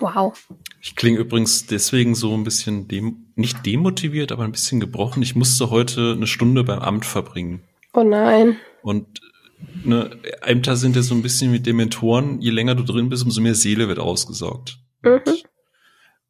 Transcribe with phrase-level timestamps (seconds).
[0.00, 0.48] Wow.
[0.80, 5.22] Ich klinge übrigens deswegen so ein bisschen dem, nicht demotiviert, aber ein bisschen gebrochen.
[5.22, 7.62] Ich musste heute eine Stunde beim Amt verbringen.
[7.92, 8.56] Oh nein.
[8.82, 9.20] Und
[9.84, 10.10] ne,
[10.42, 12.40] Ämter sind ja so ein bisschen mit Dementoren.
[12.40, 14.78] Je länger du drin bist, umso mehr Seele wird ausgesaugt.
[15.02, 15.12] Mhm.
[15.12, 15.44] Und,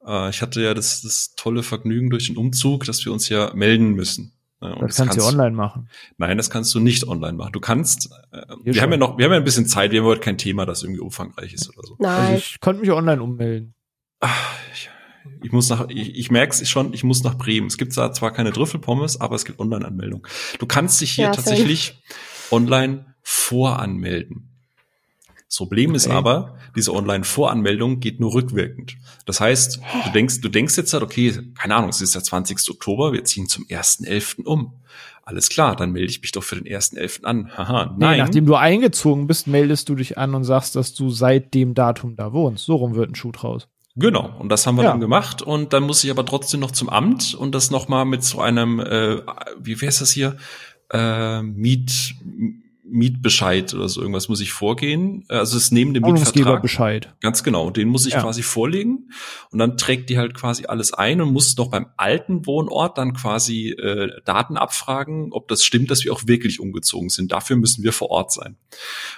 [0.06, 3.52] äh, ich hatte ja das, das tolle Vergnügen durch den Umzug, dass wir uns ja
[3.54, 4.32] melden müssen.
[4.60, 5.88] Ne, und Das kannst du online machen.
[6.16, 7.52] Nein, das kannst du nicht online machen.
[7.52, 8.82] Du kannst, äh, wir schon.
[8.82, 10.82] haben ja noch, wir haben ja ein bisschen Zeit, wir haben heute kein Thema, das
[10.82, 11.96] irgendwie umfangreich ist oder so.
[11.98, 12.36] Also Nein.
[12.36, 13.74] ich konnte mich online ummelden.
[14.20, 14.90] Ach, ich,
[15.42, 17.68] ich muss nach, ich, ich merke es schon, ich muss nach Bremen.
[17.68, 20.26] Es gibt da zwar keine Trüffelpommes, aber es gibt Online-Anmeldung.
[20.58, 22.02] Du kannst dich hier Ja, tatsächlich
[22.50, 24.47] online voranmelden.
[25.48, 26.16] Das Problem ist Okay.
[26.16, 28.96] aber, diese Online-Voranmeldung geht nur rückwirkend.
[29.24, 32.70] Das heißt, du denkst, du denkst jetzt halt, okay, keine Ahnung, es ist der 20.
[32.70, 34.44] Oktober, wir ziehen zum 1.11.
[34.44, 34.74] um.
[35.24, 37.24] Alles klar, dann melde ich mich doch für den 1.11.
[37.24, 37.50] an.
[37.56, 38.18] Haha, Nee, nein.
[38.18, 42.16] nachdem du eingezogen bist, meldest du dich an und sagst, dass du seit dem Datum
[42.16, 42.64] da wohnst.
[42.66, 43.68] So rum wird ein Schuh draus.
[43.96, 44.90] Genau, und das haben wir Ja.
[44.90, 48.04] dann gemacht und dann muss ich aber trotzdem noch zum Amt und das noch mal
[48.04, 49.22] mit so einem, äh,
[49.58, 50.36] wie wäre es das hier,
[50.92, 52.14] äh, Miet,
[52.90, 55.24] Mietbescheid oder so irgendwas muss ich vorgehen.
[55.28, 56.34] Also es ist neben dem Mietvertrag.
[56.34, 57.14] Wohnungsgeberbescheid.
[57.20, 58.22] Ganz genau, den muss ich Ja.
[58.22, 59.10] quasi vorlegen
[59.50, 63.12] und dann trägt die halt quasi alles ein und muss noch beim alten Wohnort dann
[63.12, 67.30] quasi äh, Daten abfragen, ob das stimmt, dass wir auch wirklich umgezogen sind.
[67.32, 68.56] Dafür müssen wir vor Ort sein.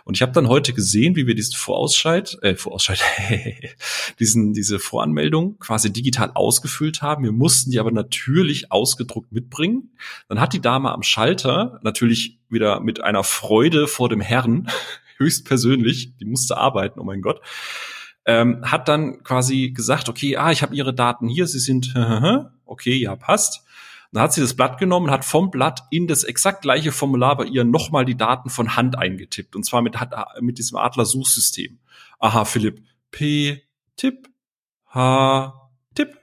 [0.05, 3.01] Und ich habe dann heute gesehen, wie wir diesen Vorausscheid, äh, Vorausscheid,
[4.19, 7.25] diesen diese Voranmeldung quasi digital ausgefüllt haben.
[7.25, 9.93] Wir mussten die aber natürlich ausgedruckt mitbringen.
[10.29, 14.69] Dann hat die Dame am Schalter natürlich wieder mit einer Freude vor dem Herrn
[15.19, 17.41] höchstpersönlich, die musste arbeiten, oh mein Gott,
[18.25, 21.95] ähm, hat dann quasi gesagt, okay, ah, ich habe Ihre Daten hier, Sie sind,
[22.65, 23.65] okay, ja, passt.
[24.13, 27.37] Dann hat sie das Blatt genommen und hat vom Blatt in das exakt gleiche Formular
[27.37, 29.55] bei ihr nochmal die Daten von Hand eingetippt.
[29.55, 29.97] Und zwar mit,
[30.41, 31.79] mit diesem Adler-Suchsystem.
[32.19, 32.83] Aha, Philipp.
[33.13, 33.63] P,
[33.97, 34.29] Tipp,
[34.93, 36.19] H, Tipp.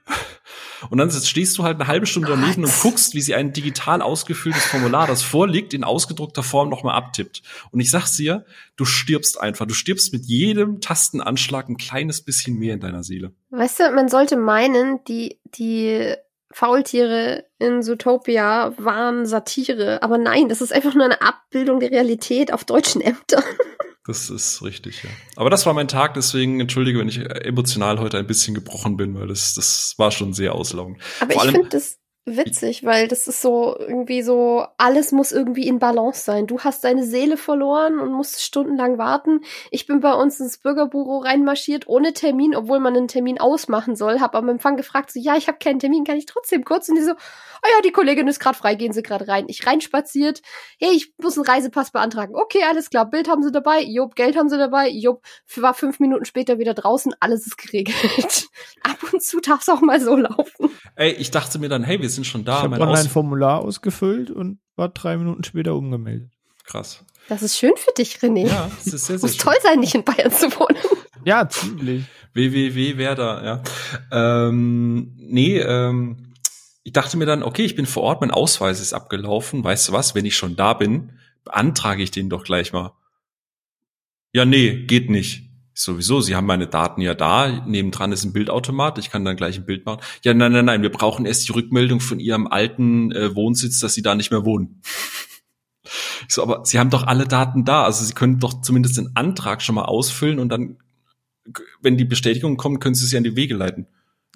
[0.89, 4.01] Und dann stehst du halt eine halbe Stunde daneben und guckst, wie sie ein digital
[4.01, 7.41] ausgefülltes Formular, das vorliegt, in ausgedruckter Form nochmal abtippt.
[7.71, 8.45] Und ich sag's dir,
[8.75, 9.65] du stirbst einfach.
[9.65, 13.33] Du stirbst mit jedem Tastenanschlag ein kleines bisschen mehr in deiner Seele.
[13.49, 16.15] Weißt du, man sollte meinen, die, die
[16.51, 20.01] Faultiere in Zootopia waren Satire.
[20.01, 23.43] Aber nein, das ist einfach nur eine Abbildung der Realität auf deutschen Ämtern.
[24.07, 25.09] Das ist richtig, ja.
[25.35, 29.19] Aber das war mein Tag, deswegen entschuldige, wenn ich emotional heute ein bisschen gebrochen bin,
[29.19, 31.01] weil das, das war schon sehr auslaugend.
[31.19, 35.67] Aber Vor ich finde das witzig, weil das ist so irgendwie so, alles muss irgendwie
[35.67, 36.45] in Balance sein.
[36.45, 39.41] Du hast deine Seele verloren und musst stundenlang warten.
[39.71, 44.19] Ich bin bei uns ins Bürgerbüro reinmarschiert ohne Termin, obwohl man einen Termin ausmachen soll,
[44.19, 46.89] hab am Empfang gefragt, so ja, ich habe keinen Termin, kann ich trotzdem kurz?
[46.89, 47.13] Und die so,
[47.61, 49.45] ah ja, die Kollegin ist gerade frei, gehen Sie gerade rein.
[49.47, 50.41] Ich reinspaziert,
[50.79, 52.35] hey, ich muss einen Reisepass beantragen.
[52.35, 55.23] Okay, alles klar, Bild haben Sie dabei, Jupp, Geld haben Sie dabei, Jupp,
[55.55, 58.47] war fünf Minuten später wieder draußen, alles ist geregelt.
[58.83, 60.69] Ab und zu darf es auch mal so laufen.
[60.95, 62.57] Ey, ich dachte mir dann, hey, wir sind schon da.
[62.57, 66.31] ich habe mein online Aus ein Formular ausgefüllt und war drei Minuten später umgemeldet.
[66.63, 67.03] Krass.
[67.29, 68.47] Das ist schön für dich, René.
[68.47, 69.43] Ja, das ist sehr, sehr Muss schön.
[69.45, 70.77] toll sein, nicht in Bayern zu wohnen.
[71.25, 72.05] Ja, ziemlich.
[72.33, 74.47] www Werder, ja.
[74.47, 76.26] Ähm, nee, ähm,
[76.87, 79.61] ich dachte mir dann, okay, ich bin vor Ort, mein Ausweis ist abgelaufen.
[79.61, 81.11] Weißt du was, wenn ich schon da bin,
[81.43, 82.93] beantrage ich den doch gleich mal.
[84.31, 85.49] Ja, nee, geht nicht.
[85.73, 87.65] Ich Sowieso, Sie haben meine Daten ja da.
[87.65, 88.99] Nebendran ist ein Bildautomat.
[88.99, 89.99] Ich kann dann gleich ein Bild machen.
[90.23, 90.81] Ja, nein, nein, nein.
[90.81, 94.45] Wir brauchen erst die Rückmeldung von Ihrem alten äh, Wohnsitz, dass Sie da nicht mehr
[94.45, 94.81] wohnen.
[95.83, 95.89] Ich
[96.33, 97.83] so, aber Sie haben doch alle Daten da.
[97.83, 100.77] Also Sie können doch zumindest den Antrag schon mal ausfüllen und dann,
[101.81, 103.87] wenn die Bestätigung kommt, können Sie sie an die Wege leiten.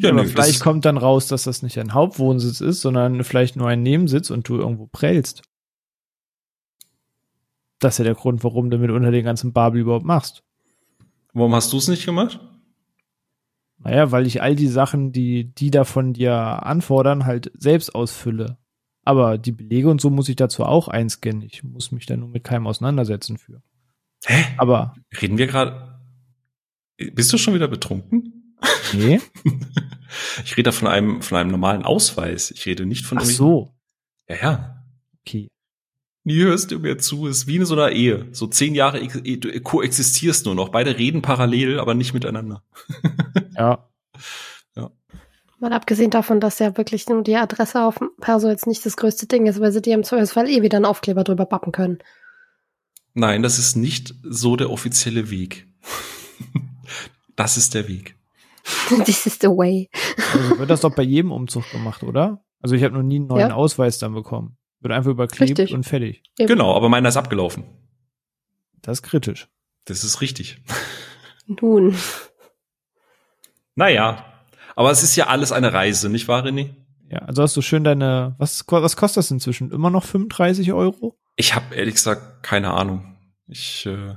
[0.03, 3.55] Ja, aber das vielleicht kommt dann raus, dass das nicht ein Hauptwohnsitz ist, sondern vielleicht
[3.55, 5.43] nur ein Nebensitz und du irgendwo prellst.
[7.79, 10.43] Das ist ja der Grund, warum du mit unter den ganzen Babel überhaupt machst.
[11.33, 12.39] Warum hast du es nicht gemacht?
[13.77, 18.57] Naja, weil ich all die Sachen, die die da von dir anfordern, halt selbst ausfülle.
[19.03, 21.41] Aber die Belege und so muss ich dazu auch einscannen.
[21.41, 23.63] Ich muss mich da nur mit keinem auseinandersetzen für.
[24.25, 24.45] Hä?
[24.57, 25.99] Aber Reden wir gerade?
[27.13, 28.40] Bist du schon wieder betrunken?
[28.93, 29.19] Nee.
[30.43, 32.51] Ich rede da von einem, von einem normalen Ausweis.
[32.51, 33.73] Ich rede nicht von Ach so.
[34.27, 34.83] Ja, ja.
[35.21, 35.47] Okay.
[36.25, 37.27] Nie hörst du mir zu.
[37.27, 38.27] Ist wie in so einer Ehe.
[38.33, 40.67] So zehn Jahre eh, du koexistierst nur noch.
[40.67, 42.63] Beide reden parallel, aber nicht miteinander.
[43.57, 43.87] Ja.
[45.61, 48.97] Mal abgesehen davon, dass ja wirklich nur die Adresse auf dem Perso jetzt nicht das
[48.97, 51.99] größte Ding ist, weil sie dir im Zweifelsfall eh wieder einen Aufkleber drüber bappen können.
[53.13, 55.67] Nein, das ist nicht so der offizielle Weg.
[57.37, 58.17] Das ist der Weg.
[59.05, 59.89] This is the way.
[60.33, 62.43] Also wird das doch bei jedem Umzug gemacht, oder?
[62.61, 63.53] Also ich habe noch nie einen neuen Ja.
[63.55, 64.57] Ausweis dann bekommen.
[64.79, 65.73] Wird einfach überklebt Richtig.
[65.73, 66.23] und fertig.
[66.37, 66.47] Eben.
[66.47, 67.63] Genau, aber meiner ist abgelaufen.
[68.81, 69.47] Das ist kritisch.
[69.85, 70.61] Das ist richtig.
[71.47, 71.95] Nun.
[73.75, 74.25] Naja,
[74.75, 76.75] aber es ist ja alles eine Reise, nicht wahr, René?
[77.09, 79.71] Ja, also hast du schön deine, was, was kostet das inzwischen?
[79.71, 81.17] Immer noch 35 Euro?
[81.35, 83.17] Ich habe ehrlich gesagt keine Ahnung.
[83.47, 84.15] Ich, äh,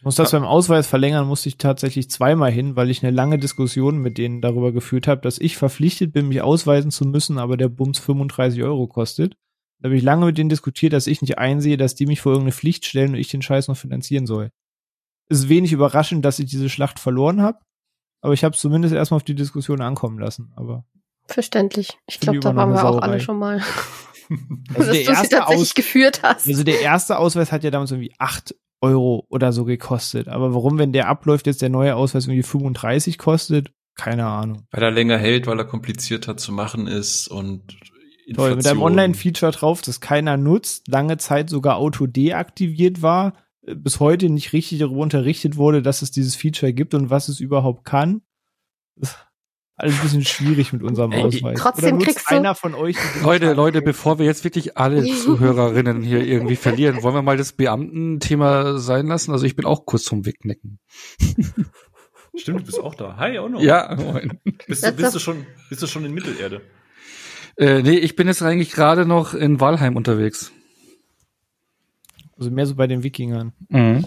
[0.00, 3.38] ich muss das beim Ausweis verlängern, musste ich tatsächlich zweimal hin, weil ich eine lange
[3.38, 7.58] Diskussion mit denen darüber geführt habe, dass ich verpflichtet bin, mich ausweisen zu müssen, aber
[7.58, 9.34] der Bums 35 Euro kostet.
[9.78, 12.32] Da habe ich lange mit denen diskutiert, dass ich nicht einsehe, dass die mich vor
[12.32, 14.48] irgendeine Pflicht stellen und ich den Scheiß noch finanzieren soll.
[15.28, 17.58] Es ist wenig überraschend, dass ich diese Schlacht verloren habe,
[18.22, 20.50] aber ich habe es zumindest erstmal auf die Diskussion ankommen lassen.
[20.56, 20.86] Aber
[21.26, 21.98] Verständlich.
[22.06, 23.62] Ich glaube, da waren wir auch alle schon mal.
[24.74, 26.46] Also dass du sie tatsächlich Aus geführt hast.
[26.46, 30.28] Also der erste Ausweis hat ja damals irgendwie acht Euro oder so gekostet.
[30.28, 33.72] Aber warum, wenn der abläuft, jetzt der neue Ausweis irgendwie 35 kostet?
[33.96, 34.66] Keine Ahnung.
[34.70, 37.62] Weil er länger hält, weil er komplizierter zu machen ist und
[38.26, 38.34] Inflation.
[38.34, 43.34] Toll, mit einem Online-Feature drauf, das keiner nutzt, lange Zeit sogar Auto deaktiviert war,
[43.66, 47.28] äh, bis heute nicht richtig darüber unterrichtet wurde, dass es dieses Feature gibt und was
[47.28, 48.22] es überhaupt kann
[49.80, 51.58] alles ein bisschen schwierig mit unserem Ey, Ausweis.
[51.58, 53.52] trotzdem kriegst du- einer von euch Leute?
[53.54, 58.78] Leute, bevor wir jetzt wirklich alle Zuhörerinnen hier irgendwie verlieren, wollen wir mal das Beamtenthema
[58.78, 59.32] sein lassen?
[59.32, 60.78] Also ich bin auch kurz zum Wegnecken.
[62.36, 63.16] Stimmt, du bist auch da.
[63.16, 63.60] Hi, auch noch.
[63.60, 64.38] Ja, moin.
[64.66, 66.60] Bist du, bist du schon, bist du schon in Mittelerde?
[67.56, 70.52] Äh, nee, ich bin jetzt eigentlich gerade noch in Walheim unterwegs.
[72.38, 73.52] Also mehr so bei den Wikingern.
[73.68, 74.06] Mhm.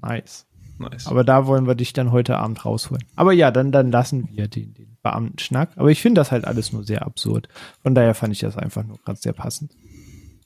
[0.00, 0.46] Nice.
[0.78, 1.06] Nice.
[1.06, 3.04] Aber da wollen wir dich dann heute Abend rausholen.
[3.14, 5.70] Aber ja, dann, dann lassen wir den, den Beamtenschnack.
[5.76, 7.48] Aber ich finde das halt alles nur sehr absurd.
[7.82, 9.72] Von daher fand ich das einfach nur gerade sehr passend.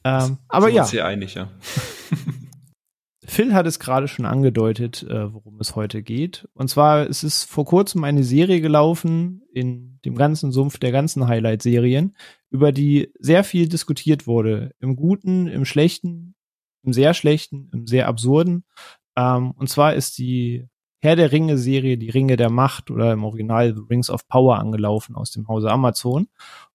[0.04, 1.48] Ähm, aber ja, uns hier einig, ja.
[3.24, 6.48] Phil hat es gerade schon angedeutet, äh, worum es heute geht.
[6.54, 11.28] Und zwar es ist vor kurzem eine Serie gelaufen in dem ganzen Sumpf der ganzen
[11.28, 12.16] Highlight-Serien,
[12.48, 14.72] über die sehr viel diskutiert wurde.
[14.80, 16.36] Im Guten, im Schlechten,
[16.82, 18.64] im sehr Schlechten, im sehr Absurden.
[19.18, 20.68] Ähm, und zwar ist die
[21.00, 25.16] Herr der Ringe-Serie, die Ringe der Macht oder im Original The Rings of Power angelaufen
[25.16, 26.28] aus dem Hause Amazon.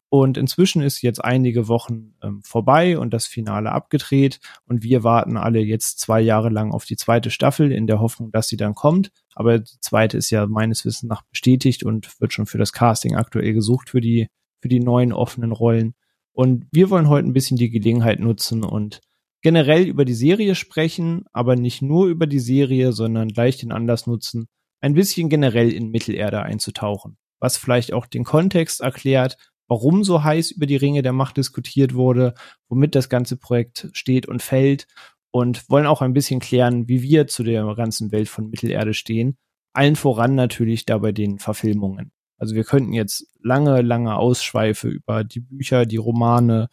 [0.10, 4.40] Und inzwischen ist jetzt einige Wochen ähm, vorbei und das Finale abgedreht.
[4.68, 8.32] Und wir warten alle jetzt zwei Jahre lang auf die zweite Staffel in der Hoffnung,
[8.32, 9.12] dass sie dann kommt.
[9.34, 13.16] Aber die zweite ist ja meines Wissens nach bestätigt und wird schon für das Casting
[13.16, 14.28] aktuell gesucht für die,
[14.62, 15.96] für die neuen offenen Rollen.
[16.32, 19.02] Und wir wollen heute ein bisschen die Gelegenheit nutzen und
[19.44, 24.08] generell über die Serie sprechen, aber nicht nur über die Serie, sondern gleich den Anlass
[24.08, 24.48] nutzen,
[24.82, 27.18] ein bisschen generell in Mittelerde einzutauchen.
[27.40, 29.38] Was vielleicht auch den Kontext erklärt,
[29.68, 32.34] warum so heiß über die Ringe der Macht diskutiert wurde,
[32.70, 34.88] womit das ganze Projekt steht und fällt
[35.32, 39.38] und wollen auch ein bisschen klären, wie wir zu der ganzen Welt von Mittelerde stehen.
[39.74, 42.12] Allen voran natürlich dabei den Verfilmungen.
[42.44, 46.68] Also wir könnten jetzt lange, lange Ausschweife über die Bücher, die Romane,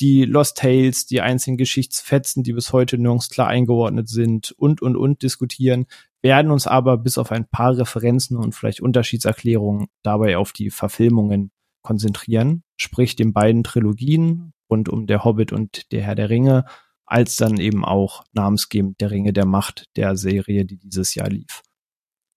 [0.00, 4.96] die Lost Tales, die einzelnen Geschichtsfetzen, die bis heute nirgends klar eingeordnet sind und, und,
[4.96, 5.84] und diskutieren,
[6.22, 11.50] werden uns aber bis auf ein paar Referenzen und vielleicht Unterschiedserklärungen dabei auf die Verfilmungen
[11.82, 16.64] konzentrieren, sprich den beiden Trilogien rund um der Hobbit und der Herr der Ringe,
[17.04, 21.60] als dann eben auch namensgebend der Ringe der Macht der Serie, die dieses Jahr lief.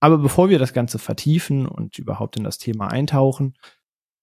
[0.03, 3.53] Aber bevor wir das Ganze vertiefen und überhaupt in das Thema eintauchen,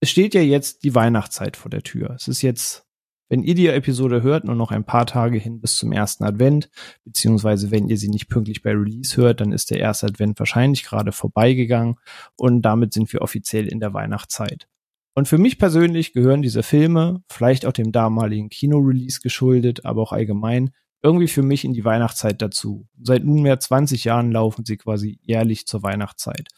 [0.00, 2.10] es steht ja jetzt die Weihnachtszeit vor der Tür.
[2.10, 2.84] Es ist jetzt,
[3.30, 6.68] wenn ihr die Episode hört, nur noch ein paar Tage hin bis zum ersten Advent,
[7.06, 10.84] beziehungsweise wenn ihr sie nicht pünktlich bei Release hört, dann ist der erste Advent wahrscheinlich
[10.84, 11.96] gerade vorbeigegangen
[12.36, 14.68] und damit sind wir offiziell in der Weihnachtszeit.
[15.14, 20.12] Und für mich persönlich gehören diese Filme, vielleicht auch dem damaligen Kino-Release geschuldet, aber auch
[20.12, 20.72] allgemein,
[21.02, 22.86] irgendwie für mich in die Weihnachtszeit dazu.
[23.02, 26.48] Seit nunmehr 20 Jahren laufen sie quasi jährlich zur Weihnachtszeit.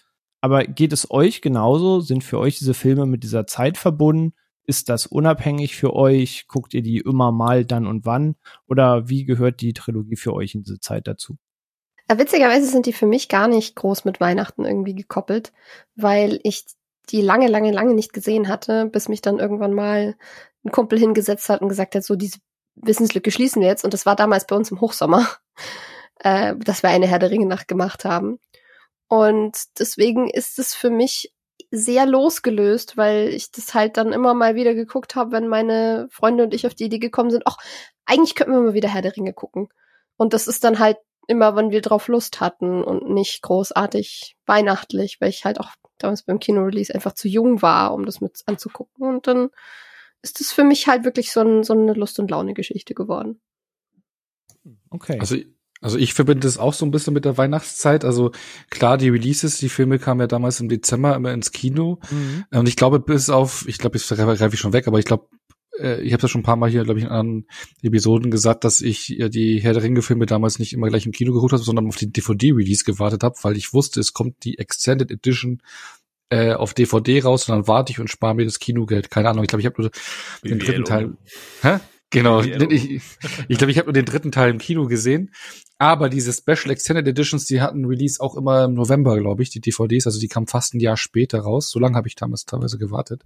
[0.40, 2.00] Aber geht es euch genauso?
[2.00, 4.34] Sind für euch diese Filme mit dieser Zeit verbunden?
[4.64, 6.46] Ist das unabhängig für euch?
[6.48, 8.36] Guckt ihr die immer mal dann und wann?
[8.66, 11.36] Oder wie gehört die Trilogie für euch in diese Zeit dazu?
[12.10, 15.52] Ja, witzigerweise sind die für mich gar nicht groß mit Weihnachten irgendwie gekoppelt,
[15.94, 16.64] weil ich
[17.10, 20.16] die lange, lange, lange nicht gesehen hatte, bis mich dann irgendwann mal
[20.64, 22.38] ein Kumpel hingesetzt hat und gesagt hat, so diese
[22.74, 23.84] Wissenslücke schließen wir jetzt.
[23.84, 25.26] Und das war damals bei uns im Hochsommer,
[26.20, 28.38] äh, dass wir eine Herr der Ringe Nacht gemacht haben.
[29.08, 31.32] Und deswegen ist es für mich
[31.70, 36.44] sehr losgelöst, weil ich das halt dann immer mal wieder geguckt habe, wenn meine Freunde
[36.44, 37.56] und ich auf die Idee gekommen sind, ach,
[38.04, 39.68] eigentlich könnten wir mal wieder Herr der Ringe gucken.
[40.16, 45.20] Und das ist dann halt immer, wenn wir drauf Lust hatten und nicht großartig weihnachtlich,
[45.20, 49.06] weil ich halt auch damals beim Kino-Release einfach zu jung war, um das mit anzugucken.
[49.06, 49.50] Und dann
[50.22, 53.40] ist es für mich halt wirklich so, ein, so eine Lust- und Laune-Geschichte geworden.
[54.90, 55.18] Okay.
[55.18, 55.36] Also,
[55.80, 58.04] also ich verbinde es auch so ein bisschen mit der Weihnachtszeit.
[58.04, 58.30] Also
[58.70, 61.98] klar, die Releases, die Filme kamen ja damals im Dezember immer ins Kino.
[62.10, 62.44] mhm.
[62.50, 65.28] Und ich glaube, bis auf, ich glaube, jetzt greife ich schon weg, aber ich glaube,
[65.78, 67.46] äh, ich habe ja schon ein paar Mal hier, glaube ich, in anderen
[67.82, 71.32] Episoden gesagt, dass ich ja die Herr der Ringe-Filme damals nicht immer gleich im Kino
[71.32, 75.10] geguckt habe, sondern auf die DVD-Release gewartet habe, weil ich wusste, es kommt die Extended
[75.10, 75.62] Edition
[76.32, 79.10] äh, auf DVD raus und dann warte ich und spare mir das Kinogeld.
[79.10, 79.90] Keine Ahnung, ich glaube, ich habe nur
[80.42, 81.12] den dritten Teil.
[81.60, 81.78] Hä?
[82.08, 83.02] Genau, ich
[83.48, 85.30] ich, glaube, ich habe nur den dritten Teil im Kino gesehen.
[85.78, 89.60] Aber diese Special Extended Editions, die hatten Release auch immer im November, glaube ich, die
[89.60, 90.06] DVDs.
[90.06, 91.70] Also die kamen fast ein Jahr später raus.
[91.70, 93.22] So lange habe ich damals teilweise gewartet.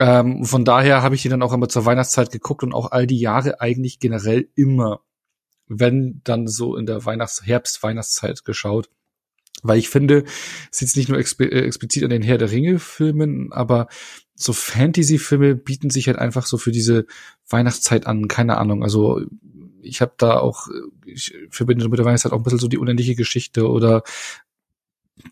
[0.00, 3.06] Ähm, von daher habe ich die dann auch immer zur Weihnachtszeit geguckt und auch all
[3.06, 5.02] die Jahre eigentlich generell immer,
[5.66, 8.88] wenn dann so in der Weihnachts-, Herbst-Weihnachtszeit geschaut.
[9.62, 10.24] Weil ich finde,
[10.70, 13.88] es ist nicht nur exp äh, explizit an den Herr der Ringe-Filmen, aber
[14.34, 17.06] so Fantasy-Filme bieten sich halt einfach so für diese
[17.48, 18.82] Weihnachtszeit an, keine Ahnung.
[18.82, 19.20] Also
[19.82, 20.68] ich habe da auch,
[21.04, 24.02] ich verbinde mit der Weihnachtszeit auch ein bisschen so die unendliche Geschichte oder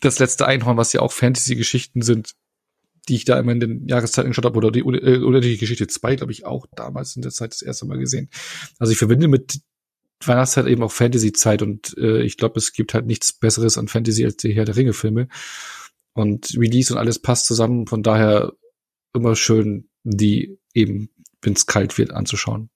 [0.01, 2.33] das letzte Einhorn, was ja auch Fantasy-Geschichten sind
[3.07, 6.17] die ich da immer in den Jahreszeiten geschaut habe, oder die äh, die Geschichte 2,
[6.17, 8.29] glaube ich, auch damals in der Zeit das erste Mal gesehen.
[8.79, 9.61] Also ich verbinde mit
[10.25, 14.25] Weihnachtszeit eben auch Fantasy-Zeit und äh, ich glaube, es gibt halt nichts Besseres an Fantasy
[14.25, 15.27] als die Herr der Ringe-Filme.
[16.13, 18.53] Und Release und alles passt zusammen, von daher
[19.13, 21.09] immer schön, die eben,
[21.41, 22.69] wenn es kalt wird, anzuschauen.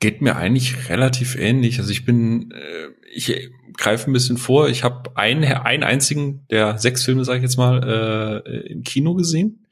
[0.00, 1.78] Geht mir eigentlich relativ ähnlich.
[1.78, 4.68] Also ich bin, äh, ich greife ein bisschen vor.
[4.68, 9.14] Ich habe einen, einen einzigen der sechs Filme, sage ich jetzt mal, äh, im Kino
[9.14, 9.66] gesehen.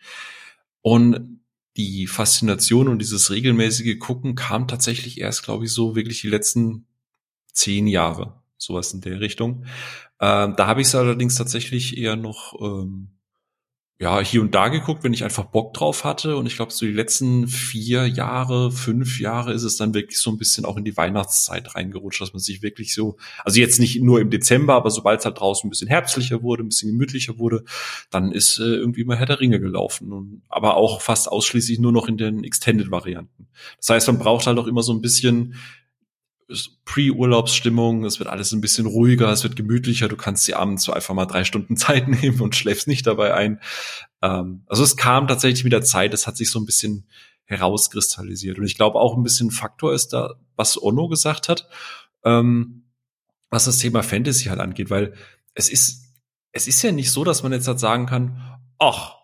[0.80, 1.36] Und
[1.76, 6.87] die Faszination und dieses regelmäßige Gucken kam tatsächlich erst, glaube ich, so wirklich die letzten
[7.52, 9.66] zehn Jahre, sowas in der Richtung.
[10.21, 13.15] Ähm, da habe ich es allerdings tatsächlich eher noch ähm,
[13.98, 16.36] ja, hier und da geguckt, wenn ich einfach Bock drauf hatte.
[16.36, 20.30] Und ich glaube, so die letzten vier Jahre, fünf Jahre ist es dann wirklich so
[20.30, 24.02] ein bisschen auch in die Weihnachtszeit reingerutscht, dass man sich wirklich so, also jetzt nicht
[24.02, 27.38] nur im Dezember, aber sobald es halt draußen ein bisschen herbstlicher wurde, ein bisschen gemütlicher
[27.38, 27.64] wurde,
[28.10, 30.12] dann ist äh, irgendwie mal Herr der Ringe gelaufen.
[30.12, 33.48] Und, aber auch fast ausschließlich nur noch in den Extended-Varianten.
[33.78, 35.54] Das heißt, man braucht halt auch immer so ein bisschen
[36.84, 40.92] Pre-Urlaubsstimmung, es wird alles ein bisschen ruhiger, es wird gemütlicher, du kannst dir abends so
[40.92, 43.60] einfach mal drei Stunden Zeit nehmen und schläfst nicht dabei ein.
[44.22, 47.06] Ähm, also es kam tatsächlich mit der Zeit, es hat sich so ein bisschen
[47.46, 48.58] herauskristallisiert.
[48.58, 51.68] Und ich glaube auch ein bisschen Faktor ist da, was Ono gesagt hat,
[52.24, 52.84] ähm,
[53.50, 55.14] was das Thema Fantasy halt angeht, weil
[55.54, 56.04] es ist,
[56.52, 59.16] es ist ja nicht so, dass man jetzt halt sagen kann, ach,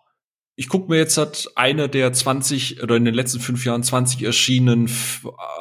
[0.55, 4.21] ich gucke mir jetzt halt eine der 20 oder in den letzten fünf Jahren 20
[4.21, 4.87] erschienenen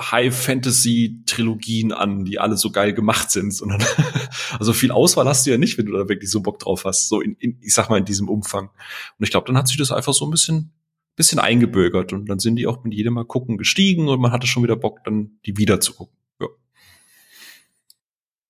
[0.01, 3.55] High-Fantasy-Trilogien an, die alle so geil gemacht sind.
[3.55, 3.83] Sondern
[4.59, 7.09] also viel Auswahl hast du ja nicht, wenn du da wirklich so Bock drauf hast,
[7.09, 8.67] so in, in ich sag mal in diesem Umfang.
[8.67, 10.73] Und ich glaube, dann hat sich das einfach so ein bisschen
[11.15, 14.47] bisschen eingebürgert und dann sind die auch mit jedem Mal gucken gestiegen und man hatte
[14.47, 16.17] schon wieder Bock, dann die wieder zu gucken.
[16.41, 16.47] Ja,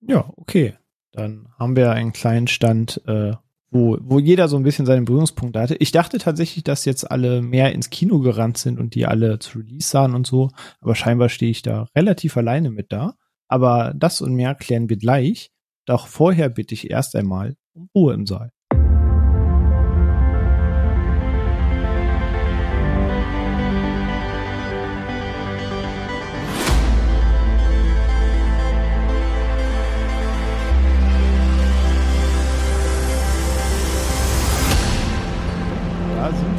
[0.01, 0.75] ja okay.
[1.11, 3.33] Dann haben wir einen kleinen Stand äh,
[3.73, 5.77] wo, wo jeder so ein bisschen seine Berührungspunkte hatte.
[5.77, 9.59] Ich dachte tatsächlich, dass jetzt alle mehr ins Kino gerannt sind und die alle zu
[9.59, 10.51] Release sahen und so,
[10.81, 13.15] aber scheinbar stehe ich da relativ alleine mit da.
[13.49, 15.51] Aber das und mehr klären wir gleich.
[15.87, 18.51] Doch vorher bitte ich erst einmal um Ruhe im Saal.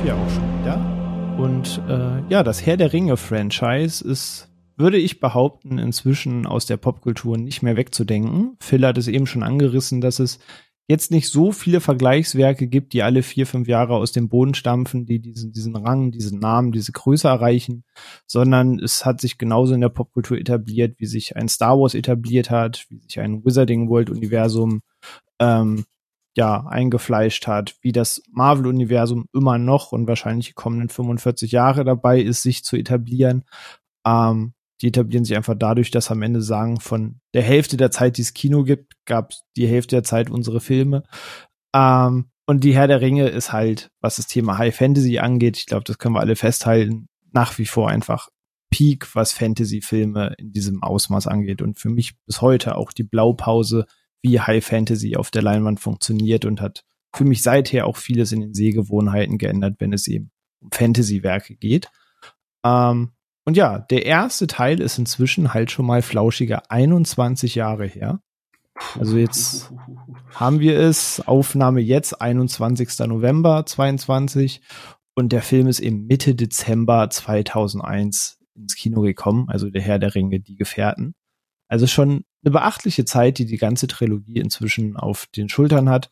[0.03, 1.37] Wir auch schon wieder.
[1.37, 7.37] Und äh, ja, das Herr der Ringe-Franchise ist, würde ich behaupten, inzwischen aus der Popkultur
[7.37, 8.57] nicht mehr wegzudenken.
[8.59, 10.39] Phil hat es eben schon angerissen, dass es
[10.87, 15.05] jetzt nicht so viele Vergleichswerke gibt, die alle vier, fünf Jahre aus dem Boden stampfen,
[15.05, 17.83] die diesen, diesen Rang, diesen Namen, diese Größe erreichen,
[18.27, 22.49] sondern es hat sich genauso in der Popkultur etabliert, wie sich ein Star Wars etabliert
[22.49, 24.81] hat, wie sich ein Wizarding World Universum
[25.39, 25.85] ähm,
[26.35, 32.19] ja, eingefleischt hat, wie das Marvel-Universum immer noch und wahrscheinlich die kommenden 45 Jahre dabei
[32.21, 33.43] ist, sich zu etablieren.
[34.05, 38.17] Ähm, die etablieren sich einfach dadurch, dass am Ende sagen, von der Hälfte der Zeit,
[38.17, 41.03] die es Kino gibt, gab es die Hälfte der Zeit unsere Filme.
[41.73, 45.67] Ähm, und die Herr der Ringe ist halt, was das Thema High Fantasy angeht, ich
[45.67, 48.29] glaube, das können wir alle festhalten, nach wie vor einfach
[48.71, 51.61] Peak, was Fantasy-Filme in diesem Ausmaß angeht.
[51.61, 53.85] Und für mich bis heute auch die Blaupause
[54.23, 58.41] wie High Fantasy auf der Leinwand funktioniert und hat für mich seither auch vieles in
[58.41, 61.91] den Sehgewohnheiten geändert, wenn es eben um Fantasy-Werke geht.
[62.65, 63.11] Ähm,
[63.45, 68.21] und ja, der erste Teil ist inzwischen halt schon mal flauschiger 21 Jahre her.
[68.97, 69.71] Also jetzt
[70.33, 72.99] haben wir es, Aufnahme jetzt, 21.
[73.07, 74.61] November 22
[75.13, 80.15] und der Film ist im Mitte Dezember 2001 ins Kino gekommen, also der Herr der
[80.15, 81.13] Ringe, die Gefährten.
[81.67, 86.09] Also schon eine beachtliche Zeit, die die ganze Trilogie inzwischen auf den Schultern hat.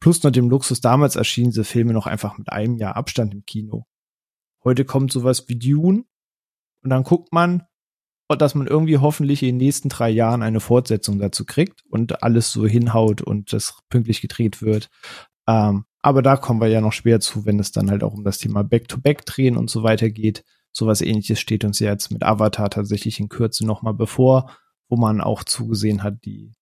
[0.00, 3.44] Plus noch dem Luxus, damals erschienen diese Filme noch einfach mit einem Jahr Abstand im
[3.44, 3.86] Kino.
[4.62, 6.04] Heute kommt sowas wie Dune
[6.82, 7.64] und dann guckt man,
[8.28, 12.50] dass man irgendwie hoffentlich in den nächsten drei Jahren eine Fortsetzung dazu kriegt und alles
[12.50, 14.90] so hinhaut und das pünktlich gedreht wird.
[15.46, 18.24] Ähm, aber da kommen wir ja noch schwer zu, wenn es dann halt auch um
[18.24, 20.44] das Thema Back-to-Back-Drehen und so weiter geht.
[20.72, 24.50] Sowas ähnliches steht uns ja jetzt mit Avatar tatsächlich in Kürze nochmal bevor,
[24.88, 26.52] wo man auch zugesehen hat, die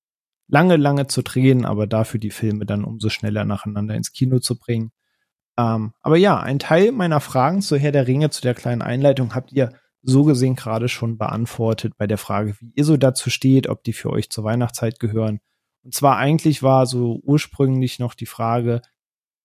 [0.48, 4.58] lange, lange zu drehen, aber dafür die Filme dann umso schneller nacheinander ins Kino zu
[4.58, 4.92] bringen.
[5.56, 9.34] Ähm, aber ja, ein Teil meiner Fragen zu Herr der Ringe, zu der kleinen Einleitung,
[9.34, 13.68] habt ihr so gesehen gerade schon beantwortet bei der Frage, wie ihr so dazu steht,
[13.68, 15.40] ob die für euch zur Weihnachtszeit gehören.
[15.82, 18.82] Und zwar eigentlich war so ursprünglich noch die Frage,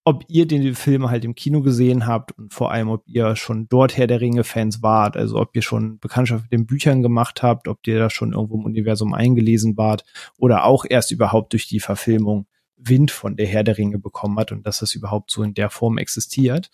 [0.09, 3.67] ob ihr den Film halt im Kino gesehen habt und vor allem, ob ihr schon
[3.69, 7.67] dort Herr der Ringe-Fans wart, also ob ihr schon Bekanntschaft mit den Büchern gemacht habt,
[7.67, 10.03] ob ihr da schon irgendwo im Universum eingelesen wart
[10.39, 14.51] oder auch erst überhaupt durch die Verfilmung Wind von der Herr der Ringe bekommen hat
[14.51, 16.71] und dass das überhaupt so in der Form existiert.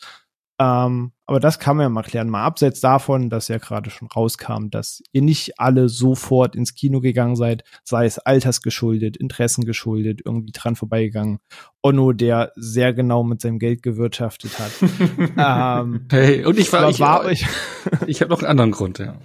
[0.58, 2.30] Ähm, aber das kann man ja mal klären.
[2.30, 7.02] Mal abseits davon, dass ja gerade schon rauskam, dass ihr nicht alle sofort ins Kino
[7.02, 11.40] gegangen seid, sei es altersgeschuldet, Interessen geschuldet, irgendwie dran vorbeigegangen.
[11.82, 14.72] Onno, der sehr genau mit seinem Geld gewirtschaftet hat.
[15.84, 17.46] ähm, hey, und ich war, ich, war ich,
[18.08, 19.20] ich habe noch einen anderen Grund, ja.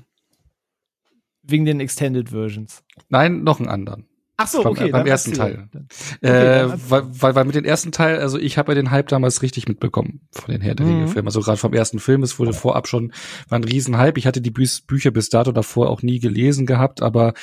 [1.43, 2.83] Wegen den Extended Versions.
[3.09, 4.10] Nein, noch einen anderen.
[4.43, 4.91] Ach so, beim, okay.
[4.91, 5.69] Beim ersten Teil.
[5.69, 9.09] Okay, äh, weil, weil, weil mit dem ersten Teil, also ich habe ja den Hype
[9.09, 11.09] damals richtig mitbekommen von den Herr der Ringe mhm.
[11.09, 11.29] Filmen.
[11.29, 13.13] Also gerade vom ersten Film, es wurde vorab schon,
[13.51, 14.19] war ein Riesenhype.
[14.19, 17.35] Ich hatte die Bü Bücher bis dato davor auch nie gelesen gehabt, aber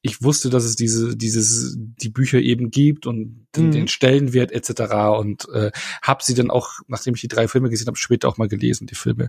[0.00, 3.70] ich wusste, dass es diese, dieses, die Bücher eben gibt und mhm.
[3.70, 4.82] den Stellenwert etc.
[5.16, 5.70] und äh,
[6.02, 8.88] habe sie dann auch, nachdem ich die drei Filme gesehen habe, später auch mal gelesen,
[8.88, 9.28] die Filme.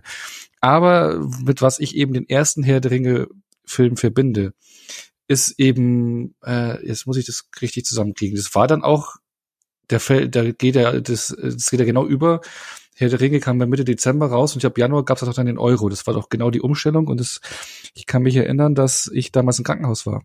[0.60, 3.28] Aber mit was ich eben den ersten Herr der Ringe
[3.64, 4.52] Film verbinde,
[5.26, 8.36] ist eben, äh, jetzt muss ich das richtig zusammenkriegen.
[8.36, 9.16] Das war dann auch
[9.90, 12.40] der Fall, da geht er, das, das geht ja genau über.
[12.96, 15.34] Herr der Ringe kam dann Mitte Dezember raus und ich ab Januar gab es auch
[15.34, 15.88] dann den Euro.
[15.88, 17.40] Das war doch genau die Umstellung und das,
[17.94, 20.22] ich kann mich erinnern, dass ich damals im Krankenhaus war.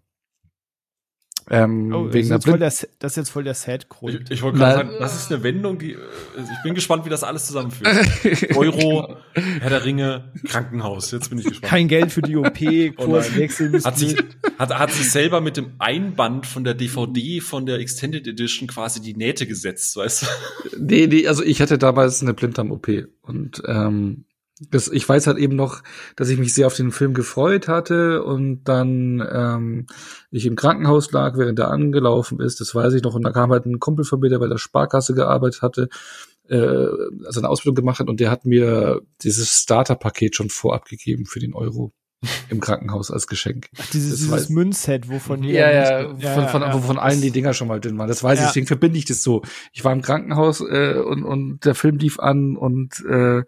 [1.52, 4.26] Ähm, oh, wegen das, ist der, das ist jetzt voll der Sad-Grund.
[4.26, 7.24] Ich, ich wollte gerade sagen, das ist eine Wendung, die, ich bin gespannt, wie das
[7.24, 7.90] alles zusammenführt.
[8.56, 11.12] Euro, Herr der Ringe, Krankenhaus.
[11.12, 11.70] Jetzt bin ich gespannt.
[11.70, 12.60] Kein Geld für die OP,
[12.98, 13.72] Kurswechsel.
[13.76, 14.16] Oh hat sich,
[14.60, 19.02] hat, hat sich selber mit dem Einband von der DVD von der Extended Edition quasi
[19.02, 20.28] die Nähte gesetzt, weißt du?
[20.80, 24.26] Nee, nee, also ich hatte damals eine Blinddarm-OP und, ähm,
[24.60, 25.82] das, ich weiß halt eben noch,
[26.16, 29.88] dass ich mich sehr auf den Film gefreut hatte und dann ähm,
[30.32, 32.60] ich im Krankenhaus lag, während er angelaufen ist.
[32.60, 33.16] Das weiß ich noch.
[33.16, 35.90] Und da kam halt ein Kumpel von mir, der bei der Sparkasse gearbeitet hatte,
[36.50, 41.26] äh, also eine Ausbildung gemacht hat und der hat mir dieses Starter-Paket schon vorab gegeben
[41.26, 41.94] für den Euro
[42.50, 43.70] im Krankenhaus als Geschenk.
[43.80, 47.32] Ach, dieses, dieses Münzset, wovon ja, ja, ja, von, von, ja, von, von allen die
[47.32, 48.10] Dinger schon mal drin waren.
[48.10, 49.42] Das weiß ich, deswegen verbinde ich das so.
[49.72, 53.44] Ich war im Krankenhaus äh, und, und der Film lief an und äh,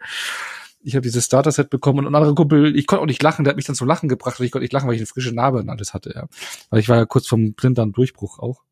[0.83, 3.51] ich habe dieses Starter-Set bekommen und ein anderer Kumpel, ich konnte auch nicht lachen, der
[3.51, 5.33] hat mich dann zum Lachen gebracht und ich konnte nicht lachen, weil ich eine frische
[5.33, 6.27] Narbe und alles hatte, ja.
[6.69, 8.63] Weil ich war ja kurz vom Blinddarm-Durchbruch auch.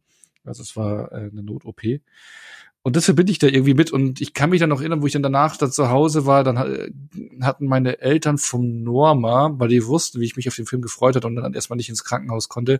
[0.44, 1.82] Also es war äh, eine Not-OP.
[2.82, 3.92] Und das verbinde ich da irgendwie mit.
[3.92, 6.44] Und ich kann mich dann noch erinnern, wo ich dann danach dann zu Hause war,
[6.44, 6.58] dann
[7.42, 11.16] hatten meine Eltern vom Norma, weil die wussten, wie ich mich auf den Film gefreut
[11.16, 12.80] hatte und dann erstmal nicht ins Krankenhaus konnte,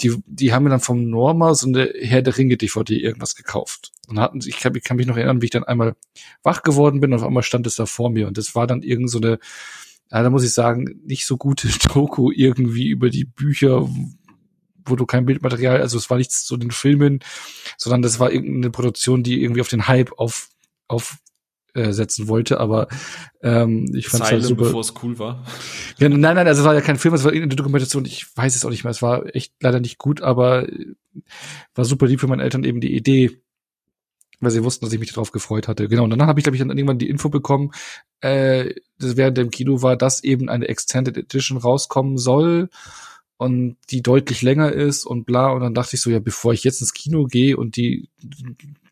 [0.00, 3.92] die, die haben mir dann vom Norma so eine Herr der Ringe DVD irgendwas gekauft.
[4.08, 5.96] Und hatten, ich kann, ich kann mich noch erinnern, wie ich dann einmal
[6.42, 8.28] wach geworden bin und auf einmal stand es da vor mir.
[8.28, 9.38] Und das war dann irgend so eine,
[10.10, 13.88] ja, da muss ich sagen, nicht so gute Doku irgendwie über die Bücher,
[14.86, 17.20] wo du kein Bildmaterial, also es war nichts zu den Filmen,
[17.76, 20.48] sondern das war irgendeine Produktion, die irgendwie auf den Hype auf,
[20.88, 21.18] auf
[21.74, 22.88] äh, setzen wollte, aber
[23.42, 24.64] ähm, ich fand es halt super.
[24.64, 25.44] bevor es cool war.
[25.98, 28.54] Ja, nein, nein, also es war ja kein Film, es war irgendeine Dokumentation, ich weiß
[28.54, 30.68] es auch nicht mehr, es war echt leider nicht gut, aber
[31.74, 33.42] war super lieb für meine Eltern eben die Idee,
[34.40, 35.88] weil sie wussten, dass ich mich darauf gefreut hatte.
[35.88, 37.72] Genau, und dann habe ich, glaube ich, dann irgendwann die Info bekommen,
[38.20, 42.68] äh, das während dem Kino war, dass eben eine Extended Edition rauskommen soll
[43.44, 45.50] und die deutlich länger ist und bla.
[45.50, 48.08] Und dann dachte ich so, ja, bevor ich jetzt ins Kino gehe und die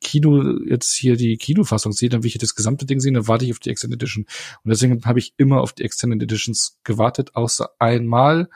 [0.01, 3.45] Kino jetzt hier die Kinofassung sehe, dann will ich das gesamte Ding sehen, dann warte
[3.45, 4.27] ich auf die Extended Edition.
[4.65, 8.49] Und deswegen habe ich immer auf die Extended Editions gewartet, außer einmal.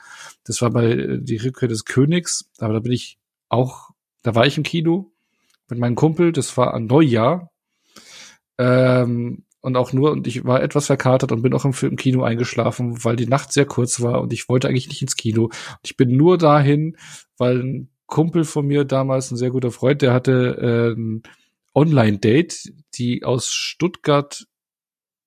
[0.44, 3.90] Das war bei äh, die Rückkehr des Königs, aber da bin ich auch,
[4.22, 5.10] da war ich im Kino
[5.68, 7.50] mit meinem Kumpel, das war an Neujahr.
[8.58, 12.22] Ähm, und auch nur, und ich war etwas verkatert und bin auch im, im Kino
[12.22, 15.46] eingeschlafen, weil die Nacht sehr kurz war und ich wollte eigentlich nicht ins Kino.
[15.46, 16.96] Und ich bin nur dahin,
[17.36, 21.24] weil ein Kumpel von mir damals, ein sehr guter Freund, der hatte äh, ein
[21.74, 24.46] Online-Date, die aus Stuttgart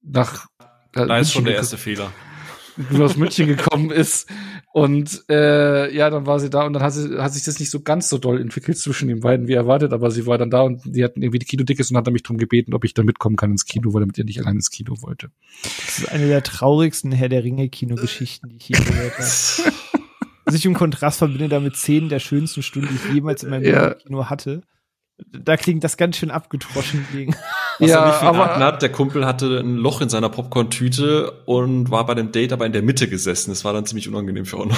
[0.02, 0.46] nach
[0.96, 2.14] äh, da ist schon der erste Fehler.
[3.00, 4.30] Aus München gekommen ist.
[4.72, 7.72] Und äh, ja, dann war sie da und dann hat, sie, hat sich das nicht
[7.72, 10.62] so ganz so doll entwickelt zwischen den beiden wie erwartet, aber sie war dann da
[10.62, 13.36] und die hatten irgendwie die Kinodickes und hat mich darum gebeten, ob ich da mitkommen
[13.36, 15.32] kann ins Kino, weil er mit ihr nicht allein ins Kino wollte.
[15.64, 19.28] Das ist eine der traurigsten Herr der Ringe-Kinogeschichten, die ich je gehört habe.
[20.46, 23.66] Also ich im Kontrast verbinde damit zehn der schönsten Stunden, die ich jemals in meinem
[23.66, 23.94] Ja.
[23.94, 24.64] Kino hatte.
[25.32, 27.36] Da klingt das ganz schön abgedroschen gegen.
[27.80, 31.32] Was Ja, er nicht aber- verraten hat, der Kumpel hatte ein Loch in seiner Popcorn-Tüte
[31.46, 33.52] und war bei dem Date aber in der Mitte gesessen.
[33.52, 34.76] Das war dann ziemlich unangenehm für uns.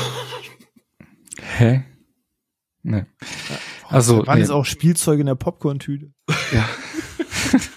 [1.58, 1.84] Hä?
[2.84, 3.08] Ne.
[3.90, 4.42] Also, waren nee.
[4.42, 6.12] jetzt auch Spielzeuge in der Popcorn-Tüte.
[6.54, 6.68] Ja.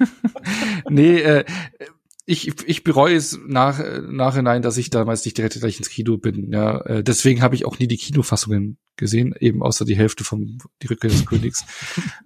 [0.88, 1.44] nee, äh,
[2.26, 6.50] ich, ich bereue es nach, nachhinein, dass ich damals nicht direkt gleich ins Kino bin.
[6.52, 10.58] Ja, äh, deswegen habe ich auch nie die Kinofassungen gesehen, eben außer die Hälfte vom
[10.80, 11.64] Die Rückkehr des Königs.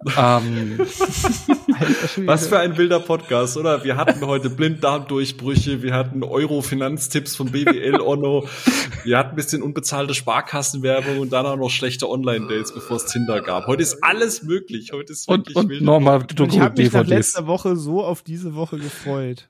[0.17, 0.79] ähm,
[2.25, 3.83] Was für ein wilder Podcast, oder?
[3.83, 8.47] Wir hatten heute Blinddarmdurchbrüche, wir hatten Euro-Finanztipps von BWL Onno,
[9.03, 13.41] wir hatten ein bisschen unbezahlte Sparkassenwerbung und dann auch noch schlechte Online-Dates, bevor es Tinder
[13.41, 13.67] gab.
[13.67, 14.91] Heute ist alles möglich.
[14.93, 15.81] Heute ist und wirklich und wild.
[15.81, 19.48] nochmal Und ich habe mich nach letzter Woche so auf diese Woche gefreut.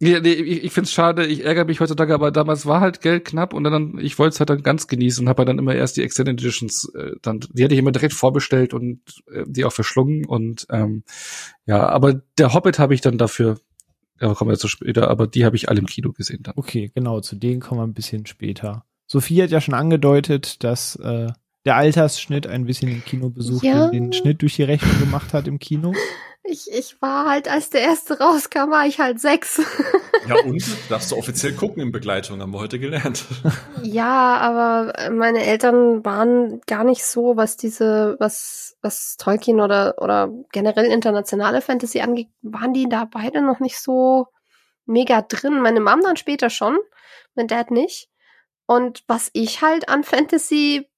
[0.00, 3.24] Ja, nee, ich, ich find's schade, ich ärgere mich heutzutage, aber damals war halt Geld
[3.24, 5.74] knapp und dann, ich wollte es halt dann ganz genießen und habe halt dann immer
[5.74, 9.00] erst die Extended Editions, äh, dann, die hatte ich immer direkt vorbestellt und
[9.32, 11.04] äh, die auch verschlungen und ähm,
[11.64, 13.58] ja, aber der Hobbit habe ich dann dafür,
[14.20, 16.54] ja, kommen wir zu später, aber die habe ich alle im Kino gesehen dann.
[16.56, 18.84] Okay, genau, zu denen kommen wir ein bisschen später.
[19.06, 21.28] Sophie hat ja schon angedeutet, dass äh,
[21.64, 23.88] der Altersschnitt ein bisschen den Kinobesuch Ja.
[23.90, 25.94] den, den Schnitt durch die Rechnung gemacht hat im Kino.
[26.46, 29.62] Ich, ich war halt, als der erste rauskam, war ich halt sechs.
[30.28, 33.24] Ja, und darfst du offiziell gucken in Begleitung, haben wir heute gelernt.
[33.82, 40.30] ja, aber meine Eltern waren gar nicht so, was diese, was, was Tolkien oder, oder
[40.52, 44.26] generell internationale Fantasy angeht, waren die da beide noch nicht so
[44.86, 45.60] mega drin.
[45.60, 46.78] Meine Mom dann später schon,
[47.34, 48.08] mein Dad nicht.
[48.66, 50.88] Und was ich halt an Fantasy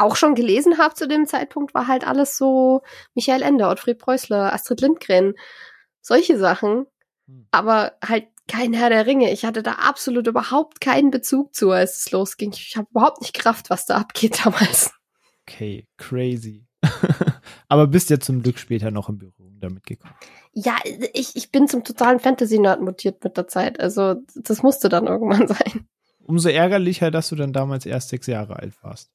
[0.00, 2.82] auch schon gelesen habe zu dem Zeitpunkt, war halt alles so
[3.14, 5.34] Michael Ende, Ottfried Preußler, Astrid Lindgren,
[6.00, 6.86] solche Sachen.
[7.26, 7.46] Hm.
[7.50, 9.30] Aber halt kein Herr der Ringe.
[9.30, 12.52] Ich hatte da absolut überhaupt keinen Bezug zu, als es losging.
[12.52, 14.92] Ich habe überhaupt nicht Kraft, was da abgeht damals.
[15.46, 16.66] Okay, crazy.
[17.68, 20.14] Aber bist ja zum Glück später noch in Berührung damit gekommen.
[20.52, 20.76] Ja,
[21.12, 23.78] ich, ich bin zum totalen Fantasy-Nerd mutiert mit der Zeit.
[23.78, 25.86] Also das musste dann irgendwann sein.
[26.24, 29.10] Umso ärgerlicher, dass du dann damals erst sechs Jahre alt warst.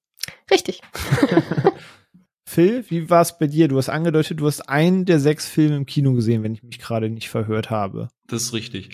[0.51, 0.81] Richtig.
[2.47, 3.67] Phil, wie war es bei dir?
[3.67, 6.77] Du hast angedeutet, du hast einen der sechs Filme im Kino gesehen, wenn ich mich
[6.79, 8.09] gerade nicht verhört habe.
[8.27, 8.89] Das ist richtig.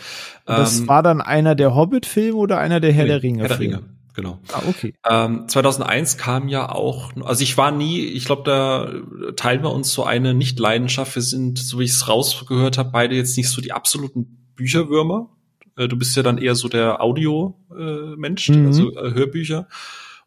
[0.45, 3.41] Und das Ähm, war dann einer der Hobbit-Filme oder einer der Herr nee, der Ringe?
[3.41, 3.83] Herr der Ringe,
[4.15, 4.39] genau.
[4.53, 4.93] Ah, okay.
[5.07, 9.91] Ähm, 2001 kam ja auch, also ich war nie, ich glaube, da teilen wir uns
[9.91, 11.13] so eine Nicht-Leidenschaft.
[11.15, 15.29] Wir sind, so wie ich es rausgehört habe, beide jetzt nicht so die absoluten Bücherwürmer.
[15.75, 18.65] Äh, du bist ja dann eher so der Audio-Mensch, Mhm.
[18.67, 19.67] also äh, Hörbücher.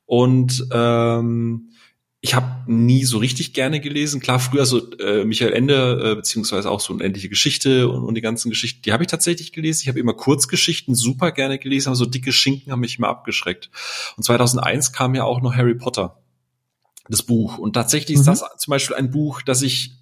[0.06, 1.70] Und ähm,
[2.20, 4.18] ich habe nie so richtig gerne gelesen.
[4.20, 8.22] Klar, früher so äh, Michael Ende, äh, beziehungsweise auch so unendliche Geschichte und, und die
[8.22, 9.82] ganzen Geschichten, die habe ich tatsächlich gelesen.
[9.82, 13.70] Ich habe immer Kurzgeschichten super gerne gelesen, aber so dicke Schinken haben mich immer abgeschreckt.
[14.16, 16.22] Und 2001 kam ja auch noch Harry Potter,
[17.10, 17.58] das Buch.
[17.58, 18.30] Und tatsächlich ist Mhm.
[18.30, 19.92] das zum Beispiel ein Buch, das ich,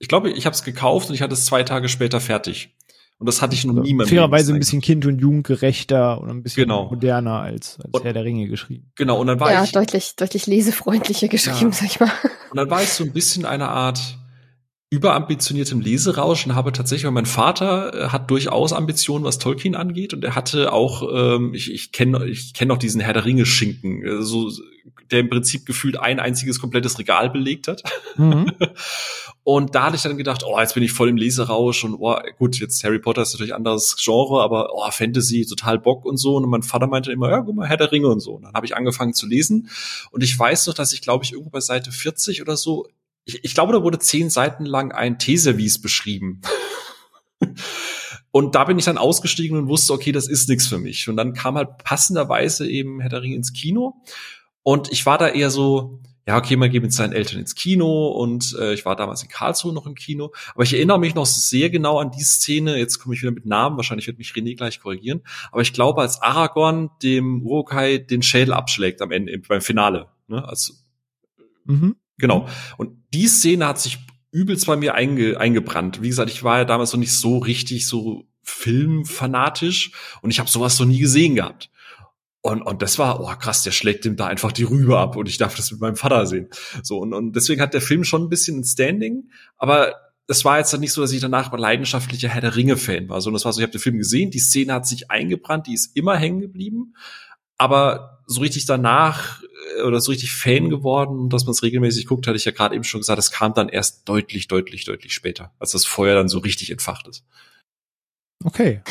[0.00, 2.75] ich glaube, ich habe es gekauft und ich hatte es zwei Tage später fertig.
[3.18, 6.28] Und das hatte ich noch nie in meinem Fairerweise ein bisschen kind- und jugendgerechter und
[6.28, 6.90] ein bisschen Genau.
[6.90, 8.90] moderner als, als Und- Herr der Ringe geschrieben.
[8.94, 11.72] Genau, und dann war ja, ich, deutlich, deutlich lesefreundlicher geschrieben, Ja.
[11.72, 12.10] sag ich mal.
[12.50, 14.18] Und dann war ich so ein bisschen eine Art
[14.90, 20.14] überambitioniertem Leserausch und habe tatsächlich, weil mein Vater äh, hat durchaus Ambitionen, was Tolkien angeht
[20.14, 23.46] und er hatte auch, ähm, ich, ich kenne ich kenn noch diesen Herr der Ringe
[23.46, 24.50] Schinken, äh, so,
[25.10, 27.82] der im Prinzip gefühlt ein einziges komplettes Regal belegt hat.
[28.16, 28.52] Mhm.
[29.48, 32.16] Und da hatte ich dann gedacht, oh, jetzt bin ich voll im Leserausch und oh,
[32.36, 36.16] gut, jetzt Harry Potter ist natürlich ein anderes Genre, aber oh, Fantasy, total Bock und
[36.16, 36.34] so.
[36.34, 38.32] Und mein Vater meinte immer, ja, guck mal, Herr der Ringe und so.
[38.32, 39.70] Und dann habe ich angefangen zu lesen.
[40.10, 42.88] Und ich weiß noch, dass ich, glaube ich, irgendwo bei Seite 40 oder so,
[43.24, 46.40] ich, ich glaube, da wurde zehn Seiten lang ein Teeservice beschrieben.
[48.32, 51.08] Und da bin ich dann ausgestiegen und wusste, okay, das ist nichts für mich.
[51.08, 54.02] Und dann kam halt passenderweise eben Herr der Ringe ins Kino.
[54.66, 58.08] Und ich war da eher so, ja, okay, man geht mit seinen Eltern ins Kino
[58.08, 60.32] und äh, ich war damals in Karlsruhe noch im Kino.
[60.54, 63.46] Aber ich erinnere mich noch sehr genau an die Szene, jetzt komme ich wieder mit
[63.46, 68.24] Namen, wahrscheinlich wird mich René gleich korrigieren, aber ich glaube, als Aragorn dem Urukai den
[68.24, 70.08] Schädel abschlägt am Ende, beim Finale.
[70.26, 70.44] Ne?
[70.44, 70.72] Also,
[71.66, 71.94] Mhm.
[72.18, 72.48] genau.
[72.76, 73.98] Und die Szene hat sich
[74.32, 76.02] übelst bei mir einge eingebrannt.
[76.02, 80.50] Wie gesagt, ich war ja damals noch nicht so richtig so filmfanatisch und ich habe
[80.50, 81.70] sowas noch nie gesehen gehabt.
[82.46, 85.28] Und, und das war, oh krass, der schlägt ihm da einfach die Rübe ab und
[85.28, 86.48] ich darf das mit meinem Vater sehen.
[86.80, 89.96] So, und, und deswegen hat der Film schon ein bisschen ein Standing, aber
[90.28, 93.44] es war jetzt nicht so, dass ich danach leidenschaftlicher Herr der Ringe-Fan war, sondern es
[93.44, 96.16] war so, ich habe den Film gesehen, die Szene hat sich eingebrannt, die ist immer
[96.16, 96.94] hängen geblieben,
[97.58, 99.42] aber so richtig danach
[99.78, 102.76] äh, oder so richtig Fan geworden, dass man es regelmäßig guckt, hatte ich ja gerade
[102.76, 106.28] eben schon gesagt, es kam dann erst deutlich, deutlich, deutlich später, als das Feuer dann
[106.28, 107.24] so richtig entfacht ist.
[108.44, 108.82] Okay.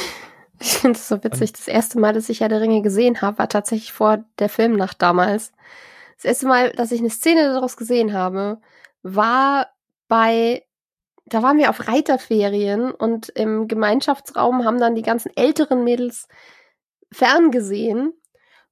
[0.60, 1.54] Ich finde es so witzig.
[1.54, 5.02] Das erste Mal, dass ich Herr der Ringe gesehen habe, war tatsächlich vor der Filmnacht
[5.02, 5.52] damals.
[6.15, 8.62] Das erste Mal, dass ich eine Szene daraus gesehen habe,
[9.04, 9.70] war
[10.08, 10.63] bei
[11.26, 16.28] da waren wir auf Reiterferien und im Gemeinschaftsraum haben dann die ganzen älteren Mädels
[17.12, 18.13] ferngesehen.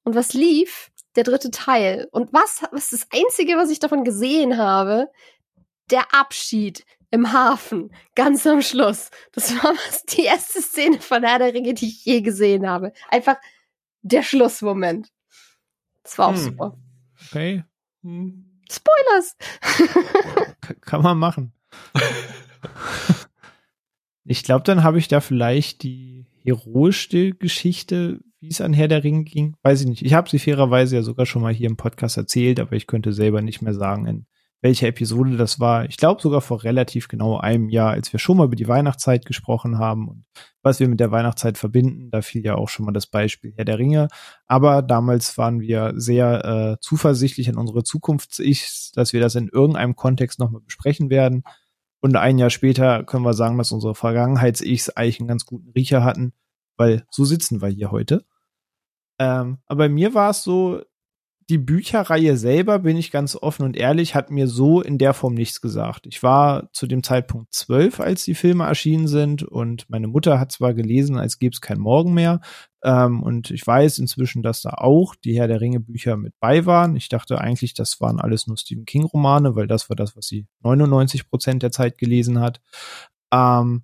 [0.04, 0.92] Und was lief?
[1.16, 2.08] Der dritte Teil.
[2.12, 5.10] Und was, was ist das Einzige, was ich davon gesehen habe?
[5.90, 9.12] Der Abschied im Hafen, ganz am Schluss.
[9.34, 12.92] Das war was die erste Szene von Herr der Ringe, die ich je gesehen habe.
[13.12, 13.36] Einfach
[14.02, 15.10] der Schlussmoment.
[16.02, 16.40] Das war auch hm.
[16.40, 16.78] super.
[17.28, 17.64] Okay.
[18.02, 18.60] Hm.
[18.70, 19.38] Spoilers!
[20.82, 21.54] Kann man machen.
[24.26, 29.04] ich glaube, dann habe ich da vielleicht die heroischste Geschichte, wie es an Herr der
[29.04, 29.56] Ringe ging.
[29.62, 30.02] Weiß ich nicht.
[30.02, 33.14] Ich habe sie fairerweise ja sogar schon mal hier im Podcast erzählt, aber ich könnte
[33.14, 34.26] selber nicht mehr sagen, in
[34.64, 35.84] welcher Episode das war.
[35.86, 39.26] Ich glaube sogar vor relativ genau einem Jahr, als wir schon mal über die Weihnachtszeit
[39.26, 40.26] gesprochen haben und
[40.62, 42.10] was wir mit der Weihnachtszeit verbinden.
[42.12, 44.08] Da fiel ja auch schon mal das Beispiel Herr der Ringe.
[44.48, 49.98] Aber damals waren wir sehr äh, zuversichtlich an unsere Zukunfts-Ichs, dass wir das in irgendeinem
[49.98, 51.44] Kontext nochmal besprechen werden.
[52.00, 56.06] Und ein Jahr später können wir sagen, dass unsere Vergangenheits-Ichs eigentlich einen ganz guten Riecher
[56.06, 56.32] hatten,
[56.78, 58.26] weil so sitzen wir hier heute.
[59.20, 60.82] Ähm, aber bei mir war es so,
[61.50, 65.34] die Bücherreihe selber, bin ich ganz offen und ehrlich, hat mir so in der Form
[65.34, 66.08] nichts gesagt.
[66.08, 70.52] Ich war zu dem Zeitpunkt zwölf, als die Filme erschienen sind und meine Mutter hat
[70.52, 72.42] zwar gelesen, als gäbe es kein Morgen mehr.
[72.84, 76.66] Ähm, und ich weiß inzwischen, dass da auch die Herr der Ringe Bücher mit bei
[76.66, 76.96] waren.
[76.96, 80.28] Ich dachte eigentlich, das waren alles nur Stephen King Romane, weil das war das, was
[80.28, 82.62] sie 99 Prozent der Zeit gelesen hat.
[83.34, 83.84] Ähm,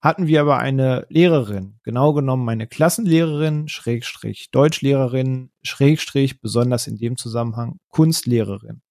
[0.00, 7.16] hatten wir aber eine Lehrerin, genau genommen meine Klassenlehrerin, Schrägstrich Deutschlehrerin, Schrägstrich besonders in dem
[7.16, 8.82] Zusammenhang Kunstlehrerin.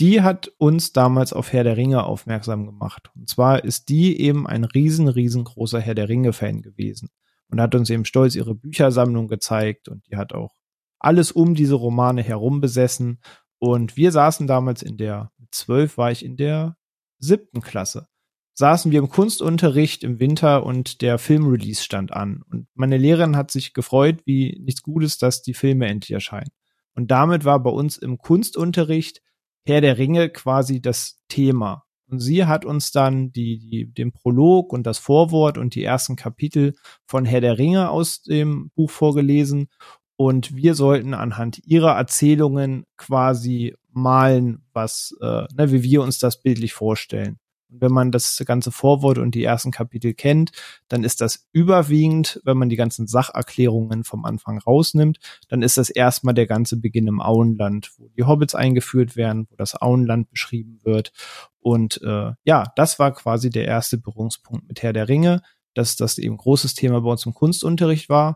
[0.00, 3.10] Die hat uns damals auf Herr der Ringe aufmerksam gemacht.
[3.14, 7.10] Und zwar ist die eben ein riesen, riesengroßer Herr der Ringe-Fan gewesen
[7.48, 10.56] und hat uns eben stolz ihre Büchersammlung gezeigt und die hat auch
[10.98, 13.20] alles um diese Romane herum besessen.
[13.58, 16.76] Und wir saßen damals in der, mit zwölf war ich in der
[17.18, 18.08] siebten Klasse
[18.54, 22.42] saßen wir im Kunstunterricht im Winter und der Filmrelease stand an.
[22.50, 26.50] Und meine Lehrerin hat sich gefreut, wie nichts Gutes, dass die Filme endlich erscheinen.
[26.94, 29.22] Und damit war bei uns im Kunstunterricht
[29.64, 31.84] Herr der Ringe quasi das Thema.
[32.08, 36.16] Und sie hat uns dann die, die, den Prolog und das Vorwort und die ersten
[36.16, 36.74] Kapitel
[37.06, 39.68] von Herr der Ringe aus dem Buch vorgelesen.
[40.16, 46.42] Und wir sollten anhand ihrer Erzählungen quasi malen, was, äh, ne, wie wir uns das
[46.42, 47.38] bildlich vorstellen.
[47.72, 50.52] Und wenn man das ganze Vorwort und die ersten Kapitel kennt,
[50.88, 55.88] dann ist das überwiegend, wenn man die ganzen Sacherklärungen vom Anfang rausnimmt, dann ist das
[55.88, 60.80] erstmal der ganze Beginn im Auenland, wo die Hobbits eingeführt werden, wo das Auenland beschrieben
[60.84, 61.12] wird.
[61.60, 65.40] Und äh, ja, das war quasi der erste Berührungspunkt mit Herr der Ringe,
[65.74, 68.34] dass das eben großes Thema bei uns im Kunstunterricht war.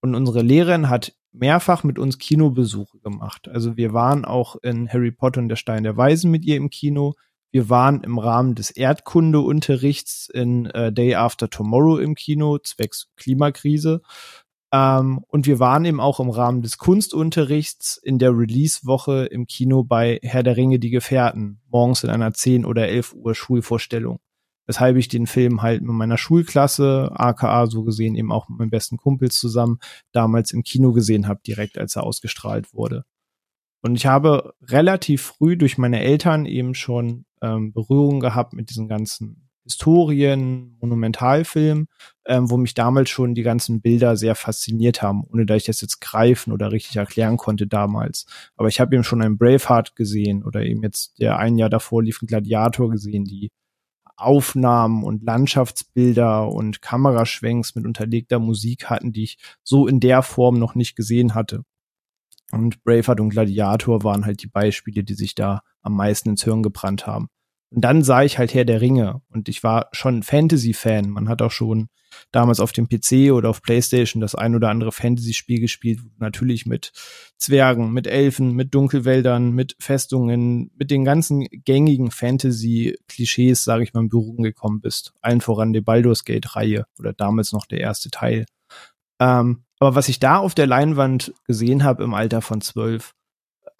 [0.00, 3.48] Und unsere Lehrerin hat mehrfach mit uns Kinobesuche gemacht.
[3.48, 6.70] Also wir waren auch in Harry Potter und der Stein der Weisen mit ihr im
[6.70, 7.14] Kino.
[7.52, 14.00] Wir waren im Rahmen des Erdkundeunterrichts in äh, Day After Tomorrow im Kino, zwecks Klimakrise.
[14.72, 19.84] Ähm, und wir waren eben auch im Rahmen des Kunstunterrichts in der Release-Woche im Kino
[19.84, 24.18] bei Herr der Ringe, die Gefährten, morgens in einer 10 oder 11 Uhr Schulvorstellung.
[24.66, 28.70] Weshalb ich den Film halt mit meiner Schulklasse, aka so gesehen eben auch mit meinem
[28.70, 29.78] besten Kumpel zusammen,
[30.12, 33.04] damals im Kino gesehen habe, direkt als er ausgestrahlt wurde.
[33.82, 38.88] Und ich habe relativ früh durch meine Eltern eben schon ähm, Berührung gehabt mit diesen
[38.88, 41.86] ganzen Historien, Monumentalfilmen,
[42.26, 45.80] ähm, wo mich damals schon die ganzen Bilder sehr fasziniert haben, ohne dass ich das
[45.80, 48.26] jetzt greifen oder richtig erklären konnte damals.
[48.56, 52.02] Aber ich habe eben schon einen Braveheart gesehen oder eben jetzt der ein Jahr davor
[52.02, 53.50] lief ein Gladiator gesehen, die
[54.16, 60.58] Aufnahmen und Landschaftsbilder und Kameraschwenks mit unterlegter Musik hatten, die ich so in der Form
[60.58, 61.64] noch nicht gesehen hatte.
[62.52, 66.62] Und Braveheart und Gladiator waren halt die Beispiele, die sich da am meisten ins Hirn
[66.62, 67.28] gebrannt haben.
[67.70, 71.08] Und dann sah ich halt Herr der Ringe und ich war schon Fantasy-Fan.
[71.08, 71.88] Man hat auch schon
[72.30, 76.92] damals auf dem PC oder auf Playstation das ein oder andere Fantasy-Spiel gespielt, natürlich mit
[77.38, 84.02] Zwergen, mit Elfen, mit Dunkelwäldern, mit Festungen, mit den ganzen gängigen Fantasy-Klischees, sage ich mal,
[84.02, 85.14] in Berührung gekommen bist.
[85.22, 88.44] Allen voran die Baldur's Gate-Reihe oder damals noch der erste Teil.
[89.18, 93.16] Ähm, aber was ich da auf der Leinwand gesehen habe im Alter von zwölf,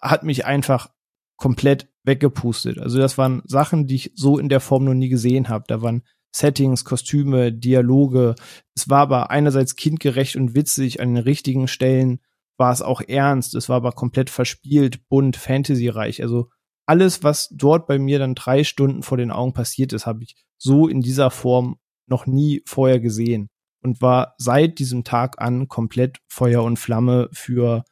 [0.01, 0.89] hat mich einfach
[1.37, 2.77] komplett weggepustet.
[2.77, 5.63] Also das waren Sachen, die ich so in der Form noch nie gesehen habe.
[5.65, 6.03] Da waren
[6.35, 8.35] Settings, Kostüme, Dialoge.
[8.75, 12.19] Es war aber einerseits kindgerecht und witzig, an den richtigen Stellen
[12.57, 13.55] war es auch ernst.
[13.55, 16.21] Es war aber komplett verspielt, bunt, fantasyreich.
[16.21, 16.49] Also
[16.85, 20.35] alles, was dort bei mir dann drei Stunden vor den Augen passiert ist, habe ich
[20.57, 23.49] so in dieser Form noch nie vorher gesehen
[23.83, 27.83] und war seit diesem Tag an komplett Feuer und Flamme für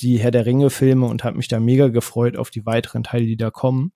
[0.00, 3.26] die Herr der Ringe Filme und habe mich da mega gefreut auf die weiteren Teile,
[3.26, 3.92] die da kommen.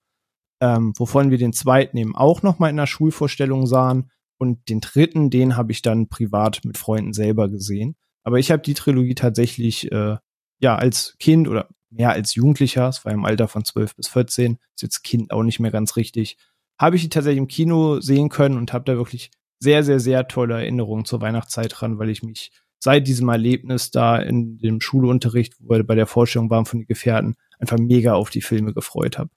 [0.60, 4.80] Ähm, wovon wir den zweiten eben auch noch mal in der Schulvorstellung sahen und den
[4.80, 7.96] dritten, den habe ich dann privat mit Freunden selber gesehen.
[8.22, 10.16] Aber ich habe die Trilogie tatsächlich äh,
[10.60, 14.58] ja als Kind oder mehr als Jugendlicher, es war im Alter von 12 bis 14,
[14.74, 16.36] ist jetzt Kind auch nicht mehr ganz richtig,
[16.78, 20.28] habe ich die tatsächlich im Kino sehen können und habe da wirklich sehr, sehr, sehr
[20.28, 25.54] tolle Erinnerungen zur Weihnachtszeit dran, weil ich mich seit diesem Erlebnis da in dem Schulunterricht,
[25.58, 29.18] wo wir bei der Vorstellung waren von den Gefährten, einfach mega auf die Filme gefreut
[29.18, 29.30] habe.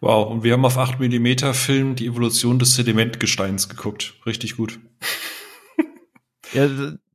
[0.00, 4.14] Wow, und wir haben auf 8 mm Film die Evolution des Sedimentgesteins geguckt.
[4.24, 4.78] Richtig gut.
[6.52, 6.68] ja,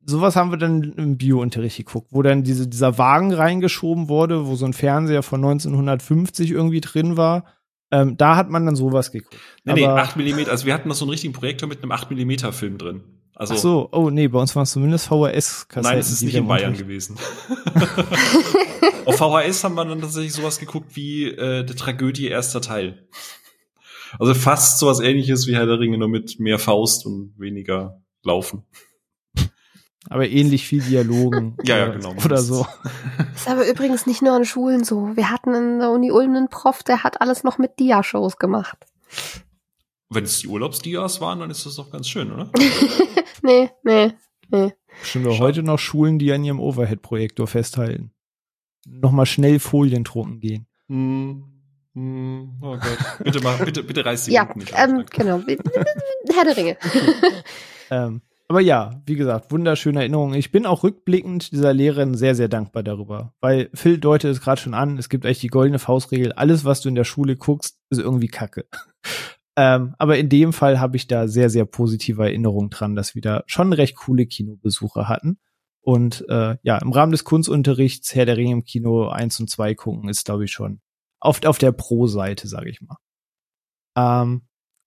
[0.05, 4.55] sowas haben wir dann im Biounterricht geguckt, wo dann diese, dieser Wagen reingeschoben wurde, wo
[4.55, 7.45] so ein Fernseher von 1950 irgendwie drin war.
[7.91, 9.38] Ähm, da hat man dann sowas geguckt.
[9.65, 12.12] Nee, nee, 8 mm, also wir hatten noch so einen richtigen Projektor mit einem 8
[12.12, 13.04] mm Film drin.
[13.36, 15.82] Also, Ach so, oh nee, bei uns waren es zumindest VHS-Kassetten.
[15.82, 17.17] Nein, es ist nicht in Bayern gewesen.
[19.06, 23.08] Auf VHS haben wir dann tatsächlich sowas geguckt wie äh, der Tragödie erster Teil.
[24.19, 28.63] Also fast sowas ähnliches wie Herr der Ringe, nur mit mehr Faust und weniger Laufen.
[30.12, 31.56] Aber ähnlich viel Dialogen.
[31.63, 32.13] ja, ja, genau.
[32.26, 32.67] Oder so.
[33.36, 35.15] Ist aber übrigens nicht nur an Schulen so.
[35.15, 38.78] Wir hatten in der Uni Ulm einen Prof, der hat alles noch mit Dia-Shows gemacht.
[40.10, 42.52] Wenn es die Urlaubsdias waren, dann ist das doch ganz schön, oder?
[43.41, 44.12] nee, nee,
[44.50, 44.74] nee.
[45.00, 48.12] Bestimmt auch heute noch Schulen, die an ihrem Overhead-Projektor festhalten.
[48.86, 50.67] Nochmal schnell Folien drucken gehen.
[50.89, 51.45] Hm.
[51.93, 53.24] Hm, oh Gott.
[53.24, 55.41] Bitte mal, bitte, bitte reiß die Ja, nicht ähm, genau.
[55.47, 56.78] Herr der Ringe.
[57.89, 60.33] ähm, aber ja, wie gesagt, wunderschöne Erinnerung.
[60.33, 63.33] Ich bin auch rückblickend dieser Lehrerin sehr, sehr dankbar darüber.
[63.39, 66.81] Weil Phil deutet es gerade schon an, es gibt eigentlich die goldene Faustregel, alles, was
[66.81, 68.65] du in der Schule guckst, ist irgendwie Kacke.
[69.57, 73.21] Ähm, aber in dem Fall habe ich da sehr, sehr positive Erinnerungen dran, dass wir
[73.21, 75.39] da schon recht coole Kinobesuche hatten.
[75.81, 79.75] Und äh, ja, im Rahmen des Kunstunterrichts Herr der Ringe im Kino 1 und 2
[79.75, 80.79] gucken ist, glaube ich, schon
[81.19, 82.95] oft auf der Pro-Seite, sage ich mal.
[83.97, 84.43] Ähm,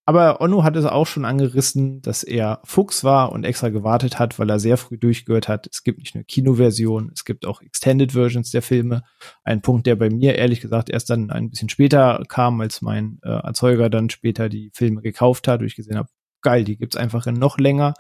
[0.07, 4.39] aber Onno hat es auch schon angerissen, dass er Fuchs war und extra gewartet hat,
[4.39, 5.67] weil er sehr früh durchgehört hat.
[5.67, 9.03] Es gibt nicht nur Kinoversion, es gibt auch Extended Versions der Filme.
[9.45, 13.19] Ein Punkt, der bei mir ehrlich gesagt erst dann ein bisschen später kam, als mein
[13.23, 16.09] äh, Erzeuger dann später die Filme gekauft hat, wo ich gesehen habe,
[16.43, 17.95] geil, die gibt's einfach in noch länger.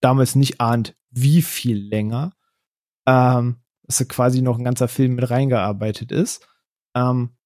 [0.00, 2.32] Damals nicht ahnt, wie viel länger.
[3.06, 6.48] Ähm, dass quasi noch ein ganzer Film mit reingearbeitet ist.
[6.94, 7.36] Ähm,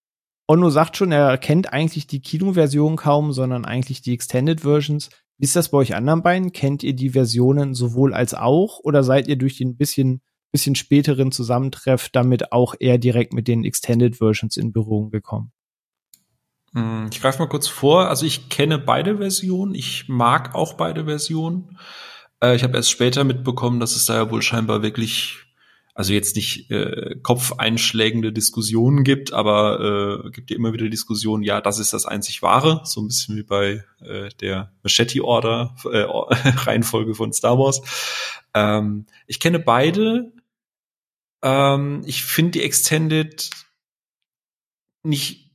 [0.51, 5.09] Onno sagt schon, er kennt eigentlich die Kinoversion kaum, sondern eigentlich die Extended Versions.
[5.39, 6.51] Ist das bei euch anderen beiden?
[6.51, 11.31] Kennt ihr die Versionen sowohl als auch oder seid ihr durch den bisschen, bisschen späteren
[11.31, 15.53] Zusammentreff damit auch eher direkt mit den Extended Versions in Berührung gekommen?
[16.73, 18.09] Hm, ich greife mal kurz vor.
[18.09, 19.77] Also ich kenne beide Versionen.
[19.77, 21.79] Ich mag auch beide Versionen.
[22.43, 25.45] Äh, ich habe erst später mitbekommen, dass es da ja wohl scheinbar wirklich
[25.95, 31.61] also jetzt nicht äh, kopfeinschlägende Diskussionen gibt, aber äh, gibt ja immer wieder Diskussionen, ja,
[31.61, 36.03] das ist das einzig Wahre, so ein bisschen wie bei äh, der Machete-Order, äh,
[36.65, 37.83] Reihenfolge von Star Wars.
[38.55, 40.33] Ähm, ich kenne beide.
[41.43, 43.51] Ähm, ich finde die Extended
[45.03, 45.50] nicht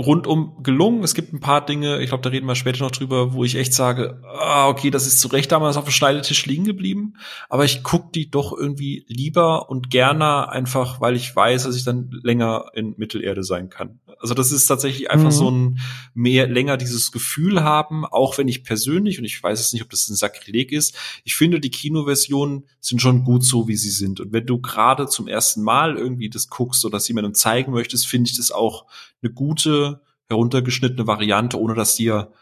[0.00, 1.02] rundum gelungen.
[1.04, 3.56] Es gibt ein paar Dinge, ich glaube, da reden wir später noch drüber, wo ich
[3.56, 7.14] echt sage, ah, okay, das ist zu Recht damals auf dem Schneidetisch liegen geblieben,
[7.48, 11.84] aber ich guck die doch irgendwie lieber und gerne einfach, weil ich weiß, dass ich
[11.84, 14.00] dann länger in Mittelerde sein kann.
[14.20, 15.34] Also das ist tatsächlich einfach mhm.
[15.34, 15.80] so ein
[16.14, 19.90] mehr länger dieses Gefühl haben, auch wenn ich persönlich und ich weiß es nicht, ob
[19.90, 20.94] das ein Sakrileg ist.
[21.24, 24.20] Ich finde die Kinoversionen sind schon gut so, wie sie sind.
[24.20, 28.06] Und wenn du gerade zum ersten Mal irgendwie das guckst oder das jemandem zeigen möchtest,
[28.06, 28.86] finde ich das auch
[29.22, 29.89] eine gute,
[30.30, 32.32] heruntergeschnittene Variante, ohne dass dir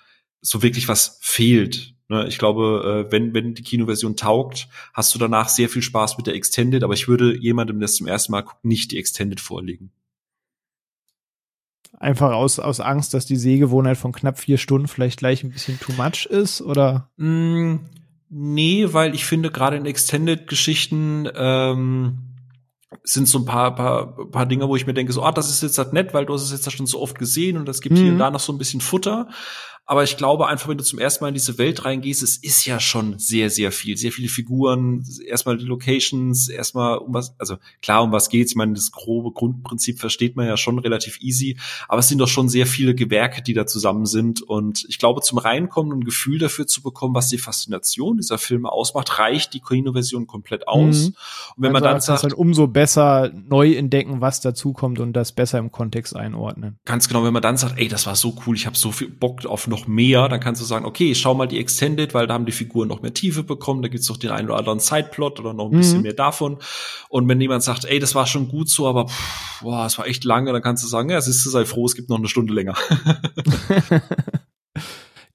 [0.40, 1.94] so wirklich was fehlt.
[2.10, 6.16] Ne, ich glaube, äh, wenn, wenn die Kinoversion taugt, hast du danach sehr viel Spaß
[6.16, 8.98] mit der Extended, aber ich würde jemandem, der es zum ersten Mal guckt, nicht die
[8.98, 9.90] Extended vorlegen.
[11.98, 15.80] Einfach aus, aus Angst, dass die Sehgewohnheit von knapp vier Stunden vielleicht gleich ein bisschen
[15.80, 17.10] too much ist, oder?
[17.16, 17.76] Mm,
[18.30, 22.27] nee, weil ich finde, gerade in Extended-Geschichten ähm,
[23.02, 25.62] sind so ein paar, paar, paar Dinge, wo ich mir denke, so, ah, das ist
[25.62, 27.96] jetzt halt nett, weil du hast es jetzt schon so oft gesehen und das gibt
[27.96, 28.00] mhm.
[28.00, 28.20] hier und mhm.
[28.20, 29.28] da noch so ein bisschen Futter.
[29.90, 32.66] Aber ich glaube einfach, wenn du zum ersten Mal in diese Welt reingehst, es ist
[32.66, 33.96] ja schon sehr, sehr viel.
[33.96, 38.52] Sehr viele Figuren, erstmal die Locations, erstmal um was, also klar, um was geht's.
[38.52, 41.56] Ich meine, das grobe Grundprinzip versteht man ja schon relativ easy.
[41.88, 44.42] Aber es sind doch schon sehr viele Gewerke, die da zusammen sind.
[44.42, 48.36] Und ich glaube, zum Reinkommen und ein Gefühl dafür zu bekommen, was die Faszination dieser
[48.36, 50.98] Filme ausmacht, reicht die Kino-Version komplett aus.
[50.98, 51.06] Mhm.
[51.56, 55.32] Und wenn man also dann sagt, halt umso besser neu entdecken, was dazukommt und das
[55.32, 56.78] besser im Kontext einordnen.
[56.84, 59.08] Ganz genau, wenn man dann sagt, ey, das war so cool, ich habe so viel
[59.08, 62.34] Bock auf noch mehr, dann kannst du sagen, okay, schau mal die Extended, weil da
[62.34, 65.38] haben die Figuren noch mehr Tiefe bekommen, da gibt's doch den einen oder anderen Sideplot
[65.38, 65.78] oder noch ein mhm.
[65.78, 66.58] bisschen mehr davon.
[67.08, 70.06] Und wenn jemand sagt, ey, das war schon gut so, aber pff, boah, es war
[70.06, 72.28] echt lange, dann kannst du sagen, ja, siehst du, sei froh, es gibt noch eine
[72.28, 72.74] Stunde länger.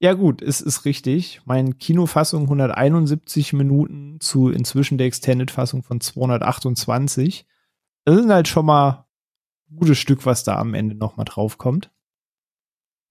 [0.00, 1.40] Ja gut, es ist richtig.
[1.46, 7.46] Meine Kinofassung 171 Minuten zu inzwischen der Extended-Fassung von 228.
[8.04, 9.06] Das sind halt schon mal
[9.70, 11.90] ein gutes Stück, was da am Ende noch mal draufkommt.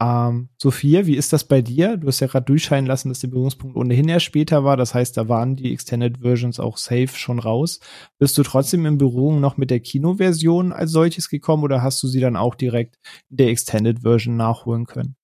[0.01, 1.97] Ähm, Sophia, wie ist das bei dir?
[1.97, 4.75] Du hast ja gerade durchscheinen lassen, dass der Berührungspunkt ohnehin erst später war.
[4.75, 7.79] Das heißt, da waren die Extended Versions auch safe schon raus.
[8.17, 12.07] Bist du trotzdem in Berührung noch mit der Kinoversion als solches gekommen oder hast du
[12.07, 12.97] sie dann auch direkt
[13.29, 15.15] in der Extended Version nachholen können?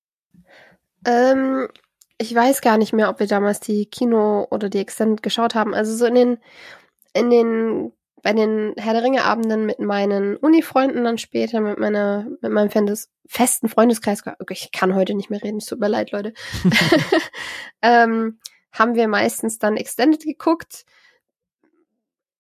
[1.05, 1.67] Ähm,
[2.17, 5.73] ich weiß gar nicht mehr, ob wir damals die Kino oder die Extended geschaut haben.
[5.73, 6.37] Also so in den,
[7.13, 7.91] in den,
[8.21, 12.69] bei den Herr der Ringe Abenden mit meinen Uni-Freunden dann später, mit meiner, mit meinem
[12.69, 16.33] Fendes, festen Freundeskreis, ich kann heute nicht mehr reden, es tut mir leid, Leute,
[17.81, 18.39] ähm,
[18.71, 20.85] haben wir meistens dann Extended geguckt.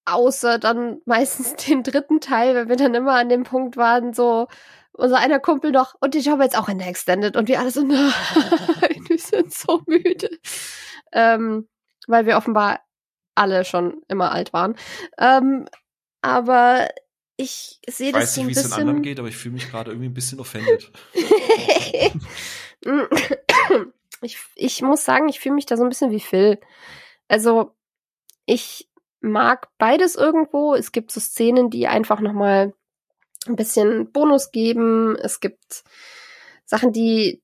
[0.05, 4.47] Außer dann meistens den dritten Teil, weil wir dann immer an dem Punkt waren, so,
[4.91, 7.71] unser einer Kumpel noch, und ich habe jetzt auch in der Extended und wir alle
[7.71, 8.11] so, nein,
[9.07, 10.29] wir sind so müde.
[11.11, 11.67] Ähm,
[12.07, 12.79] weil wir offenbar
[13.39, 14.75] alle schon immer alt waren.
[15.17, 15.67] Ähm,
[16.21, 16.89] aber
[17.37, 18.51] ich sehe das so ein bisschen.
[18.51, 20.13] Ich weiß nicht, wie es den anderen geht, aber ich fühle mich gerade irgendwie ein
[20.13, 20.91] bisschen offended.
[24.21, 26.59] ich, ich muss sagen, ich fühle mich da so ein bisschen wie Phil.
[27.29, 27.71] Also,
[28.45, 28.89] ich
[29.21, 30.73] mag beides irgendwo.
[30.73, 32.73] Es gibt so Szenen, die einfach noch mal
[33.47, 35.15] ein bisschen Bonus geben.
[35.15, 35.83] Es gibt
[36.65, 37.41] Sachen, die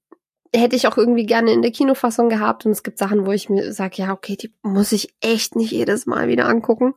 [0.58, 2.66] hätte ich auch irgendwie gerne in der Kinofassung gehabt.
[2.66, 5.72] Und es gibt Sachen, wo ich mir sage, ja, okay, die muss ich echt nicht
[5.72, 6.93] jedes Mal wieder angucken.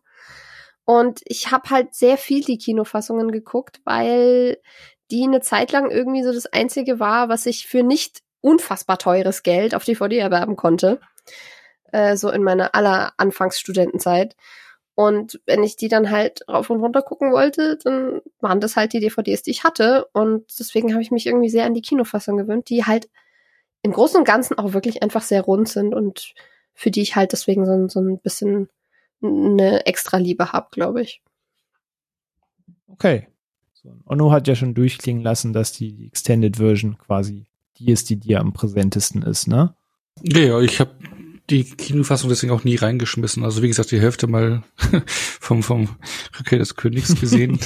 [0.84, 4.58] Und ich habe halt sehr viel die Kinofassungen geguckt, weil
[5.10, 9.42] die eine Zeit lang irgendwie so das Einzige war, was ich für nicht unfassbar teures
[9.42, 11.00] Geld auf DVD erwerben konnte.
[11.92, 14.36] Äh, so in meiner aller Anfangsstudentenzeit.
[14.94, 18.92] Und wenn ich die dann halt rauf und runter gucken wollte, dann waren das halt
[18.92, 20.08] die DVDs, die ich hatte.
[20.12, 23.08] Und deswegen habe ich mich irgendwie sehr an die Kinofassung gewöhnt, die halt
[23.82, 26.34] im Großen und Ganzen auch wirklich einfach sehr rund sind und
[26.74, 28.68] für die ich halt deswegen so, so ein bisschen
[29.22, 31.22] eine extra Liebe habe, glaube ich.
[32.86, 33.28] Okay.
[33.72, 37.46] So, Onno hat ja schon durchklingen lassen, dass die Extended Version quasi
[37.78, 39.74] die ist, die dir am präsentesten ist, ne?
[40.22, 40.90] Ja, ich habe
[41.50, 43.44] die Kinofassung deswegen auch nie reingeschmissen.
[43.44, 44.62] Also wie gesagt, die Hälfte mal
[45.06, 45.88] vom, vom
[46.38, 47.58] Rückkehr des Königs gesehen.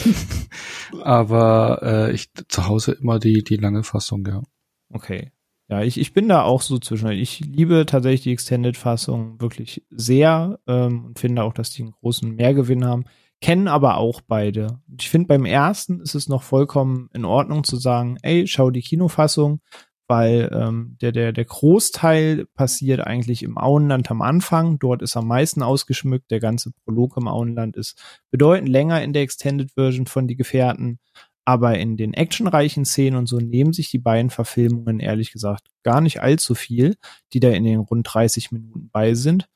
[1.03, 4.43] Aber äh, ich zu Hause immer die, die lange Fassung, ja.
[4.91, 5.33] Okay.
[5.73, 7.09] Ja, ich, ich bin da auch so zwischen.
[7.13, 12.31] Ich liebe tatsächlich die Extended-Fassung wirklich sehr ähm, und finde auch, dass die einen großen
[12.35, 13.05] Mehrgewinn haben.
[13.41, 14.81] Kennen aber auch beide.
[15.01, 18.83] Ich finde, beim ersten ist es noch vollkommen in Ordnung zu sagen, ey, schau die
[18.83, 19.61] Kinofassung,
[20.09, 24.79] weil ähm, der, der, der Großteil passiert eigentlich im Auenland am Anfang.
[24.79, 26.31] Dort ist am meisten ausgeschmückt.
[26.31, 27.99] Der ganze Prolog im Auenland ist
[28.31, 30.99] bedeutend länger in der Extended Version von Die Gefährten.
[31.45, 36.01] Aber in den actionreichen Szenen und so nehmen sich die beiden Verfilmungen ehrlich gesagt gar
[36.01, 36.97] nicht allzu viel,
[37.33, 39.49] die da in den rund 30 Minuten bei sind.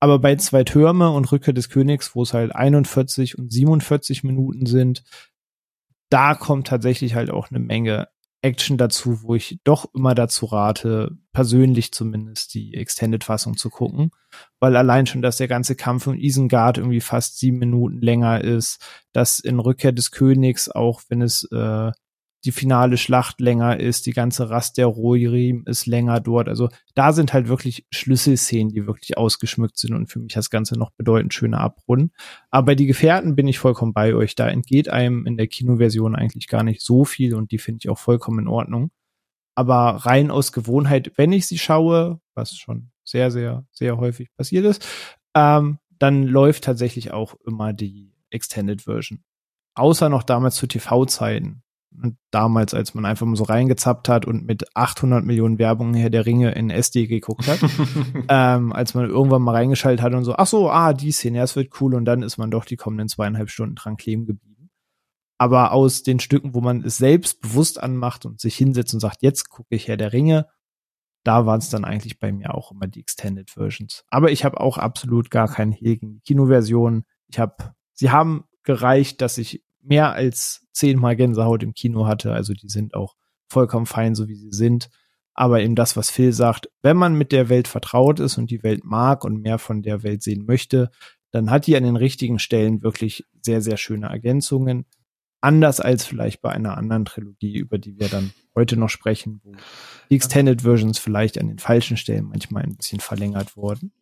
[0.00, 4.66] Aber bei Zwei Türme und Rückkehr des Königs, wo es halt 41 und 47 Minuten
[4.66, 5.04] sind,
[6.08, 8.08] da kommt tatsächlich halt auch eine Menge
[8.42, 14.10] Action dazu, wo ich doch immer dazu rate, persönlich zumindest die Extended-Fassung zu gucken,
[14.58, 18.80] weil allein schon, dass der ganze Kampf in Isengard irgendwie fast sieben Minuten länger ist,
[19.12, 21.92] dass in Rückkehr des Königs, auch wenn es äh,
[22.44, 26.48] die finale Schlacht länger ist, die ganze Rast der Rohirrim ist länger dort.
[26.48, 30.78] Also da sind halt wirklich Schlüsselszenen, die wirklich ausgeschmückt sind und für mich das Ganze
[30.78, 32.12] noch bedeutend schöner abrunden.
[32.50, 34.34] Aber die Gefährten bin ich vollkommen bei euch.
[34.34, 37.90] Da entgeht einem in der Kinoversion eigentlich gar nicht so viel und die finde ich
[37.90, 38.90] auch vollkommen in Ordnung.
[39.54, 44.64] Aber rein aus Gewohnheit, wenn ich sie schaue, was schon sehr, sehr, sehr häufig passiert
[44.64, 44.86] ist,
[45.34, 49.22] ähm, dann läuft tatsächlich auch immer die Extended Version.
[49.74, 51.62] Außer noch damals zu TV-Zeiten
[52.30, 56.24] damals, als man einfach mal so reingezappt hat und mit 800 Millionen Werbungen her der
[56.24, 57.58] Ringe in SD geguckt hat,
[58.28, 61.44] ähm, als man irgendwann mal reingeschaltet hat und so, ach so, ah, die Szene, ja,
[61.44, 64.70] es wird cool und dann ist man doch die kommenden zweieinhalb Stunden dran kleben geblieben.
[65.38, 69.22] Aber aus den Stücken, wo man es selbst bewusst anmacht und sich hinsetzt und sagt,
[69.22, 70.46] jetzt gucke ich her der Ringe,
[71.24, 74.04] da waren es dann eigentlich bei mir auch immer die Extended Versions.
[74.08, 77.04] Aber ich habe auch absolut gar keinen die Kinoversion.
[77.28, 82.32] Ich habe, sie haben gereicht, dass ich mehr als zehnmal Gänsehaut im Kino hatte.
[82.32, 83.14] Also die sind auch
[83.48, 84.90] vollkommen fein, so wie sie sind.
[85.34, 88.62] Aber eben das, was Phil sagt, wenn man mit der Welt vertraut ist und die
[88.62, 90.90] Welt mag und mehr von der Welt sehen möchte,
[91.30, 94.86] dann hat die an den richtigen Stellen wirklich sehr, sehr schöne Ergänzungen.
[95.40, 99.54] Anders als vielleicht bei einer anderen Trilogie, über die wir dann heute noch sprechen, wo
[100.10, 103.92] die Extended Versions vielleicht an den falschen Stellen manchmal ein bisschen verlängert wurden.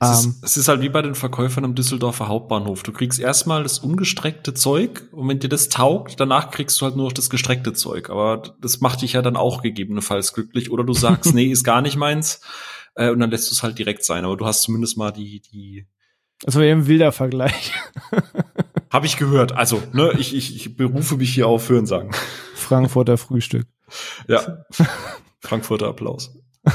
[0.00, 2.82] Es, um, ist, ähm, es ist halt wie bei den Verkäufern am Düsseldorfer Hauptbahnhof.
[2.82, 6.96] Du kriegst erstmal das ungestreckte Zeug und wenn dir das taugt, danach kriegst du halt
[6.96, 8.10] nur noch das gestreckte Zeug.
[8.10, 10.70] Aber das macht dich ja dann auch gegebenenfalls glücklich.
[10.70, 12.40] Oder du sagst, nee, ist gar nicht meins.
[12.94, 14.24] Äh, und dann lässt du es halt direkt sein.
[14.24, 15.86] Aber du hast zumindest mal die, die.
[16.40, 17.72] Das war eben ein wilder Vergleich.
[18.90, 19.52] Habe ich gehört.
[19.52, 22.12] Also, ne, ich, ich, ich berufe mich hier auf Hörensagen.
[22.54, 23.66] Frankfurter Frühstück.
[24.28, 24.64] Ja.
[25.40, 26.36] Frankfurter Applaus.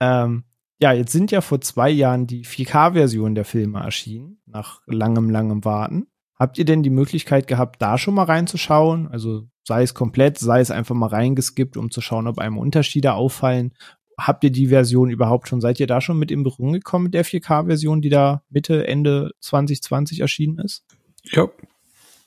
[0.00, 0.44] ähm,
[0.80, 5.64] ja, jetzt sind ja vor zwei Jahren die 4K-Version der Filme erschienen, nach langem, langem
[5.64, 6.06] Warten.
[6.36, 9.08] Habt ihr denn die Möglichkeit gehabt, da schon mal reinzuschauen?
[9.08, 13.14] Also sei es komplett, sei es einfach mal reingeskippt, um zu schauen, ob einem Unterschiede
[13.14, 13.74] auffallen.
[14.16, 15.60] Habt ihr die Version überhaupt schon?
[15.60, 19.32] Seid ihr da schon mit in Berührung gekommen mit der 4K-Version, die da Mitte, Ende
[19.40, 20.84] 2020 erschienen ist?
[21.24, 21.48] Ja.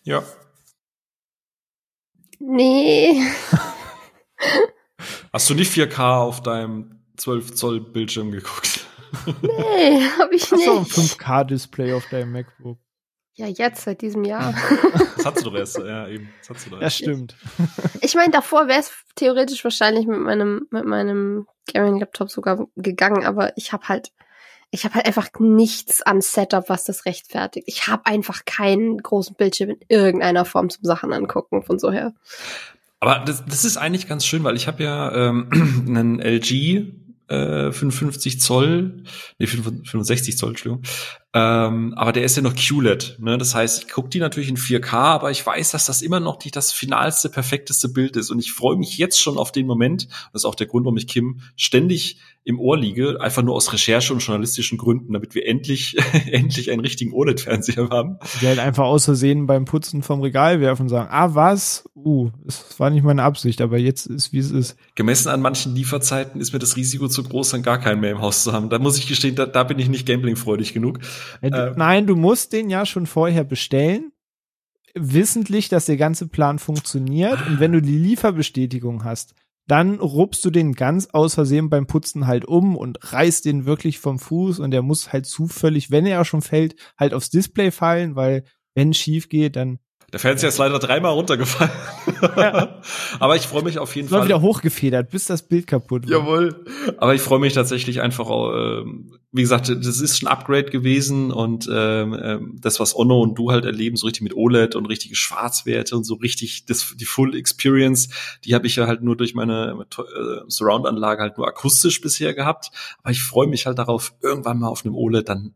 [0.03, 0.23] Ja.
[2.39, 3.15] Nee.
[5.31, 8.85] Hast du nicht 4K auf deinem 12 Zoll Bildschirm geguckt.
[9.41, 10.67] Nee, hab ich nicht.
[10.67, 12.79] Hast du ein 5K-Display auf deinem MacBook?
[13.35, 14.53] Ja, jetzt, seit diesem Jahr.
[15.21, 16.29] Das hast du doch erst, ja, eben.
[16.39, 16.99] Das hast du doch erst.
[16.99, 17.35] Ja, stimmt.
[18.01, 23.55] Ich meine, davor wäre es theoretisch wahrscheinlich mit meinem, mit meinem Gaming-Laptop sogar gegangen, aber
[23.55, 24.11] ich habe halt,
[24.71, 27.67] ich habe halt einfach nichts an Setup, was das rechtfertigt.
[27.67, 32.15] Ich habe einfach keinen großen Bildschirm in irgendeiner Form zum Sachen angucken, von so her.
[32.99, 35.49] Aber das, das ist eigentlich ganz schön, weil ich habe ja ähm,
[35.87, 36.93] einen LG
[37.31, 39.03] äh, 55 Zoll,
[39.39, 40.83] nee, 65 Zoll, Entschuldigung.
[41.33, 43.17] Ähm, aber der ist ja noch QLED.
[43.19, 43.37] Ne?
[43.37, 46.43] Das heißt, ich gucke die natürlich in 4K, aber ich weiß, dass das immer noch
[46.43, 48.31] nicht das finalste, perfekteste Bild ist.
[48.31, 50.09] Und ich freue mich jetzt schon auf den Moment.
[50.33, 53.71] Das ist auch der Grund, warum ich Kim ständig im Ohr liege, einfach nur aus
[53.71, 55.95] Recherche und journalistischen Gründen, damit wir endlich,
[56.31, 58.17] endlich einen richtigen OLED-Fernseher haben.
[58.41, 61.83] Die halt einfach aus Versehen beim Putzen vom Regal werfen und sagen, ah, was?
[61.95, 64.75] Uh, das war nicht meine Absicht, aber jetzt ist, wie es ist.
[64.95, 68.21] Gemessen an manchen Lieferzeiten ist mir das Risiko zu groß, dann gar keinen mehr im
[68.21, 68.69] Haus zu haben.
[68.69, 70.99] Da muss ich gestehen, da, da bin ich nicht gamblingfreudig genug.
[71.41, 74.11] Äh, du, äh, nein, du musst den ja schon vorher bestellen,
[74.95, 77.37] wissentlich, dass der ganze Plan funktioniert.
[77.47, 79.35] Und wenn du die Lieferbestätigung hast,
[79.71, 83.99] dann rupst du den ganz aus Versehen beim Putzen halt um und reißt den wirklich
[83.99, 88.17] vom Fuß und der muss halt zufällig, wenn er schon fällt, halt aufs Display fallen,
[88.17, 88.43] weil
[88.75, 89.79] wenn schief geht, dann
[90.11, 91.71] der Fernseher ist leider dreimal runtergefallen.
[92.35, 92.81] Ja.
[93.21, 94.19] Aber ich freue mich auf jeden Fall.
[94.19, 96.19] War wieder hochgefedert, bis das Bild kaputt war.
[96.19, 96.65] Jawohl.
[96.97, 98.83] Aber ich freue mich tatsächlich einfach, äh,
[99.33, 103.51] wie gesagt, das ist schon Upgrade gewesen und ähm, äh, das, was Onno und du
[103.51, 107.35] halt erleben, so richtig mit OLED und richtige Schwarzwerte und so richtig das, die Full
[107.35, 108.09] Experience,
[108.43, 112.71] die habe ich ja halt nur durch meine äh, Surround-Anlage halt nur akustisch bisher gehabt.
[113.03, 115.53] Aber ich freue mich halt darauf, irgendwann mal auf einem OLED dann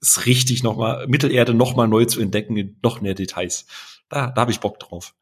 [0.00, 3.66] ist richtig nochmal, Mittelerde nochmal neu zu entdecken in noch mehr Details.
[4.08, 5.14] Da, da habe ich Bock drauf.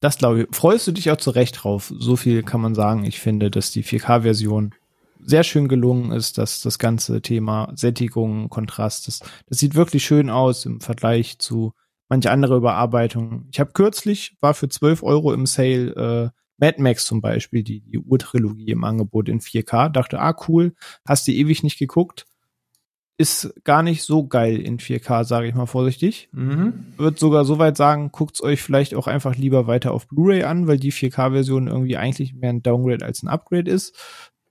[0.00, 0.56] Das glaube ich.
[0.56, 1.92] Freust du dich auch zu Recht drauf?
[1.96, 3.04] So viel kann man sagen.
[3.04, 4.74] Ich finde, dass die 4K-Version
[5.24, 10.30] sehr schön gelungen ist, dass das ganze Thema Sättigung, Kontrast, das, das sieht wirklich schön
[10.30, 11.72] aus im Vergleich zu
[12.08, 13.48] manche andere Überarbeitungen.
[13.52, 17.80] Ich habe kürzlich, war für 12 Euro im Sale äh, Mad Max zum Beispiel, die,
[17.80, 20.74] die Urtrilogie im Angebot in 4K, dachte, ah cool,
[21.06, 22.26] hast du ewig nicht geguckt,
[23.18, 26.28] ist gar nicht so geil in 4K, sage ich mal vorsichtig.
[26.32, 26.86] Mhm.
[26.96, 30.66] Wird sogar so weit sagen, guckt's euch vielleicht auch einfach lieber weiter auf Blu-ray an,
[30.66, 33.96] weil die 4K-Version irgendwie eigentlich mehr ein Downgrade als ein Upgrade ist.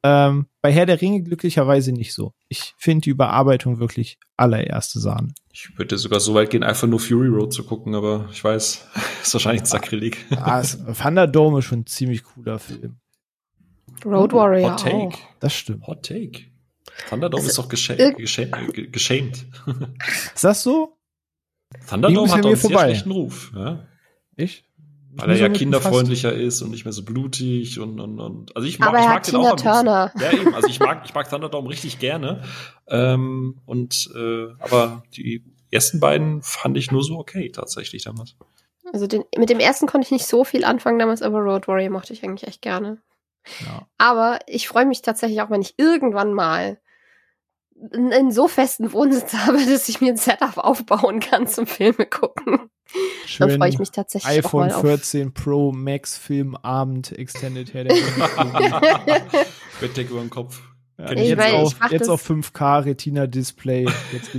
[0.03, 2.33] Ähm, bei Herr der Ringe glücklicherweise nicht so.
[2.47, 5.33] Ich finde die Überarbeitung wirklich allererste Sahne.
[5.53, 8.87] Ich würde sogar so weit gehen, einfach nur Fury Road zu gucken, aber ich weiß,
[9.21, 10.17] ist wahrscheinlich ein Sakrileg.
[10.31, 12.97] Ah, Thunderdome ist schon ein ziemlich cooler Film.
[14.03, 14.95] Road Warrior Hot Take.
[14.95, 15.19] Auch.
[15.39, 15.85] Das stimmt.
[15.85, 16.45] Hot Take.
[17.09, 18.17] Thunderdome also, ist doch geschämt.
[18.91, 19.45] geschämt.
[20.33, 20.97] Ist das so?
[21.87, 22.77] Thunderdome hat doch einen vorbei.
[22.77, 23.51] sehr schlechten Ruf.
[23.55, 23.87] Ja?
[24.35, 24.65] Ich?
[25.13, 28.79] Weil er ja kinderfreundlicher ist und nicht mehr so blutig und, und, und also ich
[28.79, 30.13] mag, Aber ich mag den Tina auch Turner.
[30.19, 32.43] Ja, eben, also ich mag, ich mag Thunderdome richtig gerne.
[32.87, 38.35] Ähm, und äh, aber die ersten beiden fand ich nur so okay tatsächlich damals.
[38.93, 41.91] Also den, mit dem ersten konnte ich nicht so viel anfangen damals, aber Road Warrior
[41.91, 42.97] mochte ich eigentlich echt gerne.
[43.65, 43.87] Ja.
[43.97, 46.79] Aber ich freue mich tatsächlich auch, wenn ich irgendwann mal
[47.93, 52.69] einen so festen Wohnsitz habe, dass ich mir ein Setup aufbauen kann zum Filme gucken.
[52.93, 54.81] Dann Schön freue ich mich tatsächlich auch iPhone mal auf.
[54.81, 59.21] 14 Pro Max Filmabend Extended Herr der Ringe.
[59.79, 60.61] Bettdecke über den Kopf.
[60.97, 63.87] Ja, ich jetzt meine, auf, ich jetzt das- auf 5K Retina Display.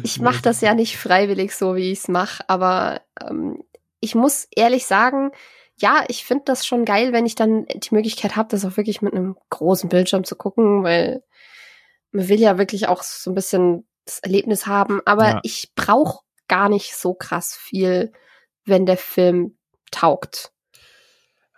[0.03, 3.62] Ich mache das ja nicht freiwillig so, wie ich es mache, aber ähm,
[4.00, 5.32] ich muss ehrlich sagen,
[5.76, 9.03] ja, ich finde das schon geil, wenn ich dann die Möglichkeit habe, das auch wirklich
[9.03, 11.22] mit einem großen Bildschirm zu gucken, weil
[12.12, 15.40] man will ja wirklich auch so ein bisschen das Erlebnis haben, aber Ja.
[15.42, 18.12] ich brauche gar nicht so krass viel,
[18.65, 19.57] wenn der Film
[19.91, 20.53] taugt.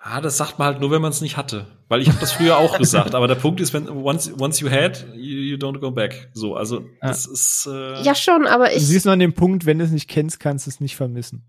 [0.07, 1.67] Ah, das sagt man halt nur, wenn man es nicht hatte.
[1.89, 3.15] Weil ich habe das früher auch gesagt.
[3.15, 6.29] Aber der Punkt ist, wenn once, once you had, you, you don't go back.
[6.35, 7.67] So, also das ist.
[7.71, 8.87] Äh, Ja, schon, aber Du ich.
[8.87, 11.47] siehst nur an dem Punkt, wenn du es nicht kennst, kannst du es nicht vermissen.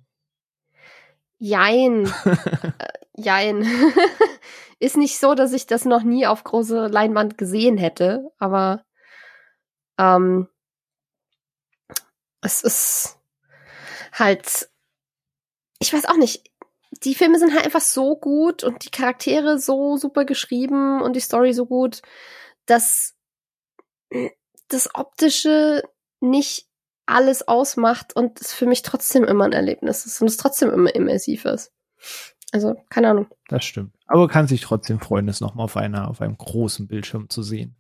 [1.38, 2.12] Jein.
[2.78, 2.88] Äh,
[3.18, 3.66] Jein.
[4.80, 8.84] ist nicht so, dass ich das noch nie auf große Leinwand gesehen hätte, aber
[9.98, 10.48] ähm,
[12.42, 13.18] es ist
[14.12, 14.70] halt,
[15.80, 16.44] ich weiß auch nicht,
[17.04, 21.22] die Filme sind halt einfach so gut und die Charaktere so super geschrieben und die
[21.22, 22.02] Story so gut,
[22.66, 23.16] dass
[24.70, 25.84] das Optische
[26.22, 26.68] nicht
[27.06, 30.94] alles ausmacht und es für mich trotzdem immer ein Erlebnis ist und es trotzdem immer
[30.96, 31.72] immersiv ist.
[32.52, 33.28] Also, keine Ahnung.
[33.50, 33.94] Das stimmt.
[34.08, 37.76] Aber kann sich trotzdem freuen, es nochmal auf einer, auf einem großen Bildschirm zu sehen.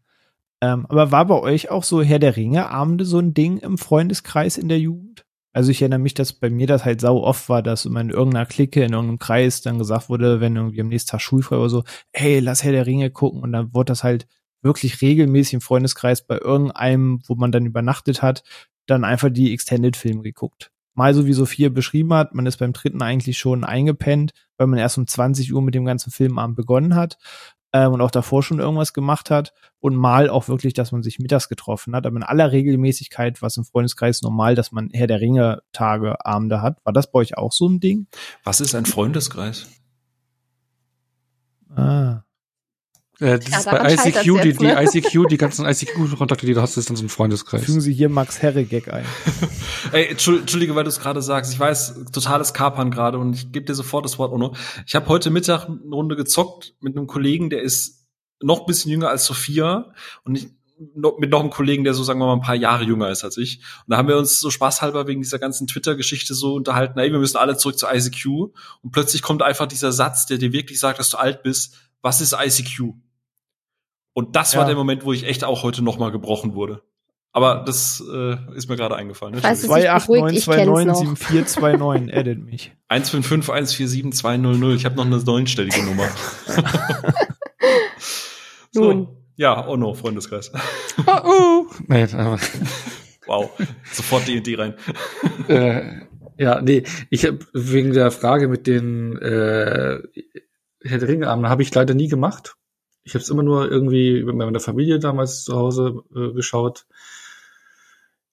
[0.61, 3.77] Ähm, aber war bei euch auch so Herr der Ringe Abende so ein Ding im
[3.77, 5.24] Freundeskreis in der Jugend?
[5.55, 8.09] Also ich erinnere mich, dass bei mir das halt sau oft war, dass immer in
[8.09, 11.69] irgendeiner Clique, in irgendeinem Kreis dann gesagt wurde, wenn irgendwie am nächsten Tag schulfrei oder
[11.69, 13.41] so, hey, lass Herr der Ringe gucken.
[13.41, 14.27] Und dann wurde das halt
[14.61, 18.43] wirklich regelmäßig im Freundeskreis bei irgendeinem, wo man dann übernachtet hat,
[18.85, 20.71] dann einfach die Extended-Filme geguckt.
[20.93, 24.79] Mal so wie Sophia beschrieben hat, man ist beim dritten eigentlich schon eingepennt, weil man
[24.79, 27.17] erst um 20 Uhr mit dem ganzen Filmabend begonnen hat
[27.75, 31.19] ähm, und auch davor schon irgendwas gemacht hat und mal auch wirklich, dass man sich
[31.19, 32.05] mittags getroffen hat.
[32.05, 36.25] Aber in aller Regelmäßigkeit war es im Freundeskreis normal, dass man Herr der Ringe Tage,
[36.25, 36.77] Abende hat.
[36.85, 38.07] War das bei euch auch so ein Ding?
[38.45, 39.67] Was ist ein Freundeskreis?
[41.75, 42.21] Ah.
[43.19, 44.83] Äh, das Ja, ist bei ICQ, die, jetzt, die ne?
[44.83, 47.63] ICQ, die ganzen ICQ-Kontakte, die du hast, ist dann so ein Freundeskreis.
[47.63, 49.05] Fügen Sie hier Max Herre-Gag ein.
[49.91, 51.53] Ey, Entschuld- Entschuldige, weil du es gerade sagst.
[51.53, 54.53] Ich weiß, totales Kapern gerade und ich gebe dir sofort das Wort, Ono.
[54.85, 58.05] Ich habe heute Mittag eine Runde gezockt mit einem Kollegen, der ist
[58.41, 59.93] noch ein bisschen jünger als Sophia
[60.25, 60.47] und ich,
[60.93, 63.23] noch, mit noch einem Kollegen, der so, sagen wir mal, ein paar Jahre jünger ist
[63.23, 63.59] als ich.
[63.87, 67.19] Und da haben wir uns so spaßhalber wegen dieser ganzen Twitter-Geschichte so unterhalten, ey, wir
[67.19, 68.25] müssen alle zurück zu ICQ.
[68.81, 71.75] Und plötzlich kommt einfach dieser Satz, der dir wirklich sagt, dass du alt bist.
[72.01, 72.93] Was ist ICQ?
[74.17, 74.67] Und das war Ja.
[74.69, 76.81] der Moment, wo ich echt auch heute noch mal gebrochen wurde.
[77.33, 79.35] Aber das äh, ist mir gerade eingefallen.
[79.43, 79.99] Weißt du, Entschuldigung.
[79.99, 80.85] sich beruhigt, ich kenn's
[81.59, 81.65] noch.
[81.67, 82.71] 289-7429, edit mich.
[82.87, 84.73] 155 147 200.
[84.77, 86.07] Ich habe noch eine neunstellige Nummer.
[88.73, 89.05] Nun.
[89.05, 89.17] So.
[89.35, 90.51] Ja, oh no, Freundeskreis.
[91.07, 91.65] Oh, oh.
[91.87, 92.39] Nee, aber,
[93.27, 93.49] Wow.
[93.91, 94.75] Sofort D&D rein.
[95.49, 95.81] äh,
[96.37, 99.99] ja, nee, ich habe wegen der Frage mit den äh,
[100.83, 102.55] Herr der Ringe Abenden habe ich leider nie gemacht.
[103.05, 106.85] Ich habe es immer nur irgendwie mit meiner Familie damals zu Hause äh, geschaut.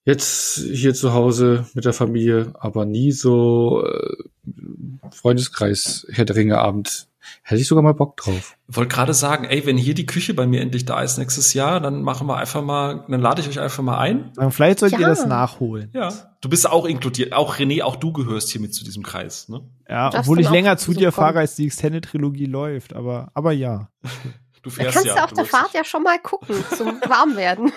[0.05, 4.17] Jetzt hier zu Hause mit der Familie, aber nie so äh,
[5.13, 7.07] Freundeskreis Herr der Ringe Abend.
[7.45, 8.57] Hätte ich sogar mal Bock drauf.
[8.67, 11.79] Wollte gerade sagen, ey, wenn hier die Küche bei mir endlich da ist nächstes Jahr,
[11.79, 14.33] dann machen wir einfach mal, dann lade ich euch einfach mal ein.
[14.35, 15.09] Sagen, Vielleicht sollt ihr Ja.
[15.11, 15.91] das nachholen.
[15.95, 16.09] Ja.
[16.41, 17.33] Du bist auch inkludiert.
[17.33, 19.61] Auch René, auch du gehörst hier mit zu diesem Kreis, ne?
[19.89, 21.27] Ja, obwohl ich länger zu so dir kommen.
[21.27, 22.93] fahre, als die Extended-Trilogie läuft.
[22.93, 23.89] Aber, aber ja.
[24.63, 25.15] Du Da fährst kannst ja.
[25.15, 27.73] du auf du der Fahrt ja schon mal gucken, zum Warmwerden.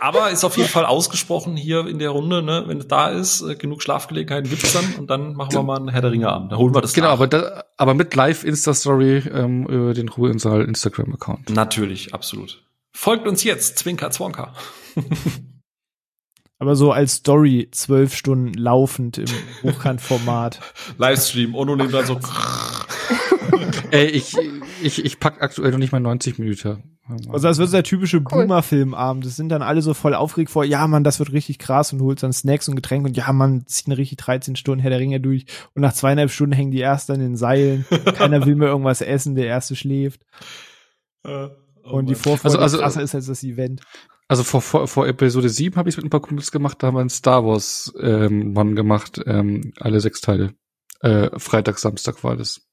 [0.00, 2.64] Aber ist auf jeden Fall ausgesprochen hier in der Runde, ne?
[2.66, 5.88] Wenn es da ist, äh, genug Schlafgelegenheiten gibt's dann und dann machen wir mal einen
[5.88, 6.52] Herr der Ringe Abend.
[6.52, 7.14] Da holen wir das Genau, nach.
[7.14, 11.50] aber, da, aber mit Live-Insta-Story ähm, über den Ruheinsaal Instagram-Account.
[11.50, 12.62] Natürlich, absolut.
[12.92, 14.54] Folgt uns jetzt, Zwinker, Zwonker.
[16.60, 19.28] Aber so als Story zwölf Stunden laufend im
[19.62, 20.58] Hochkantformat.
[20.98, 22.18] Livestream, Ono nimmt dann so.
[23.92, 24.36] Ey, ich,
[24.82, 26.98] ich, ich pack aktuell noch nicht mal 90 Minuten.
[27.28, 29.24] Also das wird so der typische Boomer-Filmabend.
[29.24, 32.00] Das sind dann alle so voll aufgeregt vor, ja Mann, das wird richtig krass und
[32.02, 34.98] holt dann Snacks und Getränke und ja Mann, zieht eine richtig 13 Stunden Herr der
[35.00, 37.86] Ringe durch und nach zweieinhalb Stunden hängen die erst an den Seilen.
[38.14, 40.20] Keiner will mehr irgendwas essen, der erste schläft.
[41.24, 41.48] Äh,
[41.84, 42.22] oh und die Mann.
[42.22, 43.80] Vorfreude Also- also- krasser ist als das Event.
[44.30, 46.96] Also vor, vor, vor Episode 7 habe ich mit ein paar Kumpels gemacht, da haben
[46.96, 50.52] wir einen Star Wars ähm, One gemacht, ähm, alle sechs Teile.
[51.00, 52.67] Äh, Freitag, Samstag war das.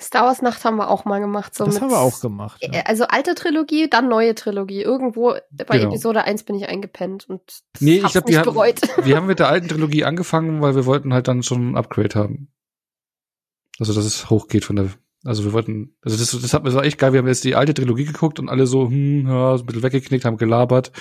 [0.00, 1.54] Star Wars Nacht haben wir auch mal gemacht.
[1.54, 2.60] So das mit, haben wir auch gemacht.
[2.62, 2.82] Ja.
[2.86, 4.80] Also alte Trilogie, dann neue Trilogie.
[4.82, 5.90] Irgendwo bei Genau.
[5.90, 8.80] Episode 1 bin ich eingepennt und das Nee, ich glaub, nicht wir haben- bereut.
[9.04, 12.14] Wir haben mit der alten Trilogie angefangen, weil wir wollten halt dann schon ein Upgrade
[12.18, 12.48] haben.
[13.78, 14.88] Also dass es hochgeht von der
[15.24, 17.12] Also wir wollten, also das, das hat mir so echt geil.
[17.12, 19.82] Wir haben jetzt die alte Trilogie geguckt und alle so, hm, ja, so ein bisschen
[19.82, 20.92] weggeknickt, haben gelabert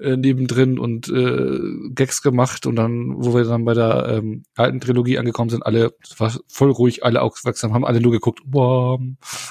[0.00, 1.60] äh, nebendrin und äh,
[1.94, 5.92] Gags gemacht und dann, wo wir dann bei der ähm, alten Trilogie angekommen sind, alle
[6.16, 8.40] war voll ruhig, alle aufmerksam, haben alle nur geguckt.
[8.46, 9.00] Wow.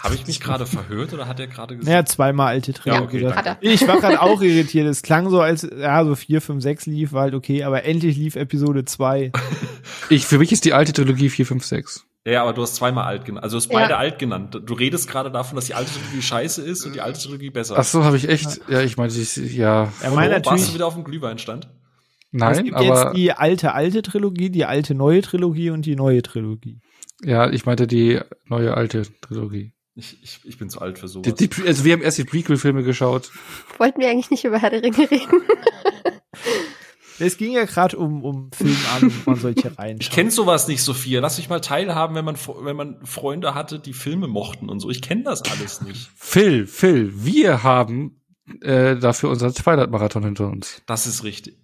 [0.01, 1.88] Habe ich mich gerade verhört oder hat er gerade gesagt?
[1.88, 3.20] Naja, zweimal alte Trilogie.
[3.20, 4.88] Ja, okay, ich war gerade auch irritiert.
[4.88, 8.18] Es klang so, als ja, so vier, fünf, sechs lief, war halt okay, aber endlich
[8.18, 9.32] lief Episode zwei.
[10.09, 12.05] Ich, für mich ist die alte Trilogie 4, 5, 6.
[12.28, 13.43] Ja, ja, aber du hast zweimal alt genannt.
[13.45, 13.80] Also du hast Ja.
[13.80, 14.61] beide alt genannt.
[14.65, 17.75] Du redest gerade davon, dass die alte Trilogie scheiße ist und die alte Trilogie besser.
[17.78, 20.49] Ach so, habe ich echt, ja, ich meine, ich- ja, Er meint warum warst du
[20.51, 21.65] natürlich, wieder auf dem Glühweinstand?
[21.65, 21.71] es
[22.34, 26.21] nein, gibt aber jetzt die alte, alte Trilogie, die alte, neue Trilogie und die neue
[26.21, 26.82] Trilogie.
[27.23, 28.19] ja, ich meinte die
[28.49, 29.71] neue alte Trilogie.
[29.95, 31.34] Ich, ich, ich bin zu alt für sowas.
[31.34, 33.32] Die, die, also wir haben erst die Prequel-Filme geschaut.
[33.80, 35.41] Wollten wir eigentlich nicht über Herr der Ringe reden?
[37.20, 39.97] Es ging ja gerade um, um Filmabend, wo man solche reinschauen.
[39.99, 41.20] Ich kenne sowas nicht, Sophia.
[41.20, 44.89] Lass mich mal teilhaben, wenn man, wenn man Freunde hatte, die Filme mochten und so.
[44.89, 46.09] Ich kenne das alles nicht.
[46.15, 48.22] Phil, Phil, wir haben
[48.61, 50.82] äh, dafür unseren Twilight-Marathon hinter uns.
[50.86, 51.59] Das ist richtig.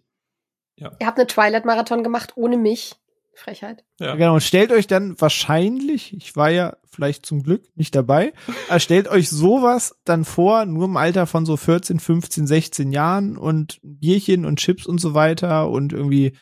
[0.75, 2.95] Ihr habt eine Twilight-Marathon gemacht ohne mich.
[3.35, 3.83] Frechheit.
[3.99, 4.15] Ja.
[4.15, 8.33] Genau, und stellt euch dann wahrscheinlich, ich war ja vielleicht zum Glück nicht dabei,
[8.69, 13.37] aber stellt euch sowas dann vor, nur im Alter von so 14, 15, 16 Jahren
[13.37, 16.37] und Bierchen und Chips und so weiter und irgendwie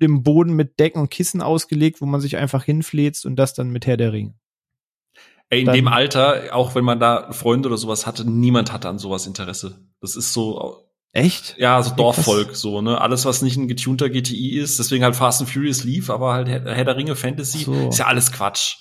[0.00, 3.70] dem Boden mit Decken und Kissen ausgelegt, wo man sich einfach hinfläzt und das dann
[3.70, 4.34] mit Herr der Ringe.
[5.50, 8.88] Ey, in Dann- dem Alter, auch wenn man da Freunde oder sowas hatte, niemand hatte
[8.88, 9.80] an sowas Interesse.
[10.00, 10.87] Das ist so,
[11.18, 11.56] Echt?
[11.58, 11.94] ja, so.
[11.94, 13.00] Dorfvolk, so, ne?
[13.00, 16.48] Alles, was nicht ein getunter GTI ist, deswegen halt Fast and Furious lief, aber halt
[16.48, 17.88] Herr, der Ringe Fantasy, So.
[17.88, 18.76] ist ja alles Quatsch.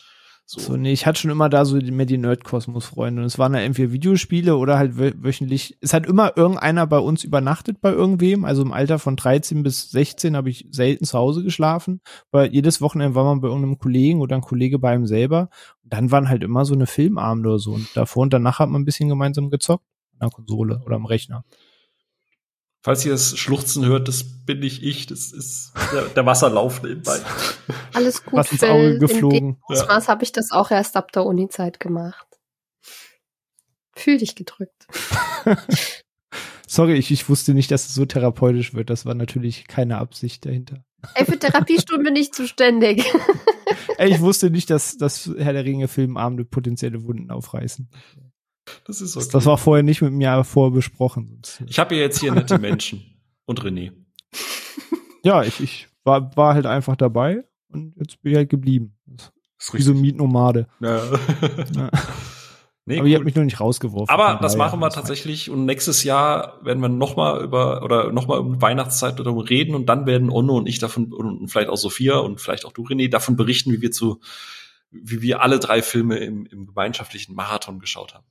[0.49, 0.61] So.
[0.61, 3.21] So, nee, ich hatte schon immer da so die- mehr die Nerdkosmos-Freunde.
[3.21, 5.77] Und es waren dann entweder Videospiele oder halt wö- wöchentlich.
[5.81, 8.45] Es hat immer irgendeiner bei uns übernachtet bei irgendwem.
[8.45, 11.99] Also im Alter von 13 bis 16 habe ich selten zu Hause geschlafen,
[12.31, 15.49] weil jedes Wochenende war man bei irgendeinem Kollegen oder ein Kollege bei ihm selber.
[15.83, 17.73] Und dann waren halt immer so eine Filmabende oder so.
[17.73, 19.83] Und davor und danach hat man ein bisschen gemeinsam gezockt.
[20.19, 21.43] An der Konsole oder am Rechner.
[22.87, 27.19] Falls ihr das Schluchzen hört, das bin nicht ich, das ist der, der Wasserlauf nebenbei.
[27.93, 28.69] Alles gut, Was ins Phil.
[28.69, 29.39] Auge In geflogen.
[29.39, 32.25] dem Ausmaß habe ich das auch erst ab der Uni-Zeit gemacht.
[33.93, 34.87] Fühl dich gedrückt.
[36.65, 38.89] Sorry, ich, ich wusste nicht, dass es so therapeutisch wird.
[38.89, 40.85] Das war natürlich keine Absicht dahinter.
[41.13, 43.03] Ey, für Therapiestunden bin ich zuständig.
[43.97, 47.89] Ey, ich wusste nicht, dass, dass Herr der Ringe Filmabende potenzielle Wunden aufreißen.
[48.85, 49.33] Das ist Das, okay.
[49.33, 51.41] das war vorher nicht mit mir vorher besprochen.
[51.67, 53.03] Ich habe ja jetzt hier nette Menschen.
[53.45, 53.93] Und René.
[55.23, 58.97] Ja, ich, ich war, war halt einfach dabei und jetzt bin ich halt geblieben.
[59.59, 60.67] Ist Wie so Mietnomade.
[60.79, 60.97] Ja.
[61.75, 61.89] Ja.
[62.85, 64.09] nee, Aber ihr habt mich noch nicht rausgeworfen.
[64.09, 68.27] Aber das machen wir tatsächlich und nächstes Jahr werden wir noch mal über oder noch
[68.27, 71.77] mal um Weihnachtszeit darum reden und dann werden Onno und ich davon und vielleicht auch
[71.77, 74.19] Sophia und vielleicht auch du René davon berichten, wie wir zu
[74.89, 78.25] wie wir alle drei Filme im, im gemeinschaftlichen Marathon geschaut haben.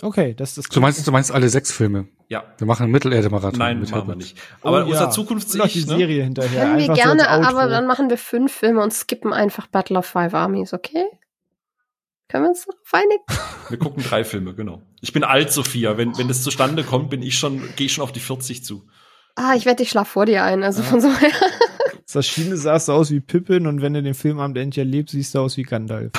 [0.00, 2.08] Okay, das ist Du meinst, du meinst alle sechs Filme?
[2.28, 3.58] Ja, Wir machen einen Mittelerde-Marathon.
[3.58, 4.16] nein, mit machen wir Herbert.
[4.16, 4.38] nicht.
[4.62, 5.10] Aber Oh, unser ja.
[5.10, 5.96] Zukunfts Und noch die ne?
[5.98, 6.64] Serie hinterher.
[6.64, 7.48] Können wir so gerne, Outro.
[7.48, 11.04] aber dann machen wir fünf Filme und skippen einfach Battle of Five Armies, okay?
[12.28, 13.22] Können wir uns darauf einigen?
[13.68, 14.80] Wir gucken drei Filme, genau.
[15.02, 15.98] Ich bin alt, Sophia.
[15.98, 18.86] Wenn wenn das zustande kommt, bin ich schon gehe ich schon auf die 40 zu.
[19.36, 20.62] Ah, ich wette, ich schlaf vor dir ein.
[20.62, 20.88] Also Ja.
[20.88, 21.30] von so her.
[22.12, 25.34] Das Schiene sahst du aus wie Pippin und wenn du den Filmabend endlich erlebst, siehst
[25.34, 26.12] du aus wie Gandalf.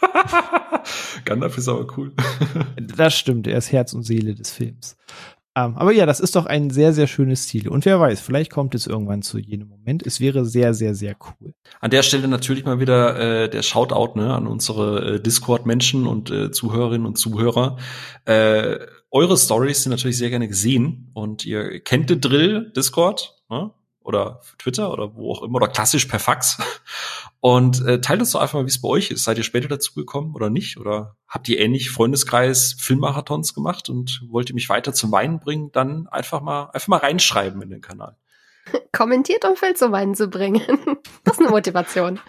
[1.24, 2.12] Gandalf ist aber cool.
[2.96, 4.96] Das stimmt, er ist Herz und Seele des Films.
[5.58, 7.68] Ähm, aber ja, das ist doch ein sehr, sehr schönes Ziel.
[7.68, 10.06] Und wer weiß, vielleicht kommt es irgendwann zu jenem Moment.
[10.06, 11.52] Es wäre sehr, sehr, sehr cool.
[11.80, 16.30] An der Stelle natürlich mal wieder äh, der Shoutout ne, an unsere äh, Discord-Menschen und
[16.30, 17.76] äh, Zuhörerinnen und Zuhörer.
[18.24, 18.78] Äh,
[19.10, 23.72] eure Stories sind natürlich sehr gerne gesehen und ihr kennt den Drill Discord ne?
[24.02, 26.58] oder Twitter oder wo auch immer oder klassisch per Fax.
[27.40, 29.22] Und äh, teilt uns doch einfach mal, wie es bei euch ist.
[29.22, 30.76] Seid ihr später dazu gekommen oder nicht?
[30.76, 35.70] Oder habt ihr ähnlich Freundeskreis Filmmarathons gemacht und wollt ihr mich weiter zum Weinen bringen?
[35.72, 38.16] Dann einfach mal einfach mal reinschreiben in den Kanal.
[38.92, 40.62] Kommentiert, um Phil zum Weinen zu bringen.
[41.24, 42.20] Das ist eine Motivation.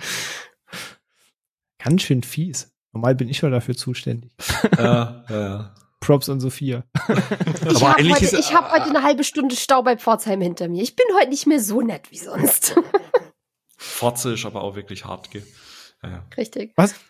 [1.82, 2.72] Ganz schön fies.
[2.91, 4.32] Normal bin ich ja dafür zuständig.
[4.78, 5.74] ja, ja.
[6.01, 6.84] Props an Sophia.
[7.07, 10.68] Ich Aber habe heute, ist- ich hab heute eine halbe Stunde Stau bei Pforzheim hinter
[10.68, 10.82] mir.
[10.84, 12.76] Ich bin heute nicht mehr so nett wie sonst.
[13.82, 15.42] Fotze ist aber auch wirklich hart, gell?
[16.04, 16.26] Ja, ja.
[16.36, 16.74] Richtig.
[16.76, 16.96] Was?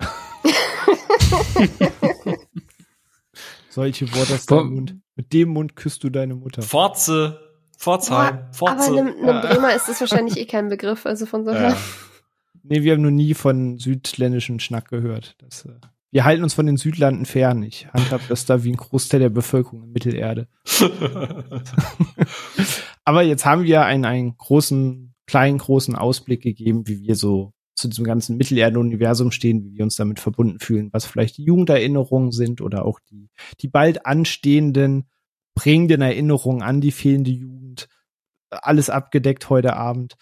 [3.70, 4.96] Solche Worte aus deinem Mund.
[5.16, 6.62] Mit dem Mund küsst du deine Mutter.
[6.62, 7.40] Forze,
[7.76, 8.92] Pforzheim, Aber Forze.
[8.92, 11.08] einem, einem Bremer ist das wahrscheinlich eh kein Begriff.
[11.08, 11.76] Also von so ja.
[12.62, 15.36] Nee, wir haben noch nie von südländischen Schnack gehört.
[15.40, 15.72] Das, äh,
[16.12, 17.64] wir halten uns von den Südlanden fern.
[17.64, 20.48] Ich handhab das da wie ein Großteil der Bevölkerung in Mittelerde.
[23.06, 27.88] Aber jetzt haben wir einen, einen großen, kleinen, großen Ausblick gegeben, wie wir so zu
[27.88, 32.62] diesem ganzen Mittelerde-Universum stehen, wie wir uns damit verbunden fühlen, was vielleicht die Jugenderinnerungen sind
[32.62, 33.30] oder auch die,
[33.62, 35.08] die bald anstehenden
[35.56, 37.88] prägenden Erinnerungen an die fehlende Jugend.
[38.50, 40.16] Alles abgedeckt heute Abend.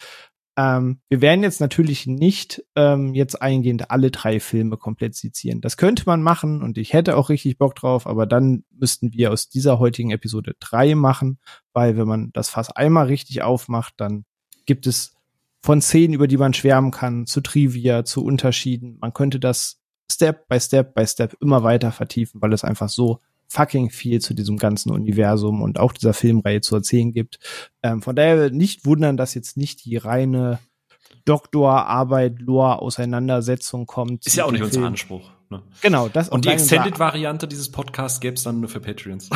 [0.58, 5.62] Ähm, wir werden jetzt natürlich nicht ähm, jetzt eingehend alle drei Filme komplett sezieren.
[5.62, 9.32] Das könnte man machen und ich hätte auch richtig Bock drauf, aber dann müssten wir
[9.32, 11.40] aus dieser heutigen Episode drei machen,
[11.74, 14.26] weil wenn man das Fass einmal richtig aufmacht, dann
[14.68, 15.16] gibt es
[15.62, 18.98] von Szenen, über die man schwärmen kann, zu Trivia, zu Unterschieden.
[19.02, 23.20] Man könnte das Step by Step by Step immer weiter vertiefen, weil es einfach so
[23.50, 27.40] fucking viel zu diesem ganzen Universum und auch dieser Filmreihe zu erzählen gibt.
[27.82, 30.60] Ähm, von daher nicht wundern, dass jetzt nicht die reine
[31.26, 34.26] Doktorarbeit, Lore-Auseinandersetzung kommt.
[34.26, 35.32] Ist ja auch nicht unser Anspruch.
[35.50, 35.64] Ne?
[35.82, 39.30] Genau, das Und die Extended-Variante dieses Podcasts gäbe es dann nur für Patreons.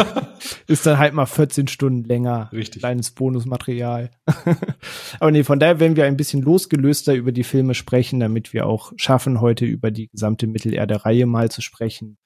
[0.66, 2.50] ist dann halt mal 14 Stunden länger.
[2.52, 2.82] Richtig.
[2.82, 4.10] Kleines Bonusmaterial.
[5.20, 8.66] Aber nee, von daher werden wir ein bisschen losgelöster über die Filme sprechen, damit wir
[8.66, 12.18] auch schaffen, heute über die gesamte Mittelerde-Reihe mal zu sprechen.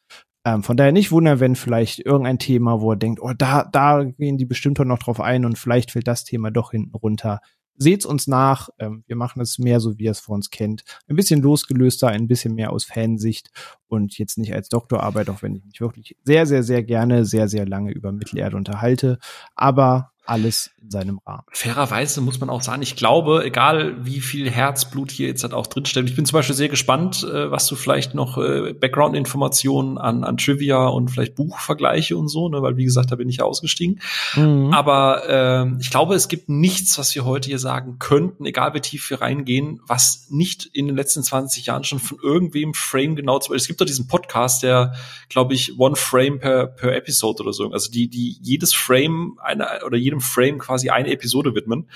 [0.44, 4.02] Ähm, von daher nicht wundern, wenn vielleicht irgendein Thema, wo er denkt, oh, da, da
[4.02, 7.40] gehen die bestimmt noch drauf ein und vielleicht fällt das Thema doch hinten runter.
[7.76, 8.68] Seht's uns nach.
[8.78, 10.84] Ähm, wir machen es mehr so, wie ihr es vor uns kennt.
[11.08, 13.50] Ein bisschen losgelöster, ein bisschen mehr aus Fansicht
[13.88, 17.48] und jetzt nicht als Doktorarbeit, auch wenn ich mich wirklich sehr, sehr, sehr gerne, sehr,
[17.48, 19.18] sehr lange über Mittelerde unterhalte.
[19.54, 21.42] Aber alles in seinem Rahmen.
[21.50, 25.66] Fairerweise muss man auch sagen, ich glaube, egal wie viel Herzblut hier jetzt halt auch
[25.66, 30.22] drinsteckt, ich bin zum Beispiel sehr gespannt, äh, was du vielleicht noch äh, Background-Informationen an,
[30.22, 33.44] an Trivia und vielleicht Buchvergleiche und so, ne, weil wie gesagt, da bin ich ja
[33.44, 34.00] ausgestiegen.
[34.36, 34.72] Mhm.
[34.72, 38.80] Aber äh, ich glaube, es gibt nichts, was wir heute hier sagen könnten, egal wie
[38.80, 43.38] tief wir reingehen, was nicht in den letzten 20 Jahren schon von irgendwem Frame genau
[43.40, 43.54] zu.
[43.54, 44.94] Es gibt doch diesen Podcast, der,
[45.28, 47.70] glaube ich, One Frame per, per Episode oder so.
[47.70, 51.88] Also die, die jedes Frame einer oder jedem Frame quasi eine Episode widmen,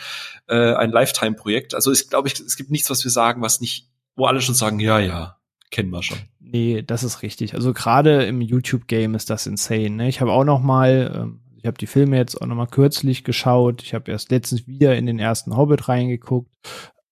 [0.49, 1.75] äh, ein Lifetime-Projekt.
[1.75, 4.81] Also ich glaube, es gibt nichts, was wir sagen, was nicht, wo alle schon sagen,
[4.81, 5.37] ja, ja,
[5.71, 6.19] kennen wir schon.
[6.41, 7.55] Nee, das ist richtig.
[7.55, 9.91] Also gerade im YouTube-Game ist das insane.
[9.91, 10.09] Ne?
[10.09, 13.25] Ich habe auch noch mal, ähm, ich habe die Filme jetzt auch noch mal kürzlich
[13.25, 13.83] geschaut.
[13.83, 16.55] Ich habe erst letztens wieder in den ersten Hobbit reingeguckt.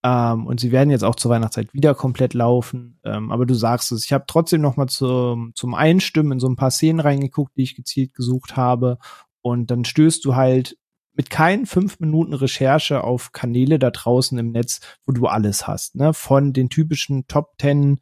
[0.05, 3.01] Ähm, und sie werden jetzt auch zur Weihnachtszeit wieder komplett laufen.
[3.05, 6.49] Ähm, aber du sagst es, ich habe trotzdem noch mal zum, zum Einstimmen in so
[6.49, 8.99] ein paar Szenen reingeguckt, die ich gezielt gesucht habe.
[9.43, 10.77] Und dann stößt du halt
[11.15, 15.95] mit keinen fünf Minuten Recherche auf Kanäle da draußen im Netz, wo du alles hast,
[15.95, 16.13] ne?
[16.13, 18.01] Von den typischen Top Ten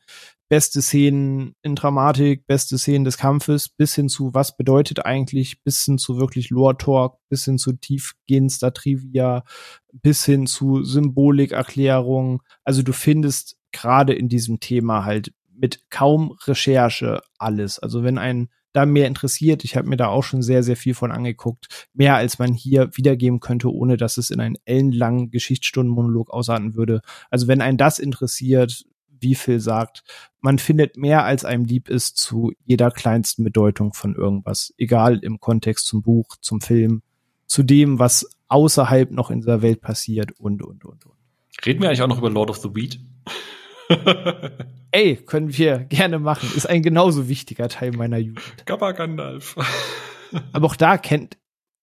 [0.53, 5.83] beste Szenen in Dramatik, beste Szenen des Kampfes, bis hin zu was bedeutet eigentlich, bis
[5.87, 9.45] hin zu wirklich Lore Talk, bis hin zu tiefgehendster Trivia,
[9.93, 12.43] bis hin zu Symbolikerklärung.
[12.65, 17.79] Also du findest gerade in diesem Thema halt mit kaum Recherche alles.
[17.79, 19.65] Also wenn ein da mehr interessiert.
[19.65, 21.89] Ich habe mir da auch schon sehr, sehr viel von angeguckt.
[21.95, 27.03] Mehr als man hier wiedergeben könnte, ohne dass es in einen ellenlangen Geschichtsstundenmonolog ausarten würde.
[27.31, 28.85] Also wenn einen das interessiert,
[29.21, 30.03] wie viel sagt,
[30.41, 34.75] man findet mehr als einem lieb ist zu jeder kleinsten Bedeutung von irgendwas.
[34.79, 37.03] Egal im Kontext zum Buch, zum Film,
[37.47, 41.15] zu dem, was außerhalb noch in dieser Welt passiert und, und, und, und.
[41.65, 42.99] Reden wir eigentlich auch noch über Lord of the Weed?
[44.91, 46.51] Ey, können wir gerne machen.
[46.55, 48.67] Ist ein genauso wichtiger Teil meiner Jugend.
[48.67, 49.57] Kappa Gandalf.
[50.53, 51.39] Aber auch da kennt,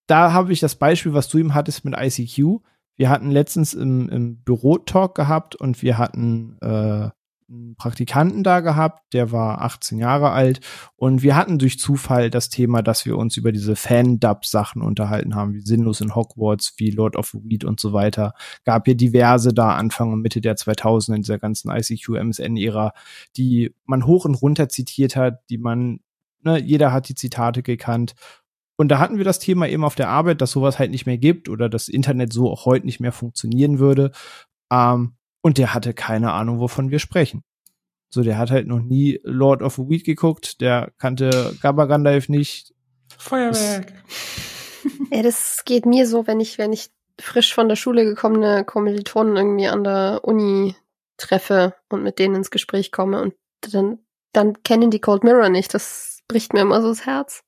[0.07, 2.61] da habe ich das Beispiel, was du ihm hattest mit ICQ.
[2.95, 7.09] Wir hatten letztens im, im Büro-Talk gehabt und wir hatten äh,
[7.49, 10.59] einen Praktikanten da gehabt, der war 18 Jahre alt
[10.95, 15.53] und wir hatten durch Zufall das Thema, dass wir uns über diese Fan-Dub-Sachen unterhalten haben,
[15.53, 18.33] wie Sinnlos in Hogwarts, wie Lord of the Weed und so weiter.
[18.65, 22.93] Gab hier diverse da Anfang und Mitte der 2000er in dieser ganzen ICQ-MSN-Ära,
[23.35, 26.01] die man hoch und runter zitiert hat, die man,
[26.43, 28.13] ne, jeder hat die Zitate gekannt
[28.77, 31.17] und da hatten wir das Thema eben auf der Arbeit, dass sowas halt nicht mehr
[31.17, 34.11] gibt oder das Internet so auch heute nicht mehr funktionieren würde.
[34.71, 37.43] Ähm, und der hatte keine Ahnung, wovon wir sprechen.
[38.09, 42.27] So, der hat halt noch nie Lord of the Weed geguckt, der kannte Gabba Gandalf
[42.27, 42.73] nicht.
[43.17, 43.93] Feuerwerk.
[45.11, 49.35] ja, das geht mir so, wenn ich, wenn ich frisch von der Schule gekommene Kommilitonen
[49.35, 50.75] irgendwie an der Uni
[51.17, 53.99] treffe und mit denen ins Gespräch komme und dann,
[54.33, 55.73] dann kennen die Cold Mirror nicht.
[55.73, 57.43] Das bricht mir immer so das Herz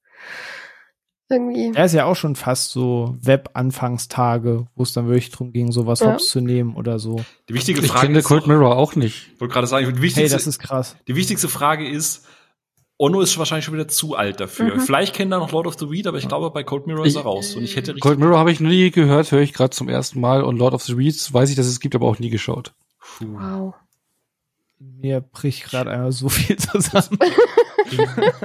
[1.31, 1.71] irgendwie.
[1.73, 6.01] Er ist ja auch schon fast so Web-Anfangstage, wo es dann wirklich darum ging, sowas
[6.01, 6.13] ja.
[6.13, 7.21] hops zu nehmen oder so.
[7.49, 9.31] Die wichtige Frage ich kenne Cold Mirror auch nicht.
[9.33, 10.95] Ich wollte gerade sagen, die wichtigste, hey, das ist krass.
[11.07, 12.25] Die wichtigste Frage ist,
[13.01, 14.75] Ono ist wahrscheinlich schon wieder zu alt dafür.
[14.75, 14.81] Mhm.
[14.81, 17.15] Vielleicht kennt er noch Lord of the Weed, aber ich glaube, bei Cold Mirror ist
[17.15, 17.55] er raus.
[17.55, 20.19] Und ich hätte Cold Mirror habe ich noch nie gehört, höre ich gerade zum ersten
[20.19, 20.43] Mal.
[20.43, 22.73] Und Lord of the Weeds weiß ich, dass es gibt, aber auch nie geschaut.
[23.19, 23.73] Wow.
[24.81, 27.19] Mir bricht gerade einmal so viel zusammen.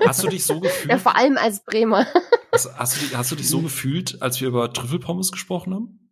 [0.05, 0.91] Hast du dich so gefühlt?
[0.91, 2.07] Ja, vor allem als Bremer.
[2.53, 6.06] Hast, hast, du, hast du dich so gefühlt, als wir über Trüffelpommes gesprochen haben?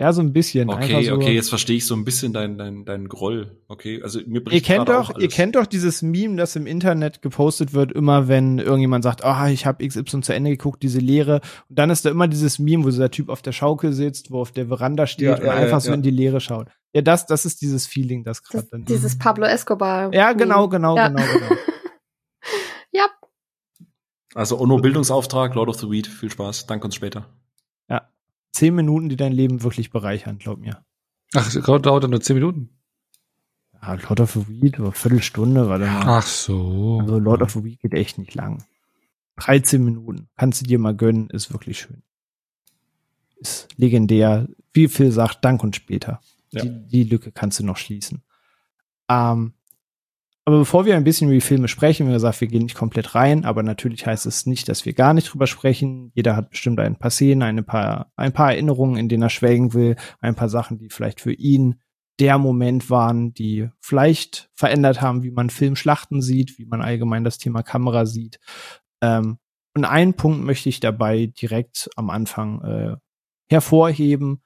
[0.00, 0.70] Ja, so ein bisschen.
[0.70, 1.14] Okay, so.
[1.14, 3.58] okay, jetzt verstehe ich so ein bisschen deinen dein, dein Groll.
[3.66, 6.54] Okay, also mir bricht ihr kennt gerade doch, auch ihr kennt doch dieses Meme, das
[6.54, 10.84] im Internet gepostet wird, immer wenn irgendjemand sagt, ah, ich habe XY zu Ende geguckt,
[10.84, 11.40] diese Leere.
[11.68, 14.40] Und dann ist da immer dieses Meme, wo der Typ auf der Schaukel sitzt, wo
[14.40, 15.94] auf der Veranda steht Ja, und ja, einfach ja, so ja.
[15.96, 16.68] in die Leere schaut.
[16.94, 18.84] Ja, das, das ist dieses Feeling, das Das, gerade dann.
[18.84, 20.14] dieses Pablo Escobar.
[20.14, 21.08] ja, genau, genau, Ja.
[21.08, 21.60] genau, genau.
[22.92, 23.06] ja,
[24.34, 27.26] Also Ono Bildungsauftrag, Lord of the Weed, viel Spaß, danke uns später.
[28.52, 30.84] Zehn Minuten, die dein Leben wirklich bereichern, glaub mir.
[31.34, 32.70] Ach, das dauert dann nur zehn Minuten.
[33.80, 36.18] Ja, Lord of the Weed, oder Viertelstunde, warte mal.
[36.18, 36.98] Ach so.
[37.00, 38.64] Also Lord of the Week geht echt nicht lang.
[39.36, 40.28] 13 Minuten.
[40.36, 42.02] Kannst du dir mal gönnen, ist wirklich schön.
[43.36, 44.48] Ist legendär.
[44.72, 46.20] Wie viel sagt Dank und später.
[46.50, 46.62] Ja.
[46.62, 48.22] Die, die Lücke kannst du noch schließen.
[49.08, 49.52] Ähm,
[50.48, 53.14] aber bevor wir ein bisschen über die Filme sprechen, wie gesagt, wir gehen nicht komplett
[53.14, 56.10] rein, aber natürlich heißt es nicht, dass wir gar nicht drüber sprechen.
[56.14, 59.74] Jeder hat bestimmt ein paar Szenen, ein paar, ein paar Erinnerungen, in denen er schwelgen
[59.74, 61.82] will, ein paar Sachen, die vielleicht für ihn
[62.18, 67.36] der Moment waren, die vielleicht verändert haben, wie man Filmschlachten sieht, wie man allgemein das
[67.36, 68.40] Thema Kamera sieht.
[69.02, 69.36] Ähm,
[69.76, 72.96] und einen Punkt möchte ich dabei direkt am Anfang äh,
[73.50, 74.40] hervorheben.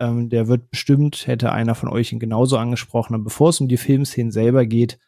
[0.00, 3.12] Ähm, der wird bestimmt, hätte einer von euch ihn genauso angesprochen.
[3.12, 4.98] Aber bevor es um die Filmszenen selber geht,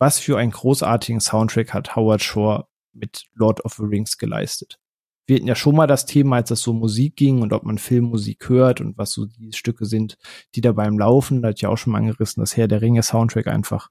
[0.00, 4.80] was für einen großartigen Soundtrack hat Howard Shore mit Lord of the Rings geleistet?
[5.26, 7.78] Wir hatten ja schon mal das Thema, als es so Musik ging und ob man
[7.78, 10.16] Filmmusik hört und was so die Stücke sind,
[10.56, 13.04] die da beim Laufen, da hat ja auch schon mal angerissen, das Herr der Ringe
[13.04, 13.90] Soundtrack einfach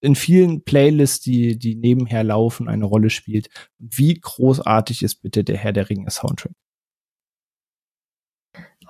[0.00, 3.48] in vielen Playlists, die, die nebenher laufen, eine Rolle spielt.
[3.78, 6.52] Wie großartig ist bitte der Herr der Ringe Soundtrack?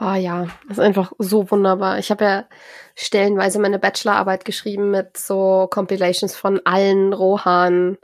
[0.03, 1.98] Oh ja, ist einfach so wunderbar.
[1.98, 2.48] Ich habe ja
[2.94, 7.98] stellenweise meine Bachelorarbeit geschrieben mit so Compilations von allen Rohan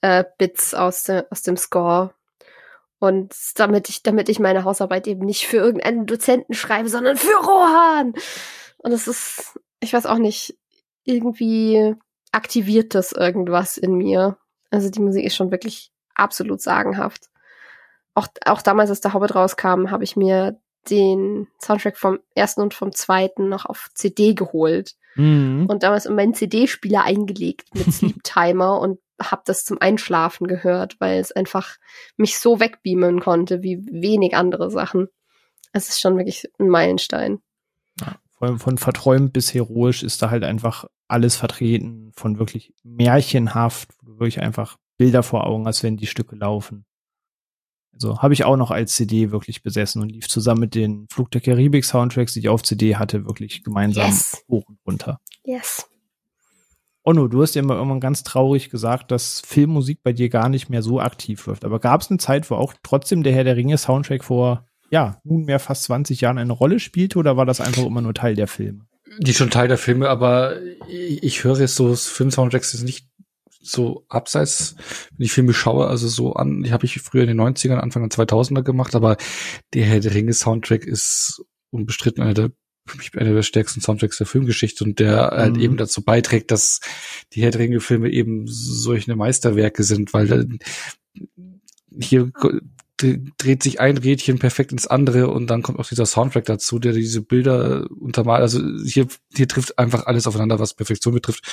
[0.00, 2.14] äh, Bits aus, de, aus dem Score.
[3.00, 7.36] Und damit ich, damit ich meine Hausarbeit eben nicht für irgendeinen Dozenten schreibe, sondern für
[7.36, 8.14] Rohan.
[8.78, 10.56] Und es ist, ich weiß auch nicht,
[11.02, 11.96] irgendwie
[12.30, 14.38] aktiviert das irgendwas in mir.
[14.70, 17.28] Also die Musik ist schon wirklich absolut sagenhaft.
[18.14, 20.60] Auch, auch damals, als der Hobbit rauskam, habe ich mir
[20.90, 25.66] den Soundtrack vom ersten und vom zweiten noch auf CD geholt Mhm.
[25.68, 30.96] und damals in meinen CD-Spieler eingelegt mit Sleep Timer und hab das zum Einschlafen gehört,
[30.98, 31.76] weil es einfach
[32.16, 35.06] mich so wegbeamen konnte wie wenig andere Sachen.
[35.72, 37.38] Es ist schon wirklich ein Meilenstein.
[38.36, 43.90] Vor allem von verträumt bis heroisch ist da halt einfach alles vertreten, von wirklich märchenhaft,
[44.00, 46.84] wo du wirklich einfach Bilder vor Augen hast, wenn die Stücke laufen.
[47.94, 51.30] Also habe ich auch noch als CD wirklich besessen und lief zusammen mit den Flug
[51.30, 54.44] der Karibik Soundtracks, die ich auf CD hatte, wirklich gemeinsam Yes.
[54.48, 55.20] hoch und runter.
[55.44, 55.86] Yes.
[57.06, 60.70] Onno, du hast ja mal irgendwann ganz traurig gesagt, dass Filmmusik bei dir gar nicht
[60.70, 61.64] mehr so aktiv läuft.
[61.64, 65.18] Aber gab es eine Zeit, wo auch trotzdem der Herr der Ringe Soundtrack vor, ja,
[65.22, 68.46] nunmehr fast 20 Jahren eine Rolle spielte oder war das einfach immer nur Teil der
[68.46, 68.86] Filme?
[69.18, 73.06] Die ist schon Teil der Filme, aber ich, ich höre jetzt so Film-Soundtracks jetzt nicht
[73.64, 74.76] so abseits,
[75.16, 78.08] wenn ich Filme schaue, also so an, die habe ich früher in den 90ern, Anfang
[78.08, 79.16] der 2000er gemacht, aber
[79.72, 82.50] der Herr der Ringe Soundtrack ist unbestritten einer der
[82.86, 85.62] für mich einer der stärksten Soundtracks der Filmgeschichte und der halt Mhm.
[85.62, 86.80] eben dazu beiträgt, dass
[87.32, 90.58] die Herr der Ringe Filme eben solche Meisterwerke sind, weil
[91.98, 92.30] hier
[92.96, 96.92] dreht sich ein Rädchen perfekt ins andere und dann kommt auch dieser Soundtrack dazu, der
[96.92, 98.42] diese Bilder untermalt.
[98.42, 101.44] Also hier, hier trifft einfach alles aufeinander, was Perfektion betrifft.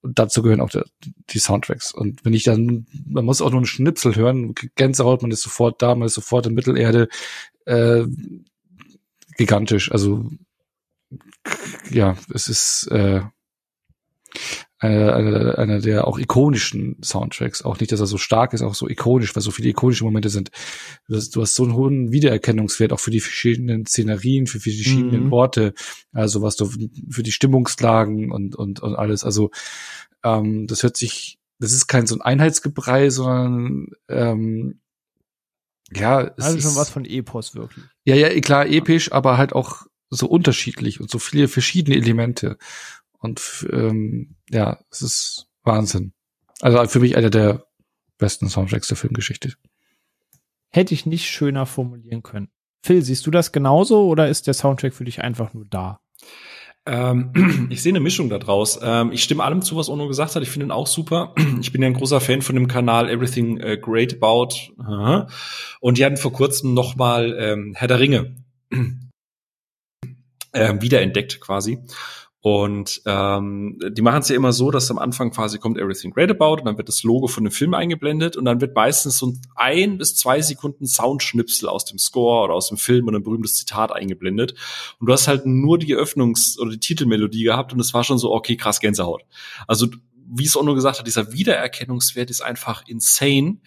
[0.00, 0.84] Und dazu gehören auch der,
[1.30, 1.94] die Soundtracks.
[1.94, 5.80] Und wenn ich dann, man muss auch nur einen Schnipsel hören, Gänsehaut, man ist sofort
[5.80, 7.08] da, man ist sofort in Mittelerde,
[7.66, 8.04] äh,
[9.36, 9.92] gigantisch.
[9.92, 10.28] Also
[11.90, 13.22] ja, es ist äh,
[14.80, 17.62] einer eine, eine der auch ikonischen Soundtracks.
[17.62, 20.30] Auch nicht, dass er so stark ist, auch so ikonisch, weil so viele ikonische Momente
[20.30, 20.50] sind.
[21.08, 24.72] Du hast, du hast so einen hohen Wiedererkennungswert auch für die verschiedenen Szenerien, für, die
[24.82, 25.32] verschiedenen Mhm.
[25.32, 25.74] Orte,
[26.12, 26.70] also was du
[27.10, 29.24] für die Stimmungslagen und und und alles.
[29.24, 29.50] Also
[30.24, 34.80] ähm, das hört sich, das ist kein so ein Einheitsgebrei, sondern ähm,
[35.92, 37.86] ja, es Also ist, schon was von Epos wirklich.
[38.04, 42.58] ja, ja, klar, episch, aber halt auch so unterschiedlich und so viele verschiedene Elemente.
[43.20, 46.12] Und ähm, ja, es ist Wahnsinn.
[46.60, 47.66] Also für mich einer der
[48.18, 49.54] besten Soundtracks der Filmgeschichte.
[50.70, 52.50] Hätte ich nicht schöner formulieren können.
[52.82, 56.00] Phil, siehst du das genauso oder ist der Soundtrack für dich einfach nur da?
[56.86, 57.32] Ähm,
[57.70, 58.78] ich sehe eine Mischung da draus.
[58.82, 60.42] Ähm, ich stimme allem zu, was Ono gesagt hat.
[60.42, 61.34] Ich finde ihn auch super.
[61.60, 64.54] Ich bin ja ein großer Fan von dem Kanal Everything äh, Great About.
[65.80, 68.36] Und die hatten vor kurzem noch mal ähm, Herr der Ringe
[68.70, 69.10] ähm,
[70.82, 71.80] wiederentdeckt quasi.
[72.42, 76.30] Und ähm, die machen es ja immer so, dass am Anfang quasi kommt Everything Great
[76.30, 79.34] About und dann wird das Logo von dem Film eingeblendet und dann wird meistens so
[79.56, 83.56] ein bis zwei Sekunden Soundschnipsel aus dem Score oder aus dem Film und ein berühmtes
[83.56, 84.54] Zitat eingeblendet.
[84.98, 88.16] Und du hast halt nur die Eröffnungs- oder die Titelmelodie gehabt und es war schon
[88.18, 89.22] so, okay, krass Gänsehaut.
[89.66, 89.88] Also
[90.32, 93.58] wie es Ono gesagt hat, dieser Wiedererkennungswert ist einfach insane.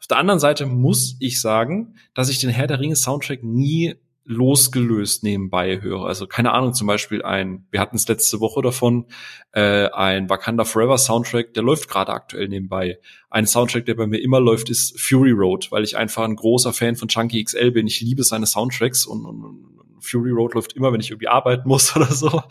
[0.00, 3.94] Auf der anderen Seite muss ich sagen, dass ich den Herr der Ringe Soundtrack nie
[4.26, 6.04] losgelöst nebenbei höre.
[6.06, 9.06] Also keine Ahnung, zum Beispiel ein, wir hatten es letzte Woche davon,
[9.52, 12.98] äh, ein Wakanda Forever Soundtrack, der läuft gerade aktuell nebenbei.
[13.30, 16.72] Ein Soundtrack, der bei mir immer läuft, ist Fury Road, weil ich einfach ein großer
[16.72, 17.86] Fan von Chunky XL bin.
[17.86, 21.96] Ich liebe seine Soundtracks und, und, Fury Road läuft immer, wenn ich irgendwie arbeiten muss
[21.96, 22.42] oder so.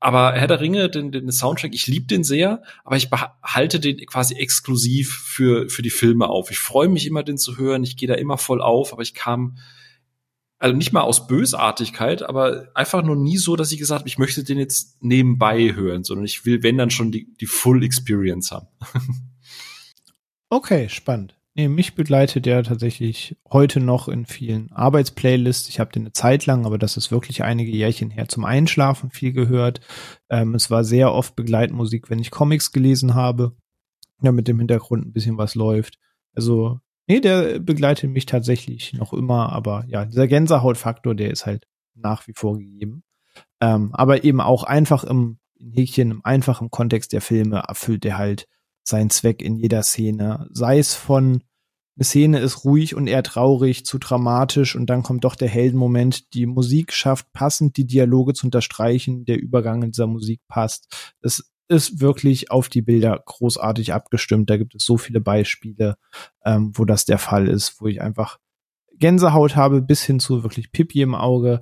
[0.00, 3.98] Aber Herr der Ringe, den, den Soundtrack, ich liebe den sehr, aber ich behalte den
[4.06, 6.50] quasi exklusiv für, für die Filme auf.
[6.50, 7.82] Ich freue mich immer, den zu hören.
[7.82, 9.58] Ich gehe da immer voll auf, aber ich kam
[10.58, 14.18] also nicht mal aus Bösartigkeit, aber einfach nur nie so, dass ich gesagt habe, ich
[14.18, 18.50] möchte den jetzt nebenbei hören, sondern ich will, wenn dann schon die, die Full Experience
[18.50, 18.66] haben.
[20.50, 21.38] okay, spannend.
[21.54, 25.68] Nee, mich begleitet der tatsächlich heute noch in vielen Arbeitsplaylists.
[25.68, 29.10] Ich habe den eine Zeit lang, aber das ist wirklich einige Jährchen her zum Einschlafen
[29.10, 29.80] viel gehört.
[30.30, 33.56] Ähm, es war sehr oft Begleitmusik, wenn ich Comics gelesen habe,
[34.22, 35.98] ja, mit dem Hintergrund ein bisschen was läuft.
[36.32, 41.66] Also Nee, der begleitet mich tatsächlich noch immer, aber ja, dieser Gänsehautfaktor, der ist halt
[41.94, 43.02] nach wie vor gegeben.
[43.60, 48.46] Ähm, aber eben auch einfach im Häkchen, im einfachen Kontext der Filme erfüllt er halt
[48.84, 50.48] seinen Zweck in jeder Szene.
[50.52, 51.42] Sei es von
[51.96, 56.32] eine Szene ist ruhig und eher traurig, zu dramatisch und dann kommt doch der Heldenmoment.
[56.32, 61.14] Die Musik schafft passend die Dialoge zu unterstreichen, der Übergang in dieser Musik passt.
[61.22, 64.50] Es ist wirklich auf die Bilder großartig abgestimmt.
[64.50, 65.96] Da gibt es so viele Beispiele,
[66.44, 68.38] ähm, wo das der Fall ist, wo ich einfach
[68.98, 71.60] Gänsehaut habe bis hin zu wirklich Pipi im Auge.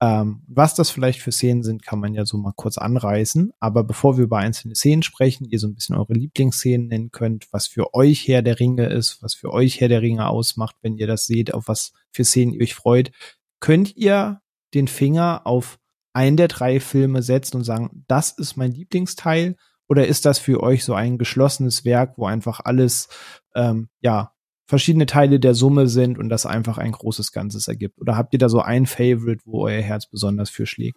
[0.00, 3.52] Ähm, was das vielleicht für Szenen sind, kann man ja so mal kurz anreißen.
[3.60, 7.46] Aber bevor wir über einzelne Szenen sprechen, ihr so ein bisschen eure Lieblingsszenen nennen könnt,
[7.52, 10.96] was für euch Herr der Ringe ist, was für euch Herr der Ringe ausmacht, wenn
[10.96, 13.12] ihr das seht, auf was für Szenen ihr euch freut,
[13.60, 14.42] könnt ihr
[14.74, 15.78] den Finger auf
[16.14, 19.56] einen der drei Filme setzen und sagen, das ist mein Lieblingsteil?
[19.86, 23.08] Oder ist das für euch so ein geschlossenes Werk, wo einfach alles,
[23.54, 24.32] ähm, ja,
[24.66, 28.00] verschiedene Teile der Summe sind und das einfach ein großes Ganzes ergibt?
[28.00, 30.96] Oder habt ihr da so ein Favorite, wo euer Herz besonders für schlägt?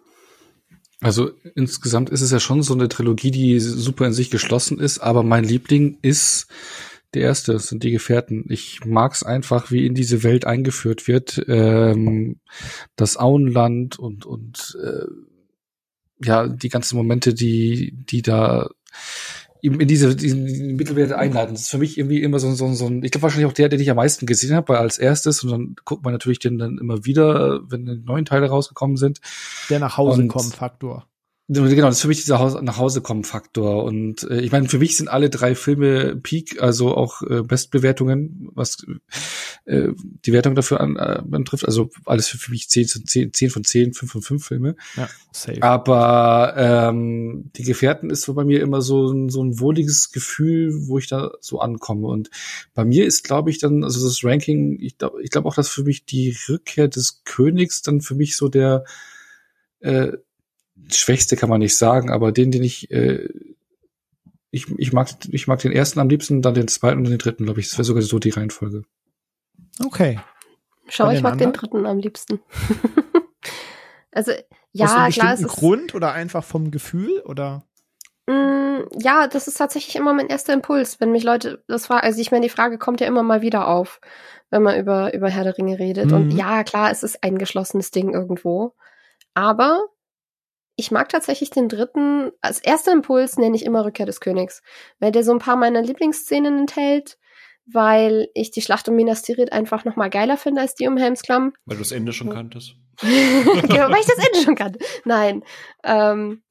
[1.00, 4.98] Also insgesamt ist es ja schon so eine Trilogie, die super in sich geschlossen ist,
[4.98, 6.48] aber mein Liebling ist
[7.14, 8.44] der erste, das sind die Gefährten.
[8.48, 11.42] Ich mag's einfach, wie in diese Welt eingeführt wird.
[11.48, 12.40] Ähm,
[12.96, 15.06] das Auenland und, und äh,
[16.22, 18.68] ja, die ganzen Momente, die, die da
[19.60, 21.54] in diese, diesen Mittelwerte einleiten.
[21.54, 23.68] Das ist für mich irgendwie immer so, so, so ein, ich glaube wahrscheinlich auch der,
[23.68, 26.58] den ich am meisten gesehen habe, weil als erstes und dann guckt man natürlich den
[26.58, 29.20] dann immer wieder, wenn die neuen Teile rausgekommen sind.
[29.70, 31.08] Der nach Hause kommen Faktor.
[31.50, 34.68] Genau, das ist für mich dieser Haus nach Hause kommen Faktor und äh, ich meine,
[34.68, 38.86] für mich sind alle drei Filme Peak, also auch äh, Bestbewertungen, was
[39.64, 43.48] äh, die Wertung dafür an, äh, betrifft, also alles für, für mich 10, 10, 10
[43.48, 44.76] von 10, 5 von 5 Filme.
[44.94, 45.62] Ja, safe.
[45.62, 50.98] Aber ähm, die Gefährten ist so bei mir immer so, so ein wohliges Gefühl, wo
[50.98, 52.28] ich da so ankomme und
[52.74, 55.70] bei mir ist, glaube ich, dann, also das Ranking, ich glaube ich glaube auch, dass
[55.70, 58.84] für mich die Rückkehr des Königs dann für mich so der
[59.80, 60.12] äh,
[60.90, 63.28] Schwächste kann man nicht sagen, aber den, den ich, äh,
[64.50, 67.44] ich, ich mag, ich mag den ersten am liebsten, dann den zweiten und den dritten,
[67.44, 67.68] glaube ich.
[67.68, 68.84] Das wäre sogar so die Reihenfolge.
[69.84, 70.18] Okay.
[70.88, 71.52] Schau, ich mag anderen?
[71.52, 72.40] den dritten am liebsten.
[74.12, 74.32] also,
[74.72, 77.64] ja, Aus einem klar, es ist Grund oder einfach vom Gefühl oder?
[78.26, 82.06] Mm, ja, das ist tatsächlich immer mein erster Impuls, wenn mich Leute das fragen.
[82.06, 84.00] Also ich meine, die Frage kommt ja immer mal wieder auf,
[84.50, 86.06] wenn man über, über Herr der Ringe redet.
[86.06, 86.14] Mhm.
[86.14, 88.74] Und ja, klar, es ist ein geschlossenes Ding irgendwo.
[89.34, 89.86] Aber
[90.78, 94.62] ich mag tatsächlich den dritten, als erster Impuls nenne ich immer Rückkehr des Königs,
[95.00, 97.18] weil der so ein paar meiner Lieblingsszenen enthält,
[97.66, 100.96] weil ich die Schlacht um Minas Tirith einfach noch mal geiler finde als die um
[100.96, 101.52] Helmsklamm.
[101.66, 102.76] Weil du das Ende schon kanntest.
[103.00, 104.78] genau, weil ich das Ende schon kannte.
[105.04, 105.42] Nein,
[105.82, 106.44] ähm,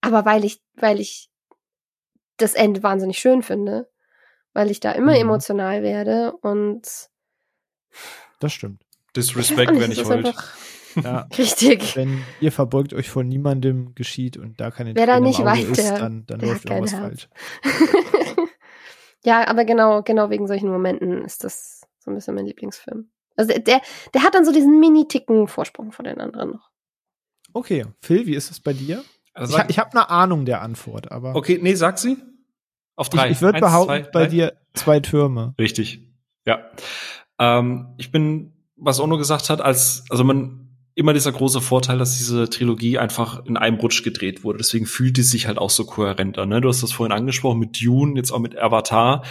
[0.00, 1.28] aber weil ich, weil ich
[2.36, 3.90] das Ende wahnsinnig schön finde,
[4.52, 5.22] weil ich da immer mhm.
[5.22, 6.86] emotional werde und
[8.38, 8.84] das stimmt.
[9.16, 10.32] Disrespect, wenn ich wollte.
[11.02, 11.28] Ja.
[11.38, 11.96] Richtig.
[11.96, 15.90] Wenn ihr verbeugt euch vor niemandem geschieht und da keine Wer da nicht weiß, ist,
[15.90, 17.28] dann, dann läuft irgendwas falsch.
[19.24, 23.08] ja, aber genau, genau wegen solchen Momenten ist das so ein bisschen mein Lieblingsfilm.
[23.36, 23.80] Also der,
[24.12, 26.70] der hat dann so diesen mini-ticken Vorsprung vor den anderen noch.
[27.52, 29.02] Okay, Phil, wie ist es bei dir?
[29.32, 31.34] Also ich, ich habe eine Ahnung der Antwort, aber.
[31.34, 32.16] Okay, nee, sag sie.
[32.96, 33.26] Auf drei.
[33.26, 35.54] Ich, ich würde behaupten, zwei, bei dir zwei Türme.
[35.58, 36.00] Richtig.
[36.46, 36.70] Ja.
[37.38, 40.63] Ähm, ich bin, was Ono gesagt hat, als, also man,
[40.94, 44.58] immer dieser große Vorteil, dass diese Trilogie einfach in einem Rutsch gedreht wurde.
[44.58, 46.46] Deswegen fühlt die sich halt auch so kohärenter.
[46.46, 46.60] Ne?
[46.60, 49.24] Du hast das vorhin angesprochen mit Dune, jetzt auch mit Avatar.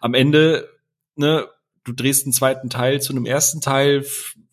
[0.00, 0.68] Am Ende,
[1.16, 1.46] ne,
[1.84, 4.04] du drehst einen zweiten Teil zu einem ersten Teil,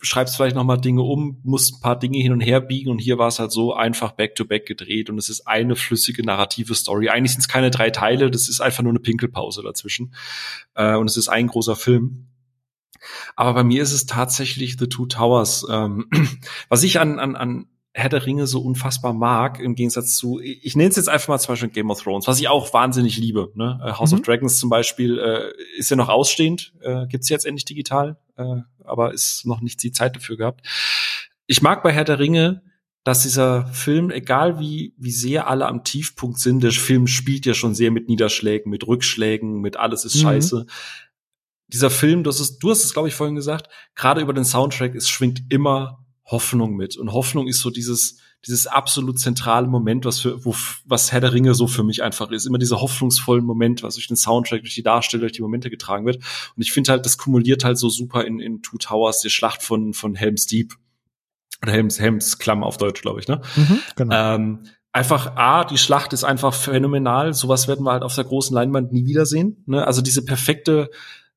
[0.02, 3.00] schreibst vielleicht noch mal Dinge um, musst ein paar Dinge hin und her biegen und
[3.00, 6.76] hier war es halt so einfach back-to-back -back gedreht und es ist eine flüssige narrative
[6.76, 7.10] Story.
[7.10, 10.14] Eigentlich sind es keine drei Teile, das ist einfach nur eine Pinkelpause dazwischen
[10.76, 12.28] äh, und es ist ein großer Film.
[13.36, 15.66] Aber bei mir ist es tatsächlich The Two Towers.
[15.70, 16.10] Ähm,
[16.70, 20.76] was ich an, an, an Herr der Ringe so unfassbar mag, im Gegensatz zu, ich
[20.76, 23.52] nenne es jetzt einfach mal zum Beispiel Game of Thrones, was ich auch wahnsinnig liebe.
[23.56, 23.80] Ne?
[23.84, 24.20] Äh, House mhm.
[24.20, 28.62] of Dragons zum Beispiel äh, ist ja noch ausstehend, äh, gibt's jetzt endlich digital, äh,
[28.84, 30.62] aber ist noch nicht die Zeit dafür gehabt.
[31.48, 32.62] Ich mag bei Herr der Ringe,
[33.04, 37.56] dass dieser Film, egal wie, wie sehr alle am Tiefpunkt sind, der Film spielt ja
[37.56, 40.20] schon sehr mit Niederschlägen, mit Rückschlägen, mit alles ist mhm.
[40.20, 40.66] scheiße.
[41.68, 44.46] Dieser Film, du hast es, du hast es, glaube ich, vorhin gesagt, gerade über den
[44.46, 46.98] Soundtrack, es schwingt immer Hoffnung mit.
[46.98, 51.34] Und Hoffnung ist so dieses, dieses absolut zentrale Moment, was für, wo, was Herr der
[51.34, 52.46] Ringe so für mich einfach ist.
[52.46, 56.06] Immer dieser hoffnungsvollen Moment, was durch den Soundtrack, durch die Darsteller, durch die Momente getragen
[56.06, 56.18] wird.
[56.18, 59.64] Und ich finde halt, das kumuliert halt so super in, in Two Towers, die Schlacht
[59.64, 60.74] von, von Helm's Deep.
[61.64, 63.42] Oder Helms, Helms Klamm auf Deutsch, glaube ich, ne?
[63.56, 64.36] Mhm, genau.
[64.36, 67.34] Ähm, einfach A, die Schlacht ist einfach phänomenal.
[67.34, 69.64] Sowas werden wir halt auf der großen Leinwand nie wiedersehen.
[69.66, 69.86] Ne?
[69.86, 70.90] Also diese perfekte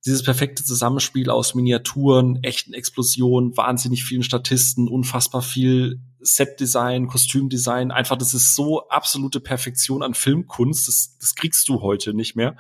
[0.05, 8.17] dieses perfekte Zusammenspiel aus Miniaturen, echten Explosionen, wahnsinnig vielen Statisten, unfassbar viel Setdesign, Kostümdesign, einfach
[8.17, 12.57] das ist so absolute Perfektion an Filmkunst, das, das kriegst du heute nicht mehr.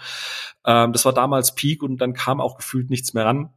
[0.64, 3.50] Ähm, das war damals Peak und dann kam auch gefühlt nichts mehr ran,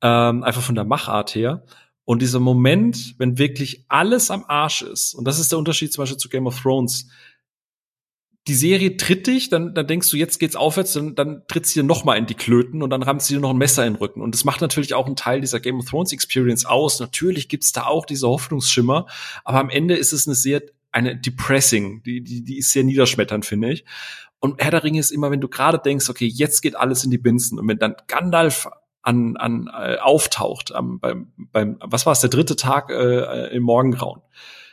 [0.00, 1.64] ähm, einfach von der Machart her.
[2.04, 6.02] Und dieser Moment, wenn wirklich alles am Arsch ist, und das ist der Unterschied zum
[6.02, 7.08] Beispiel zu Game of Thrones,
[8.48, 11.80] die Serie tritt dich, dann, dann denkst du, jetzt geht's aufwärts, dann, dann tritt sie
[11.80, 13.92] dir noch mal in die Klöten und dann rammt sie dir noch ein Messer in
[13.92, 14.22] den Rücken.
[14.22, 16.98] Und das macht natürlich auch einen Teil dieser Game of Thrones Experience aus.
[16.98, 19.06] Natürlich gibt's da auch diese Hoffnungsschimmer,
[19.44, 20.62] aber am Ende ist es eine sehr,
[20.92, 23.84] eine depressing, die, die, die ist sehr niederschmetternd, finde ich.
[24.40, 27.10] Und Herr der Ringe ist immer, wenn du gerade denkst, okay, jetzt geht alles in
[27.10, 28.68] die Binsen und wenn dann Gandalf
[29.02, 33.62] an, an äh, auftaucht am, beim, beim, was war es, der dritte Tag äh, im
[33.62, 34.22] Morgengrauen.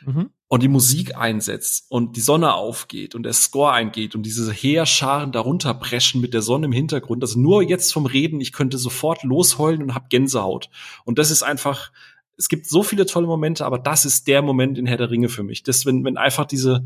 [0.04, 4.52] Mhm und die Musik einsetzt und die Sonne aufgeht und der Score eingeht und diese
[4.52, 8.78] Heerscharen darunter preschen mit der Sonne im Hintergrund, also nur jetzt vom Reden, ich könnte
[8.78, 10.70] sofort losheulen und hab Gänsehaut.
[11.04, 11.90] Und das ist einfach,
[12.36, 15.28] es gibt so viele tolle Momente, aber das ist der Moment in Herr der Ringe
[15.28, 15.64] für mich.
[15.64, 16.84] Das, wenn, wenn einfach diese,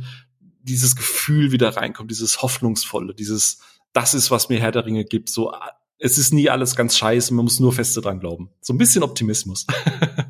[0.62, 3.60] dieses Gefühl wieder reinkommt, dieses Hoffnungsvolle, dieses,
[3.92, 5.52] das ist, was mir Herr der Ringe gibt, so,
[5.98, 8.48] es ist nie alles ganz scheiße, man muss nur feste dran glauben.
[8.62, 9.66] So ein bisschen Optimismus.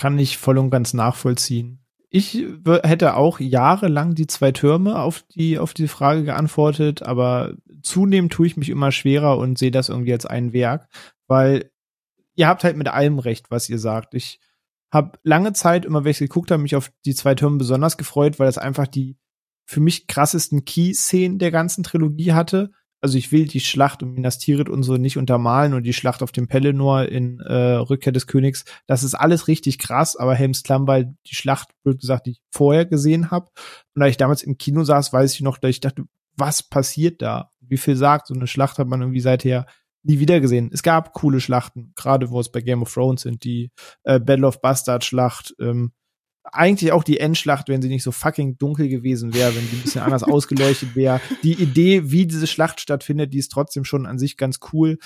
[0.00, 1.84] kann ich voll und ganz nachvollziehen.
[2.08, 7.52] Ich hätte auch jahrelang die zwei Türme auf die, auf die Frage geantwortet, aber
[7.82, 10.88] zunehmend tue ich mich immer schwerer und sehe das irgendwie als ein Werk,
[11.26, 11.70] weil
[12.34, 14.14] ihr habt halt mit allem recht, was ihr sagt.
[14.14, 14.40] Ich
[14.90, 18.38] habe lange Zeit, immer wenn ich geguckt habe, mich auf die zwei Türme besonders gefreut,
[18.38, 19.18] weil das einfach die
[19.66, 24.38] für mich krassesten Key-Szenen der ganzen Trilogie hatte also ich will die Schlacht um Minas
[24.38, 28.26] Tirith und so nicht untermalen und die Schlacht auf dem Pelennor in äh, Rückkehr des
[28.26, 32.32] Königs, das ist alles richtig krass, aber Helms Klamm, weil die Schlacht, blöd gesagt, die
[32.32, 33.48] ich vorher gesehen habe
[33.94, 36.04] und da ich damals im Kino saß, weiß ich noch, dass ich dachte,
[36.36, 37.50] was passiert da?
[37.60, 39.66] Wie viel sagt, so eine Schlacht hat man irgendwie seither
[40.02, 40.70] nie wieder gesehen.
[40.72, 43.70] Es gab coole Schlachten, gerade wo es bei Game of Thrones sind, die
[44.04, 45.92] äh, Battle of Bastard Schlacht, ähm,
[46.44, 49.82] eigentlich auch die Endschlacht, wenn sie nicht so fucking dunkel gewesen wäre, wenn die ein
[49.82, 51.20] bisschen anders ausgeleuchtet wäre.
[51.42, 54.98] Die Idee, wie diese Schlacht stattfindet, die ist trotzdem schon an sich ganz cool.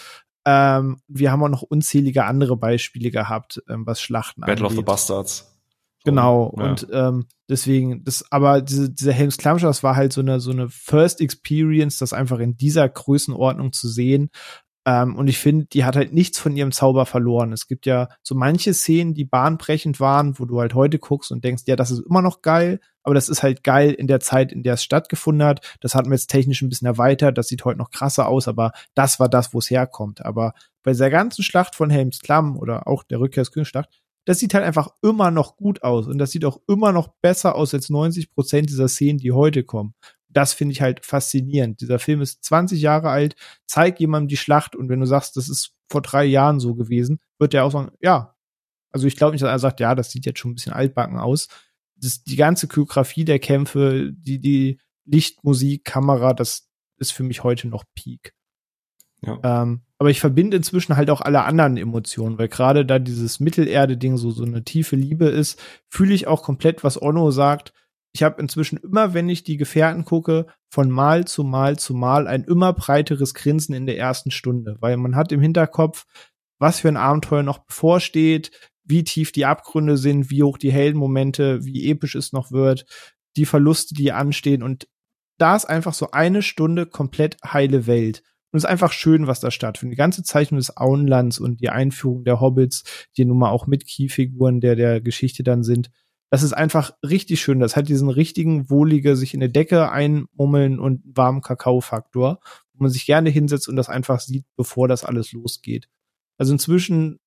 [0.46, 4.66] Ähm, wir haben auch noch unzählige andere Beispiele gehabt, ähm, was Schlachten Battle angeht.
[4.66, 5.50] of the Bastards.
[6.04, 6.64] Genau, ja.
[6.64, 10.50] und ähm, deswegen, das, aber diese, diese Helms Klammschau, das war halt so eine, so
[10.50, 14.28] eine First Experience, das einfach in dieser Größenordnung zu sehen.
[14.86, 17.52] Ähm, und ich finde, die hat halt nichts von ihrem Zauber verloren.
[17.52, 21.42] Es gibt ja so manche Szenen, die bahnbrechend waren, wo du halt heute guckst und
[21.42, 24.52] denkst, ja, das ist immer noch geil, aber das ist halt geil in der Zeit,
[24.52, 25.76] in der es stattgefunden hat.
[25.80, 28.72] Das hat wir jetzt technisch ein bisschen erweitert, das sieht heute noch krasser aus, aber
[28.94, 30.24] das war das, wo es herkommt.
[30.24, 30.52] Aber
[30.82, 33.72] bei dieser ganzen Schlacht von Helms Klamm oder auch der Rückkehr des
[34.26, 37.54] das sieht halt einfach immer noch gut aus und das sieht auch immer noch besser
[37.54, 39.94] aus als 90 Prozent dieser Szenen, die heute kommen
[40.36, 41.80] das finde ich halt faszinierend.
[41.80, 43.36] Dieser Film ist 20 Jahre alt,
[43.66, 47.20] zeigt jemandem die Schlacht und wenn du sagst, das ist vor drei Jahren so gewesen,
[47.38, 48.34] wird der auch sagen, ja.
[48.90, 51.18] Also ich glaube nicht, dass er sagt, ja, das sieht jetzt schon ein bisschen altbacken
[51.18, 51.48] aus.
[51.96, 57.68] Das, die ganze Choreografie der Kämpfe, die, die Lichtmusik, Kamera, das ist für mich heute
[57.68, 58.34] noch Peak.
[59.22, 59.38] Ja.
[59.42, 64.16] Ähm, aber ich verbinde inzwischen halt auch alle anderen Emotionen, weil gerade da dieses Mittelerde-Ding
[64.16, 67.72] so, so eine tiefe Liebe ist, fühle ich auch komplett, was Onno sagt
[68.14, 72.28] ich habe inzwischen immer, wenn ich die Gefährten gucke, von Mal zu Mal zu Mal
[72.28, 76.06] ein immer breiteres Grinsen in der ersten Stunde, weil man hat im Hinterkopf,
[76.60, 78.52] was für ein Abenteuer noch bevorsteht,
[78.84, 82.86] wie tief die Abgründe sind, wie hoch die Heldenmomente, wie episch es noch wird,
[83.36, 84.86] die Verluste, die anstehen und
[85.38, 88.22] da ist einfach so eine Stunde komplett heile Welt.
[88.52, 89.94] Und es ist einfach schön, was da stattfindet.
[89.94, 92.84] Die ganze Zeichnung des Auenlands und die Einführung der Hobbits,
[93.16, 95.90] die nun mal auch mit Keyfiguren der, der Geschichte dann sind.
[96.34, 97.60] Das ist einfach richtig schön.
[97.60, 102.40] Das hat diesen richtigen, wohlige, sich in eine Decke einmummeln und warmen Kakao-Faktor,
[102.72, 105.88] wo man sich gerne hinsetzt und das einfach sieht, bevor das alles losgeht.
[106.36, 107.20] Also inzwischen,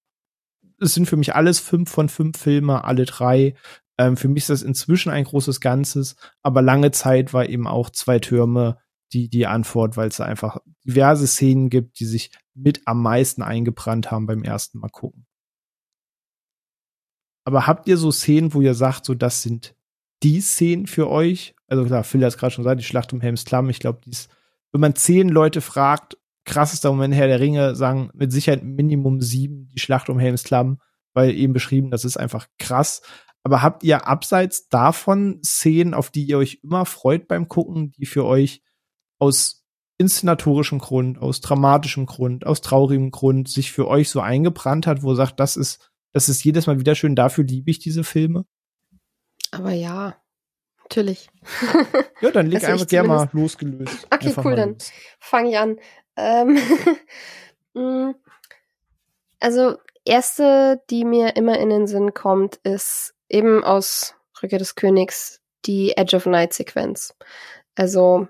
[0.77, 3.55] es sind für mich alles fünf von fünf Filme, alle drei.
[3.97, 7.89] Ähm, für mich ist das inzwischen ein großes Ganzes, aber lange Zeit war eben auch
[7.89, 8.77] zwei Türme
[9.13, 14.11] die, die Antwort, weil es einfach diverse Szenen gibt, die sich mit am meisten eingebrannt
[14.11, 15.26] haben beim ersten Mal gucken.
[17.47, 19.73] Aber habt ihr so Szenen, wo ihr sagt, so das sind
[20.21, 21.55] die Szenen für euch?
[21.67, 23.69] Also klar, Phil hat es gerade schon gesagt, die Schlacht um Helms Klamm.
[23.69, 24.27] Ich glaube, dies,
[24.73, 29.69] wenn man zehn Leute fragt, krassester Moment Herr der Ringe, sagen mit Sicherheit Minimum sieben
[29.69, 30.81] die Schlacht um Helms Klamm,
[31.13, 33.01] weil eben beschrieben, das ist einfach krass.
[33.43, 38.07] Aber habt ihr abseits davon Szenen, auf die ihr euch immer freut beim Gucken, die
[38.07, 38.61] für euch
[39.19, 39.65] aus
[39.97, 45.13] inszenatorischem Grund, aus dramatischem Grund, aus traurigem Grund sich für euch so eingebrannt hat, wo
[45.13, 48.45] ihr sagt, das ist, das ist jedes Mal wieder schön, dafür liebe ich diese Filme?
[49.51, 50.15] Aber ja,
[50.83, 51.29] natürlich.
[52.21, 54.07] ja, dann leg also einfach gerne mal losgelöst.
[54.09, 54.77] Okay, einfach cool, dann
[55.19, 55.77] fange ich an.
[56.15, 56.59] Ähm,
[57.73, 58.11] mm,
[59.39, 65.41] also, erste, die mir immer in den Sinn kommt, ist eben aus Rückkehr des Königs
[65.65, 67.13] die Edge of Night Sequenz.
[67.75, 68.27] Also,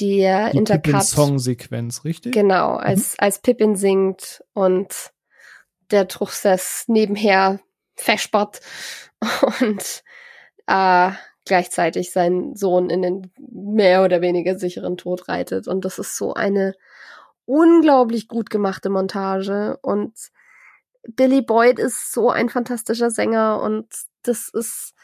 [0.00, 1.02] der die Intercut.
[1.02, 2.32] Song-Sequenz, richtig?
[2.32, 2.78] Genau, mhm.
[2.78, 3.16] als, mhm.
[3.18, 5.12] als Pippin singt und
[5.90, 7.60] der Truchsess nebenher
[7.94, 8.60] verspart
[9.60, 10.02] und
[10.66, 11.10] äh,
[11.44, 15.68] gleichzeitig seinen Sohn in den mehr oder weniger sicheren Tod reitet.
[15.68, 16.74] Und das ist so eine
[17.46, 19.78] unglaublich gut gemachte Montage.
[19.80, 20.12] Und
[21.08, 23.86] Billy Boyd ist so ein fantastischer Sänger und
[24.22, 24.94] das ist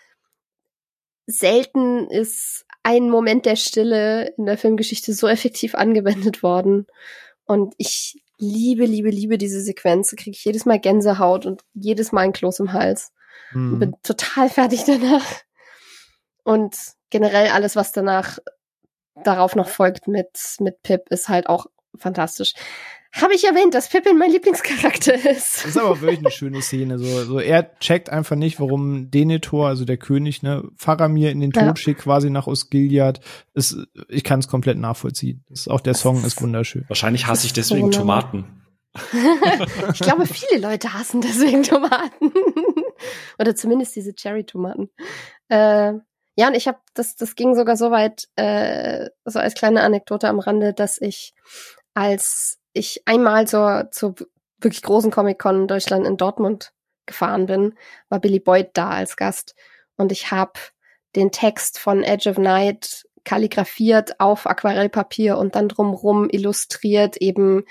[1.26, 6.86] selten ist ein Moment der Stille in der Filmgeschichte so effektiv angewendet worden.
[7.44, 10.10] Und ich liebe, liebe, liebe diese Sequenz.
[10.10, 13.12] Da kriege ich jedes Mal Gänsehaut und jedes Mal ein Kloß im Hals.
[13.52, 13.78] Mhm.
[13.78, 15.24] Bin total fertig danach.
[16.42, 16.76] Und
[17.10, 18.38] generell alles, was danach
[19.14, 21.66] darauf noch folgt mit, mit Pip, ist halt auch
[21.96, 22.54] fantastisch.
[23.14, 25.58] Habe ich erwähnt, dass Pippin mein Lieblingscharakter ist.
[25.58, 26.98] Das ist aber wirklich eine schöne Szene.
[26.98, 31.52] So, so er checkt einfach nicht, warum Denethor, also der König, ne, Faramir in den
[31.52, 31.76] Tod ja.
[31.76, 33.20] schickt, quasi nach Osgiliath.
[33.52, 33.76] Ist,
[34.08, 35.44] ich kann es komplett nachvollziehen.
[35.50, 36.84] Ist, auch der Song ist wunderschön.
[36.88, 38.62] Wahrscheinlich hasse ich deswegen so Tomaten.
[39.92, 42.32] ich glaube, viele Leute hassen deswegen Tomaten.
[43.38, 44.88] Oder zumindest diese Cherry-Tomaten.
[45.48, 45.92] Äh,
[46.34, 50.28] ja, und ich habe, das, das ging sogar so weit, äh, so als kleine Anekdote
[50.28, 51.34] am Rande, dass ich
[51.94, 54.14] als ich einmal zur, zur
[54.58, 56.72] wirklich großen Comic-Con in Deutschland in Dortmund
[57.06, 57.74] gefahren bin,
[58.08, 59.54] war Billy Boyd da als Gast.
[59.96, 60.52] Und ich habe
[61.16, 67.64] den Text von Edge of Night kalligrafiert auf Aquarellpapier und dann drumrum illustriert eben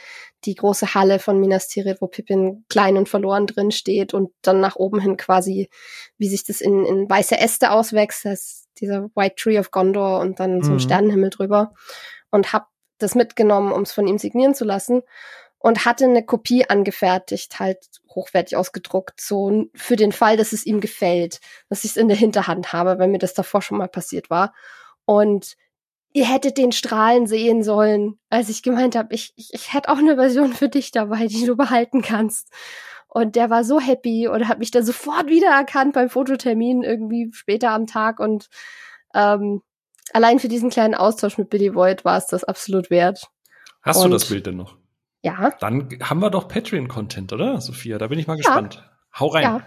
[0.45, 4.59] die große Halle von Minas Tirith, wo Pippin klein und verloren drin steht und dann
[4.59, 5.69] nach oben hin quasi,
[6.17, 10.39] wie sich das in, in weiße Äste auswächst, das dieser White Tree of Gondor und
[10.39, 10.79] dann so ein mhm.
[10.79, 11.73] Sternenhimmel drüber
[12.31, 12.69] und hab
[13.01, 15.01] das mitgenommen, um es von ihm signieren zu lassen
[15.61, 17.77] und hatte eine Kopie angefertigt, halt
[18.09, 22.17] hochwertig ausgedruckt, so für den Fall, dass es ihm gefällt, dass ich es in der
[22.17, 24.53] Hinterhand habe, weil mir das davor schon mal passiert war.
[25.05, 25.55] Und
[26.13, 29.97] ihr hättet den Strahlen sehen sollen, als ich gemeint habe, ich, ich, ich hätte auch
[29.97, 32.49] eine Version für dich dabei, die du behalten kannst.
[33.07, 37.71] Und der war so happy und hat mich dann sofort wiedererkannt beim Fototermin irgendwie später
[37.71, 38.47] am Tag und
[39.13, 39.61] ähm,
[40.13, 43.29] allein für diesen kleinen Austausch mit Billy Voigt war es das absolut wert.
[43.81, 44.77] Hast Und, du das Bild denn noch?
[45.23, 45.51] Ja.
[45.59, 47.97] Dann haben wir doch Patreon-Content, oder, Sophia?
[47.97, 48.43] Da bin ich mal ja.
[48.43, 48.89] gespannt.
[49.19, 49.43] Hau rein.
[49.43, 49.61] Ja.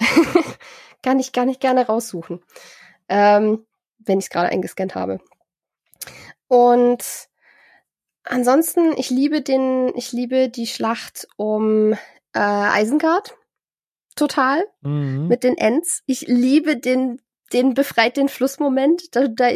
[1.02, 2.42] kann ich gar nicht gerne raussuchen.
[3.08, 3.66] Ähm,
[3.98, 5.20] wenn ich es gerade eingescannt habe.
[6.48, 7.04] Und
[8.24, 11.92] ansonsten, ich liebe den, ich liebe die Schlacht um
[12.34, 13.36] äh, Isengard.
[14.16, 14.64] Total.
[14.82, 15.28] Mhm.
[15.28, 16.02] Mit den Ents.
[16.06, 17.20] Ich liebe den
[17.52, 19.14] den befreit den Flussmoment.
[19.14, 19.48] Da, da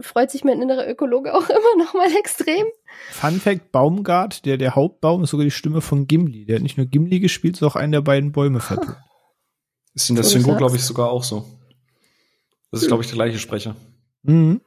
[0.00, 2.66] freut sich mein innerer Ökologe auch immer noch mal extrem.
[3.10, 6.46] Fun Fact: Baumgart, der der Hauptbaum, ist sogar die Stimme von Gimli.
[6.46, 8.96] Der hat nicht nur Gimli gespielt, sondern auch einen der beiden Bäume vertont.
[9.94, 11.44] Ist in der Synchro, glaube ich, sogar auch so.
[12.70, 13.74] Das ist, glaube ich, der gleiche Sprecher.
[14.22, 14.60] Mhm.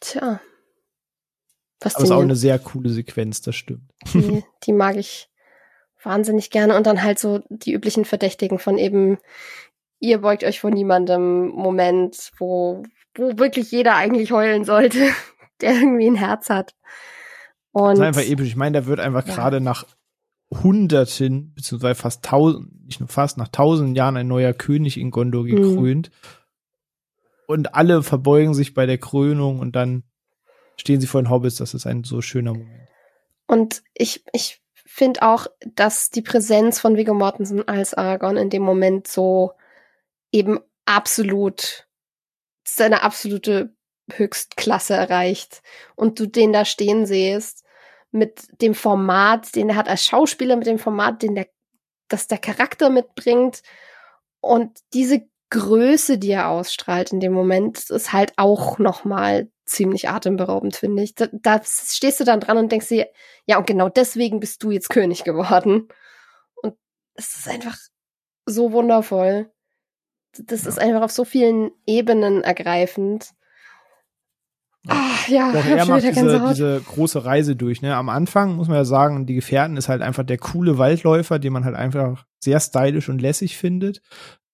[0.00, 0.40] Tja.
[1.78, 3.90] Das ist auch eine sehr coole Sequenz, das stimmt.
[4.12, 5.30] Die, die mag ich
[6.02, 6.76] wahnsinnig gerne.
[6.76, 9.18] Und dann halt so die üblichen Verdächtigen von eben
[10.00, 12.82] ihr beugt euch vor niemandem Moment, wo,
[13.14, 14.98] wo wirklich jeder eigentlich heulen sollte,
[15.60, 16.74] der irgendwie ein Herz hat.
[17.72, 18.48] Und das ist einfach episch.
[18.48, 19.34] Ich meine, da wird einfach ja.
[19.34, 19.84] gerade nach
[20.52, 25.44] Hunderten, beziehungsweise fast tausend, nicht nur fast, nach tausenden Jahren ein neuer König in Gondor
[25.44, 26.10] gekrönt.
[26.10, 26.30] Mhm.
[27.46, 30.04] Und alle verbeugen sich bei der Krönung und dann
[30.76, 31.56] stehen sie vor den Hobbits.
[31.56, 32.88] Das ist ein so schöner Moment.
[33.46, 38.62] Und ich, ich finde auch, dass die Präsenz von Viggo Mortensen als Aragorn in dem
[38.62, 39.52] Moment so
[40.32, 41.86] eben absolut
[42.64, 43.74] seine absolute
[44.12, 45.62] Höchstklasse erreicht
[45.96, 47.64] und du den da stehen siehst
[48.10, 51.48] mit dem Format, den er hat als Schauspieler, mit dem Format, den der,
[52.08, 53.62] das der Charakter mitbringt
[54.40, 60.76] und diese Größe, die er ausstrahlt in dem Moment, ist halt auch nochmal ziemlich atemberaubend,
[60.76, 61.14] finde ich.
[61.14, 63.08] Da, da stehst du dann dran und denkst dir,
[63.46, 65.88] ja, und genau deswegen bist du jetzt König geworden.
[66.54, 66.76] Und
[67.14, 67.76] es ist einfach
[68.46, 69.52] so wundervoll.
[70.38, 73.30] Das ist einfach auf so vielen Ebenen ergreifend.
[74.86, 77.82] Ach, ja, Doch er macht diese, diese große Reise durch.
[77.82, 77.94] Ne?
[77.94, 81.52] Am Anfang muss man ja sagen, die Gefährten ist halt einfach der coole Waldläufer, den
[81.52, 84.00] man halt einfach sehr stylisch und lässig findet.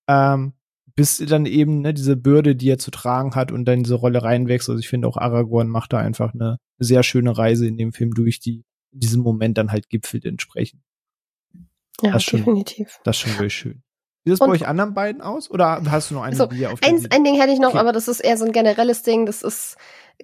[0.09, 0.55] Ähm,
[0.97, 4.23] bis dann eben ne, diese Bürde, die er zu tragen hat und dann diese Rolle
[4.23, 4.69] reinwächst.
[4.69, 8.13] Also ich finde auch Aragorn macht da einfach eine sehr schöne Reise in dem Film
[8.13, 10.83] durch, die in diesem Moment dann halt gipfelt entsprechend.
[12.03, 12.91] Ja, das definitiv.
[12.91, 13.83] Schon, das ist schon wirklich schön.
[14.27, 15.49] Sieht das bei euch anderen beiden aus?
[15.53, 17.79] Oder hast du noch eine so, Bier auf eins, Ein Ding hätte ich noch, okay.
[17.79, 19.25] aber das ist eher so ein generelles Ding.
[19.25, 19.77] Das ist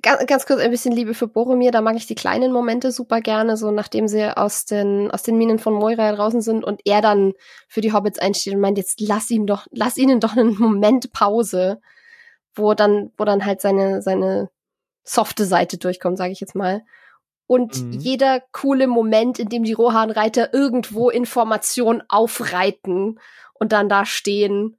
[0.03, 1.71] ganz, ganz kurz ein bisschen Liebe für Boromir.
[1.71, 5.39] Da mag ich die kleinen Momente super gerne, so nachdem sie aus den, aus den
[5.39, 7.35] Minen von Moira draußen sind und er dann
[7.69, 11.13] für die Hobbits einsteht und meint, jetzt lass ihm doch, lass ihnen doch einen Moment
[11.13, 11.81] Pause,
[12.57, 14.51] wo dann, wo dann halt seine, seine
[15.05, 16.83] softe Seite durchkommt, sage ich jetzt mal.
[17.47, 17.93] Und mhm.
[17.93, 23.21] jeder coole Moment, in dem die Rohan-Reiter irgendwo Informationen aufreiten
[23.63, 24.77] und dann da stehen.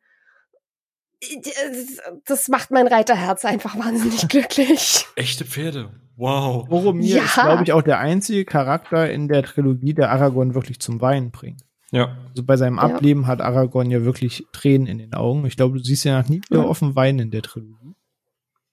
[2.26, 5.05] Das macht mein Reiterherz einfach wahnsinnig glücklich.
[5.15, 5.89] Echte Pferde.
[6.18, 6.68] Wow.
[6.68, 7.23] Boromir ja.
[7.23, 11.31] ist, glaube ich, auch der einzige Charakter in der Trilogie, der Aragorn wirklich zum Weinen
[11.31, 11.61] bringt.
[11.91, 12.18] Ja.
[12.30, 13.27] Also bei seinem Ableben ja.
[13.30, 15.45] hat Aragorn ja wirklich Tränen in den Augen.
[15.45, 16.68] Ich glaube, du siehst ja nie wieder ja.
[16.68, 17.95] offen weinen in der Trilogie.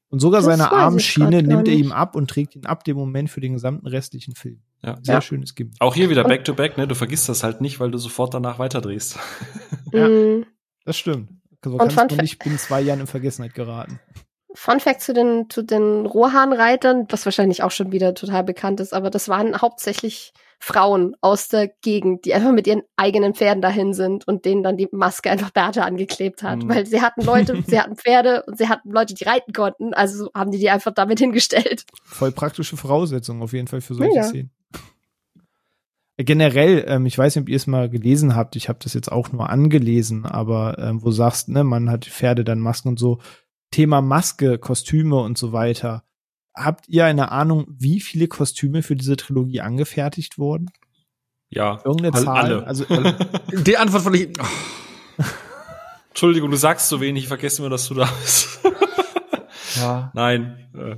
[0.09, 3.31] Und sogar das seine Armschiene nimmt er ihm ab und trägt ihn ab dem Moment
[3.31, 4.61] für den gesamten restlichen Film.
[4.83, 4.99] Ja.
[5.03, 5.21] Sehr ja.
[5.21, 5.77] schönes Gimmick.
[5.81, 6.89] Auch hier wieder back to back, ne?
[6.89, 9.19] Du vergisst das halt nicht, weil du sofort danach weiterdrehst.
[9.93, 10.47] ja, mhm.
[10.85, 11.31] das stimmt.
[11.63, 14.01] So und kannst du nicht bin zwei Jahren in Vergessenheit geraten.
[14.55, 18.93] Fun Fact zu den, zu den Rohan-Reitern, was wahrscheinlich auch schon wieder total bekannt ist,
[18.93, 23.95] aber das waren hauptsächlich Frauen aus der Gegend, die einfach mit ihren eigenen Pferden dahin
[23.95, 26.69] sind und denen dann die Maske einfach Bärte angeklebt hat, mhm.
[26.69, 30.31] weil sie hatten Leute, sie hatten Pferde und sie hatten Leute, die reiten konnten, also
[30.35, 31.85] haben die die einfach damit hingestellt.
[32.05, 34.23] Voll praktische Voraussetzungen auf jeden Fall für solche ja.
[34.25, 34.51] Szenen.
[36.25, 39.11] Generell, ähm, ich weiß nicht, ob ihr es mal gelesen habt, ich habe das jetzt
[39.11, 43.21] auch nur angelesen, aber ähm, wo sagst, ne, man hat Pferde, dann Masken und so.
[43.71, 46.05] Thema Maske, Kostüme und so weiter
[46.55, 50.71] habt ihr eine Ahnung, wie viele Kostüme für diese Trilogie angefertigt wurden?
[51.49, 51.81] Ja.
[51.85, 52.45] Irgendeine Zahl?
[52.45, 52.67] Alle.
[52.67, 52.85] Also,
[53.53, 54.29] Die Antwort von ich.
[54.41, 55.25] Oh.
[56.09, 58.61] Entschuldigung, du sagst so wenig, ich vergesse immer, dass du da bist.
[59.77, 60.11] ja.
[60.15, 60.69] Nein.
[60.75, 60.97] Äh.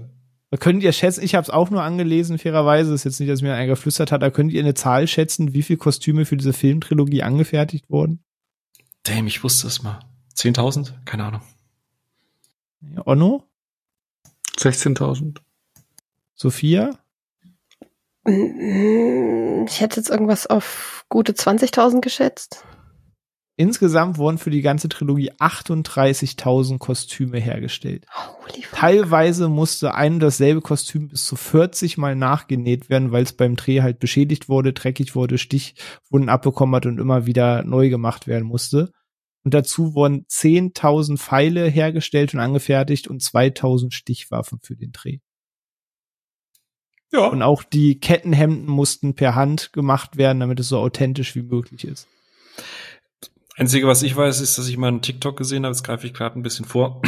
[0.52, 3.40] Da könnt ihr schätzen, ich habe es auch nur angelesen, fairerweise, ist jetzt nicht, dass
[3.40, 6.52] mir einer geflüstert hat, da könnt ihr eine Zahl schätzen, wie viele Kostüme für diese
[6.52, 8.22] Filmtrilogie angefertigt wurden?
[9.02, 10.00] Damn, ich wusste es mal.
[10.36, 10.92] 10.000?
[11.06, 11.40] Keine Ahnung.
[12.82, 13.44] Ja, Onno?
[14.58, 15.38] 16.000.
[16.34, 16.98] Sophia?
[18.26, 22.62] Ich hätte jetzt irgendwas auf gute 20.000 geschätzt.
[23.62, 28.06] Insgesamt wurden für die ganze Trilogie 38.000 Kostüme hergestellt.
[28.72, 33.54] Teilweise musste ein und dasselbe Kostüm bis zu 40 Mal nachgenäht werden, weil es beim
[33.54, 38.48] Dreh halt beschädigt wurde, dreckig wurde, Stichwunden abbekommen hat und immer wieder neu gemacht werden
[38.48, 38.90] musste.
[39.44, 45.18] Und dazu wurden 10.000 Pfeile hergestellt und angefertigt und 2.000 Stichwaffen für den Dreh.
[47.12, 47.28] Ja.
[47.28, 51.84] Und auch die Kettenhemden mussten per Hand gemacht werden, damit es so authentisch wie möglich
[51.84, 52.08] ist.
[53.56, 56.14] Einzige, was ich weiß, ist, dass ich mal einen TikTok gesehen habe, jetzt greife ich
[56.14, 57.02] gerade ein bisschen vor,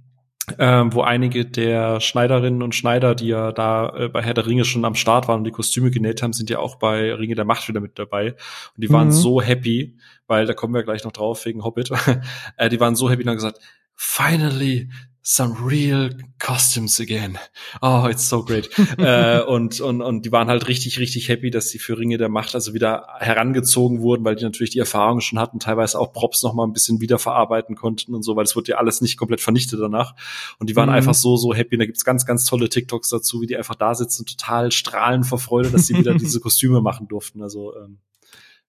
[0.58, 4.64] ähm, wo einige der Schneiderinnen und Schneider, die ja da äh, bei Herr der Ringe
[4.64, 7.44] schon am Start waren und die Kostüme genäht haben, sind ja auch bei Ringe der
[7.44, 8.32] Macht wieder mit dabei.
[8.74, 9.12] Und die waren mhm.
[9.12, 11.90] so happy, weil da kommen wir gleich noch drauf wegen Hobbit.
[12.56, 13.60] äh, die waren so happy und haben gesagt,
[13.94, 14.88] finally,
[15.22, 17.38] some real costumes again.
[17.82, 18.70] Oh, it's so great.
[18.98, 22.30] äh, und, und, und die waren halt richtig, richtig happy, dass sie für Ringe der
[22.30, 26.42] Macht also wieder herangezogen wurden, weil die natürlich die Erfahrung schon hatten, teilweise auch Props
[26.42, 29.40] noch mal ein bisschen wiederverarbeiten konnten und so, weil es wurde ja alles nicht komplett
[29.40, 30.14] vernichtet danach.
[30.58, 30.94] Und die waren mhm.
[30.94, 31.76] einfach so, so happy.
[31.76, 35.24] Und da gibt's ganz, ganz tolle TikToks dazu, wie die einfach da sitzen, total strahlen
[35.24, 37.42] vor Freude, dass sie wieder diese Kostüme machen durften.
[37.42, 37.98] Also, ähm,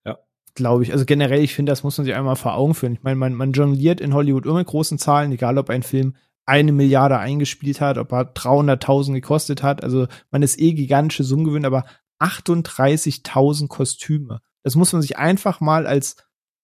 [0.06, 0.18] ja
[0.54, 0.92] glaube ich.
[0.92, 2.94] Also generell, ich finde, das muss man sich einmal vor Augen führen.
[2.94, 6.16] Ich meine, man, man jongliert in Hollywood immer mit großen Zahlen, egal ob ein Film
[6.52, 9.86] eine Milliarde eingespielt hat, ob er 300.000 gekostet hat.
[9.86, 11.86] Also man ist eh gigantische Summen gewöhnt, aber
[12.20, 14.42] 38.000 Kostüme.
[14.62, 16.18] Das muss man sich einfach mal als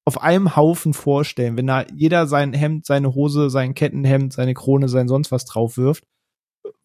[0.03, 4.89] auf einem Haufen vorstellen, wenn da jeder sein Hemd, seine Hose, sein Kettenhemd, seine Krone,
[4.89, 6.03] sein sonst was drauf wirft,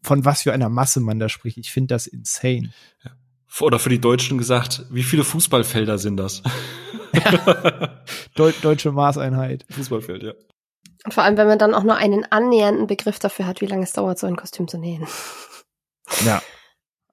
[0.00, 1.58] von was für einer Masse man da spricht.
[1.58, 2.72] Ich finde das insane.
[3.60, 6.42] Oder für die Deutschen gesagt, wie viele Fußballfelder sind das?
[8.36, 9.66] Deu deutsche Maßeinheit.
[9.70, 10.32] Fußballfeld, ja.
[11.04, 13.82] Und vor allem, wenn man dann auch nur einen annähernden Begriff dafür hat, wie lange
[13.82, 15.06] es dauert, so ein Kostüm zu nähen.
[16.26, 16.42] Ja.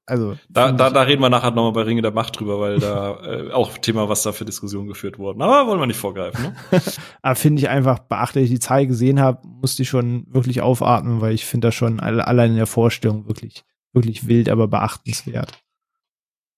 [0.06, 0.36] Also.
[0.50, 3.52] Da, da, da reden wir nachher nochmal bei Ringe der Macht drüber, weil da äh,
[3.52, 5.42] auch Thema, was da für Diskussionen geführt wurden.
[5.42, 6.56] Aber wollen wir nicht vorgreifen.
[6.72, 6.82] Ne?
[7.22, 11.22] Aber finde ich einfach beachtlich, ich die Zahl gesehen habe, musste ich schon wirklich aufatmen,
[11.22, 13.64] weil ich finde das schon allein in der Vorstellung wirklich,
[13.94, 15.64] wirklich wild, aber beachtenswert.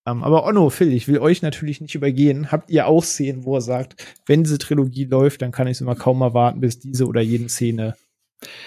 [0.03, 2.51] Um, ähm, aber Onno, Phil, ich will euch natürlich nicht übergehen.
[2.51, 5.81] Habt ihr auch Szenen, wo er sagt, wenn diese Trilogie läuft, dann kann ich es
[5.81, 7.95] immer kaum erwarten, bis diese oder jene Szene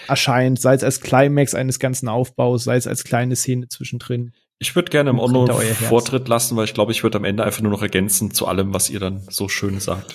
[0.06, 4.32] erscheint, sei es als Climax eines ganzen Aufbaus, sei es als kleine Szene zwischendrin.
[4.59, 7.62] Ich würde gerne im Onno Vortritt lassen, weil ich glaube, ich würde am Ende einfach
[7.62, 10.15] nur noch ergänzen zu allem, was ihr dann so schön sagt.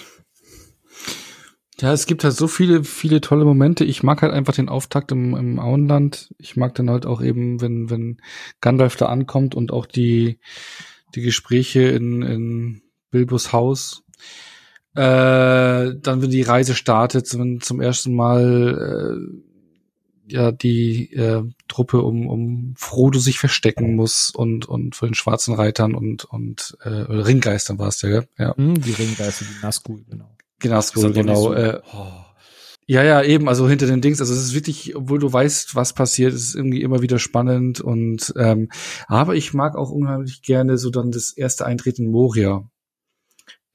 [1.81, 3.85] Ja, es gibt halt so viele, viele tolle Momente.
[3.85, 6.33] Ich mag halt einfach den Auftakt im, im Auenland.
[6.37, 8.21] Ich mag dann halt auch eben, wenn, wenn
[8.59, 10.39] Gandalf da ankommt und auch die,
[11.15, 12.81] die Gespräche in, in
[13.11, 14.03] Bilbos Haus.
[14.95, 19.37] Äh, dann, wenn die Reise startet, wenn zum ersten Mal
[20.27, 25.15] äh, ja die äh, Truppe um, um Frodo sich verstecken muss und und vor den
[25.15, 28.27] schwarzen Reitern und und äh, Ringgeistern war es ja, gell?
[28.37, 28.53] ja.
[28.57, 30.35] Mhm, die Ringgeister, die Nazgul, genau.
[30.63, 31.41] Die Nazgul, genau.
[31.41, 32.28] So, äh, oh.
[32.89, 35.93] Ja, ja, eben, also hinter den Dings, also es ist wirklich, obwohl du weißt, was
[35.93, 38.69] passiert, ist irgendwie immer wieder spannend und ähm,
[39.07, 42.67] aber ich mag auch unheimlich gerne so dann das erste Eintreten Moria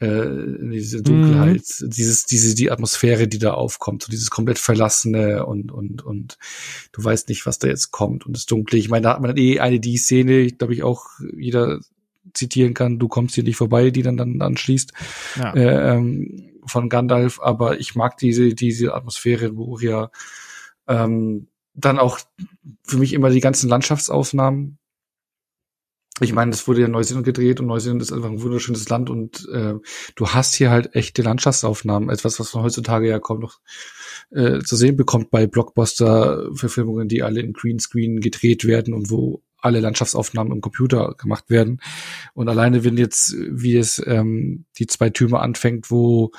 [0.00, 0.26] äh,
[0.68, 1.90] diese Dunkelheit, mhm.
[1.90, 6.36] dieses, diese, die Atmosphäre, die da aufkommt, so dieses komplett Verlassene und, und, und
[6.90, 8.80] du weißt nicht, was da jetzt kommt und das Dunkle.
[8.80, 11.78] Ich meine, da hat man eh eine die Szene, glaube ich, auch jeder
[12.32, 14.92] zitieren kann, du kommst hier nicht vorbei, die dann dann anschließt,
[15.36, 15.54] ja.
[15.54, 20.10] äh, ähm, von Gandalf, aber ich mag diese, diese Atmosphäre in Moria,
[20.88, 22.18] ähm, dann auch
[22.84, 24.78] für mich immer die ganzen Landschaftsaufnahmen,
[26.20, 29.10] ich meine, das wurde ja in Neuseeland gedreht und Neuseeland ist einfach ein wunderschönes Land
[29.10, 29.74] und äh,
[30.14, 33.58] du hast hier halt echte Landschaftsaufnahmen, etwas, was man heutzutage ja kaum noch
[34.30, 39.80] äh, zu sehen bekommt bei Blockbuster-Verfilmungen, die alle in Greenscreen gedreht werden und wo alle
[39.80, 41.80] Landschaftsaufnahmen im Computer gemacht werden.
[42.34, 46.32] Und alleine, wenn jetzt, wie es ähm, die zwei Türme anfängt, wo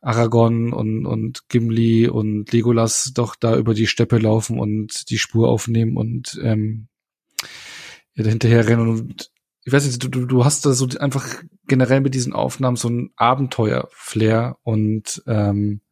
[0.00, 5.48] Aragorn und, und Gimli und Legolas doch da über die Steppe laufen und die Spur
[5.48, 6.88] aufnehmen und ähm,
[8.14, 9.30] ja, hinterher rennen und
[9.64, 11.26] ich weiß nicht, du, du hast da so einfach
[11.66, 15.82] generell mit diesen Aufnahmen so ein Abenteuer-Flair und ähm,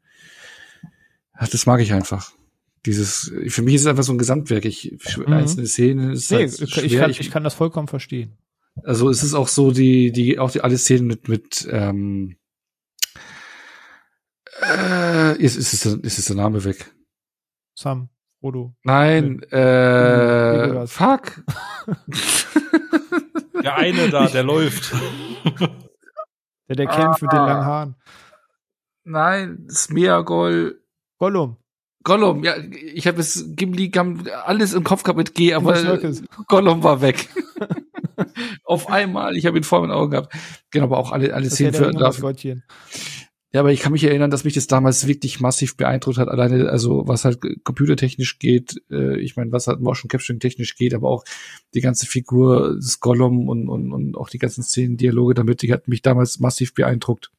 [1.39, 2.33] das mag ich einfach.
[2.87, 4.65] Dieses, für mich ist es einfach so ein Gesamtwerk.
[4.65, 5.33] Ich, mhm.
[5.33, 6.85] einzelne Szenen ist nee, halt ich, schwer.
[6.85, 8.39] Ich kann, ich kann das vollkommen verstehen.
[8.85, 12.37] Also es ist auch so die, die, auch die alle Szenen mit, mit ähm,
[14.63, 16.95] äh, ist, ist, ist, ist, ist der Name weg?
[17.75, 18.09] Sam.
[18.41, 18.75] Frodo.
[18.85, 21.43] Nein, äh, fuck.
[23.63, 24.93] Der eine da, der läuft.
[26.69, 27.25] Der, der kämpft ah.
[27.25, 27.97] mit den langen Haaren.
[29.05, 30.81] Nein, Smeagol.
[31.19, 31.57] Gollum.
[32.05, 32.55] Gollum, ja,
[32.95, 33.91] ich habe es Gimli
[34.45, 35.99] alles im Kopf gehabt mit G, aber
[36.47, 37.29] Gollum war weg.
[38.65, 40.33] Auf einmal, ich habe ihn vor meinen Augen gehabt.
[40.71, 41.87] Genau, aber auch alle alle Szenen für
[43.51, 46.29] ja, aber ich kann mich erinnern, dass mich das damals wirklich massiv beeindruckt hat.
[46.29, 50.93] Alleine, also was halt computertechnisch geht, äh, ich meine, was halt Motion Capturing technisch geht,
[50.93, 51.25] aber auch
[51.73, 55.73] die ganze Figur des Gollum und, und, und auch die ganzen Szenen, Dialoge damit, die
[55.73, 57.31] hat mich damals massiv beeindruckt.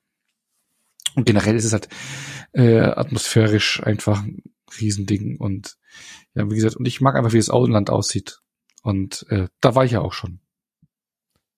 [1.16, 1.90] Und generell ist es halt
[2.54, 4.44] äh, atmosphärisch einfach ein
[4.80, 5.38] Riesending.
[5.38, 5.78] Und
[6.36, 8.40] ja, wie gesagt, und ich mag einfach, wie das Auenland aussieht.
[8.84, 10.40] Und äh, da war ich ja auch schon.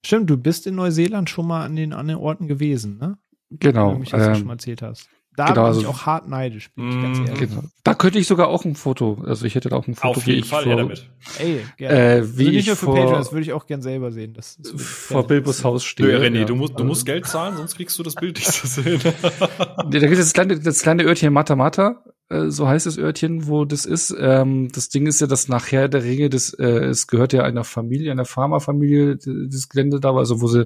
[0.06, 3.18] Stimmt, du bist in Neuseeland schon mal an den, an den Orten gewesen, ne?
[3.52, 3.88] Genau.
[3.88, 5.10] Wenn du mich das ähm, schon mal erzählt hast.
[5.38, 7.50] Da genau, bin also, ich auch hart neidisch, bin ich ganz mm, ehrlich.
[7.50, 7.64] Genau.
[7.86, 10.20] Da könnte ich sogar auch ein Foto, also ich hätte da auch ein Foto.
[10.20, 11.10] Auf jeden Fall, vor, damit.
[11.40, 11.98] Ey, gerne.
[11.98, 14.34] Äh, wie also nicht nur für vor, Patreon, das würde ich auch gern selber sehen.
[14.34, 16.10] Das, das vor Bilbos Haus stehe.
[16.10, 16.46] Nö, René, ja.
[16.46, 19.00] du musst, du musst Geld zahlen, sonst kriegst du das Bild nicht zu sehen.
[19.40, 23.48] da gibt es das kleine, das kleine Örtchen Mata Mata, äh, so heißt das Örtchen,
[23.48, 24.16] wo das ist.
[24.18, 27.64] Ähm, das Ding ist ja, dass nachher der Ringe, das, äh, es gehört ja einer
[27.64, 30.66] Familie, einer Pharmafamilie, das Gelände da war, also wo sie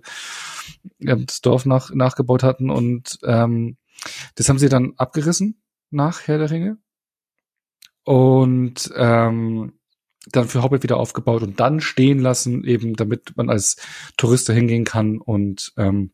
[0.99, 3.77] äh, das Dorf nach, nachgebaut hatten und ähm,
[4.35, 6.77] das haben sie dann abgerissen nach Herr der Ringe
[8.03, 9.73] und ähm,
[10.31, 13.77] dann für Hobbit wieder aufgebaut und dann stehen lassen, eben damit man als
[14.17, 16.11] Tourist da hingehen kann und ähm,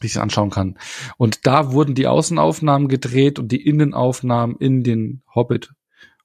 [0.00, 0.78] sich anschauen kann.
[1.16, 5.72] Und da wurden die Außenaufnahmen gedreht und die Innenaufnahmen in den Hobbit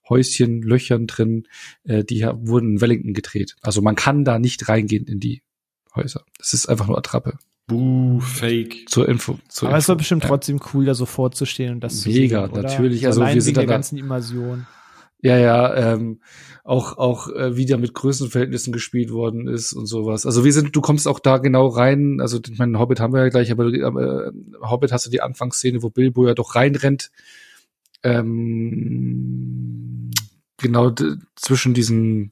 [0.08, 1.48] Häuschen, Löchern drin,
[1.86, 3.56] äh, die wurden in Wellington gedreht.
[3.62, 5.44] Also man kann da nicht reingehen in die
[5.96, 6.26] Häuser.
[6.38, 7.38] Das ist einfach nur Attrappe.
[7.68, 8.90] Buh, Fake.
[8.90, 9.40] Zur Info.
[9.48, 9.90] Zur Aber es Info.
[9.90, 10.30] war bestimmt Ja.
[10.30, 12.62] trotzdem cool, da so vorzustehen und das zu Mega, sehen, oder?
[12.64, 13.02] natürlich.
[13.02, 14.68] So Also wir allein sind wegen der ganzen Immersion.
[15.22, 16.20] Ja, ja, ähm,
[16.66, 20.26] auch auch äh, wie da mit Größenverhältnissen gespielt worden ist und sowas.
[20.26, 22.20] Also wir sind, du kommst auch da genau rein.
[22.20, 24.32] Also ich meine, Hobbit haben wir ja gleich, aber äh,
[24.62, 27.10] Hobbit hast du die Anfangsszene, wo Bilbo ja doch reinrennt.
[28.04, 30.12] Ähm,
[30.58, 30.92] genau
[31.36, 32.32] zwischen diesen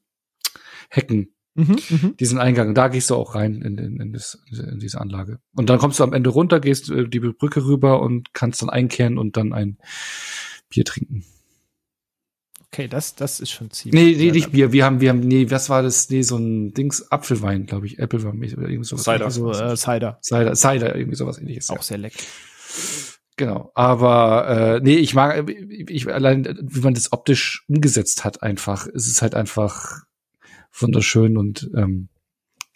[0.90, 2.18] Hecken, Mhm, mhm.
[2.18, 2.73] diesen Eingang.
[2.73, 5.40] Da gehst du auch rein in, in, in, das, in diese Anlage.
[5.53, 8.69] Und dann kommst du am Ende runter, gehst äh, die Brücke rüber und kannst dann
[8.69, 9.78] einkehren und dann ein
[10.69, 11.26] Bier trinken.
[12.73, 14.18] Okay, das, das ist schon ziemlich.
[14.18, 14.72] Nee, nee, nicht Bier.
[14.72, 16.10] Wir haben, wir haben, nee, was war das?
[16.10, 18.02] Nee, so ein Dings, Apfelwein, glaube ich.
[18.02, 19.03] Applewein oder irgendwie sowas.
[19.03, 19.26] Cider.
[19.26, 20.19] Also äh, Cider.
[20.22, 21.69] Cider, Cider, irgendwie sowas ähnliches.
[21.69, 21.82] Auch Ja.
[21.82, 22.22] sehr lecker.
[23.36, 23.72] Genau.
[23.76, 28.88] Aber äh, nee, ich mag, ich allein, wie man das optisch umgesetzt hat, einfach.
[28.88, 30.03] Es ist halt einfach
[30.73, 32.10] wunderschön und ähm,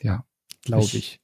[0.01, 0.25] ja.
[0.63, 1.19] Glaube Ich-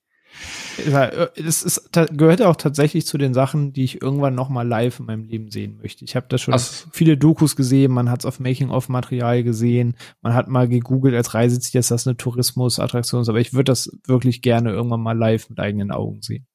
[0.87, 4.99] äh, Es ist, gehört auch tatsächlich zu den Sachen, die ich irgendwann noch mal live
[4.99, 6.05] in meinem Leben sehen möchte.
[6.05, 10.33] Ich habe da schon Also, viele Dokus gesehen, man hat es auf Making-of-Material gesehen, man
[10.33, 14.71] hat mal gegoogelt als Reiseziel, ist das eine Tourismusattraktion, aber ich würde das wirklich gerne
[14.71, 16.47] irgendwann mal live mit eigenen Augen sehen.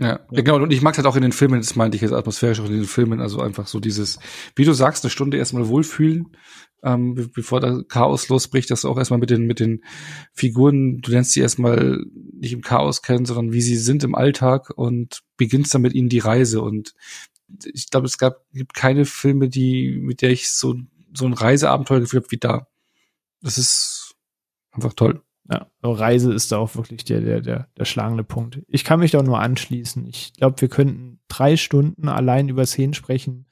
[0.00, 0.62] Ja, ja, genau.
[0.62, 2.72] Und ich mag halt auch in den Filmen, das meinte ich jetzt atmosphärisch auch in
[2.72, 4.20] den Filmen, also einfach so dieses,
[4.54, 6.36] wie du sagst, eine Stunde erstmal wohlfühlen,
[6.82, 9.82] ähm, be- bevor da Chaos losbricht, dass du auch erstmal mit den, mit den
[10.32, 14.70] Figuren, du lernst sie erstmal nicht im Chaos kennen, sondern wie sie sind im Alltag
[14.76, 16.62] und beginnst dann mit ihnen die Reise.
[16.62, 16.94] Und
[17.64, 20.76] ich glaube, es gab, gibt keine Filme, die, mit der ich so,
[21.12, 22.68] so ein Reiseabenteuer gefühlt habe wie da.
[23.40, 24.14] Das ist
[24.70, 25.22] einfach toll.
[25.50, 28.60] Ja, Reise ist da auch wirklich der, der, der, der schlagende Punkt.
[28.68, 30.06] Ich kann mich da nur anschließen.
[30.06, 33.46] Ich glaube, wir könnten drei Stunden allein über Szenen sprechen.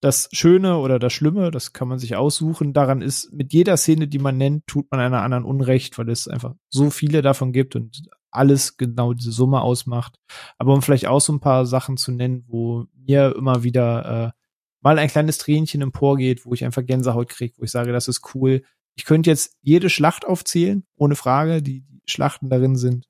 [0.00, 2.72] Das Schöne oder das Schlimme, das kann man sich aussuchen.
[2.72, 6.28] Daran ist, mit jeder Szene, die man nennt, tut man einer anderen Unrecht, weil es
[6.28, 10.16] einfach so viele davon gibt und alles genau diese Summe ausmacht.
[10.58, 14.38] Aber um vielleicht auch so ein paar Sachen zu nennen, wo mir immer wieder äh,
[14.80, 18.34] mal ein kleines Tränchen emporgeht, wo ich einfach Gänsehaut kriege, wo ich sage, das ist
[18.34, 18.62] cool.
[18.94, 21.62] Ich könnte jetzt jede Schlacht aufzählen, ohne Frage.
[21.62, 23.06] Die, die Schlachten darin sind,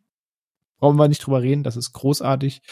[0.79, 2.63] brauchen wir nicht drüber reden, das ist großartig.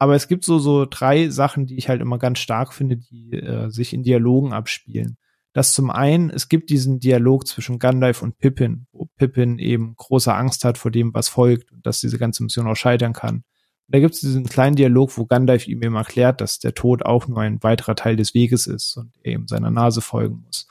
[0.00, 3.34] Aber es gibt so, so drei Sachen, die ich halt immer ganz stark finde, die
[3.34, 5.18] äh, sich in Dialogen abspielen.
[5.52, 10.32] Das zum einen, es gibt diesen Dialog zwischen Gandalf und Pippin, wo Pippin eben große
[10.32, 13.44] Angst hat vor dem, was folgt und dass diese ganze Mission auch scheitern kann.
[13.88, 17.28] Da gibt es diesen kleinen Dialog, wo Gandalf ihm eben erklärt, dass der Tod auch
[17.28, 20.66] nur ein weiterer Teil des Weges ist und er eben seiner Nase folgen muss.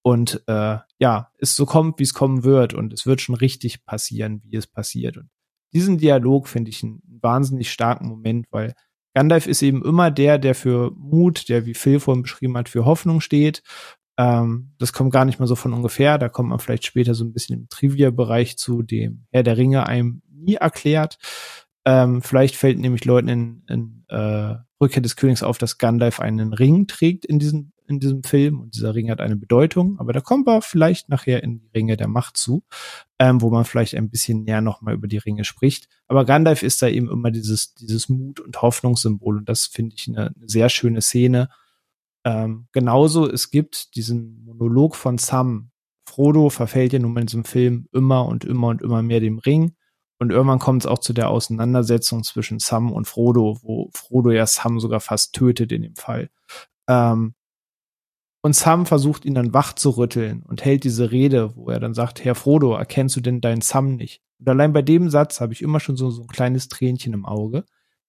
[0.00, 3.84] Und äh, ja, es so kommt, wie es kommen wird und es wird schon richtig
[3.84, 5.18] passieren, wie es passiert.
[5.18, 5.28] Und
[5.72, 8.74] diesen Dialog finde ich einen wahnsinnig starken Moment, weil
[9.14, 12.84] Gandalf ist eben immer der, der für Mut, der, wie Phil vorhin beschrieben hat, für
[12.84, 13.62] Hoffnung steht.
[14.18, 16.18] Ähm, das kommt gar nicht mal so von ungefähr.
[16.18, 19.86] Da kommt man vielleicht später so ein bisschen im Trivia-Bereich zu, dem Herr der Ringe
[19.86, 21.18] einem nie erklärt.
[21.84, 26.52] Ähm, vielleicht fällt nämlich Leuten in, in äh, Rückkehr des Königs auf, dass Gandalf einen
[26.52, 30.20] Ring trägt in diesem, in diesem Film und dieser Ring hat eine Bedeutung, aber da
[30.20, 32.62] kommen wir vielleicht nachher in die Ringe der Macht zu,
[33.18, 35.88] ähm, wo man vielleicht ein bisschen näher nochmal über die Ringe spricht.
[36.08, 40.08] Aber Gandalf ist da eben immer dieses, dieses Mut- und Hoffnungssymbol und das finde ich
[40.08, 41.48] eine, eine sehr schöne Szene.
[42.24, 45.70] Ähm, genauso, es gibt diesen Monolog von Sam.
[46.06, 49.38] Frodo verfällt ja nun mal in diesem Film immer und immer und immer mehr dem
[49.38, 49.74] Ring.
[50.22, 54.46] Und irgendwann kommt es auch zu der Auseinandersetzung zwischen Sam und Frodo, wo Frodo ja
[54.46, 56.30] Sam sogar fast tötet in dem Fall.
[56.88, 57.34] Ähm,
[58.42, 61.94] und Sam versucht ihn dann wach zu rütteln und hält diese Rede, wo er dann
[61.94, 64.20] sagt, Herr Frodo, erkennst du denn deinen Sam nicht?
[64.40, 67.24] Und allein bei dem Satz habe ich immer schon so, so ein kleines Tränchen im
[67.24, 67.64] Auge.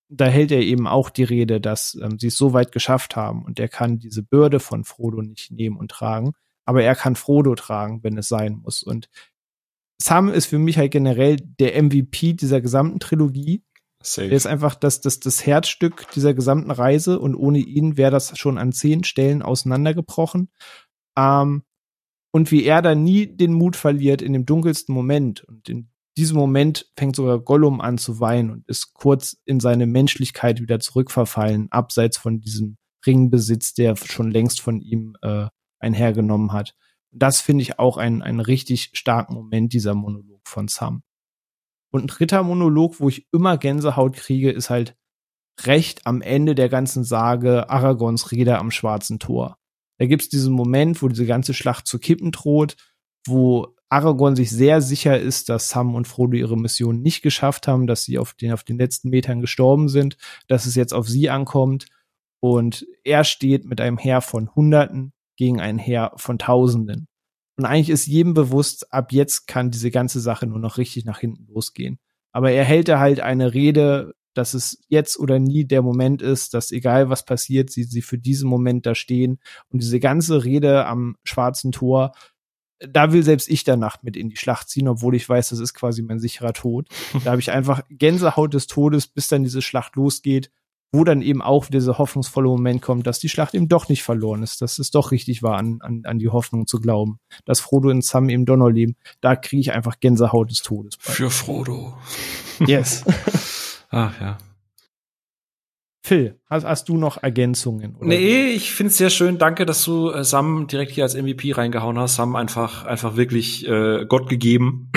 [0.09, 3.45] Da hält er eben auch die Rede, dass ähm, sie es so weit geschafft haben
[3.45, 6.33] und er kann diese Bürde von Frodo nicht nehmen und tragen,
[6.65, 8.81] aber er kann Frodo tragen, wenn es sein muss.
[8.81, 9.09] Und
[10.01, 13.63] Sam ist für mich halt generell der MVP dieser gesamten Trilogie.
[14.03, 14.27] Safe.
[14.27, 18.37] Er ist einfach das, das, das Herzstück dieser gesamten Reise und ohne ihn wäre das
[18.37, 20.49] schon an zehn Stellen auseinandergebrochen.
[21.17, 21.63] Ähm,
[22.31, 25.43] und wie er da nie den Mut verliert in dem dunkelsten Moment.
[25.43, 29.85] Und in diesem Moment fängt sogar Gollum an zu weinen und ist kurz in seine
[29.85, 35.47] Menschlichkeit wieder zurückverfallen, abseits von diesem Ringbesitz, der schon längst von ihm äh,
[35.79, 36.75] einhergenommen hat.
[37.11, 41.03] Das finde ich auch einen, einen richtig starken Moment, dieser Monolog von Sam.
[41.93, 44.95] Und ein dritter Monolog, wo ich immer Gänsehaut kriege, ist halt
[45.61, 49.57] recht am Ende der ganzen Sage Aragons Rede am Schwarzen Tor.
[49.99, 52.77] Da gibt's diesen Moment, wo diese ganze Schlacht zu kippen droht,
[53.27, 57.85] wo Aragorn sich sehr sicher ist, dass Sam und Frodo ihre Mission nicht geschafft haben,
[57.85, 60.17] dass sie auf den, auf den letzten Metern gestorben sind,
[60.47, 61.85] dass es jetzt auf sie ankommt.
[62.39, 67.07] Und er steht mit einem Heer von Hunderten gegen ein Heer von Tausenden.
[67.57, 71.19] Und eigentlich ist jedem bewusst, ab jetzt kann diese ganze Sache nur noch richtig nach
[71.19, 71.99] hinten losgehen.
[72.31, 76.53] Aber er hält da halt eine Rede dass es jetzt oder nie der Moment ist,
[76.53, 79.39] dass egal was passiert, sie, sie für diesen Moment da stehen.
[79.69, 82.13] Und diese ganze Rede am schwarzen Tor,
[82.79, 85.73] da will selbst ich danach mit in die Schlacht ziehen, obwohl ich weiß, das ist
[85.73, 86.87] quasi mein sicherer Tod.
[87.23, 90.51] Da habe ich einfach Gänsehaut des Todes, bis dann diese Schlacht losgeht
[90.93, 94.43] wo dann eben auch dieser hoffnungsvolle Moment kommt, dass die Schlacht eben doch nicht verloren
[94.43, 97.89] ist, dass es doch richtig war, an, an, an die Hoffnung zu glauben, dass Frodo
[97.89, 98.95] und Sam eben doch noch leben.
[99.19, 100.97] Da kriege ich einfach Gänsehaut des Todes.
[100.97, 101.11] Bei.
[101.11, 101.97] Für Frodo.
[102.65, 103.03] Yes.
[103.89, 104.37] Ach ja.
[106.05, 107.95] Phil, hast, hast du noch Ergänzungen?
[107.95, 108.07] Oder?
[108.07, 109.37] Nee, ich finde es sehr schön.
[109.39, 112.15] Danke, dass du äh, Sam direkt hier als MVP reingehauen hast.
[112.15, 114.91] Sam einfach, einfach wirklich äh, Gott gegeben.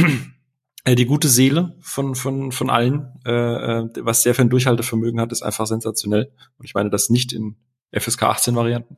[0.86, 5.20] Äh, die gute Seele von von von allen, äh, äh was der für ein Durchhaltevermögen
[5.20, 6.30] hat, ist einfach sensationell.
[6.58, 7.56] Und ich meine das nicht in
[7.92, 8.94] FSK 18 Varianten.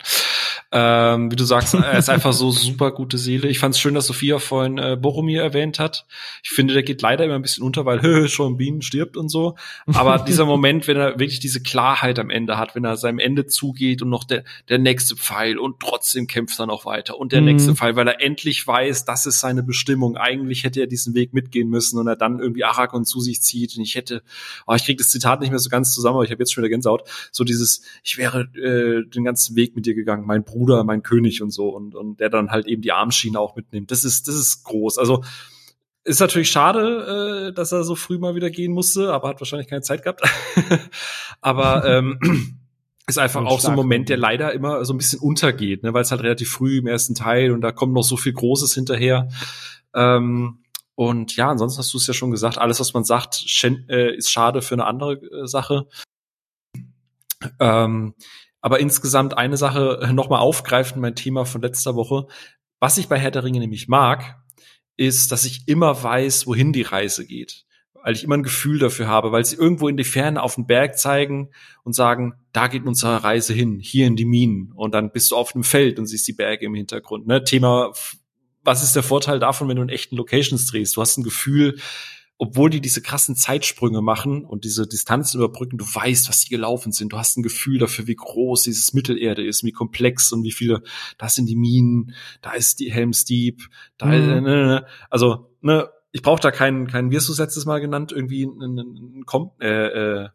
[0.70, 3.49] Ähm, wie du sagst, er ist einfach so super gute Seele.
[3.49, 6.07] Ich fand es schön, dass Sophia vorhin äh, Boromir erwähnt hat.
[6.43, 9.31] Ich finde, der geht leider immer ein bisschen unter, weil hö, schon Bienen stirbt und
[9.31, 9.57] so.
[9.86, 13.47] Aber dieser Moment, wenn er wirklich diese Klarheit am Ende hat, wenn er seinem Ende
[13.47, 17.40] zugeht und noch der, der nächste Pfeil und trotzdem kämpft er noch weiter und der
[17.40, 17.47] mhm.
[17.47, 20.19] nächste Pfeil, weil er endlich weiß, das ist seine Bestimmung.
[20.19, 23.74] Eigentlich hätte er diesen Weg mitgehen müssen und er dann irgendwie Aragorn zu sich zieht.
[23.78, 24.23] Und ich hätte,
[24.66, 26.62] oh, ich krieg das Zitat nicht mehr so ganz zusammen, aber ich habe jetzt schon
[26.62, 27.09] wieder Gänsehaut.
[27.32, 31.02] So dieses, ich wäre äh, den ganzen Weg mit dir gegangen, mein Bruder Bruder, mein
[31.02, 33.90] König und so und, und der dann halt eben die Armschiene auch mitnimmt.
[33.90, 34.98] Das ist, das ist groß.
[34.98, 35.22] Also
[36.05, 39.68] ist natürlich schade, äh, dass er so früh mal wieder gehen musste, aber hat wahrscheinlich
[39.68, 40.22] keine Zeit gehabt.
[41.40, 42.18] aber ähm,
[43.06, 46.02] ist einfach auch so ein Moment, der leider immer so ein bisschen untergeht, ne, weil
[46.02, 49.28] es halt relativ früh im ersten Teil und da kommt noch so viel Großes hinterher.
[49.94, 50.59] Ähm,
[50.94, 53.44] und ja, ansonsten hast du es ja schon gesagt, alles, was man sagt,
[53.89, 55.86] äh, ist schade für eine andere äh, Sache.
[57.60, 58.14] Ähm,
[58.60, 62.26] aber insgesamt eine Sache äh, nochmal aufgreifend, mein Thema von letzter Woche.
[62.80, 64.36] Was ich bei Herr der Ringe nämlich mag,
[64.97, 67.64] ist, dass ich immer weiß, wohin die Reise geht.
[67.94, 70.66] Weil ich immer ein Gefühl dafür habe, weil sie irgendwo in die Ferne auf den
[70.66, 71.51] Berg zeigen
[71.82, 74.72] und sagen, da geht unsere Reise hin, hier in die Minen.
[74.72, 77.26] Und dann bist du auf einem Feld und siehst die Berge im Hintergrund.
[77.26, 77.43] Ne?
[77.44, 77.93] Thema,
[78.62, 80.97] was ist der Vorteil davon, wenn du in echten Locations drehst?
[80.97, 81.78] Du hast ein Gefühl,
[82.39, 86.93] obwohl die diese krassen Zeitsprünge machen und diese Distanzen überbrücken, du weißt, was die gelaufen
[86.93, 87.12] sind.
[87.12, 90.82] Du hast ein Gefühl dafür, wie groß dieses Mittelerde ist, wie komplex und wie viele,
[91.19, 94.12] da sind die Minen, da ist die Helm's Deep, da mhm.
[94.12, 94.86] ne, ne, ne.
[95.10, 98.44] also ne, ich brauche da keinen, keinen, wie hast du es letztes Mal genannt, irgendwie
[98.44, 100.28] ein, ein, ein äh, äh,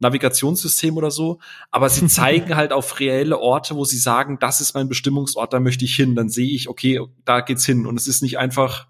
[0.00, 4.74] Navigationssystem oder so, aber sie zeigen halt auf reelle Orte, wo sie sagen, das ist
[4.74, 8.06] mein Bestimmungsort, da möchte ich hin, dann sehe ich, okay, da geht's hin und es
[8.06, 8.86] ist nicht einfach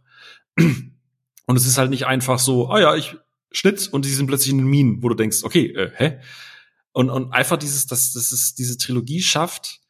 [1.48, 3.16] und es ist halt nicht einfach so, ah ja, ich
[3.50, 6.20] schnitt und die sind plötzlich in den Minen, wo du denkst, okay, äh, hä?
[6.92, 9.80] Und, und einfach dieses, dass, dass es diese Trilogie schafft,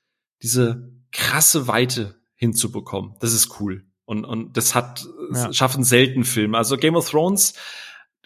[0.41, 3.17] diese krasse Weite hinzubekommen.
[3.19, 3.85] Das ist cool.
[4.05, 5.53] Und, und das hat, ja.
[5.53, 6.57] schaffen selten Filme.
[6.57, 7.55] Also Game of Thrones,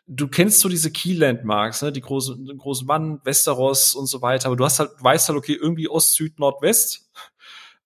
[0.06, 4.20] du kennst so diese Key Landmarks, ne, die großen, den großen Mann, Westeros und so
[4.20, 7.10] weiter, aber du hast halt, weißt halt, okay, irgendwie Ost, Süd, Nordwest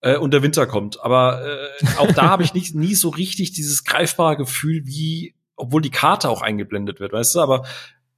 [0.01, 1.01] äh, und der Winter kommt.
[1.01, 5.83] Aber äh, auch da habe ich nicht, nie so richtig dieses greifbare Gefühl, wie, obwohl
[5.83, 7.65] die Karte auch eingeblendet wird, weißt du, aber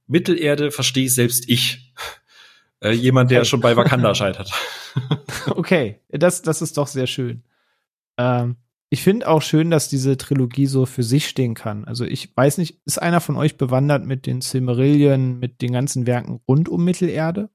[0.07, 1.93] Mittelerde verstehe selbst ich.
[2.81, 3.49] Äh, jemand, der okay.
[3.49, 4.53] schon bei Wakanda scheitert.
[5.49, 7.43] okay, das, das ist doch sehr schön.
[8.17, 8.55] Ähm,
[8.89, 11.83] ich finde auch schön, dass diese Trilogie so für sich stehen kann.
[11.85, 16.07] Also ich weiß nicht, ist einer von euch bewandert mit den Silmarillion, mit den ganzen
[16.07, 17.49] Werken rund um Mittelerde?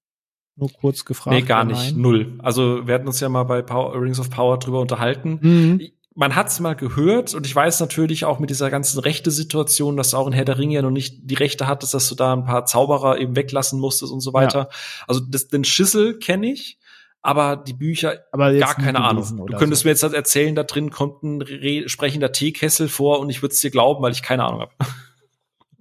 [0.56, 1.35] Nur kurz gefragt.
[1.35, 1.97] Nee, gar nicht.
[1.97, 2.35] Null.
[2.39, 5.39] Also wir hatten uns ja mal bei Power, Rings of Power drüber unterhalten.
[5.40, 5.81] Mhm.
[6.16, 10.15] Man hat's mal gehört und ich weiß natürlich auch mit dieser ganzen rechte Situation, dass
[10.15, 12.45] auch in Herr der Ringe ja noch nicht die Rechte hattest, dass du da ein
[12.45, 14.59] paar Zauberer eben weglassen musstest und so weiter.
[14.59, 14.69] Ja.
[15.09, 16.78] Also das, den Schissel kenne ich,
[17.20, 19.47] aber die Bücher aber gar keine Ahnung.
[19.47, 19.86] Du könntest so.
[19.86, 23.61] mir jetzt halt erzählen, da drin kommt ein sprechender Teekessel vor und ich würde es
[23.61, 24.73] dir glauben, weil ich keine Ahnung habe.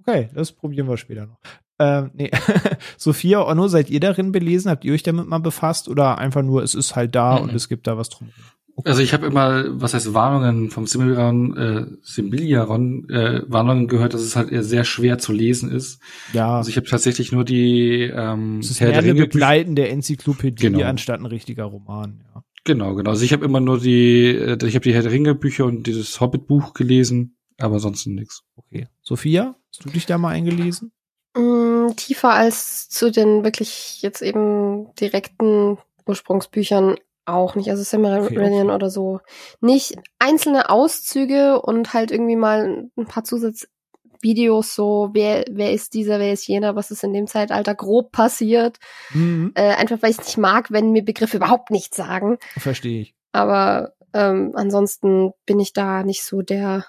[0.06, 1.38] Okay, das probieren wir später noch.
[1.78, 2.30] Ähm, nee.
[2.98, 4.70] Sophia Onno, seid ihr darin belesen?
[4.70, 5.88] Habt ihr euch damit mal befasst?
[5.88, 7.44] Oder einfach nur, es ist halt da mhm.
[7.44, 8.30] und es gibt da was drum?
[8.76, 8.88] Okay.
[8.88, 14.22] Also ich habe immer, was heißt Warnungen vom Similiaron, äh, Similiaron äh, Warnungen gehört, dass
[14.22, 16.00] es halt eher sehr schwer zu lesen ist.
[16.32, 16.56] Ja.
[16.56, 20.84] Also ich habe tatsächlich nur die ähm, Es ist Herr mehr eine begleitende Enzyklopädie genau.
[20.84, 22.42] anstatt ein richtiger Roman, ja.
[22.64, 23.10] Genau, genau.
[23.10, 25.86] Also ich habe immer nur die, äh, ich habe die Herr der Ringe Bücher und
[25.86, 28.42] dieses Hobbit Buch gelesen, aber sonst nix.
[28.56, 28.88] Okay.
[29.02, 30.90] Sophia, hast du dich da mal eingelesen?
[31.36, 36.96] Mm, tiefer als zu den wirklich jetzt eben direkten Ursprungsbüchern
[37.26, 37.70] auch nicht.
[37.70, 38.74] Also Silmarillion okay.
[38.74, 39.20] oder so.
[39.60, 46.18] Nicht einzelne Auszüge und halt irgendwie mal ein paar Zusatzvideos so, wer, wer ist dieser,
[46.18, 48.78] wer ist jener, was ist in dem Zeitalter grob passiert.
[49.12, 49.52] Mhm.
[49.54, 52.38] Äh, einfach weil ich es nicht mag, wenn mir Begriffe überhaupt nichts sagen.
[52.56, 53.14] Verstehe ich.
[53.32, 56.86] Aber ähm, ansonsten bin ich da nicht so der,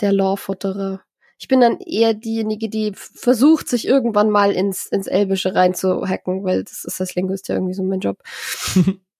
[0.00, 1.02] der Lore-Futterer.
[1.38, 6.62] Ich bin dann eher diejenige, die versucht, sich irgendwann mal ins, ins Elbische reinzuhacken, weil
[6.62, 8.22] das ist als Linguist ja irgendwie so mein Job.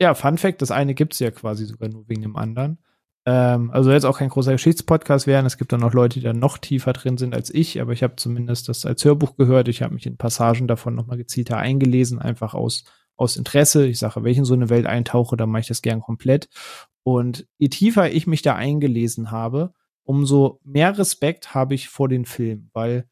[0.00, 2.78] ja, Fun Fact, das eine gibt's ja quasi sogar nur wegen dem anderen.
[3.26, 5.44] Ähm, also jetzt auch kein großer Geschichtspodcast werden.
[5.44, 8.02] Es gibt dann noch Leute, die da noch tiefer drin sind als ich, aber ich
[8.02, 9.68] habe zumindest das als Hörbuch gehört.
[9.68, 12.84] Ich habe mich in Passagen davon nochmal gezielter eingelesen, einfach aus,
[13.16, 13.86] aus Interesse.
[13.86, 16.48] Ich sage, wenn ich in so eine Welt eintauche, dann mache ich das gern komplett.
[17.02, 19.74] Und je tiefer ich mich da eingelesen habe,
[20.04, 23.09] umso mehr Respekt habe ich vor den Film, weil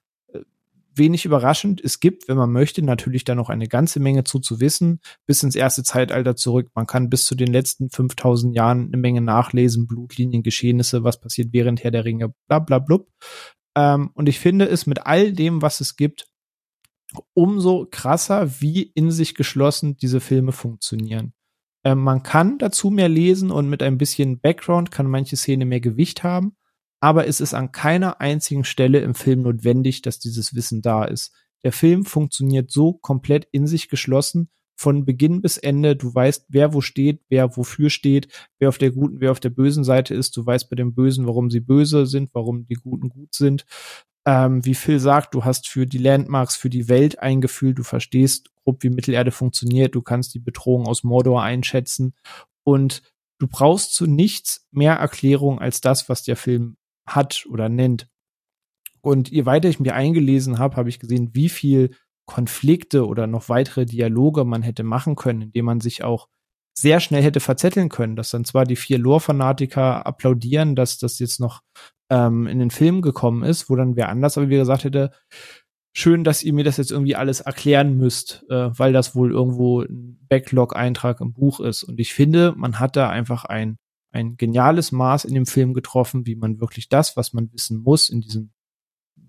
[0.98, 1.80] wenig überraschend.
[1.82, 5.42] Es gibt, wenn man möchte, natürlich da noch eine ganze Menge zu zu wissen, bis
[5.42, 6.70] ins erste Zeitalter zurück.
[6.74, 11.48] Man kann bis zu den letzten 5000 Jahren eine Menge nachlesen, Blutlinien, Geschehnisse, was passiert
[11.52, 13.08] während Herr der Ringe, bla bla blub.
[13.76, 16.26] Ähm, und ich finde es mit all dem, was es gibt,
[17.34, 21.32] umso krasser, wie in sich geschlossen diese Filme funktionieren.
[21.84, 25.80] Ähm, man kann dazu mehr lesen und mit ein bisschen Background kann manche Szene mehr
[25.80, 26.57] Gewicht haben
[27.00, 31.32] aber es ist an keiner einzigen Stelle im Film notwendig, dass dieses Wissen da ist.
[31.64, 35.96] Der Film funktioniert so komplett in sich geschlossen, von Beginn bis Ende.
[35.96, 38.28] Du weißt, wer wo steht, wer wofür steht,
[38.60, 40.36] wer auf der guten, wer auf der bösen Seite ist.
[40.36, 43.66] Du weißt bei den Bösen, warum sie böse sind, warum die Guten gut sind.
[44.24, 47.82] Ähm, wie Phil sagt, du hast für die Landmarks, für die Welt ein Gefühl, du
[47.82, 52.14] verstehst grob, wie Mittelerde funktioniert, du kannst die Bedrohung aus Mordor einschätzen
[52.62, 53.02] und
[53.38, 56.76] du brauchst zu nichts mehr Erklärung als das, was der Film
[57.08, 58.08] hat oder nennt.
[59.00, 61.90] Und je weiter ich mir eingelesen habe, habe ich gesehen, wie viel
[62.26, 66.28] Konflikte oder noch weitere Dialoge man hätte machen können, indem man sich auch
[66.78, 71.40] sehr schnell hätte verzetteln können, dass dann zwar die vier Lore-Fanatiker applaudieren, dass das jetzt
[71.40, 71.62] noch
[72.10, 75.10] ähm, in den Film gekommen ist, wo dann wer anders aber wie gesagt hätte,
[75.92, 79.82] schön, dass ihr mir das jetzt irgendwie alles erklären müsst, äh, weil das wohl irgendwo
[79.82, 81.82] ein Backlog-Eintrag im Buch ist.
[81.82, 83.78] Und ich finde, man hat da einfach ein
[84.10, 88.08] ein geniales Maß in dem Film getroffen, wie man wirklich das, was man wissen muss,
[88.08, 88.50] in diesem,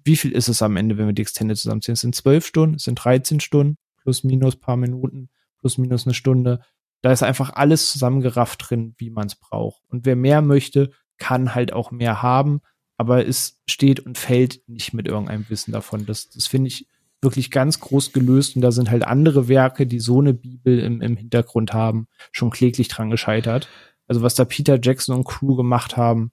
[0.03, 1.93] wie viel ist es am Ende, wenn wir die Extended zusammenziehen?
[1.93, 5.29] Es sind zwölf Stunden, es sind 13 Stunden, plus minus paar Minuten,
[5.59, 6.61] plus minus eine Stunde.
[7.01, 9.81] Da ist einfach alles zusammengerafft drin, wie man es braucht.
[9.89, 12.61] Und wer mehr möchte, kann halt auch mehr haben,
[12.97, 16.05] aber es steht und fällt nicht mit irgendeinem Wissen davon.
[16.05, 16.87] Das, das finde ich
[17.21, 21.01] wirklich ganz groß gelöst und da sind halt andere Werke, die so eine Bibel im,
[21.01, 23.67] im Hintergrund haben, schon kläglich dran gescheitert.
[24.09, 26.31] Also was da Peter Jackson und Crew gemacht haben,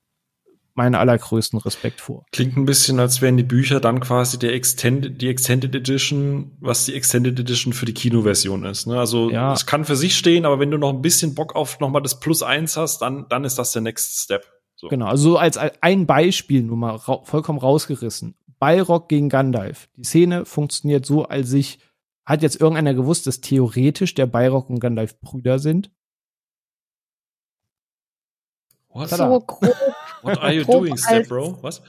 [0.75, 2.25] meinen allergrößten Respekt vor.
[2.33, 6.85] Klingt ein bisschen, als wären die Bücher dann quasi der Extended, die Extended Edition, was
[6.85, 8.87] die Extended Edition für die Kinoversion ist.
[8.87, 8.99] Ne?
[8.99, 9.53] Also ja.
[9.53, 12.21] es kann für sich stehen, aber wenn du noch ein bisschen Bock auf nochmal das
[12.21, 14.47] Plus eins hast, dann, dann ist das der Next Step.
[14.75, 14.89] So.
[14.89, 18.35] Genau, also als ein Beispiel nur mal ra vollkommen rausgerissen.
[18.59, 19.89] Balrog gegen Gandalf.
[19.97, 21.79] Die Szene funktioniert so, als sich
[22.27, 25.91] hat jetzt irgendeiner gewusst, dass theoretisch der Balrog und Gandalf Brüder sind.
[28.97, 29.11] What?
[29.11, 29.75] So grob.
[30.23, 31.59] What are you doing, Step Bro?
[31.61, 31.83] Was?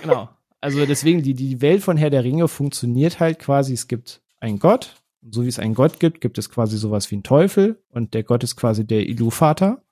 [0.00, 0.28] genau.
[0.60, 4.58] Also deswegen, die, die Welt von Herr der Ringe funktioniert halt quasi, es gibt einen
[4.58, 7.82] Gott, und so wie es einen Gott gibt, gibt es quasi sowas wie einen Teufel,
[7.90, 9.82] und der Gott ist quasi der Ilu-Vater,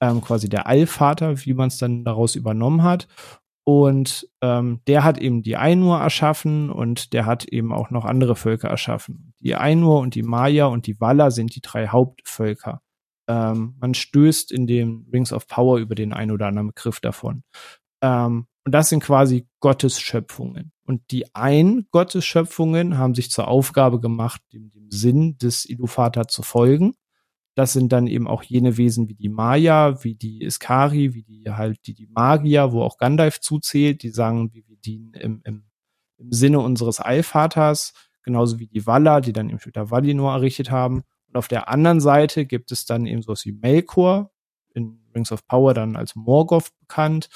[0.00, 3.08] ähm, quasi der Allvater, wie man es dann daraus übernommen hat.
[3.64, 8.34] Und ähm, der hat eben die Ainur erschaffen und der hat eben auch noch andere
[8.34, 9.34] Völker erschaffen.
[9.40, 12.80] Die Ainur und die Maya und die Walla sind die drei Hauptvölker.
[13.28, 17.42] Ähm, man stößt in den Rings of Power über den ein oder anderen Begriff davon.
[18.02, 20.72] Ähm, und das sind quasi Gottes Schöpfungen.
[20.84, 26.28] Und die ein Gottes Schöpfungen haben sich zur Aufgabe gemacht, dem, dem Sinn des Ilufata
[26.28, 26.94] zu folgen.
[27.54, 31.44] Das sind dann eben auch jene Wesen wie die Maya, wie die Iskari, wie die
[31.50, 35.64] halt die, die Magier, wo auch Gandalf zuzählt, die sagen, wie wir dienen im, im,
[36.18, 37.92] im Sinne unseres Allvaters,
[38.22, 41.02] genauso wie die Walla, die dann eben später Valinor errichtet haben.
[41.30, 44.30] Und auf der anderen Seite gibt es dann eben sowas wie Melkor,
[44.74, 47.28] in Rings of Power dann als Morgoth bekannt,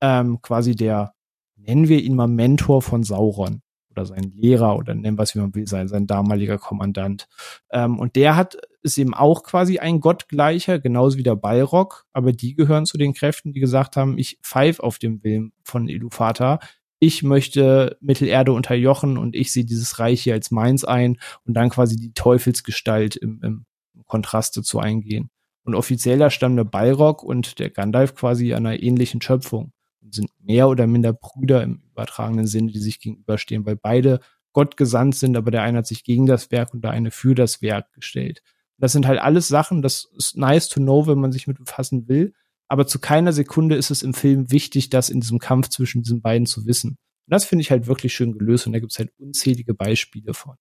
[0.00, 1.14] ähm, quasi der,
[1.56, 5.38] nennen wir ihn mal Mentor von Sauron oder sein Lehrer oder nennen wir es wie
[5.38, 7.28] man will, sein, sein damaliger Kommandant.
[7.70, 12.32] Ähm, und der hat, ist eben auch quasi ein Gottgleicher, genauso wie der Balrog, aber
[12.32, 16.58] die gehören zu den Kräften, die gesagt haben, ich pfeife auf dem Willen von Ilufata,
[16.98, 21.70] ich möchte Mittelerde unterjochen und ich sehe dieses Reich hier als meins ein und dann
[21.70, 23.66] quasi die Teufelsgestalt im, im
[24.06, 25.30] Kontraste zu eingehen.
[25.64, 30.68] Und offizieller stammen der Balrog und der Gandalf quasi einer ähnlichen Schöpfung und sind mehr
[30.68, 34.20] oder minder Brüder im übertragenen Sinne, die sich gegenüberstehen, weil beide
[34.52, 37.34] Gott gesandt sind, aber der eine hat sich gegen das Werk und der eine für
[37.34, 38.42] das Werk gestellt.
[38.78, 42.08] Das sind halt alles Sachen, das ist nice to know, wenn man sich mit befassen
[42.08, 42.32] will,
[42.68, 46.20] aber zu keiner Sekunde ist es im Film wichtig, das in diesem Kampf zwischen diesen
[46.20, 46.90] beiden zu wissen.
[46.90, 50.34] Und das finde ich halt wirklich schön gelöst und da gibt es halt unzählige Beispiele
[50.34, 50.56] von.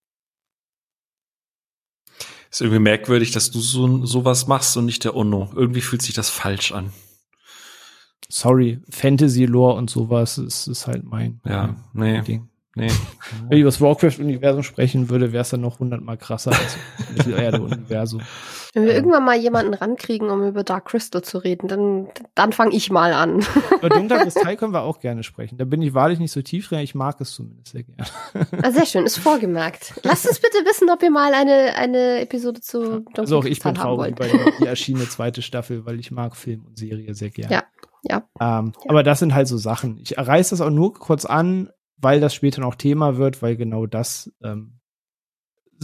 [2.51, 5.51] Ist irgendwie merkwürdig, dass du so sowas machst und nicht der Onno.
[5.55, 6.91] Irgendwie fühlt sich das falsch an.
[8.29, 12.49] sorry, Fantasy-Lore und sowas ist, ist halt mein, Ja, mein nee, Ding.
[12.75, 12.87] nee.
[13.49, 17.27] Wenn ich über das Warcraft-Universum sprechen würde, wäre es dann noch hundertmal krasser als das
[17.27, 18.21] Mittelerde-Universum.
[18.75, 18.97] Wenn wir Ähm.
[18.97, 23.13] irgendwann mal jemanden rankriegen, um über Dark Crystal zu reden, dann, dann fange ich mal
[23.13, 23.39] an.
[23.79, 25.57] Über Dunkler Kristall können wir auch gerne sprechen.
[25.57, 28.05] Da bin ich wahrlich nicht so tief drin, ich mag es zumindest sehr gerne.
[28.61, 29.93] Ah, sehr schön, ist vorgemerkt.
[30.03, 33.59] Lasst uns bitte wissen, ob ihr mal eine, eine Episode zu Donkey Also auch ich
[33.61, 37.29] bin Kristall traurig die, die erschienene zweite Staffel, weil ich mag Film und Serie sehr
[37.29, 37.53] gerne.
[37.53, 37.63] Ja,
[38.03, 38.17] ja.
[38.41, 38.89] Ähm, Ja.
[38.89, 39.97] Aber das sind halt so Sachen.
[39.99, 43.85] Ich reiß das auch nur kurz an, weil das später noch Thema wird, weil genau
[43.85, 44.79] das ähm,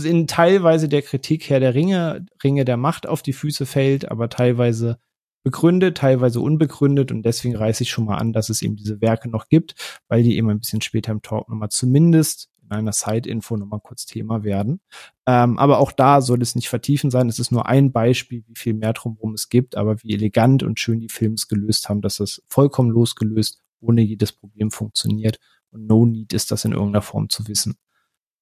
[0.04, 4.30] in teilweise der Kritik her der Ringe, Ringe der Macht auf die Füße fällt, aber
[4.30, 5.00] teilweise
[5.44, 9.30] begründet, teilweise unbegründet und deswegen reiße ich schon mal an, dass es eben diese Werke
[9.30, 9.76] noch gibt,
[10.08, 14.06] weil die eben ein bisschen später im Talk nochmal zumindest in einer Side-Info nochmal kurz
[14.06, 14.82] Thema werden.
[15.26, 17.28] Ähm, aber auch da soll es nicht vertiefen sein.
[17.28, 20.80] Es ist nur ein Beispiel, wie viel mehr drumherum es gibt, aber wie elegant und
[20.80, 25.40] schön die Filme es gelöst haben, dass das vollkommen losgelöst, ohne jedes Problem funktioniert.
[25.72, 27.76] Und no need ist das in irgendeiner Form zu wissen.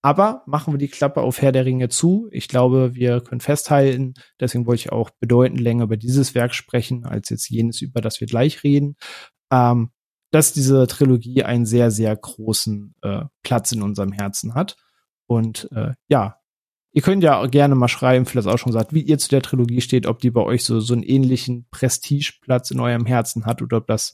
[0.02, 2.30] Aber machen wir die Klappe auf Herr der Ringe zu.
[2.32, 7.06] Ich glaube, wir können festhalten, deswegen wollte ich auch bedeutend länger über dieses Werk sprechen,
[7.06, 8.96] als jetzt jenes, über das wir gleich reden,
[9.52, 9.92] ähm,
[10.32, 14.78] dass diese Trilogie einen sehr, sehr großen äh, Platz in unserem Herzen hat.
[15.28, 16.38] Und äh, ja,
[16.92, 19.42] ihr könnt ja auch gerne mal schreiben, vielleicht auch schon gesagt, wie ihr zu der
[19.42, 23.62] Trilogie steht, ob die bei euch so, so einen ähnlichen Prestigeplatz in eurem Herzen hat
[23.62, 24.14] oder ob das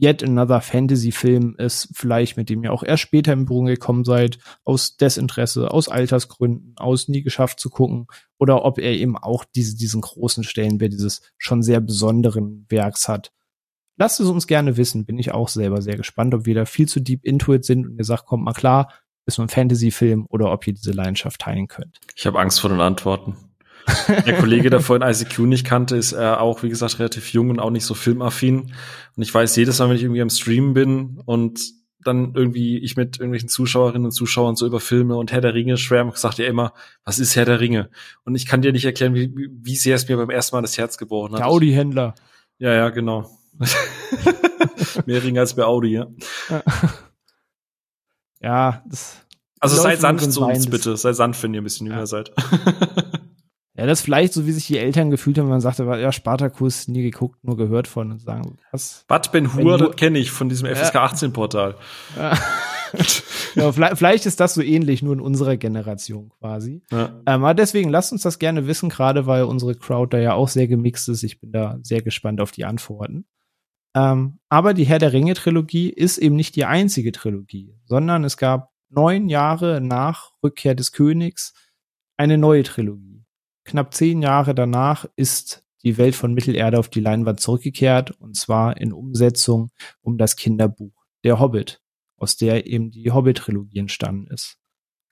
[0.00, 4.38] yet another Fantasy-Film ist, vielleicht mit dem ihr auch erst später in Berührung gekommen seid,
[4.64, 8.06] aus Desinteresse, aus Altersgründen, aus nie geschafft zu gucken,
[8.38, 13.32] oder ob er eben auch diese, diesen großen Stellenwert dieses schon sehr besonderen Werks hat.
[13.96, 16.88] Lasst es uns gerne wissen, bin ich auch selber sehr gespannt, ob wir da viel
[16.88, 18.92] zu deep into it sind und ihr sagt, kommt mal klar,
[19.26, 22.00] ist nur ein Fantasy-Film oder ob ihr diese Leidenschaft teilen könnt.
[22.16, 23.36] Ich habe Angst vor den Antworten.
[24.26, 27.58] Der Kollege, der vorhin ICQ nicht kannte, ist äh, auch, wie gesagt, relativ jung und
[27.60, 28.72] auch nicht so filmaffin.
[29.16, 31.60] Und ich weiß jedes Mal, wenn ich irgendwie am Streamen bin und
[32.04, 35.76] dann irgendwie ich mit irgendwelchen Zuschauerinnen und Zuschauern so über Filme und Herr der Ringe
[35.76, 36.72] schwärme, sagt er immer,
[37.04, 37.90] was ist Herr der Ringe?
[38.24, 40.76] Und ich kann dir nicht erklären, wie, wie- sehr es mir beim ersten Mal das
[40.78, 41.38] Herz gebrochen hat.
[41.40, 42.14] Der Audi-Händler.
[42.58, 43.30] Ja, ja, genau.
[45.06, 46.06] Mehr Ringe als bei Audi, ja.
[48.40, 49.16] Ja, das,
[49.60, 50.96] Also seid sanft zu uns, bitte.
[50.96, 52.06] Seid sanft, wenn ihr ein bisschen jünger Ja.
[52.06, 52.32] seid.
[53.82, 56.12] ja, das ist vielleicht so, wie sich die Eltern gefühlt haben, wenn man sagte, ja,
[56.12, 59.04] Spartakus, nie geguckt, nur gehört von und sagen, was?
[59.08, 61.74] Bad Ben Hur- das kenne ich von diesem FSK 18 Portal.
[62.16, 62.38] Ja.
[63.56, 66.84] ja, vielleicht, vielleicht ist das so ähnlich, nur in unserer Generation quasi.
[66.92, 67.06] Ja.
[67.26, 70.46] Ähm, aber deswegen lasst uns das gerne wissen, gerade weil unsere Crowd da ja auch
[70.46, 71.24] sehr gemixt ist.
[71.24, 73.24] Ich bin da sehr gespannt auf die Antworten.
[73.96, 78.36] Ähm, aber die Herr der Ringe Trilogie ist eben nicht die einzige Trilogie, sondern es
[78.36, 81.52] gab neun Jahre nach Rückkehr des Königs
[82.16, 83.11] eine neue Trilogie.
[83.64, 88.76] Knapp zehn Jahre danach ist die Welt von Mittelerde auf die Leinwand zurückgekehrt und zwar
[88.76, 89.70] in Umsetzung
[90.00, 91.80] um das Kinderbuch Der Hobbit,
[92.16, 94.58] aus der eben die Hobbit-Trilogie entstanden ist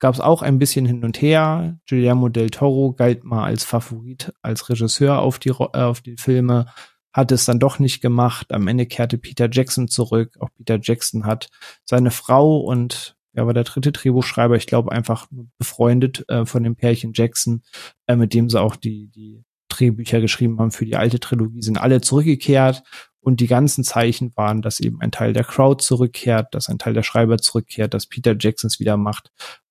[0.00, 1.78] gab es auch ein bisschen hin und her.
[1.88, 6.66] Guillermo del Toro galt mal als Favorit, als Regisseur auf die, äh, auf die Filme,
[7.12, 8.52] hat es dann doch nicht gemacht.
[8.52, 10.36] Am Ende kehrte Peter Jackson zurück.
[10.40, 11.48] Auch Peter Jackson hat
[11.84, 15.26] seine Frau und ja, war der dritte Drehbuchschreiber, ich glaube, einfach
[15.58, 17.62] befreundet äh, von dem Pärchen Jackson,
[18.06, 21.78] äh, mit dem sie auch die, die Drehbücher geschrieben haben für die alte Trilogie, sind
[21.78, 22.82] alle zurückgekehrt
[23.20, 26.92] und die ganzen Zeichen waren, dass eben ein Teil der Crowd zurückkehrt, dass ein Teil
[26.92, 29.30] der Schreiber zurückkehrt, dass Peter Jacksons wieder macht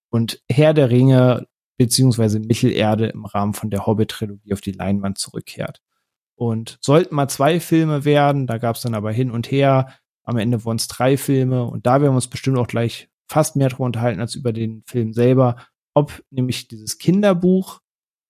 [0.10, 1.48] und Herr der Ringe
[1.78, 5.82] beziehungsweise Mittelerde im Rahmen von der Hobbit-Trilogie auf die Leinwand zurückkehrt.
[6.36, 9.94] Und sollten mal zwei Filme werden, da gab es dann aber hin und her.
[10.24, 13.56] Am Ende wurden es drei Filme und da werden wir uns bestimmt auch gleich fast
[13.56, 15.56] mehr drüber unterhalten als über den Film selber,
[15.94, 17.80] ob nämlich dieses Kinderbuch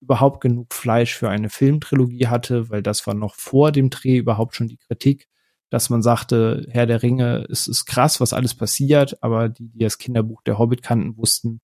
[0.02, 4.56] überhaupt genug Fleisch für eine Filmtrilogie hatte, weil das war noch vor dem Dreh überhaupt
[4.56, 5.28] schon die Kritik,
[5.70, 9.80] dass man sagte, Herr der Ringe, es ist krass, was alles passiert, aber die, die
[9.80, 11.62] das Kinderbuch der Hobbit kannten, wussten,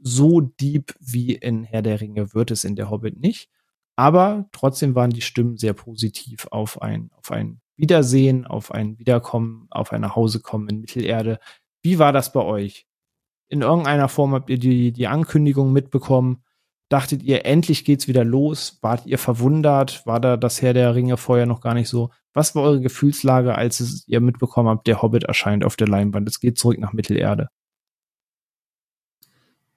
[0.00, 3.50] so deep wie in Herr der Ringe wird es in der Hobbit nicht.
[3.96, 9.66] Aber trotzdem waren die Stimmen sehr positiv auf ein, auf ein Wiedersehen, auf ein Wiederkommen,
[9.70, 11.40] auf ein Nachhausekommen in Mittelerde.
[11.82, 12.86] Wie war das bei euch?
[13.48, 16.42] In irgendeiner Form habt ihr die, die Ankündigung mitbekommen?
[16.90, 18.78] Dachtet ihr, endlich geht's wieder los?
[18.80, 20.06] Wart ihr verwundert?
[20.06, 22.10] War da das Herr der Ringe vorher noch gar nicht so?
[22.32, 26.28] Was war eure Gefühlslage, als ihr mitbekommen habt, der Hobbit erscheint auf der Leinwand?
[26.28, 27.48] Es geht zurück nach Mittelerde.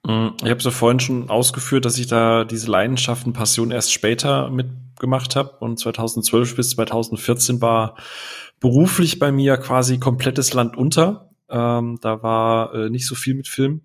[0.06, 3.70] Mm, Ich habe es ja vorhin schon ausgeführt, dass ich da diese Leidenschaft und Passion
[3.70, 5.56] erst später mitgemacht habe.
[5.60, 7.96] Und 2012 bis 2014 war
[8.60, 11.31] beruflich bei mir quasi komplettes Land unter.
[11.52, 13.82] Ähm, da war äh, nicht so viel mit Film.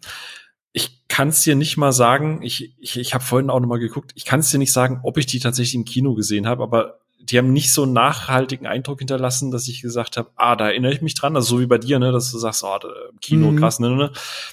[0.71, 3.79] Ich kann es dir nicht mal sagen, ich, ich, ich habe vorhin auch noch mal
[3.79, 6.63] geguckt, ich kann es dir nicht sagen, ob ich die tatsächlich im Kino gesehen habe,
[6.63, 10.67] aber die haben nicht so einen nachhaltigen Eindruck hinterlassen, dass ich gesagt habe, ah, da
[10.67, 12.79] erinnere ich mich dran, also so wie bei dir, ne, dass du sagst, oh,
[13.19, 13.59] Kino, mhm.
[13.59, 14.11] krass, ne, ne.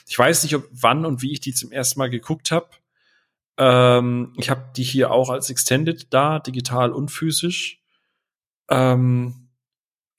[0.08, 2.66] Ich weiß nicht, ob wann und wie ich die zum ersten Mal geguckt habe.
[3.56, 7.80] Ähm, ich habe die hier auch als Extended da, digital und physisch.
[8.68, 9.43] Ähm,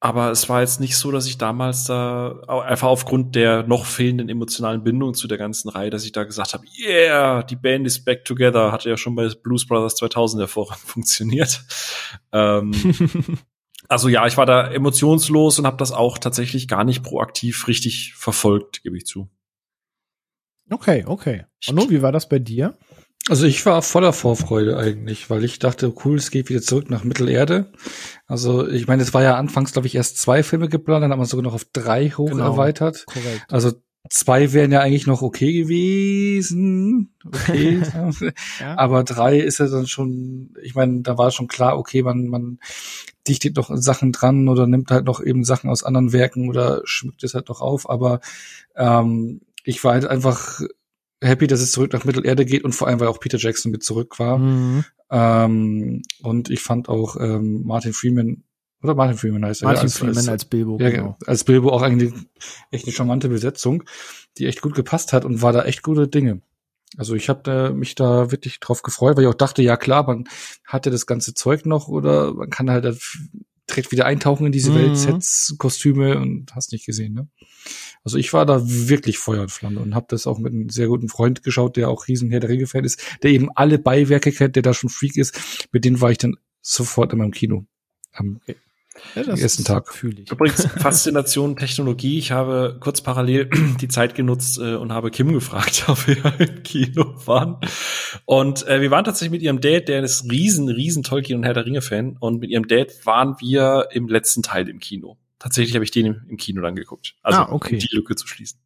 [0.06, 4.30] aber es war jetzt nicht so, dass ich damals da einfach aufgrund der noch fehlenden
[4.30, 8.06] emotionalen Bindung zu der ganzen Reihe, dass ich da gesagt habe, yeah, die Band is
[8.06, 11.64] back together, hatte ja schon bei Blues Brothers 2000 hervorragend funktioniert.
[12.32, 12.72] Ähm,
[13.90, 18.14] also ja, ich war da emotionslos und habe das auch tatsächlich gar nicht proaktiv richtig
[18.16, 19.28] verfolgt, gebe ich zu.
[20.70, 21.46] Okay, okay.
[21.68, 22.78] Und nun, wie war das bei dir?
[23.28, 27.04] Also ich war voller Vorfreude eigentlich, weil ich dachte, cool, es geht wieder zurück nach
[27.04, 27.72] Mittelerde.
[28.28, 31.20] Also ich meine, es war ja anfangs, glaube ich, erst zwei Filme geplant, dann haben
[31.20, 33.06] wir sogar noch auf drei hoch genau, erweitert.
[33.08, 33.46] Korrekt.
[33.52, 33.74] Also
[34.12, 37.16] zwei wären ja eigentlich noch okay gewesen.
[37.26, 37.82] Okay.
[38.60, 38.78] ja.
[38.78, 42.60] Aber drei ist ja dann schon, ich meine, da war schon klar, okay, man, man
[43.28, 47.24] dichtet noch Sachen dran oder nimmt halt noch eben Sachen aus anderen Werken oder schmückt
[47.24, 47.90] es halt noch auf.
[47.90, 48.20] Aber
[48.76, 50.62] ähm, ich war halt einfach
[51.26, 53.84] happy, dass es zurück nach Mittelerde geht und vor allem, weil auch Peter Jackson mit
[53.84, 54.38] zurück war.
[54.38, 54.86] Mhm.
[55.10, 58.44] Ähm, und ich fand auch ähm, Martin Freeman
[58.82, 59.66] oder Martin Freeman heißt er.
[59.66, 60.78] Martin ja, als, Freeman als, als Bilbo.
[60.80, 61.18] Ja, genau.
[61.26, 62.14] als Bilbo auch eigentlich
[62.72, 63.84] echt eine charmante Besetzung,
[64.38, 66.42] die echt gut gepasst hat und war da echt gute Dinge.
[66.98, 70.06] Also ich habe da, mich da wirklich drauf gefreut, weil ich auch dachte, ja klar,
[70.06, 70.26] man
[70.66, 72.86] hatte das ganze Zeug noch oder man kann halt
[73.70, 74.76] direkt wieder eintauchen in diese mhm.
[74.76, 77.28] Welt, Sets, Kostüme und hast nicht gesehen, ne?
[78.04, 80.88] Also ich war da wirklich Feuer und Flamme und habe das auch mit einem sehr
[80.88, 84.32] guten Freund geschaut, der auch riesen Herr der Ringe Fan ist, der eben alle Beiwerke
[84.32, 85.68] kennt, der da schon Freak ist.
[85.72, 87.66] Mit denen war ich dann sofort in meinem Kino
[88.14, 88.56] am okay.
[89.16, 89.92] ja, ersten Tag.
[89.92, 90.32] Fühle ich.
[90.32, 92.20] Übrigens Faszination Technologie.
[92.20, 93.50] Ich habe kurz parallel
[93.82, 97.58] die Zeit genutzt äh, und habe Kim gefragt, ob wir im Kino waren.
[98.26, 101.56] Und äh, wir waren tatsächlich mit ihrem Dad, der ist riesen, riesen Tolkien und Herr
[101.56, 102.18] der Ringe Fan.
[102.20, 106.26] Und mit ihrem Dad waren wir im letzten Teil im Kino tatsächlich habe ich den
[106.28, 107.16] im, Kino dann geguckt.
[107.22, 107.76] Also ah, okay.
[107.76, 108.60] um die Lücke zu schließen.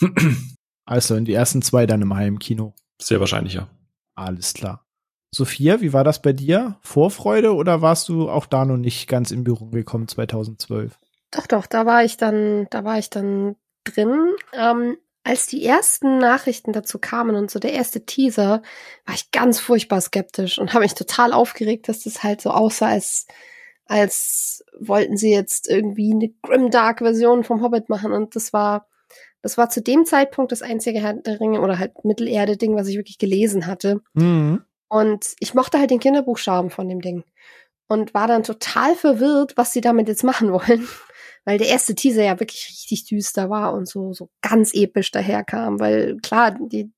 [0.88, 2.72] Also in die ersten zwei dann im Heimkino.
[3.02, 3.66] Sehr wahrscheinlich, ja.
[4.14, 4.86] Alles klar.
[5.34, 6.78] Sophia, wie war das bei dir?
[6.80, 10.96] Vorfreude oder warst du auch da noch nicht ganz in Berührung gekommen 2012?
[11.32, 14.36] Doch, doch, da war ich dann, da war ich dann drin.
[14.52, 18.62] Ähm, als die ersten Nachrichten dazu kamen und so der erste Teaser,
[19.06, 22.90] war ich ganz furchtbar skeptisch und habe mich total aufgeregt, dass das halt so aussah,
[22.90, 23.26] als
[23.86, 28.86] als wollten sie jetzt irgendwie eine grimdark Version vom Hobbit machen und das war
[29.42, 32.88] das war zu dem Zeitpunkt das einzige Herr der Ringe oder halt Mittelerde Ding, was
[32.88, 34.00] ich wirklich gelesen hatte.
[34.14, 34.62] Mhm.
[34.88, 37.22] Und ich mochte halt den Kinderbuchstaben von dem Ding
[37.86, 40.88] und war dann total verwirrt, was sie damit jetzt machen wollen,
[41.44, 45.78] weil der erste Teaser ja wirklich richtig düster war und so so ganz episch daherkam,
[45.78, 46.90] weil klar, die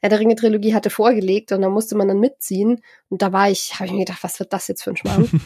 [0.00, 3.48] Herr der Ringe Trilogie hatte vorgelegt und da musste man dann mitziehen und da war
[3.50, 5.28] ich, habe ich mir gedacht, was wird das jetzt für ein Schmarrn?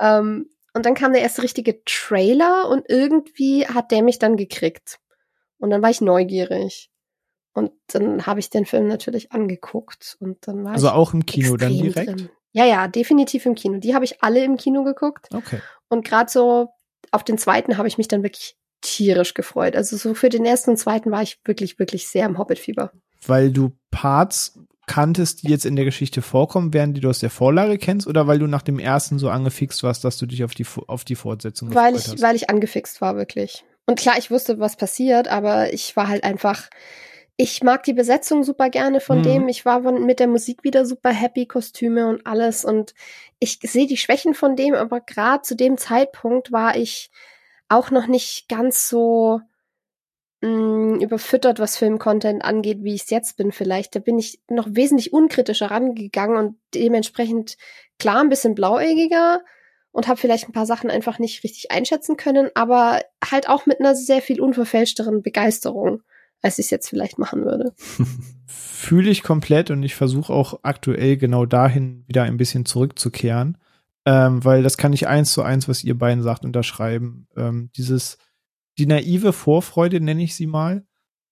[0.00, 4.98] Ähm, und dann kam der erste richtige Trailer und irgendwie hat der mich dann gekriegt.
[5.58, 6.90] Und dann war ich neugierig.
[7.54, 10.16] Und dann habe ich den Film natürlich angeguckt.
[10.20, 12.08] Und dann war also auch im Kino dann direkt?
[12.08, 12.30] Drin.
[12.52, 13.78] Ja, ja, definitiv im Kino.
[13.78, 15.28] Die habe ich alle im Kino geguckt.
[15.32, 15.60] Okay.
[15.88, 16.70] Und gerade so
[17.10, 19.76] auf den zweiten habe ich mich dann wirklich tierisch gefreut.
[19.76, 22.92] Also so für den ersten und zweiten war ich wirklich, wirklich sehr im Hobbit-Fieber.
[23.26, 27.30] Weil du Parts kanntest, die jetzt in der Geschichte vorkommen, während die du aus der
[27.30, 30.54] Vorlage kennst, oder weil du nach dem ersten so angefixt warst, dass du dich auf
[30.54, 32.22] die, auf die Fortsetzung weil ich, hast?
[32.22, 33.64] Weil ich angefixt war, wirklich.
[33.86, 36.68] Und klar, ich wusste, was passiert, aber ich war halt einfach,
[37.36, 39.22] ich mag die Besetzung super gerne von mhm.
[39.22, 39.48] dem.
[39.48, 42.64] Ich war mit der Musik wieder super happy, Kostüme und alles.
[42.64, 42.94] Und
[43.38, 47.10] ich sehe die Schwächen von dem, aber gerade zu dem Zeitpunkt war ich
[47.68, 49.40] auch noch nicht ganz so
[50.42, 53.94] mh, mm, überfüttert, was Filmcontent angeht, wie ich es jetzt bin vielleicht.
[53.94, 57.56] Da bin ich noch wesentlich unkritischer rangegangen und dementsprechend
[57.98, 59.40] klar ein bisschen blauäugiger
[59.92, 63.80] und habe vielleicht ein paar Sachen einfach nicht richtig einschätzen können, aber halt auch mit
[63.80, 66.02] einer sehr viel unverfälschteren Begeisterung,
[66.40, 67.74] als ich es jetzt vielleicht machen würde.
[68.46, 73.58] Fühle ich komplett und ich versuche auch aktuell genau dahin wieder ein bisschen zurückzukehren,
[74.06, 77.28] ähm, weil das kann ich eins zu eins, was ihr beiden sagt, unterschreiben.
[77.36, 78.18] Ähm, dieses
[78.78, 80.86] die naive Vorfreude, nenne ich sie mal,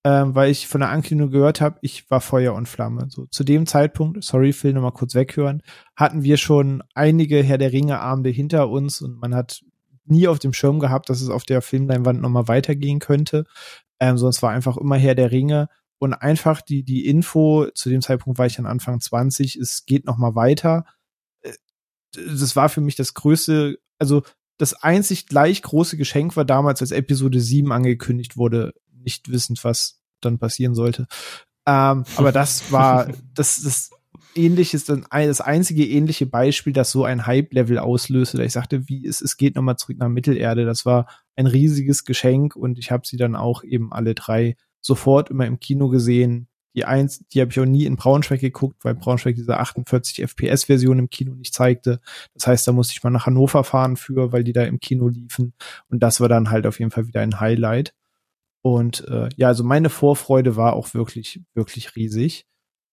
[0.05, 3.07] ähm, weil ich von der Ankündigung gehört habe, ich war Feuer und Flamme.
[3.11, 5.63] So zu dem Zeitpunkt, sorry Phil, nochmal kurz weghören,
[5.97, 9.63] hatten wir schon einige Herr der Ringe Abende hinter uns und man hat
[10.05, 13.45] nie auf dem Schirm gehabt, dass es auf der Filmleinwand nochmal weitergehen könnte.
[14.01, 15.69] Ähm, sonst war einfach immer Herr der Ringe
[15.99, 20.07] und einfach die die Info zu dem Zeitpunkt war ich dann Anfang 20, es geht
[20.07, 20.85] nochmal weiter.
[21.43, 21.53] Äh,
[22.15, 24.23] das war für mich das größte, also
[24.61, 30.03] das einzig gleich große Geschenk war damals, als Episode 7 angekündigt wurde, nicht wissend, was
[30.21, 31.07] dann passieren sollte.
[31.67, 33.91] Ähm, aber das war, das, das,
[34.35, 39.23] ähnliches, das einzige ähnliche Beispiel, das so ein Hype-Level auslöste, da ich sagte, wie es,
[39.23, 40.67] es geht nochmal zurück nach Mittelerde.
[40.67, 41.07] Das war
[41.37, 45.59] ein riesiges Geschenk und ich habe sie dann auch eben alle drei sofort immer im
[45.59, 46.49] Kino gesehen.
[46.75, 50.99] Die eins, die habe ich auch nie in Braunschweig geguckt, weil Braunschweig diese 48 FPS-Version
[50.99, 52.01] im Kino nicht zeigte.
[52.35, 55.09] Das heißt, da musste ich mal nach Hannover fahren für, weil die da im Kino
[55.09, 55.55] liefen.
[55.89, 57.93] Und das war dann halt auf jeden Fall wieder ein Highlight.
[58.63, 62.47] Und äh, ja, also meine Vorfreude war auch wirklich, wirklich riesig.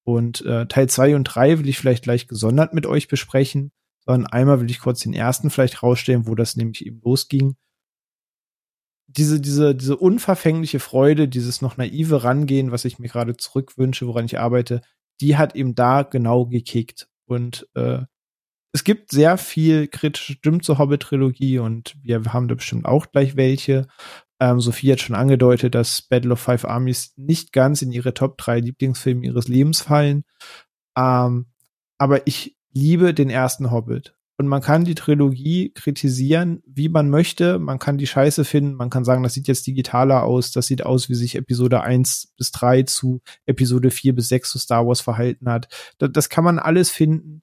[0.03, 3.71] Und äh, Teil zwei und drei will ich vielleicht gleich gesondert mit euch besprechen,
[4.05, 7.57] sondern einmal will ich kurz den ersten vielleicht rausstellen, wo das nämlich eben losging.
[9.17, 14.25] Diese, diese, diese unverfängliche Freude, dieses noch naive Rangehen, was ich mir gerade zurückwünsche, woran
[14.25, 14.81] ich arbeite,
[15.21, 17.09] die hat eben da genau gekickt.
[17.25, 18.03] Und äh,
[18.73, 23.35] es gibt sehr viel kritische Stimmen zur Hobbit-Trilogie und wir haben da bestimmt auch gleich
[23.35, 23.87] welche.
[24.39, 28.37] Ähm, Sophie hat schon angedeutet, dass Battle of Five Armies nicht ganz in ihre Top
[28.37, 30.25] 3 Lieblingsfilme ihres Lebens fallen.
[30.95, 31.47] Ähm,
[31.97, 34.16] aber ich liebe den ersten Hobbit.
[34.39, 37.57] Und man kann die Trilogie kritisieren, wie man möchte.
[37.57, 38.75] Man kann die Scheiße finden.
[38.75, 40.51] Man kann sagen, das sieht jetzt digitaler aus.
[40.51, 44.59] Das sieht aus, wie sich Episode 1 bis 3 zu Episode 4 bis 6 zu
[44.59, 45.69] Star Wars verhalten hat.
[45.97, 47.41] Das, das kann man alles finden.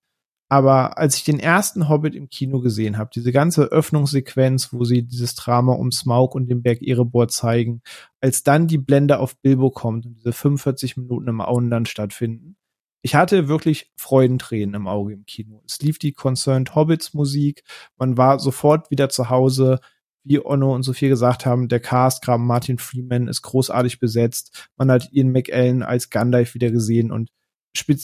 [0.49, 5.03] Aber als ich den ersten Hobbit im Kino gesehen habe, diese ganze Öffnungssequenz, wo sie
[5.03, 7.83] dieses Drama um Smaug und den Berg Erebor zeigen,
[8.21, 12.57] als dann die Blende auf Bilbo kommt und diese 45 Minuten im Auenland stattfinden,
[13.05, 15.63] ich hatte wirklich Freudentränen im Auge im Kino.
[15.67, 17.63] Es lief die Concerned Hobbits Musik,
[17.99, 19.79] man war sofort wieder zu Hause,
[20.23, 24.71] wie Onno und Sophie gesagt haben, der Cast, gerade Martin Freeman, ist großartig besetzt.
[24.79, 27.31] Man hat Ian McEllen als Gandalf wieder gesehen und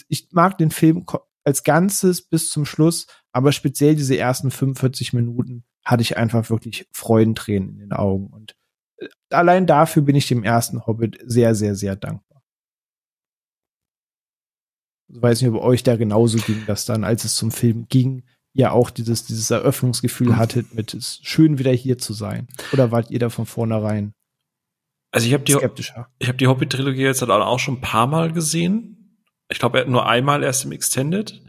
[0.08, 1.06] ich mag den Film
[1.44, 6.86] als Ganzes bis zum Schluss, aber speziell diese ersten 45 Minuten hatte ich einfach wirklich
[6.92, 8.26] Freudentränen in den Augen.
[8.26, 8.54] Und
[8.98, 12.29] äh, allein dafür bin ich dem ersten Hobbit sehr, sehr, sehr dankbar.
[15.12, 18.24] Ich weiß nicht, ob euch da genauso ging, dass dann, als es zum Film ging,
[18.52, 22.48] ihr auch dieses, dieses Eröffnungsgefühl hattet, mit es ist schön wieder hier zu sein.
[22.72, 24.12] Oder wart ihr da von vornherein?
[25.12, 25.56] Also ich habe die,
[26.18, 29.00] ich habe die Hobbit-Trilogie jetzt halt auch schon ein paar Mal gesehen
[29.50, 31.42] ich glaube, nur einmal erst im Extended.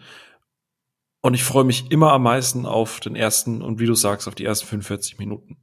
[1.22, 4.34] Und ich freue mich immer am meisten auf den ersten und wie du sagst, auf
[4.34, 5.62] die ersten 45 Minuten.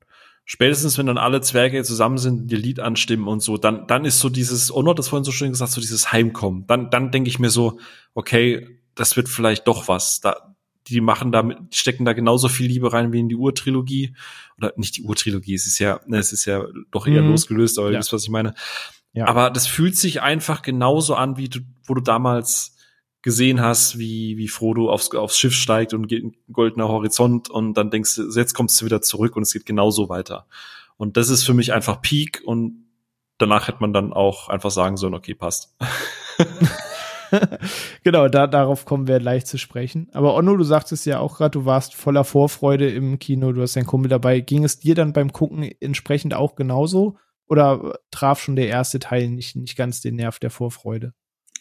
[0.50, 4.18] Spätestens, wenn dann alle Zwerge zusammen sind, die Lied anstimmen und so, dann, dann ist
[4.18, 6.66] so dieses, Ono hat das vorhin so schön gesagt, so dieses Heimkommen.
[6.66, 7.78] Dann, dann denke ich mir so,
[8.14, 10.22] okay, das wird vielleicht doch was.
[10.22, 10.54] Da,
[10.86, 14.14] die machen da, stecken da genauso viel Liebe rein wie in die Urtrilogie.
[14.56, 17.32] Oder nicht die Urtrilogie, es ist ja, ne, es ist ja doch eher mhm.
[17.32, 17.96] losgelöst, aber ja.
[17.96, 18.54] ihr wisst, was ich meine.
[19.12, 19.26] Ja.
[19.26, 22.77] Aber das fühlt sich einfach genauso an, wie du, wo du damals
[23.22, 27.74] gesehen hast, wie, wie Frodo aufs, aufs Schiff steigt und geht ein goldener Horizont und
[27.74, 30.46] dann denkst du, jetzt kommst du wieder zurück und es geht genauso weiter.
[30.96, 32.86] Und das ist für mich einfach Peak und
[33.38, 35.76] danach hätte man dann auch einfach sagen sollen, okay, passt.
[38.04, 40.08] genau, da, darauf kommen wir gleich zu sprechen.
[40.12, 43.76] Aber Onno, du sagtest ja auch gerade, du warst voller Vorfreude im Kino, du hast
[43.76, 44.40] deinen Kumpel dabei.
[44.40, 47.16] Ging es dir dann beim Gucken entsprechend auch genauso?
[47.46, 51.14] Oder traf schon der erste Teil nicht, nicht ganz den Nerv der Vorfreude?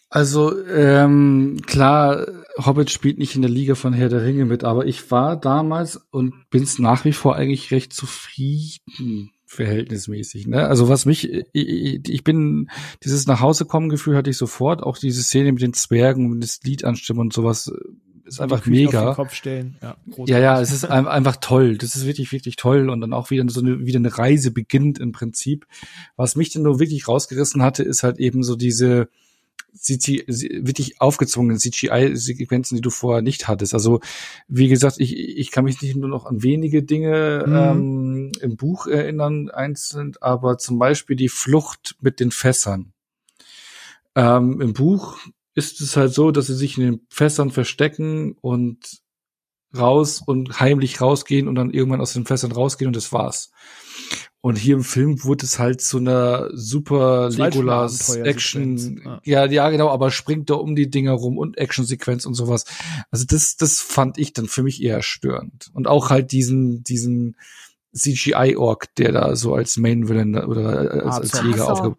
[0.09, 2.27] Also ähm, klar,
[2.57, 5.97] Hobbit spielt nicht in der Liga von Herr der Ringe mit, aber ich war damals
[6.11, 10.47] und bin es nach wie vor eigentlich recht zufrieden verhältnismäßig.
[10.47, 10.67] Ne?
[10.67, 12.69] Also was mich, ich, ich bin
[13.03, 16.41] dieses nach Hause kommen Gefühl hatte ich sofort, auch diese Szene mit den Zwergen und
[16.41, 17.71] das Lied anstimmen und sowas
[18.27, 19.13] ist einfach mega.
[19.13, 19.77] Kopf stellen.
[19.81, 21.77] Ja, ja, ja, es ist einfach toll.
[21.77, 22.89] Das ist wirklich, wirklich toll.
[22.89, 25.65] Und dann auch wieder so eine, wieder eine Reise beginnt im Prinzip.
[26.17, 29.07] Was mich dann nur wirklich rausgerissen hatte, ist halt eben so diese,
[29.78, 30.24] CGI,
[30.66, 33.74] wirklich aufgezwungenen CGI-Sequenzen, die du vorher nicht hattest.
[33.74, 33.99] Also
[34.48, 37.56] wie gesagt, ich, ich kann mich nicht nur noch an wenige Dinge mhm.
[37.56, 42.94] ähm, im Buch erinnern, einzeln, aber zum Beispiel die Flucht mit den Fässern.
[44.16, 45.18] Ähm, Im Buch
[45.54, 49.02] ist es halt so, dass sie sich in den Fässern verstecken und
[49.78, 53.52] raus und heimlich rausgehen und dann irgendwann aus den Fässern rausgehen und das war's.
[54.48, 59.02] Und hier im Film wurde es halt zu einer super Legolas Action.
[59.03, 59.19] Ja.
[59.26, 59.52] ja.
[59.52, 62.64] ja, genau, aber springt da um die Dinger rum und Actionsequenz und sowas.
[63.11, 65.69] Also das, das fand ich dann für mich eher störend.
[65.74, 67.36] Und auch halt diesen, diesen,
[67.94, 71.95] CGI-Org, der da so als Main Villain oder als, als Jäger aufge...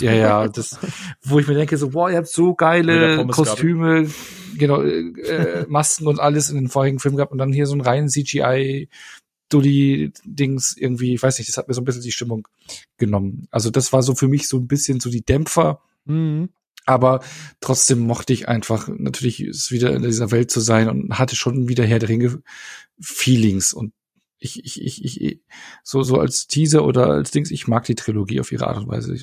[0.00, 0.78] Ja, ja, das,
[1.22, 4.08] wo ich mir denke so, boah, ihr habt so geile Kostüme,
[4.56, 7.82] genau, äh, Masken und alles in den vorigen Filmen gehabt und dann hier so ein
[7.82, 8.88] rein CGI
[9.52, 12.48] Dully-Dings irgendwie, ich weiß nicht, das hat mir so ein bisschen die Stimmung
[12.96, 13.48] genommen.
[13.50, 15.80] Also das war so für mich so ein bisschen so die Dämpfer.
[16.04, 16.50] Mhm.
[16.84, 17.20] Aber
[17.60, 21.68] trotzdem mochte ich einfach natürlich es wieder in dieser Welt zu sein und hatte schon
[21.68, 22.42] wieder Herr der Ringe
[23.00, 23.92] Feelings und
[24.38, 25.40] ich, ich, ich, ich,
[25.84, 28.88] so, so als Teaser oder als Dings, ich mag die Trilogie auf ihre Art und
[28.88, 29.16] Weise.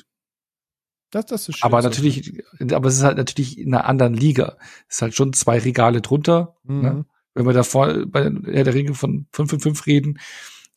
[1.10, 1.66] Das, das ist schön.
[1.66, 2.42] Aber natürlich,
[2.72, 4.56] aber es ist halt natürlich in einer anderen Liga.
[4.88, 6.56] Es ist halt schon zwei Regale drunter.
[6.62, 6.80] Mhm.
[6.80, 7.04] Ne?
[7.40, 10.18] Wenn wir davor bei Herr der Ringe von 555 reden,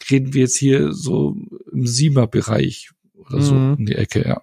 [0.10, 1.35] reden wir jetzt hier so
[1.72, 3.76] im Siebener-Bereich oder so Mhm.
[3.80, 4.41] in die Ecke, ja.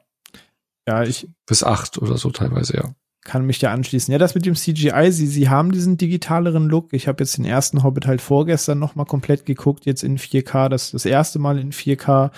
[0.86, 2.94] Ja, ich Bis acht oder so teilweise, ja.
[3.24, 4.10] kann mich da anschließen.
[4.12, 6.92] Ja, das mit dem CGI, sie, sie haben diesen digitaleren Look.
[6.92, 10.68] Ich habe jetzt den ersten Hobbit halt vorgestern noch mal komplett geguckt, jetzt in 4K,
[10.68, 12.30] das das erste Mal in 4K.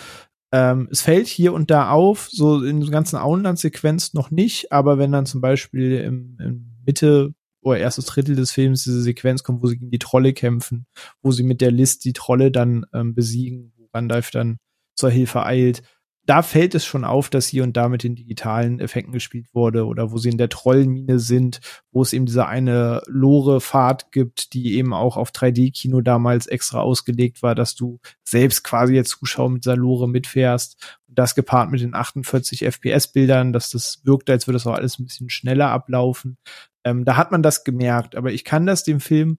[0.54, 4.98] Ähm, es fällt hier und da auf, so in den ganzen Auenland-Sequenzen noch nicht, aber
[4.98, 7.32] wenn dann zum Beispiel im, im Mitte
[7.62, 10.86] oder erstes Drittel des Films diese Sequenz kommt, wo sie gegen die Trolle kämpfen,
[11.22, 14.58] wo sie mit der List die Trolle dann ähm, besiegen, wo Gandalf dann
[14.94, 15.82] zur Hilfe eilt,
[16.24, 19.86] da fällt es schon auf, dass hier und da mit den digitalen Effekten gespielt wurde
[19.86, 21.60] oder wo sie in der Trollmine sind,
[21.90, 27.42] wo es eben diese eine Lore-Fahrt gibt, die eben auch auf 3D-Kino damals extra ausgelegt
[27.42, 30.98] war, dass du selbst quasi als Zuschauer mit dieser Lore mitfährst.
[31.08, 35.00] Und das gepaart mit den 48 FPS-Bildern, dass das wirkt, als würde das auch alles
[35.00, 36.38] ein bisschen schneller ablaufen.
[36.84, 39.38] Ähm, da hat man das gemerkt, aber ich kann das dem Film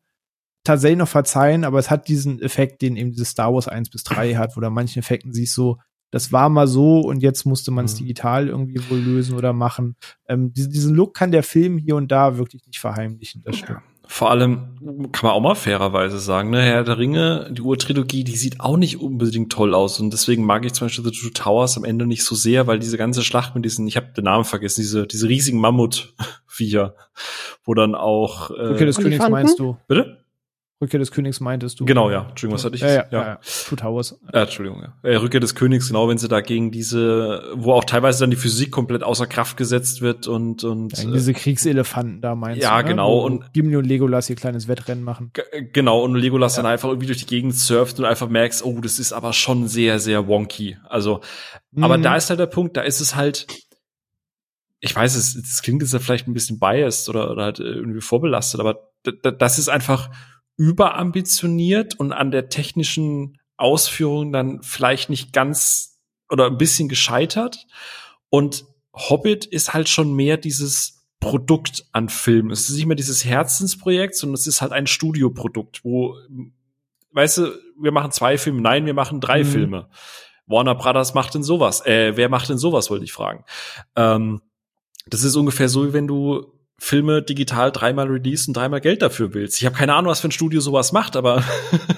[0.65, 4.03] tatsächlich noch verzeihen, aber es hat diesen Effekt, den eben dieses Star Wars 1 bis
[4.03, 5.77] 3 hat, wo da manchen Effekten siehst so,
[6.11, 7.97] das war mal so und jetzt musste man es Mhm.
[8.05, 9.95] digital irgendwie wohl lösen oder machen.
[10.27, 13.81] Ähm, diesen, diesen Look kann der Film hier und da wirklich nicht verheimlichen, das stimmt.
[14.05, 18.35] Vor allem kann man auch mal fairerweise sagen, ne, Herr der Ringe, die Urtrilogie, die
[18.35, 21.77] sieht auch nicht unbedingt toll aus und deswegen mag ich zum Beispiel The Two Towers
[21.77, 24.43] am Ende nicht so sehr, weil diese ganze Schlacht mit diesen, ich habe den Namen
[24.43, 26.95] vergessen, diese diese riesigen Mammutviecher,
[27.63, 29.77] wo dann auch äh, Rückkehr des Königs meinst du?
[29.87, 30.22] bitte?
[30.83, 31.85] Rückkehr des Königs meintest du?
[31.85, 32.27] Genau, ja.
[32.29, 32.81] Entschuldigung, was hatte ich?
[32.81, 33.05] Ja, ja, Ja.
[33.11, 33.27] ja.
[33.29, 33.39] ja.
[33.67, 34.19] Two Towers.
[34.31, 34.93] Äh, Entschuldigung, ja.
[35.09, 38.35] Äh, Rückkehr des Königs, genau, wenn sie da gegen diese, wo auch teilweise dann die
[38.35, 42.77] Physik komplett außer Kraft gesetzt wird und und Ja, äh, diese Kriegselefanten da meinst Ja,
[42.77, 42.83] du?
[42.83, 42.89] ne?
[42.89, 45.31] genau, Wo und- Gimli und Legolas ihr kleines Wettrennen machen.
[45.33, 45.41] G-
[45.73, 48.99] Genau, und Legolas dann einfach irgendwie durch die Gegend surft und einfach merkst, oh, das
[48.99, 50.77] ist aber schon sehr, sehr wonky.
[50.89, 51.21] Also,
[51.79, 52.03] aber Mhm.
[52.03, 53.47] da ist halt der Punkt, da ist es halt,
[54.79, 58.01] ich weiß, es, es klingt jetzt ja vielleicht ein bisschen biased oder, oder halt irgendwie
[58.01, 58.89] vorbelastet, aber
[59.37, 60.09] das ist einfach
[60.57, 65.99] überambitioniert und an der technischen Ausführung dann vielleicht nicht ganz
[66.29, 67.65] oder ein bisschen gescheitert.
[68.29, 72.51] Und Hobbit ist halt schon mehr dieses Produkt an Film.
[72.51, 76.17] Es ist nicht mehr dieses Herzensprojekt, sondern es ist halt ein Studioprodukt, wo,
[77.11, 78.61] weißt du, wir machen zwei Filme.
[78.61, 79.47] Nein, wir machen drei Mhm.
[79.47, 79.89] Filme.
[80.45, 81.85] Warner Brothers macht denn sowas?
[81.85, 83.45] Äh, wer macht denn sowas, wollte ich fragen.
[83.95, 84.41] Ähm,
[85.07, 89.33] das ist ungefähr so, wie wenn du Filme digital dreimal release und dreimal Geld dafür
[89.33, 89.57] willst.
[89.57, 91.41] Ich habe keine Ahnung, was für ein Studio sowas macht, aber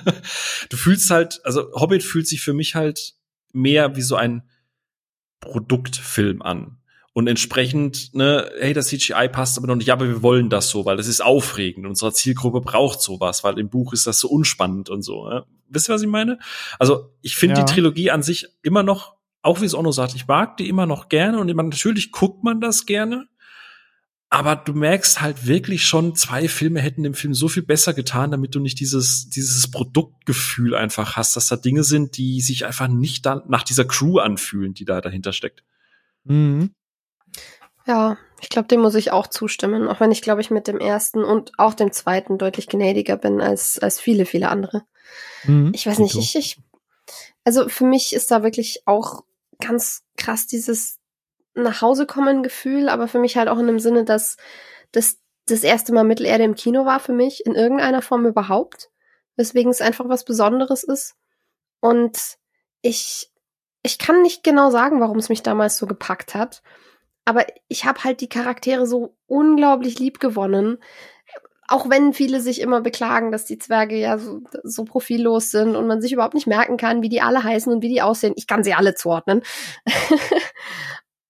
[0.69, 3.15] du fühlst halt, also Hobbit fühlt sich für mich halt
[3.51, 4.43] mehr wie so ein
[5.39, 6.77] Produktfilm an.
[7.13, 10.69] Und entsprechend, ne, hey, das CGI passt aber noch nicht, ja, aber wir wollen das
[10.69, 11.87] so, weil das ist aufregend.
[11.87, 15.27] Unsere Zielgruppe braucht sowas, weil im Buch ist das so unspannend und so.
[15.27, 15.45] Ne?
[15.67, 16.37] Wisst ihr, was ich meine?
[16.77, 17.65] Also, ich finde Ja.
[17.65, 20.85] die Trilogie an sich immer noch, auch wie es Onno sagt, ich mag die immer
[20.85, 23.27] noch gerne und immer, natürlich guckt man das gerne.
[24.35, 28.31] Aber du merkst halt wirklich schon, zwei Filme hätten dem Film so viel besser getan,
[28.31, 32.89] damit du nicht dieses, dieses Produktgefühl einfach hast, dass da Dinge sind, die sich einfach
[32.89, 35.63] nicht da nach dieser Crew anfühlen, die da dahinter steckt.
[36.25, 36.71] Mhm.
[37.87, 40.79] Ja, ich glaube, dem muss ich auch zustimmen, auch wenn ich, glaube ich, mit dem
[40.79, 44.83] ersten und auch dem zweiten deutlich gnädiger bin als, als viele, viele andere.
[45.45, 45.71] Mhm.
[45.73, 46.61] Ich weiß nicht, ich, ich,
[47.45, 49.23] also für mich ist da wirklich auch
[49.61, 50.99] ganz krass dieses
[51.55, 54.37] nach Hause kommen Gefühl, aber für mich halt auch in dem Sinne, dass
[54.91, 58.89] das das erste Mal Mittelerde im Kino war für mich in irgendeiner Form überhaupt,
[59.35, 61.15] weswegen es einfach was Besonderes ist
[61.79, 62.37] und
[62.81, 63.31] ich
[63.83, 66.63] ich kann nicht genau sagen, warum es mich damals so gepackt hat,
[67.25, 70.77] aber ich habe halt die Charaktere so unglaublich lieb gewonnen.
[71.67, 75.87] Auch wenn viele sich immer beklagen, dass die Zwerge ja so, so profillos sind und
[75.87, 78.33] man sich überhaupt nicht merken kann, wie die alle heißen und wie die aussehen.
[78.37, 79.41] Ich kann sie alle zuordnen.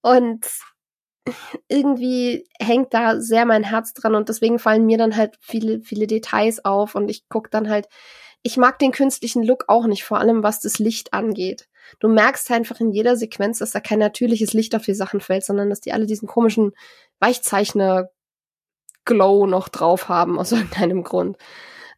[0.06, 0.46] und
[1.68, 6.06] irgendwie hängt da sehr mein Herz dran und deswegen fallen mir dann halt viele, viele
[6.06, 7.88] Details auf und ich guck dann halt,
[8.44, 11.68] ich mag den künstlichen Look auch nicht, vor allem was das Licht angeht.
[12.00, 15.44] Du merkst einfach in jeder Sequenz, dass da kein natürliches Licht auf die Sachen fällt,
[15.44, 16.74] sondern dass die alle diesen komischen
[17.20, 18.12] Weichzeichner
[19.06, 21.38] Glow noch drauf haben aus irgendeinem Grund.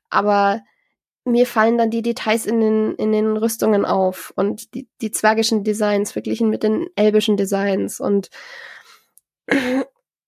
[0.09, 0.61] Aber
[1.27, 5.63] mir fallen dann die Details in den, in den Rüstungen auf und die, die zwergischen
[5.63, 8.29] Designs verglichen mit den elbischen Designs und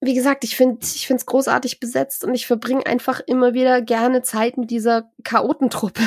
[0.02, 3.82] wie gesagt, ich finde ich finde es großartig besetzt und ich verbringe einfach immer wieder
[3.82, 6.02] gerne Zeit mit dieser Chaotentruppe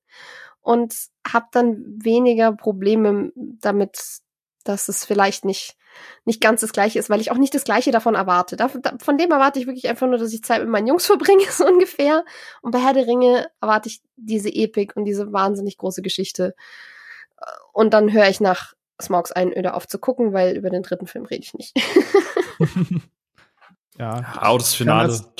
[0.60, 0.94] und
[1.26, 4.20] habe dann weniger Probleme damit,
[4.64, 5.76] dass es vielleicht nicht
[6.24, 8.56] nicht ganz das gleiche ist, weil ich auch nicht das gleiche davon erwarte.
[8.56, 11.06] Da, da, von dem erwarte ich wirklich einfach nur, dass ich Zeit mit meinen Jungs
[11.12, 12.24] verbringe, so ungefähr.
[12.60, 16.54] Und bei Herr der Ringe erwarte ich diese Epik und diese wahnsinnig große Geschichte.
[17.72, 21.54] Und dann höre ich nach Smaugs Einöde aufzugucken, weil über den dritten Film rede ich
[21.54, 21.74] nicht.
[23.98, 25.30] Ja, auch das Finale, das,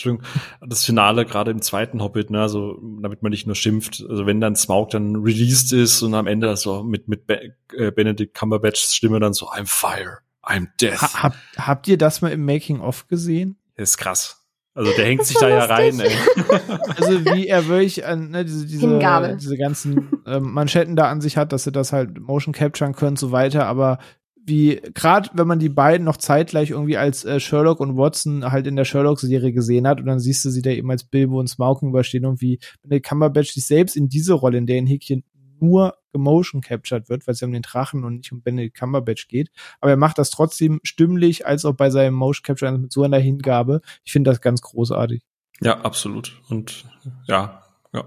[0.61, 4.43] das Finale gerade im zweiten Hobbit, ne, also damit man nicht nur schimpft, also wenn
[4.43, 8.35] dann Smaug dann released ist und am Ende das so mit mit Be äh, Benedict
[8.35, 11.01] Cumberbatchs Stimme dann so I'm fire, I'm death.
[11.01, 13.57] Ha, hab, habt ihr das mal im Making of gesehen?
[13.77, 14.39] Das ist krass.
[14.75, 16.11] Also der hängt sich da ja rein, ey.
[16.97, 21.37] Also wie er wirklich an ne, diese, diese, diese ganzen ähm, Manschetten da an sich
[21.37, 23.99] hat, dass sie das halt Motion capturen können und so weiter, aber
[24.45, 28.67] wie gerade wenn man die beiden noch zeitgleich irgendwie als äh, Sherlock und Watson halt
[28.67, 31.49] in der Sherlock-Serie gesehen hat und dann siehst du sie da eben als Bilbo und
[31.49, 35.23] Smaug überstehen und wie der Cumberbatch sich selbst in diese Rolle, in der in Häkchen
[35.63, 39.29] nur gemotion captured wird, weil es ja um den Drachen und nicht um Benedict Cumberbatch
[39.29, 39.51] geht.
[39.81, 43.19] Aber er macht das trotzdem stimmlich, als auch bei seinem Motion Capture mit so einer
[43.19, 43.81] Hingabe.
[44.05, 45.23] Ich finde das ganz großartig.
[45.61, 46.41] Ja, absolut.
[46.49, 46.85] Und
[47.27, 47.63] ja,
[47.93, 48.05] ja.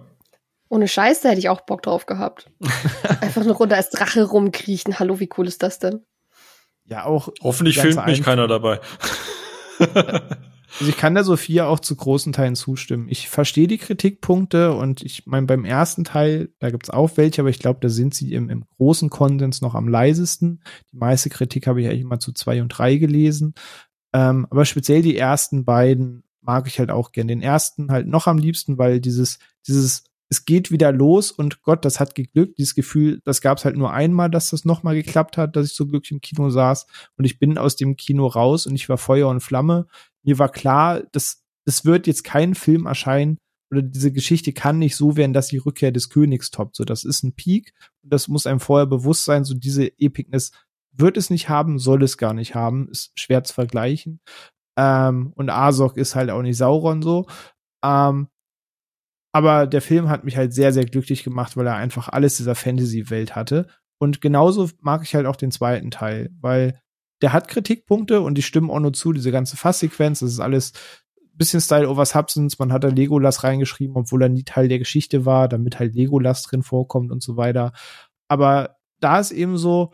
[0.69, 2.51] Ohne Scheiß, da hätte ich auch Bock drauf gehabt.
[3.21, 4.99] Einfach eine Runde als Drache rumkriechen.
[4.99, 6.05] Hallo, wie cool ist das denn?
[6.85, 7.29] Ja, auch.
[7.41, 8.79] Hoffentlich filmt mich keiner dabei.
[10.79, 13.07] Also ich kann der Sophia auch zu großen Teilen zustimmen.
[13.09, 17.49] Ich verstehe die Kritikpunkte und ich meine, beim ersten Teil, da gibt's auch welche, aber
[17.49, 20.61] ich glaube, da sind sie im, im großen Konsens noch am leisesten.
[20.91, 23.53] Die meiste Kritik habe ich eigentlich immer zu zwei und drei gelesen.
[24.13, 27.27] Ähm, aber speziell die ersten beiden mag ich halt auch gern.
[27.29, 31.85] Den ersten halt noch am liebsten, weil dieses, dieses es geht wieder los und Gott,
[31.85, 32.57] das hat geglückt.
[32.57, 35.73] Dieses Gefühl, das gab es halt nur einmal, dass das nochmal geklappt hat, dass ich
[35.73, 36.87] so glücklich im Kino saß
[37.17, 39.87] und ich bin aus dem Kino raus und ich war Feuer und Flamme.
[40.25, 43.37] Mir war klar, dass es wird jetzt kein Film erscheinen
[43.71, 46.75] oder diese Geschichte kann nicht so werden, dass die Rückkehr des Königs toppt.
[46.75, 47.73] So, das ist ein Peak
[48.03, 49.43] und das muss einem vorher bewusst sein.
[49.43, 50.51] So diese Epicness
[50.91, 54.21] wird es nicht haben, soll es gar nicht haben, ist schwer zu vergleichen.
[54.77, 57.27] Ähm, und Azog ist halt auch nicht Sauron so.
[57.83, 58.27] Ähm,
[59.33, 62.55] aber der Film hat mich halt sehr, sehr glücklich gemacht, weil er einfach alles dieser
[62.55, 63.67] Fantasy-Welt hatte.
[63.99, 66.79] Und genauso mag ich halt auch den zweiten Teil, weil
[67.21, 70.73] der hat Kritikpunkte und die stimmen auch nur zu, diese ganze Fasssequenz, das ist alles
[71.37, 75.25] bisschen Style over Substance, man hat da Legolas reingeschrieben, obwohl er nie Teil der Geschichte
[75.25, 77.73] war, damit halt Legolas drin vorkommt und so weiter.
[78.27, 79.91] Aber da ist eben so,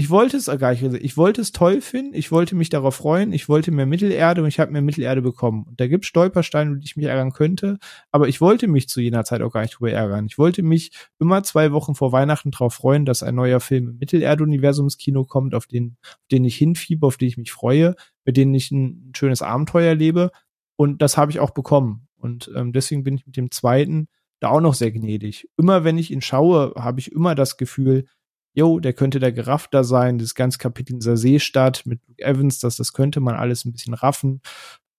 [0.00, 3.34] ich wollte es gar nicht, ich wollte es toll finden, ich wollte mich darauf freuen,
[3.34, 5.64] ich wollte mehr Mittelerde und ich habe mehr Mittelerde bekommen.
[5.64, 7.76] Und da gibt Stolpersteine, die ich mich ärgern könnte,
[8.10, 10.24] aber ich wollte mich zu jener Zeit auch gar nicht drüber ärgern.
[10.24, 13.98] Ich wollte mich immer zwei Wochen vor Weihnachten darauf freuen, dass ein neuer Film im
[13.98, 17.94] Mittelerde-Universum ins Kino kommt, auf den, auf den ich hinfiebe, auf den ich mich freue,
[18.24, 20.30] mit denen ich ein, schönes Abenteuer erlebe.
[20.76, 22.08] Und das habe ich auch bekommen.
[22.16, 24.08] Und ähm, deswegen bin ich mit dem zweiten
[24.40, 25.46] da auch noch sehr gnädig.
[25.58, 28.06] Immer wenn ich ihn schaue, habe ich immer das Gefühl,
[28.52, 32.58] jo, der könnte der Geraffter sein, das ganze Kapitel in dieser Seestadt mit Luke Evans,
[32.58, 34.40] das, das könnte man alles ein bisschen raffen.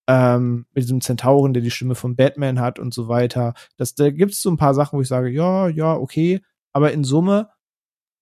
[0.08, 3.54] Ähm, mit diesem Zentauren, der die Stimme von Batman hat und so weiter.
[3.78, 6.42] Das, da gibt es so ein paar Sachen, wo ich sage, ja, ja, okay,
[6.74, 7.50] aber in Summe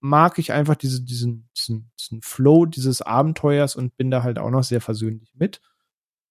[0.02, 4.50] mag ich einfach diese, diesen, diesen, diesen Flow dieses Abenteuers und bin da halt auch
[4.50, 5.62] noch sehr versöhnlich mit.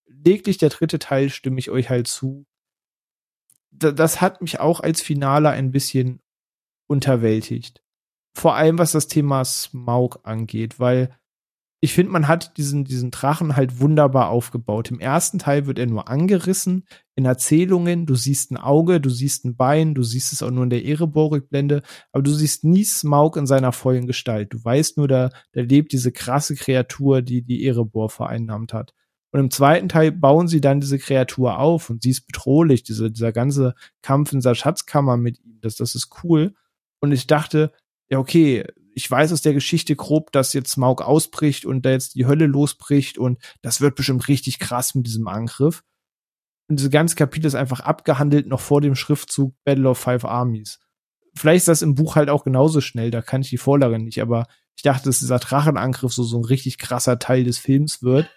[0.07, 2.47] Lediglich der dritte Teil stimme ich euch halt zu.
[3.70, 6.20] Das hat mich auch als Finale ein bisschen
[6.87, 7.83] unterwältigt
[8.39, 11.10] vor allem was das Thema Smaug angeht, weil
[11.81, 14.90] ich finde, man hat diesen, diesen Drachen halt wunderbar aufgebaut.
[14.90, 16.85] Im ersten Teil wird er nur angerissen
[17.15, 18.05] in Erzählungen.
[18.05, 20.85] Du siehst ein Auge, du siehst ein Bein, du siehst es auch nur in der
[20.85, 24.52] Erebor-Rückblende, aber du siehst nie Smaug in seiner vollen Gestalt.
[24.52, 28.93] Du weißt nur, da, da lebt diese krasse Kreatur, die die Erebor vereinnahmt hat.
[29.31, 33.10] Und im zweiten Teil bauen sie dann diese Kreatur auf und sie ist bedrohlich, diese,
[33.10, 35.60] dieser ganze Kampf in dieser Schatzkammer mit ihm.
[35.60, 36.55] Das, das ist cool.
[37.01, 37.73] Und ich dachte,
[38.10, 38.64] ja, okay,
[38.94, 42.47] ich weiß aus der Geschichte grob, dass jetzt Smaug ausbricht und da jetzt die Hölle
[42.47, 45.85] losbricht und das wird bestimmt richtig krass mit diesem Angriff.
[46.68, 50.80] Und diese ganze Kapitel ist einfach abgehandelt noch vor dem Schriftzug Battle of Five Armies.
[51.35, 54.20] Vielleicht ist das im Buch halt auch genauso schnell, da kann ich die Vorlage nicht,
[54.20, 58.28] aber ich dachte, dass dieser Drachenangriff so, so ein richtig krasser Teil des Films wird.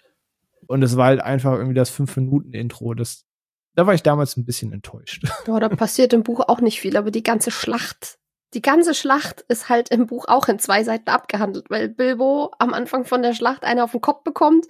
[0.66, 2.94] Und es war halt einfach irgendwie das Fünf-Minuten-Intro.
[2.94, 3.26] Das,
[3.74, 5.24] da war ich damals ein bisschen enttäuscht.
[5.46, 8.18] Ja, da passiert im Buch auch nicht viel, aber die ganze Schlacht
[8.54, 12.74] die ganze Schlacht ist halt im Buch auch in zwei Seiten abgehandelt, weil Bilbo am
[12.74, 14.66] Anfang von der Schlacht eine auf den Kopf bekommt,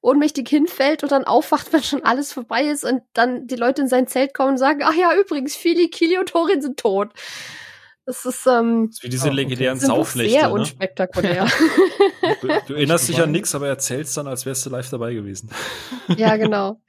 [0.00, 3.88] ohnmächtig hinfällt und dann aufwacht, wenn schon alles vorbei ist und dann die Leute in
[3.88, 7.10] sein Zelt kommen und sagen, ach ja, übrigens, Fili, Kili und Thorin sind tot.
[8.06, 9.86] Das ist, ähm, das ist wie diese legendären oh, okay.
[9.86, 10.32] Saufnächte.
[10.32, 10.52] Sehr ne?
[10.52, 11.46] unspektakulär.
[12.42, 15.50] du, du erinnerst dich an nichts, aber erzählst dann, als wärst du live dabei gewesen.
[16.16, 16.80] ja, genau.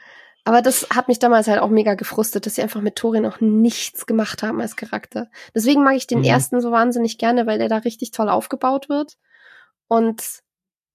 [0.45, 3.41] Aber das hat mich damals halt auch mega gefrustet, dass sie einfach mit Thorin auch
[3.41, 5.29] nichts gemacht haben als Charakter.
[5.55, 6.25] Deswegen mag ich den mhm.
[6.25, 9.17] ersten so wahnsinnig gerne, weil der da richtig toll aufgebaut wird.
[9.87, 10.21] Und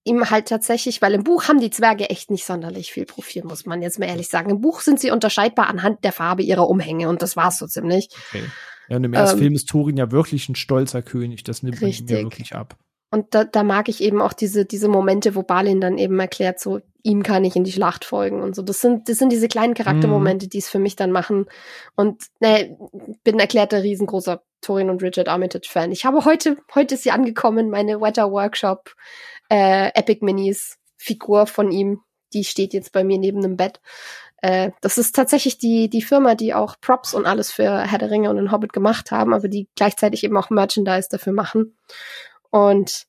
[0.05, 3.67] ihm halt tatsächlich, weil im Buch haben die Zwerge echt nicht sonderlich viel Profil, muss
[3.67, 4.51] man jetzt mal ehrlich sagen.
[4.51, 8.09] Im Buch sind sie unterscheidbar anhand der Farbe ihrer Umhänge und das war's so ziemlich.
[8.29, 8.45] Okay.
[8.89, 11.81] Ja, und im ersten ähm, Film ist Thorin ja wirklich ein stolzer König, das nimmt
[11.81, 12.77] man ihm ja wirklich ab.
[13.11, 16.61] Und da, da mag ich eben auch diese, diese Momente, wo Balin dann eben erklärt,
[16.61, 18.63] so, ihm kann ich in die Schlacht folgen und so.
[18.63, 21.47] Das sind, das sind diese kleinen Charaktermomente, die es für mich dann machen.
[21.97, 22.77] Und ne,
[23.25, 25.91] bin erklärter riesengroßer Torin und Richard Armitage Fan.
[25.91, 28.95] Ich habe heute, heute ist sie angekommen, meine Wetter Workshop
[29.51, 32.03] äh, Epic Minis Figur von ihm.
[32.33, 33.81] Die steht jetzt bei mir neben dem Bett.
[34.43, 38.11] Äh, das ist tatsächlich die, die Firma, die auch Props und alles für Herr der
[38.11, 41.77] Ringe und den Hobbit gemacht haben, aber die gleichzeitig eben auch Merchandise dafür machen.
[42.51, 43.07] Und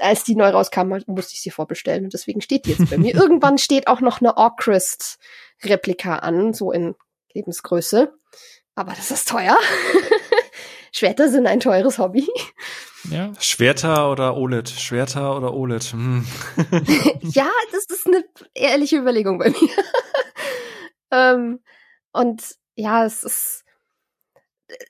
[0.00, 3.14] als die neu rauskam, musste ich sie vorbestellen und deswegen steht die jetzt bei mir.
[3.20, 6.94] Irgendwann steht auch noch eine Orchrist-Replika an, so in
[7.34, 8.12] Lebensgröße.
[8.74, 9.56] Aber das ist teuer.
[10.92, 12.28] Schwerter sind ein teures Hobby.
[13.10, 13.32] Ja.
[13.40, 14.68] Schwerter oder OLED?
[14.68, 15.82] Schwerter oder OLED?
[15.84, 16.26] Hm.
[17.22, 19.84] ja, das ist eine ehrliche Überlegung bei mir.
[21.10, 21.60] ähm,
[22.12, 22.42] und
[22.74, 23.64] ja, es ist.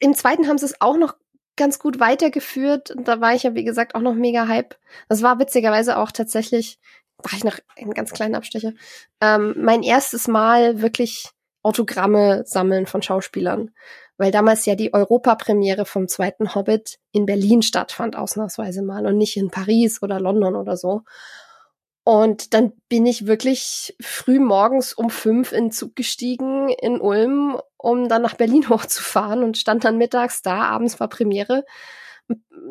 [0.01, 1.15] Im zweiten haben sie es auch noch
[1.57, 2.91] ganz gut weitergeführt.
[2.91, 4.77] Und da war ich ja, wie gesagt, auch noch mega hype.
[5.09, 6.79] Das war witzigerweise auch tatsächlich,
[7.19, 8.73] war ich noch einen ganz kleinen Abstecher,
[9.21, 11.29] ähm, mein erstes Mal wirklich
[11.63, 13.71] Autogramme sammeln von Schauspielern.
[14.19, 19.37] Weil damals ja die Europapremiere vom zweiten Hobbit in Berlin stattfand, ausnahmsweise mal, und nicht
[19.37, 21.03] in Paris oder London oder so.
[22.05, 27.61] Und dann bin ich wirklich früh morgens um fünf in den Zug gestiegen in Ulm,
[27.77, 31.65] um dann nach Berlin hochzufahren und stand dann mittags da, abends war Premiere.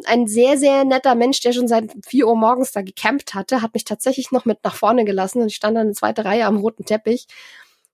[0.06, 3.74] Ein sehr, sehr netter Mensch, der schon seit vier Uhr morgens da gecampt hatte, hat
[3.74, 6.58] mich tatsächlich noch mit nach vorne gelassen und ich stand dann in zweite Reihe am
[6.58, 7.28] roten Teppich.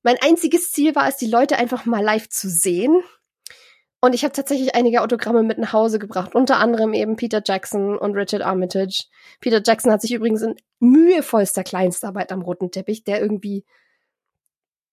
[0.04, 3.04] Mein einziges Ziel war es, die Leute einfach mal live zu sehen.
[4.00, 7.98] Und ich habe tatsächlich einige Autogramme mit nach Hause gebracht, unter anderem eben Peter Jackson
[7.98, 9.06] und Richard Armitage.
[9.40, 13.66] Peter Jackson hat sich übrigens in mühevollster Kleinstarbeit am roten Teppich, der irgendwie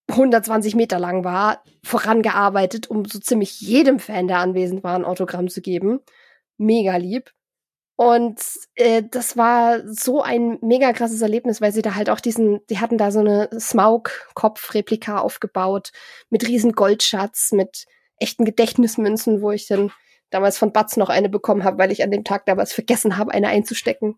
[0.09, 5.49] 120 Meter lang war, vorangearbeitet, um so ziemlich jedem Fan, der anwesend war, ein Autogramm
[5.49, 5.99] zu geben.
[6.57, 7.31] Mega lieb.
[7.97, 8.41] Und
[8.75, 12.79] äh, das war so ein mega krasses Erlebnis, weil sie da halt auch diesen, die
[12.79, 15.91] hatten da so eine Smaug-Kopf-Replika aufgebaut
[16.29, 17.85] mit riesen Goldschatz, mit
[18.19, 19.91] echten Gedächtnismünzen, wo ich dann
[20.29, 23.31] damals von Batz noch eine bekommen habe, weil ich an dem Tag damals vergessen habe,
[23.31, 24.17] eine einzustecken.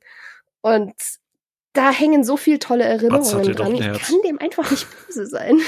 [0.61, 0.94] Und
[1.74, 3.76] da hängen so viel tolle Erinnerungen dran.
[3.76, 5.60] Ich kann dem einfach nicht böse sein.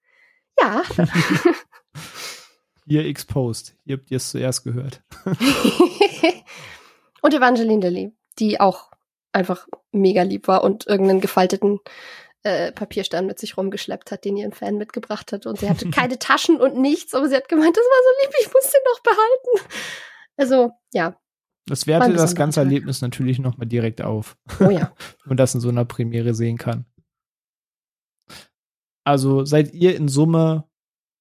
[0.60, 0.82] ja.
[2.86, 3.76] Ihr exposed.
[3.84, 5.02] Ihr habt es zuerst gehört.
[7.22, 8.90] und Evangeline Lilly, die auch
[9.30, 11.78] einfach mega lieb war und irgendeinen gefalteten
[12.44, 15.46] äh, Papierstern mit sich rumgeschleppt hat, den ihren Fan mitgebracht hat.
[15.46, 18.34] Und sie hatte keine Taschen und nichts, aber sie hat gemeint, das war so lieb,
[18.40, 19.74] ich muss den noch behalten.
[20.36, 21.16] Also, ja.
[21.66, 22.64] Das wertet das ganze Tag.
[22.64, 24.36] Erlebnis natürlich nochmal direkt auf.
[24.60, 24.92] Oh ja.
[25.22, 26.86] Wenn man das in so einer Premiere sehen kann.
[29.04, 30.68] Also seid ihr in Summe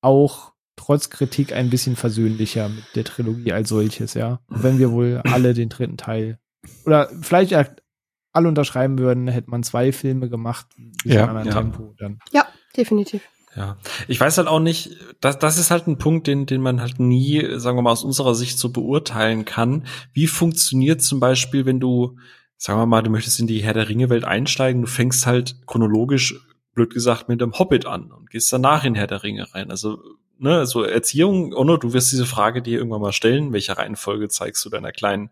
[0.01, 4.39] auch trotz Kritik ein bisschen versöhnlicher mit der Trilogie als solches, ja?
[4.47, 6.39] Wenn wir wohl alle den dritten Teil
[6.85, 7.53] oder vielleicht
[8.33, 10.67] alle unterschreiben würden, hätte man zwei Filme gemacht,
[11.03, 11.53] ja, anderen ja.
[11.53, 12.19] Tempo dann.
[12.31, 13.21] Ja, definitiv.
[13.55, 13.77] Ja,
[14.07, 16.99] ich weiß halt auch nicht, das, das ist halt ein Punkt, den, den man halt
[16.99, 19.85] nie, sagen wir mal, aus unserer Sicht so beurteilen kann.
[20.13, 22.17] Wie funktioniert zum Beispiel, wenn du,
[22.55, 26.35] sagen wir mal, du möchtest in die Herr der Ringe-Welt einsteigen, du fängst halt chronologisch,
[26.73, 29.69] blöd gesagt, mit dem Hobbit an und gehst danach in Herr der Ringe rein.
[29.69, 30.01] Also
[30.41, 34.65] ne, so Erziehung, Onno, du wirst diese Frage dir irgendwann mal stellen, welche Reihenfolge zeigst
[34.65, 35.29] du deiner kleinen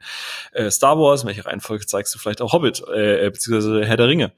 [0.51, 4.31] äh, Star Wars, welche Reihenfolge zeigst du vielleicht auch Hobbit, äh, beziehungsweise Herr der Ringe.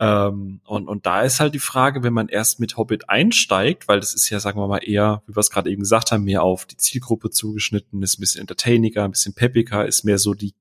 [0.00, 4.00] Ähm, und, und da ist halt die Frage, wenn man erst mit Hobbit einsteigt, weil
[4.00, 6.42] das ist ja, sagen wir mal, eher, wie wir es gerade eben gesagt haben, mehr
[6.42, 10.54] auf die Zielgruppe zugeschnitten, ist ein bisschen entertainiger, ein bisschen peppiger, ist mehr so die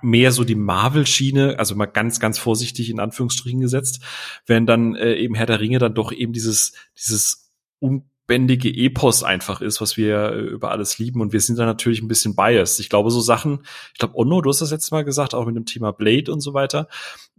[0.00, 4.00] mehr so die Marvel-Schiene, also mal ganz, ganz vorsichtig in Anführungsstrichen gesetzt,
[4.46, 7.52] wenn dann äh, eben Herr der Ringe dann doch eben dieses, dieses
[7.82, 11.20] un bändige Epos einfach ist, was wir äh, über alles lieben.
[11.20, 12.80] Und wir sind da natürlich ein bisschen biased.
[12.80, 13.60] Ich glaube, so Sachen,
[13.92, 16.40] ich glaube, Onno, du hast das letzte Mal gesagt, auch mit dem Thema Blade und
[16.40, 16.88] so weiter,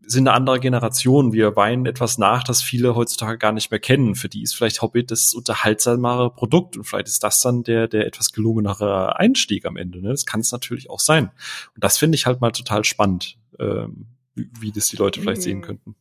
[0.06, 1.34] sind eine andere Generation.
[1.34, 4.16] Wir weinen etwas nach, das viele heutzutage gar nicht mehr kennen.
[4.16, 8.06] Für die ist vielleicht Hobbit das unterhaltsamere Produkt und vielleicht ist das dann der, der
[8.06, 10.02] etwas gelungenere Einstieg am Ende.
[10.02, 10.10] Ne?
[10.10, 11.32] Das kann es natürlich auch sein.
[11.74, 14.06] Und das finde ich halt mal total spannend, ähm,
[14.36, 15.44] wie, wie das die Leute vielleicht mhm.
[15.44, 15.95] sehen könnten.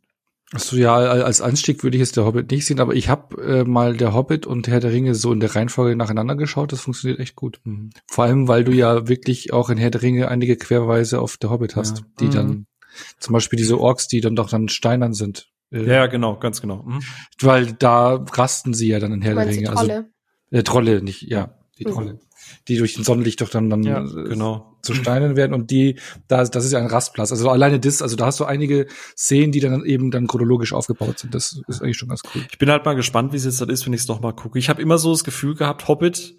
[0.54, 3.64] Achso, ja, als Anstieg würde ich jetzt der Hobbit nicht sehen, aber ich habe äh,
[3.64, 6.72] mal der Hobbit und Herr der Ringe so in der Reihenfolge nacheinander geschaut.
[6.72, 7.60] Das funktioniert echt gut.
[7.64, 7.90] Mhm.
[8.06, 11.50] Vor allem, weil du ja wirklich auch in Herr der Ringe einige Querweise auf der
[11.50, 12.04] Hobbit hast, ja.
[12.20, 12.30] die mhm.
[12.30, 12.66] dann
[13.18, 15.48] zum Beispiel diese Orks, die dann doch dann steinern sind.
[15.72, 16.84] Äh, ja, genau, ganz genau.
[16.84, 17.00] Mhm.
[17.40, 19.70] Weil da rasten sie ja dann in Herr der Ringe.
[19.70, 19.96] Also, Trolle?
[19.96, 20.08] Also,
[20.50, 21.90] äh, Trolle, nicht, ja, die mhm.
[21.90, 22.18] Trolle
[22.68, 24.76] die durch den Sonnenlicht doch dann, dann ja, äh, genau.
[24.82, 25.98] zu Steinen werden und die,
[26.28, 27.32] da, das ist ja ein Rastplatz.
[27.32, 31.18] Also alleine das, also da hast du einige Szenen, die dann eben dann chronologisch aufgebaut
[31.18, 31.34] sind.
[31.34, 32.42] Das ist eigentlich schon ganz cool.
[32.50, 34.32] Ich bin halt mal gespannt, wie es jetzt dann ist, wenn ich es noch mal
[34.32, 34.58] gucke.
[34.58, 36.36] Ich habe immer so das Gefühl gehabt, Hobbit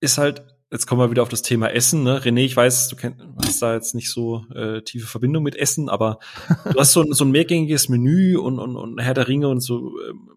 [0.00, 2.02] ist halt jetzt kommen wir wieder auf das Thema Essen.
[2.02, 2.20] Ne?
[2.20, 5.88] René, ich weiß, du kennst, hast da jetzt nicht so äh, tiefe Verbindung mit Essen,
[5.88, 6.18] aber
[6.70, 9.60] du hast so ein, so ein mehrgängiges Menü und, und, und Herr der Ringe und
[9.60, 10.30] so ähm,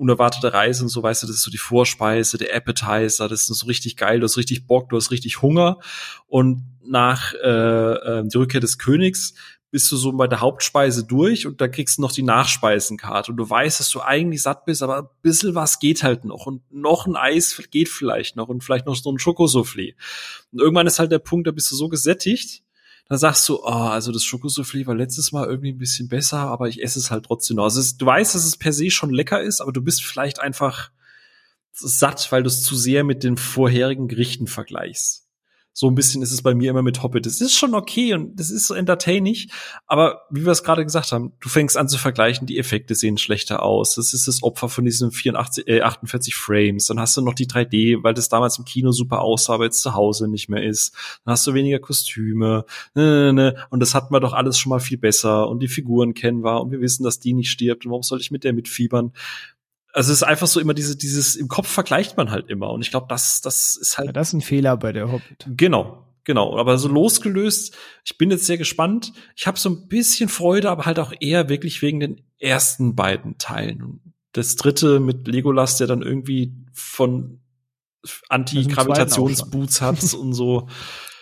[0.00, 3.58] unerwartete Reise und so, weißt du, das ist so die Vorspeise, der Appetizer, das ist
[3.58, 5.78] so richtig geil, du hast richtig Bock, du hast richtig Hunger.
[6.26, 9.34] Und nach äh, äh, die Rückkehr des Königs
[9.70, 13.30] bist du so bei der Hauptspeise durch und da kriegst du noch die Nachspeisenkarte.
[13.30, 16.46] Und du weißt, dass du eigentlich satt bist, aber ein bisschen was geht halt noch.
[16.46, 19.94] Und noch ein Eis geht vielleicht noch und vielleicht noch so ein Schokosoufflé.
[20.50, 22.64] Und irgendwann ist halt der Punkt, da bist du so gesättigt,
[23.10, 26.68] dann sagst du, oh, also das Schokosoufflé war letztes Mal irgendwie ein bisschen besser, aber
[26.68, 27.64] ich esse es halt trotzdem noch.
[27.64, 30.38] Also es, du weißt, dass es per se schon lecker ist, aber du bist vielleicht
[30.38, 30.92] einfach
[31.72, 35.26] satt, weil du es zu sehr mit den vorherigen Gerichten vergleichst.
[35.72, 37.26] So ein bisschen ist es bei mir immer mit Hobbit.
[37.26, 39.36] Es ist schon okay und das ist so entertaining,
[39.86, 43.18] aber wie wir es gerade gesagt haben, du fängst an zu vergleichen, die Effekte sehen
[43.18, 43.94] schlechter aus.
[43.94, 46.86] Das ist das Opfer von diesen 84, äh, 48 Frames.
[46.86, 49.82] Dann hast du noch die 3D, weil das damals im Kino super aussah, aber jetzt
[49.82, 50.94] zu Hause nicht mehr ist.
[51.24, 52.64] Dann hast du weniger Kostüme.
[52.94, 53.66] Ne, ne, ne.
[53.70, 55.48] Und das hatten wir doch alles schon mal viel besser.
[55.48, 57.84] Und die Figuren kennen wir und wir wissen, dass die nicht stirbt.
[57.84, 59.12] Und warum soll ich mit der mitfiebern?
[59.92, 62.70] Also es ist einfach so immer diese, dieses, im Kopf vergleicht man halt immer.
[62.70, 64.06] Und ich glaube, das, das ist halt.
[64.06, 65.46] Ja, das ist ein Fehler bei der Hobbit.
[65.48, 66.58] Genau, genau.
[66.58, 69.12] Aber so losgelöst, ich bin jetzt sehr gespannt.
[69.36, 73.38] Ich habe so ein bisschen Freude, aber halt auch eher wirklich wegen den ersten beiden
[73.38, 73.82] Teilen.
[73.82, 74.00] Und
[74.32, 77.40] das dritte mit Legolas, der dann irgendwie von
[78.28, 80.68] Anti-Gravitationsboots hat und so.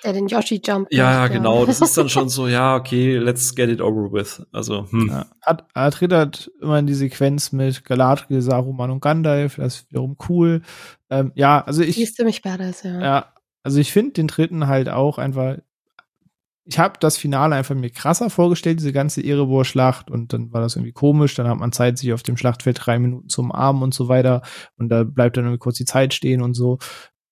[0.04, 0.88] Der den Yoshi Jump.
[0.90, 1.66] Ja, macht, genau.
[1.66, 4.42] Das ist dann schon so, ja, okay, let's get it over with.
[4.52, 5.08] Also, hm.
[5.08, 9.56] Ja, hat, er trittert immer in die Sequenz mit Galadriel, Saruman und Gandalf.
[9.56, 10.62] Das ist wiederum cool.
[11.10, 11.96] Ähm, ja, also ich.
[11.96, 13.00] Die ist ziemlich badass, ja.
[13.00, 15.56] Ja, also ich finde den dritten halt auch einfach.
[16.70, 20.76] Ich habe das Finale einfach mir krasser vorgestellt, diese ganze Erebor-Schlacht, und dann war das
[20.76, 21.34] irgendwie komisch.
[21.34, 24.42] Dann hat man Zeit, sich auf dem Schlachtfeld drei Minuten zu umarmen und so weiter.
[24.76, 26.78] Und da bleibt dann irgendwie kurz die Zeit stehen und so.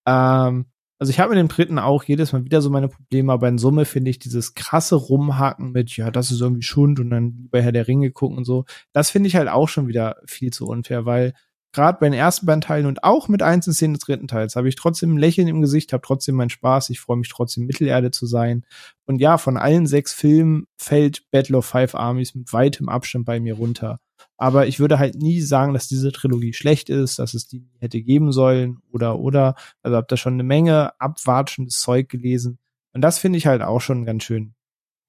[0.07, 0.65] Ähm,
[0.99, 3.57] also ich habe mit dem dritten auch jedes Mal wieder so meine Probleme, aber in
[3.57, 7.61] Summe finde ich dieses krasse Rumhaken mit, ja, das ist irgendwie Schund und dann bei
[7.61, 10.65] Herr der Ringe gucken und so, das finde ich halt auch schon wieder viel zu
[10.65, 11.33] unfair, weil
[11.71, 14.67] gerade bei den ersten beiden Teilen und auch mit einzelnen Szenen des dritten Teils habe
[14.67, 18.09] ich trotzdem ein Lächeln im Gesicht, habe trotzdem meinen Spaß, ich freue mich trotzdem Mittelerde
[18.09, 18.65] zu sein.
[19.05, 23.39] Und ja, von allen sechs Filmen fällt Battle of Five Armies mit weitem Abstand bei
[23.39, 23.99] mir runter.
[24.37, 28.01] Aber ich würde halt nie sagen, dass diese Trilogie schlecht ist, dass es die hätte
[28.01, 29.55] geben sollen oder oder.
[29.81, 32.59] Also habe da schon eine Menge abwatschendes Zeug gelesen.
[32.93, 34.53] Und das finde ich halt auch schon ganz schön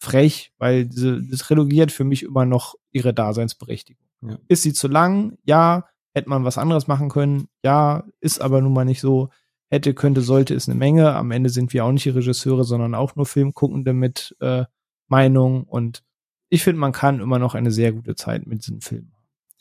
[0.01, 4.07] frech, weil diese, diese Trilogie hat für mich immer noch ihre Daseinsberechtigung.
[4.23, 4.39] Ja.
[4.49, 5.37] Ist sie zu lang?
[5.45, 5.85] Ja.
[6.15, 7.49] Hätte man was anderes machen können?
[7.63, 8.05] Ja.
[8.21, 9.29] Ist aber nun mal nicht so.
[9.71, 11.15] Hätte, könnte, sollte ist eine Menge.
[11.15, 14.65] Am Ende sind wir auch nicht die Regisseure, sondern auch nur Filmguckende mit äh,
[15.09, 15.65] Meinung.
[15.65, 16.03] Und
[16.49, 19.13] ich finde, man kann immer noch eine sehr gute Zeit mit diesen Filmen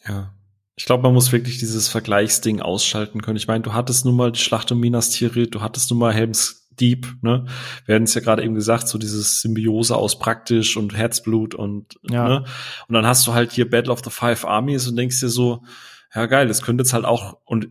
[0.07, 0.33] ja.
[0.75, 3.37] Ich glaube, man muss wirklich dieses Vergleichsding ausschalten können.
[3.37, 6.13] Ich meine, du hattest nun mal die Schlacht um Minas Tirith, du hattest nun mal
[6.13, 7.45] Helms Deep, ne?
[7.85, 11.95] Wir hatten es ja gerade eben gesagt, so dieses Symbiose aus praktisch und Herzblut und,
[12.03, 12.27] ja.
[12.27, 12.45] ne?
[12.87, 15.63] Und dann hast du halt hier Battle of the Five Armies und denkst dir so,
[16.13, 17.69] ja geil, das könnte jetzt halt auch, und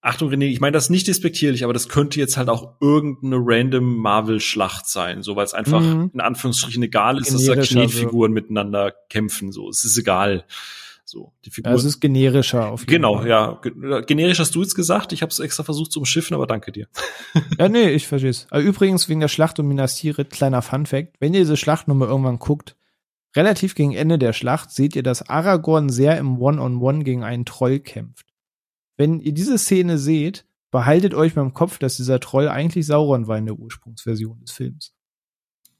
[0.00, 3.96] Achtung, René, ich meine das nicht despektierlich, aber das könnte jetzt halt auch irgendeine random
[3.96, 6.10] Marvel-Schlacht sein, so weil es einfach mhm.
[6.14, 9.50] in Anführungsstrichen egal ist, dass da Knetfiguren miteinander kämpfen.
[9.52, 10.44] So, es ist egal.
[11.10, 11.72] So, die Figur.
[11.72, 13.60] Ja, es ist generischer auf jeden genau, Fall.
[13.62, 14.00] Genau, ja.
[14.02, 15.14] Generisch hast du jetzt gesagt.
[15.14, 16.86] Ich habe es extra versucht zu umschiffen, aber danke dir.
[17.58, 18.46] ja, nee, ich verstehe es.
[18.52, 21.16] Übrigens, wegen der Schlacht um Minas Tirith, kleiner Fun-Fact.
[21.18, 22.76] Wenn ihr diese Schlachtnummer irgendwann guckt,
[23.34, 27.24] relativ gegen Ende der Schlacht seht ihr, dass Aragorn sehr im One-on-One -on -One gegen
[27.24, 28.26] einen Troll kämpft.
[28.98, 33.38] Wenn ihr diese Szene seht, behaltet euch beim Kopf, dass dieser Troll eigentlich Sauron war
[33.38, 34.92] in der Ursprungsversion des Films.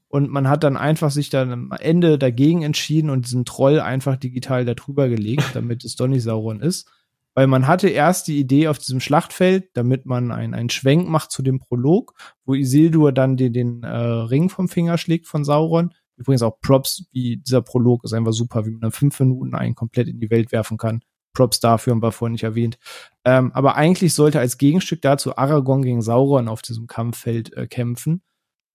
[0.08, 4.16] Und man hat dann einfach sich dann am Ende dagegen entschieden und diesen Troll einfach
[4.16, 6.90] digital darüber gelegt, damit es nicht Sauron ist.
[7.34, 11.30] Weil man hatte erst die Idee auf diesem Schlachtfeld, damit man einen, einen Schwenk macht
[11.30, 12.14] zu dem Prolog,
[12.44, 15.94] wo Isildur dann den, den äh, Ring vom Finger schlägt von Sauron.
[16.16, 19.76] Übrigens auch Props, wie dieser Prolog ist einfach super, wie man dann fünf Minuten einen
[19.76, 21.02] komplett in die Welt werfen kann.
[21.32, 22.78] Props dafür und war vorhin nicht erwähnt.
[23.24, 28.22] Ähm, aber eigentlich sollte als Gegenstück dazu Aragorn gegen Sauron auf diesem Kampffeld äh, kämpfen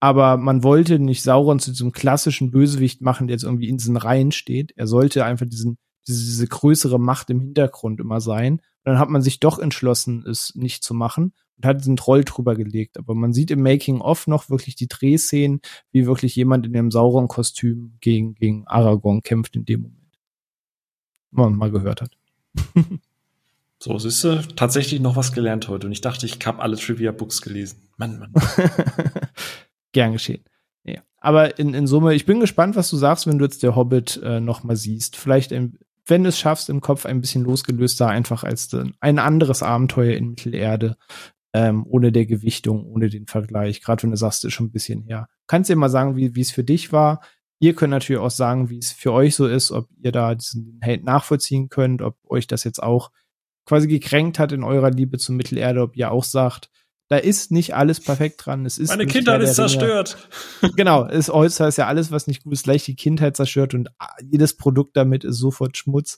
[0.03, 3.95] aber man wollte nicht Sauron zu diesem klassischen Bösewicht machen, der jetzt irgendwie in diesen
[3.95, 4.73] Reihen steht.
[4.75, 5.77] Er sollte einfach diesen,
[6.09, 8.55] diese, diese größere Macht im Hintergrund immer sein.
[8.55, 12.25] Und dann hat man sich doch entschlossen, es nicht zu machen und hat diesen Troll
[12.25, 12.97] drüber gelegt.
[12.97, 15.61] Aber man sieht im Making-of noch wirklich die Drehszenen,
[15.93, 20.19] wie wirklich jemand in dem Sauron-Kostüm gegen, gegen Aragorn kämpft in dem Moment.
[21.31, 22.11] Wenn man mal gehört hat.
[23.79, 25.87] So, siehst du, tatsächlich noch was gelernt heute.
[25.87, 27.89] Und ich dachte, ich habe alle Trivia-Books gelesen.
[27.97, 28.33] Mann, Mann.
[29.93, 30.43] Gern geschehen.
[30.83, 30.99] Nee.
[31.17, 34.19] Aber in, in Summe, ich bin gespannt, was du sagst, wenn du jetzt der Hobbit
[34.23, 35.15] äh, noch mal siehst.
[35.15, 39.63] Vielleicht, ein, wenn du es schaffst, im Kopf ein bisschen losgelöster, einfach als ein anderes
[39.63, 40.97] Abenteuer in Mittelerde.
[41.53, 43.81] ähm, ohne der Gewichtung, ohne den Vergleich.
[43.81, 45.27] Gerade wenn du sagst, ist schon ein bisschen her.
[45.47, 47.21] Kannst dir mal sagen, wie wie es für dich war.
[47.59, 50.79] Ihr könnt natürlich auch sagen, wie es für euch so ist, ob ihr da diesen
[50.83, 53.11] Hate nachvollziehen könnt, ob euch das jetzt auch
[53.65, 56.69] quasi gekränkt hat in eurer Liebe zur Mittelerde, ob ihr auch sagt,
[57.13, 58.65] da ist nicht alles perfekt dran.
[58.65, 60.17] Es ist Meine Kindheit ist zerstört.
[60.75, 63.89] Genau, es äußert ist ja alles, was nicht gut ist, gleich die Kindheit zerstört und
[64.23, 66.17] jedes Produkt damit ist sofort Schmutz.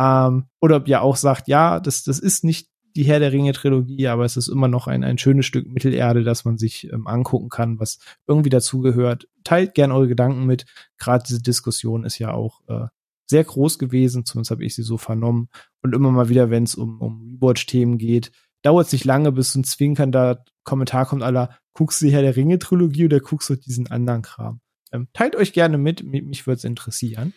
[0.00, 3.52] Ähm, oder ob ihr auch sagt, ja, das, das ist nicht die Herr der Ringe
[3.52, 7.08] Trilogie, aber es ist immer noch ein, ein schönes Stück Mittelerde, das man sich ähm,
[7.08, 9.26] angucken kann, was irgendwie dazugehört.
[9.42, 10.66] Teilt gern eure Gedanken mit.
[10.98, 12.86] Gerade diese Diskussion ist ja auch äh,
[13.26, 15.48] sehr groß gewesen, zumindest habe ich sie so vernommen.
[15.82, 18.30] Und immer mal wieder, wenn es um, um Rewatch-Themen geht,
[18.62, 22.22] dauert es nicht lange, bis so ein zwinkernder Kommentar kommt aller, guckst du die Herr
[22.22, 24.60] der Ringe-Trilogie oder guckst du diesen anderen Kram?
[24.92, 27.32] Ähm, teilt euch gerne mit, mich würde es interessieren.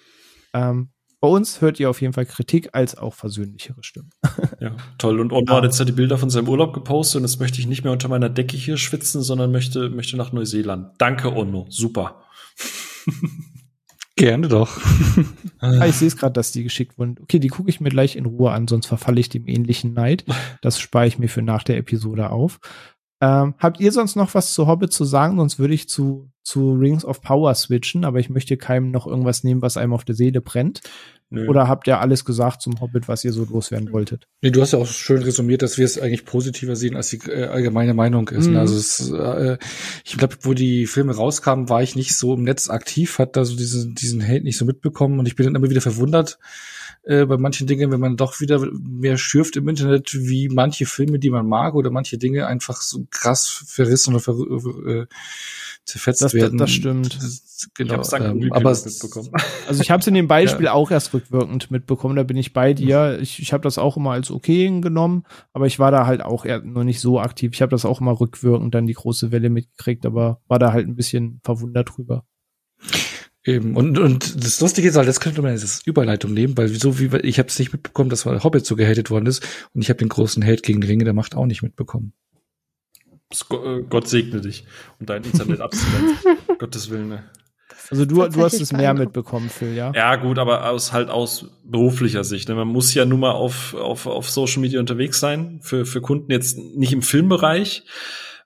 [0.53, 4.11] Ähm, bei uns hört ihr auf jeden Fall Kritik als auch versöhnlichere Stimmen.
[4.59, 5.19] ja, toll.
[5.19, 7.67] Und Onno hat jetzt ja die Bilder von seinem Urlaub gepostet und jetzt möchte ich
[7.67, 10.93] nicht mehr unter meiner Decke hier schwitzen, sondern möchte, möchte nach Neuseeland.
[10.99, 11.65] Danke, Onno.
[11.69, 12.21] Super.
[14.17, 14.79] Gerne doch.
[15.59, 17.17] ah, ich sehe es gerade, dass die geschickt wurden.
[17.21, 20.23] Okay, die gucke ich mir gleich in Ruhe an, sonst verfalle ich dem ähnlichen Neid.
[20.61, 22.59] Das spare ich mir für nach der Episode auf.
[23.21, 25.37] Ähm, habt ihr sonst noch was zu Hobbit zu sagen?
[25.37, 29.43] Sonst würde ich zu, zu Rings of Power switchen, aber ich möchte keinem noch irgendwas
[29.43, 30.81] nehmen, was einem auf der Seele brennt.
[31.31, 31.47] Nö.
[31.47, 34.27] Oder habt ihr alles gesagt zum Hobbit, was ihr so loswerden wolltet?
[34.41, 37.17] Nee, du hast ja auch schön resumiert, dass wir es eigentlich positiver sehen, als die
[37.27, 38.45] äh, allgemeine Meinung ist.
[38.45, 38.51] Ne?
[38.51, 38.57] Mhm.
[38.57, 39.57] Also es, äh,
[40.03, 43.43] ich glaube, wo die Filme rauskamen, war ich nicht so im Netz aktiv, hat da
[43.43, 46.37] so diesen, diesen Hate nicht so mitbekommen und ich bin dann immer wieder verwundert
[47.05, 51.19] äh, bei manchen Dingen, wenn man doch wieder mehr schürft im Internet, wie manche Filme,
[51.19, 54.33] die man mag oder manche Dinge einfach so krass verrissen oder ver
[54.87, 55.05] äh,
[55.85, 56.57] zerfetzt das, werden.
[56.57, 57.15] Das, stimmt.
[57.15, 58.01] Das, genau.
[58.01, 59.29] Ich ähm, aber mitbekommen.
[59.67, 60.73] Also ich habe es in dem Beispiel ja.
[60.73, 62.15] auch erst rückwirkend mitbekommen.
[62.15, 63.19] Da bin ich bei dir.
[63.21, 66.45] Ich, ich habe das auch immer als okay genommen, aber ich war da halt auch
[66.45, 67.51] eher noch nicht so aktiv.
[67.53, 70.87] Ich habe das auch immer rückwirkend dann die große Welle mitgekriegt, aber war da halt
[70.87, 72.25] ein bisschen verwundert drüber.
[73.45, 73.75] Eben.
[73.75, 77.15] Und, und das Lustige ist halt, das könnte man als Überleitung nehmen, weil so wie
[77.17, 80.09] ich habe es nicht mitbekommen, dass Hobbit so gehatet worden ist und ich habe den
[80.09, 82.13] großen Hate gegen die Ringe der Macht auch nicht mitbekommen.
[83.51, 84.65] Äh, Gott segne dich
[84.99, 86.17] und dein Internet abzuwenden.
[86.57, 87.09] Gottes Willen.
[87.09, 87.23] Ne?
[87.91, 89.91] Also du, du hast es mehr mitbekommen, Phil, ja?
[89.93, 92.49] Ja, gut, aber aus halt aus beruflicher Sicht.
[92.49, 92.55] Ne?
[92.55, 96.31] Man muss ja nun mal auf, auf, auf Social Media unterwegs sein, für, für Kunden
[96.31, 97.83] jetzt nicht im Filmbereich.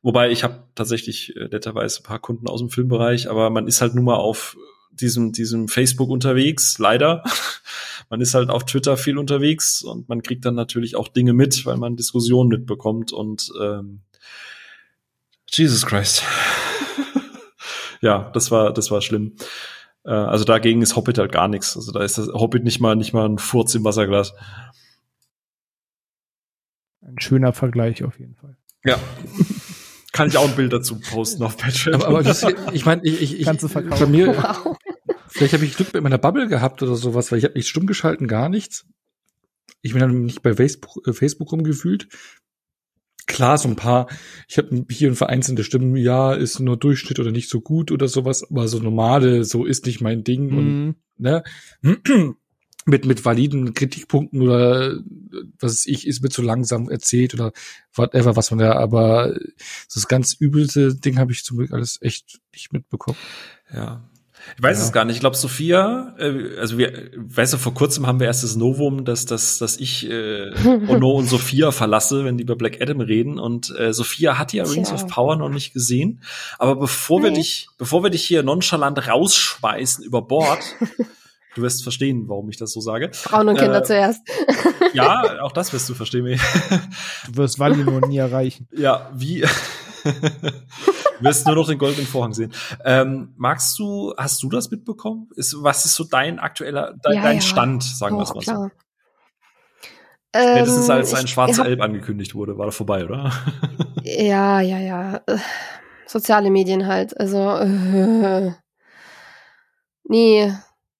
[0.02, 3.82] Wobei ich habe tatsächlich äh, netterweise ein paar Kunden aus dem Filmbereich, aber man ist
[3.82, 4.58] halt nun mal auf
[5.02, 7.24] diesem, diesem Facebook unterwegs, leider.
[8.10, 11.66] Man ist halt auf Twitter viel unterwegs und man kriegt dann natürlich auch Dinge mit,
[11.66, 14.02] weil man Diskussionen mitbekommt und ähm,
[15.52, 16.24] Jesus Christ.
[18.02, 19.36] ja, das war, das war schlimm.
[20.06, 21.76] Äh, also dagegen ist Hobbit halt gar nichts.
[21.76, 24.34] Also da ist das Hobbit nicht mal, nicht mal ein Furz im Wasserglas.
[27.02, 28.56] Ein schöner Vergleich auf jeden Fall.
[28.84, 28.98] Ja.
[30.11, 31.95] Kann ich auch ein Bild dazu posten auf Patreon.
[31.95, 34.68] Aber, aber das, ich meine, ich, ich, ich bei mir, wow.
[35.40, 37.88] Vielleicht habe ich Glück mit meiner Bubble gehabt oder sowas, weil ich habe nicht stumm
[37.88, 38.85] geschalten, gar nichts.
[39.82, 42.08] Ich bin dann nicht bei Facebook, äh, Facebook rumgefühlt
[43.30, 44.08] klar, so ein paar,
[44.50, 48.09] ich habe hier ein vereinzelte Stimmen, ja, ist nur Durchschnitt oder nicht so gut oder
[48.09, 50.58] sowas, aber so normale, so ist nicht mein Ding mhm.
[50.58, 51.43] und ne,
[52.85, 55.00] mit mit validen Kritikpunkten oder
[55.59, 57.53] was weiß ich, ist mir zu langsam erzählt oder
[57.93, 59.38] whatever, was man da, aber
[59.93, 63.18] das ganz übelste Ding habe ich zum Glück alles echt nicht mitbekommen.
[63.72, 64.09] Ja,
[64.58, 64.86] ich weiß ja.
[64.86, 65.16] es gar nicht.
[65.16, 69.06] Ich glaube, Sophia, äh, also wir, weißt du, vor kurzem haben wir erst das Novum,
[69.06, 70.52] dass, dass, dass ich äh,
[70.88, 73.40] Ono und Sophia verlasse, wenn die über Black Adam reden.
[73.40, 76.22] Und äh, Sophia hat ja Rings of Power noch nicht gesehen.
[76.58, 77.26] Aber bevor nee.
[77.26, 80.60] wir dich, bevor wir dich hier nonchalant rausschmeißen über Bord,
[81.56, 83.10] du wirst verstehen, warum ich das so sage.
[83.14, 84.22] Frauen und Kinder äh, zuerst.
[84.94, 86.26] ja, auch das wirst du verstehen.
[87.28, 88.68] du wirst Valino nie erreichen.
[88.72, 89.45] Ja, wie
[90.03, 90.11] du
[91.19, 92.53] wirst nur noch den goldenen Vorhang sehen.
[92.86, 95.30] Ähm, magst du, hast du das mitbekommen?
[95.36, 97.42] Ist, was ist so dein aktueller, dein, ja, dein ja.
[97.42, 98.69] Stand, sagen wir es mal so?
[100.36, 103.32] Spätestens ähm, als ein schwarzer Elb angekündigt wurde, war er vorbei, oder?
[104.03, 105.22] ja, ja, ja.
[106.06, 107.19] Soziale Medien halt.
[107.19, 108.52] Also, äh,
[110.03, 110.53] nee,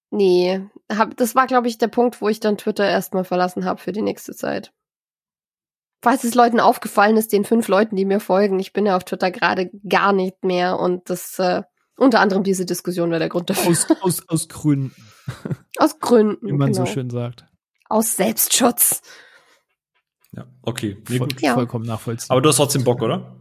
[0.10, 0.62] nee.
[0.92, 3.92] Hab, das war, glaube ich, der Punkt, wo ich dann Twitter erstmal verlassen habe für
[3.92, 4.72] die nächste Zeit
[6.02, 9.04] falls es Leuten aufgefallen ist, den fünf Leuten, die mir folgen, ich bin ja auf
[9.04, 11.64] Twitter gerade gar nicht mehr und das äh,
[11.98, 13.72] unter anderem diese Diskussion war der Grund dafür.
[13.72, 14.96] Aus, aus, aus Gründen.
[15.78, 16.48] Aus Gründen.
[16.48, 16.86] Wie man genau.
[16.86, 17.46] so schön sagt.
[17.88, 19.04] Aus Selbstschutz.
[20.32, 20.98] Ja, okay.
[21.08, 21.54] Nee, Voll, ja.
[21.54, 22.36] Vollkommen nachvollziehbar.
[22.36, 23.36] Aber du hast trotzdem Bock, oder?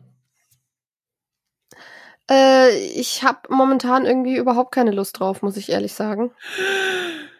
[2.30, 6.30] Äh, ich habe momentan irgendwie überhaupt keine Lust drauf, muss ich ehrlich sagen.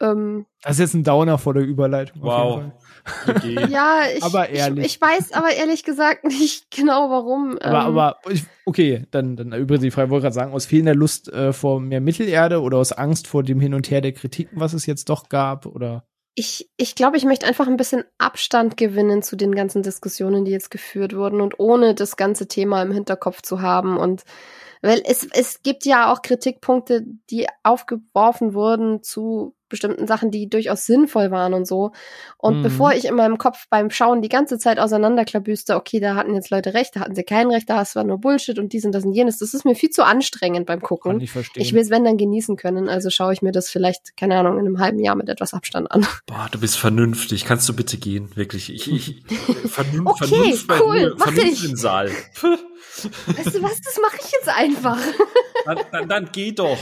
[0.00, 2.22] Ähm, Das ist jetzt ein Downer vor der Überleitung.
[2.22, 2.62] auf Wow.
[3.26, 3.58] Okay.
[3.70, 4.86] ja, ich, Aber ehrlich.
[4.86, 7.58] Ich, ich weiß aber ehrlich gesagt nicht genau warum.
[7.58, 10.66] Aber, ähm, aber ich, okay, dann, dann übrigens die Frage, ich wollte gerade sagen, aus
[10.66, 14.12] fehlender Lust äh, vor mehr Mittelerde oder aus Angst vor dem Hin und Her der
[14.12, 16.04] Kritiken, was es jetzt doch gab, oder?
[16.38, 20.52] ich, ich glaube, ich möchte einfach ein bisschen Abstand gewinnen zu den ganzen Diskussionen, die
[20.52, 24.22] jetzt geführt wurden und ohne das ganze Thema im Hinterkopf zu haben und
[24.82, 30.86] weil es, es gibt ja auch Kritikpunkte, die aufgeworfen wurden zu bestimmten Sachen, die durchaus
[30.86, 31.90] sinnvoll waren und so.
[32.38, 32.62] Und Mhm.
[32.62, 36.48] bevor ich in meinem Kopf beim Schauen die ganze Zeit auseinanderklabüste, okay, da hatten jetzt
[36.48, 39.04] Leute recht, da hatten sie kein Recht, da war nur Bullshit und dies und das
[39.04, 41.20] und jenes, das ist mir viel zu anstrengend beim Kann Gucken.
[41.20, 41.62] ich verstehen.
[41.62, 44.54] Ich will es, wenn dann genießen können, also schaue ich mir das vielleicht, keine Ahnung,
[44.58, 46.06] in einem halben Jahr mit etwas Abstand an.
[46.26, 47.44] Boah, du bist vernünftig.
[47.44, 48.30] Kannst du bitte gehen?
[48.36, 48.72] Wirklich.
[48.72, 49.22] Ich, ich,
[49.66, 51.64] Vernun Okay, Vernunft cool, Vernunft ich.
[51.68, 52.10] im Saal.
[53.04, 54.98] Weißt du was, das mache ich jetzt einfach.
[55.64, 56.78] Dann, dann, dann geh doch.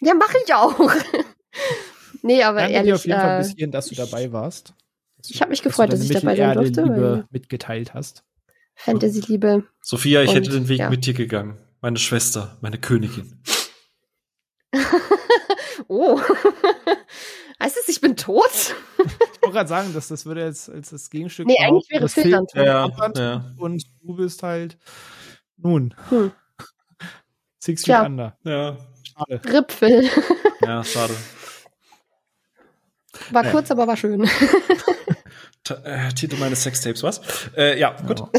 [0.00, 0.78] Ja, mache ich auch.
[2.22, 4.72] nee, aber Danke dir ehrlich, auf jeden Fall äh, bis hierhin, dass du dabei warst.
[5.18, 6.82] Dass ich du- habe mich gefreut, dass, du ich dabei sein durfte.
[6.88, 8.24] Weil mitgeteilt hast.
[8.76, 9.64] Fantasy-Liebe.
[9.82, 10.88] Sophia, ich Und, hätte den Weg ja.
[10.88, 11.58] mit dir gegangen.
[11.82, 13.42] Meine Schwester, meine Königin.
[15.88, 16.20] Oh.
[17.62, 18.74] Heißt es, ich bin tot?
[18.98, 22.50] Ich wollte gerade sagen, dass das würde jetzt als das Gegenstück Nee, eigentlich wäre Finnland
[22.52, 23.44] fehlt Ja, ja.
[23.58, 24.76] und du bist halt
[25.56, 26.32] nun Hm.
[27.58, 28.04] Six Feet Tja.
[28.06, 28.36] Under.
[28.44, 29.40] Ja, Schade.
[29.52, 30.08] Ripfel.
[30.62, 31.14] ja, schade.
[33.30, 33.50] War Ja.
[33.50, 34.28] kurz, aber war schön.
[35.64, 37.20] T äh, Titel meines Sextapes, was?
[37.56, 38.20] Äh, ja, gut.
[38.20, 38.30] Ja.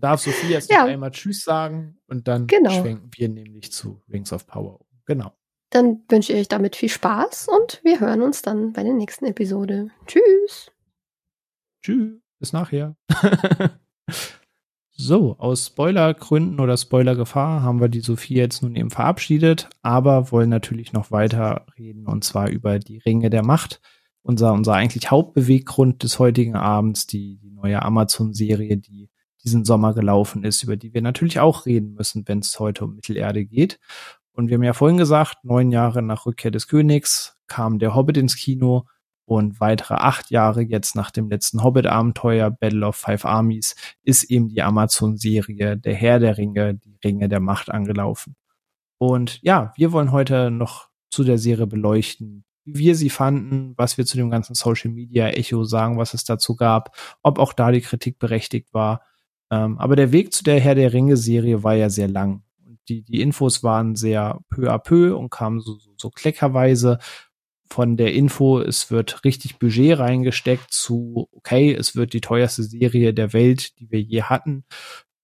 [0.00, 0.84] Darf Sophia jetzt Ja.
[0.84, 2.70] einmal Tschüss sagen und dann Genau.
[2.80, 4.80] schwenken wir nämlich zu Rings of Power.
[5.06, 5.32] Genau.
[5.72, 9.24] Dann wünsche ich euch damit viel Spaß und wir hören uns dann bei der nächsten
[9.24, 9.88] Episode.
[10.06, 10.70] Tschüss.
[11.82, 12.20] Tschüss.
[12.38, 12.94] Bis nachher.
[14.90, 20.50] so, aus Spoilergründen oder Spoilergefahr haben wir die Sophie jetzt nun eben verabschiedet, aber wollen
[20.50, 23.80] natürlich noch weiter reden und zwar über die Ringe der Macht.
[24.20, 29.08] Unser, unser eigentlich Hauptbeweggrund des heutigen Abends, die, die neue Amazon-Serie, die
[29.42, 32.94] diesen Sommer gelaufen ist, über die wir natürlich auch reden müssen, wenn es heute um
[32.94, 33.80] Mittelerde geht.
[34.32, 38.16] Und wir haben ja vorhin gesagt, neun Jahre nach Rückkehr des Königs kam der Hobbit
[38.16, 38.86] ins Kino
[39.24, 44.48] und weitere acht Jahre jetzt nach dem letzten Hobbit-Abenteuer Battle of Five Armies ist eben
[44.48, 48.36] die Amazon-Serie Der Herr der Ringe, die Ringe der Macht angelaufen.
[48.98, 53.98] Und ja, wir wollen heute noch zu der Serie beleuchten, wie wir sie fanden, was
[53.98, 57.70] wir zu dem ganzen Social Media Echo sagen, was es dazu gab, ob auch da
[57.70, 59.02] die Kritik berechtigt war.
[59.50, 62.42] Ähm, aber der Weg zu der Herr der Ringe Serie war ja sehr lang.
[62.88, 66.98] Die, die Infos waren sehr peu à peu und kamen so, so, so kleckerweise
[67.72, 73.14] von der Info, es wird richtig Budget reingesteckt zu, okay, es wird die teuerste Serie
[73.14, 74.64] der Welt, die wir je hatten,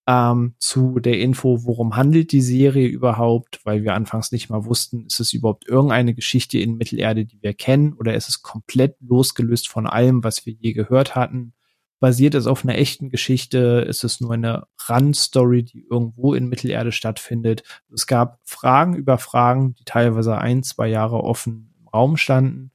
[0.08, 5.04] ähm, zu der Info, worum handelt die Serie überhaupt, weil wir anfangs nicht mal wussten,
[5.04, 9.68] ist es überhaupt irgendeine Geschichte in Mittelerde, die wir kennen, oder ist es komplett losgelöst
[9.68, 11.52] von allem, was wir je gehört hatten?
[12.00, 13.84] Basiert es auf einer echten Geschichte?
[13.88, 17.64] Ist es nur eine Randstory, die irgendwo in Mittelerde stattfindet?
[17.92, 22.70] Es gab Fragen über Fragen, die teilweise ein, zwei Jahre offen im Raum standen.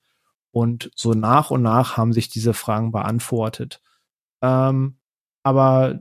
[0.52, 3.82] Und so nach und nach haben sich diese Fragen beantwortet.
[4.42, 4.98] Ähm,
[5.42, 6.00] aber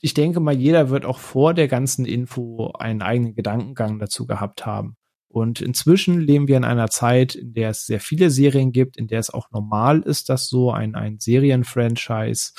[0.00, 4.66] ich denke mal, jeder wird auch vor der ganzen Info einen eigenen Gedankengang dazu gehabt
[4.66, 4.96] haben.
[5.34, 9.08] Und inzwischen leben wir in einer Zeit, in der es sehr viele Serien gibt, in
[9.08, 12.52] der es auch normal ist, dass so ein, ein Serienfranchise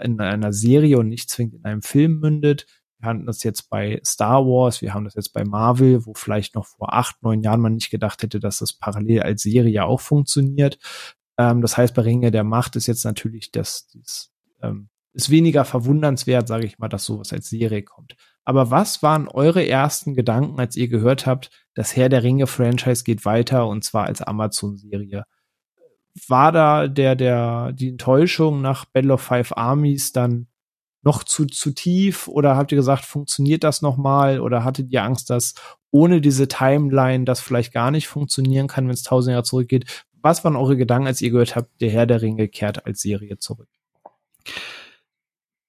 [0.00, 2.64] in einer Serie und nicht zwingend in einem Film mündet.
[2.98, 6.54] Wir hatten das jetzt bei Star Wars, wir haben das jetzt bei Marvel, wo vielleicht
[6.54, 10.00] noch vor acht, neun Jahren man nicht gedacht hätte, dass das parallel als Serie auch
[10.00, 10.78] funktioniert.
[11.36, 15.66] Ähm, das heißt, bei Ringe der Macht ist jetzt natürlich das, das ähm, ist weniger
[15.66, 18.16] verwundernswert, sage ich mal, dass sowas als Serie kommt.
[18.44, 23.04] Aber was waren eure ersten Gedanken, als ihr gehört habt, das Herr der Ringe Franchise
[23.04, 25.24] geht weiter und zwar als Amazon Serie?
[26.28, 30.48] War da der der die Enttäuschung nach Battle of Five Armies dann
[31.02, 35.02] noch zu zu tief oder habt ihr gesagt, funktioniert das noch mal oder hattet ihr
[35.02, 35.54] Angst, dass
[35.90, 40.06] ohne diese Timeline das vielleicht gar nicht funktionieren kann, wenn es tausend Jahre zurückgeht?
[40.22, 43.38] Was waren eure Gedanken, als ihr gehört habt, der Herr der Ringe kehrt als Serie
[43.38, 43.68] zurück?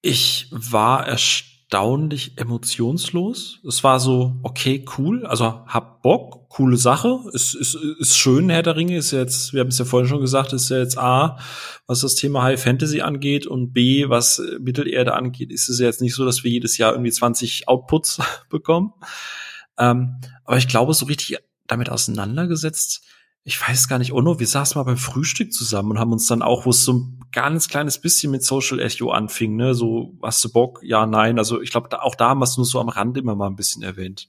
[0.00, 1.04] Ich war
[1.74, 3.58] erstaunlich emotionslos.
[3.66, 8.62] Es war so, okay, cool, also hab Bock, coole Sache, ist, ist, ist schön, Herr
[8.62, 11.36] der Ringe ist jetzt, wir haben es ja vorhin schon gesagt, ist ja jetzt A,
[11.88, 16.00] was das Thema High Fantasy angeht und B, was Mittelerde angeht, ist es ja jetzt
[16.00, 18.20] nicht so, dass wir jedes Jahr irgendwie 20 Outputs
[18.50, 18.92] bekommen.
[19.76, 23.02] Ähm, aber ich glaube, so richtig damit auseinandergesetzt,
[23.42, 26.40] ich weiß gar nicht, Ono, wir saßen mal beim Frühstück zusammen und haben uns dann
[26.40, 30.50] auch, wo es so ganz kleines bisschen mit Social Echo anfing, ne, so, hast du
[30.52, 30.80] Bock?
[30.82, 31.38] Ja, nein.
[31.38, 33.48] Also ich glaube, da, auch da haben wir es nur so am Rand immer mal
[33.48, 34.28] ein bisschen erwähnt.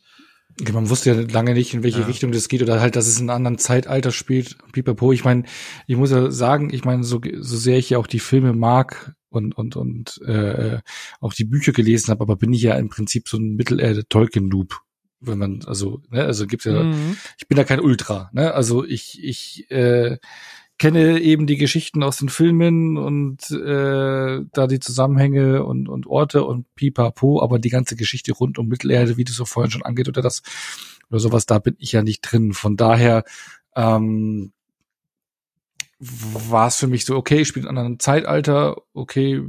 [0.71, 2.05] Man wusste ja lange nicht, in welche Ja.
[2.05, 4.57] Richtung das geht oder halt, dass es in einem anderen Zeitalter spielt.
[4.71, 5.11] Pipapo.
[5.11, 5.43] Ich meine,
[5.85, 9.13] ich muss ja sagen, ich meine, so, so sehr ich ja auch die Filme mag
[9.29, 10.79] und und und äh,
[11.19, 14.79] auch die Bücher gelesen habe, aber bin ich ja im Prinzip so ein Mittelerde-Tolkien-Noob.
[15.19, 17.17] Wenn man, also, ne, also gibt's ja, Mhm.
[17.37, 18.53] ich bin da kein Ultra, ne?
[18.53, 20.17] Also ich, ich äh,
[20.77, 26.43] kenne eben die Geschichten aus den Filmen und äh, da die Zusammenhänge und, und Orte
[26.43, 30.09] und pipapo, aber die ganze Geschichte rund um Mittelerde, wie du so vorhin schon angeht
[30.09, 30.41] oder das
[31.09, 32.53] oder sowas, da bin ich ja nicht drin.
[32.53, 33.23] Von daher
[33.75, 34.51] ähm,
[35.99, 39.41] war es für mich so, okay, ich spiele in einem anderen Zeitalter, okay,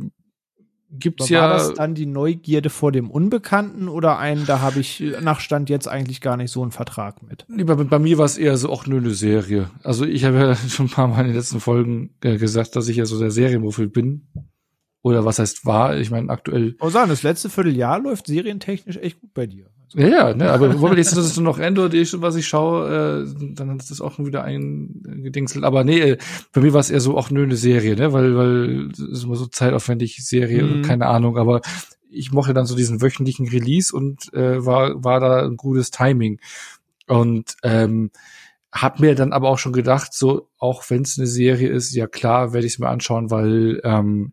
[0.98, 1.42] gibt's ja.
[1.42, 5.70] War das dann die Neugierde vor dem Unbekannten oder ein, da habe ich nach Stand
[5.70, 7.44] jetzt eigentlich gar nicht so einen Vertrag mit?
[7.48, 9.70] Nee, bei, bei mir war es eher so, auch nur eine Serie.
[9.82, 12.88] Also ich habe ja schon ein paar Mal in den letzten Folgen äh, gesagt, dass
[12.88, 14.28] ich ja so der Serienmuffel bin.
[15.02, 15.96] Oder was heißt war?
[15.96, 16.74] Ich meine, aktuell.
[16.80, 19.70] Muss sagen, das letzte Vierteljahr läuft serientechnisch echt gut bei dir.
[19.94, 22.20] Also, Ja, ja, ne, aber wo wir jetzt, das ist nur noch Endor, die ich,
[22.20, 25.64] was ich schaue, äh, dann ist das auch wieder ein äh, Gedingselt.
[25.64, 26.18] Aber nee, äh,
[26.52, 28.12] bei mir war es eher so auch nur eine Serie, ne?
[28.12, 30.82] Weil, weil es ist immer so zeitaufwendig Serie, Mhm.
[30.82, 31.60] keine Ahnung, aber
[32.10, 36.40] ich mochte dann so diesen wöchentlichen Release und äh, war, war da ein gutes Timing.
[37.08, 38.10] Und ähm,
[38.72, 42.06] hab mir dann aber auch schon gedacht, so, auch wenn es eine Serie ist, ja
[42.06, 44.32] klar, werde ich es mir anschauen, weil ähm,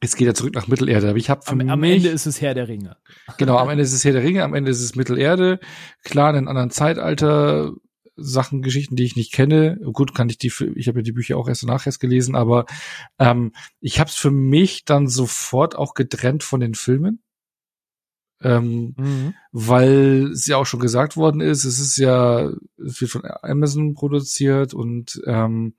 [0.00, 1.08] es geht ja zurück nach Mittelerde.
[1.10, 2.96] Aber ich habe für am, am mich Ende ist es Herr der Ringe.
[3.38, 5.60] Genau, am Ende ist es Herr der Ringe, am Ende ist es Mittelerde.
[6.04, 7.72] Klar, in einem anderen Zeitalter,
[8.16, 9.78] Sachen, Geschichten, die ich nicht kenne.
[9.92, 12.66] Gut, kann ich die, ich habe ja die Bücher auch erst danach erst gelesen, aber
[13.18, 17.22] ähm, ich habe es für mich dann sofort auch getrennt von den Filmen.
[18.42, 19.34] Ähm, Mhm.
[19.52, 23.92] weil es ja auch schon gesagt worden ist, es ist ja, es wird von Amazon
[23.92, 25.74] produziert und ähm,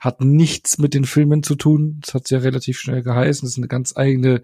[0.00, 2.00] hat nichts mit den Filmen zu tun.
[2.04, 3.46] Das hat ja relativ schnell geheißen.
[3.46, 4.42] Das ist eine ganz eigene,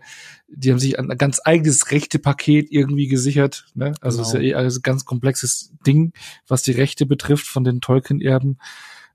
[0.48, 3.66] die haben sich ein ganz eigenes Rechtepaket irgendwie gesichert.
[3.74, 3.94] Ne?
[4.00, 4.22] Also Genau.
[4.22, 6.12] es ist ja eh alles ein ganz komplexes Ding,
[6.46, 8.58] was die Rechte betrifft von den Tolkien-Erben.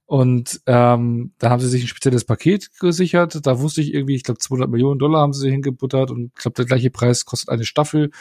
[0.07, 3.39] Und ähm, da haben sie sich ein spezielles Paket gesichert.
[3.45, 6.55] Da wusste ich irgendwie, ich glaube 200 Millionen Dollar haben sie hingebuttert und ich glaube
[6.55, 8.11] der gleiche Preis kostet eine Staffel.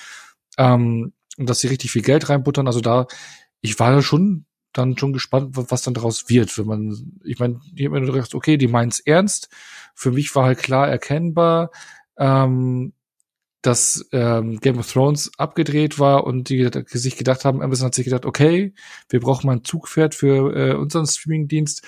[0.56, 2.66] Ähm, und dass sie richtig viel Geld reinbuttern.
[2.66, 3.06] Also da,
[3.60, 6.57] ich war da schon dann schon gespannt, wa- was dann daraus wird.
[6.59, 9.49] Wenn man, ich meine, ich habe mir gedacht, okay, die meint's ernst.
[9.94, 11.70] Für mich war halt klar erkennbar,
[12.19, 12.93] ähm,
[13.65, 18.05] dass ähm, Game of Thrones abgedreht war und die sich gedacht haben, Amazon hat sich
[18.05, 18.75] gedacht, okay,
[19.09, 21.83] wir brauchen mal ein Zugpferd für äh, unseren Streamingdienst.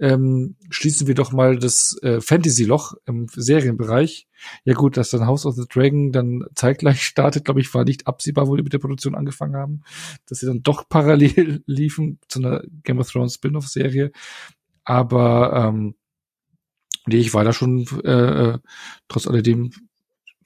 [0.00, 4.26] Ähm, schließen wir doch mal das äh, Fantasy-Loch im Serienbereich.
[4.64, 8.08] Ja gut, dass dann House of the Dragon dann zeitgleich startet, glaube ich, war nicht
[8.08, 9.82] absehbar, wo die mit der Produktion angefangen haben,
[10.26, 14.10] dass sie dann doch parallel liefen zu einer Game of Thrones Spin-off-Serie.
[14.82, 15.94] Aber ähm,
[17.06, 18.58] nee, ich war da schon äh, äh,
[19.06, 19.70] trotz alledem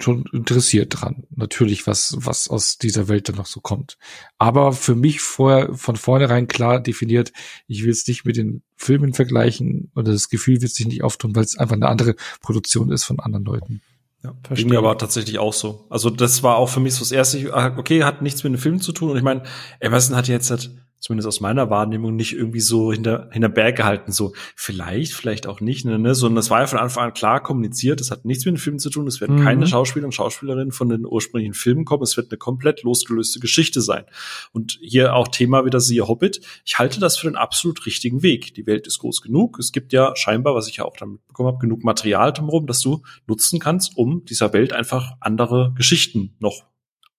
[0.00, 1.24] schon interessiert dran.
[1.34, 3.96] Natürlich, was, was aus dieser Welt dann noch so kommt.
[4.38, 7.32] Aber für mich vorher, von vornherein klar definiert,
[7.68, 11.34] ich will es nicht mit den Filmen vergleichen oder das Gefühl wird sich nicht auftun,
[11.36, 13.82] weil es einfach eine andere Produktion ist von anderen Leuten.
[14.24, 15.86] Ja, Ging mir aber tatsächlich auch so.
[15.90, 18.52] Also das war auch für mich so das erste, ich- ah, okay, hat nichts mit
[18.54, 19.10] dem Film zu tun.
[19.10, 19.42] Und ich meine,
[19.82, 20.74] Amazon hat jetzt halt,
[21.04, 25.60] zumindest aus meiner Wahrnehmung, nicht irgendwie so hinter, hinter Berg gehalten, so vielleicht, vielleicht auch
[25.60, 28.46] nicht, ne, ne, sondern das war ja von Anfang an klar kommuniziert, das hat nichts
[28.46, 29.44] mit dem Film zu tun, es werden Mhm.
[29.44, 33.82] keine Schauspieler und Schauspielerinnen von den ursprünglichen Filmen kommen, es wird eine komplett losgelöste Geschichte
[33.82, 34.04] sein.
[34.52, 38.54] Und hier auch Thema wieder siehe Hobbit, ich halte das für den absolut richtigen Weg.
[38.54, 41.48] Die Welt ist groß genug, es gibt ja scheinbar, was ich ja auch dann mitbekommen
[41.48, 46.64] habe, genug Material drumherum, dass du nutzen kannst, um dieser Welt einfach andere Geschichten noch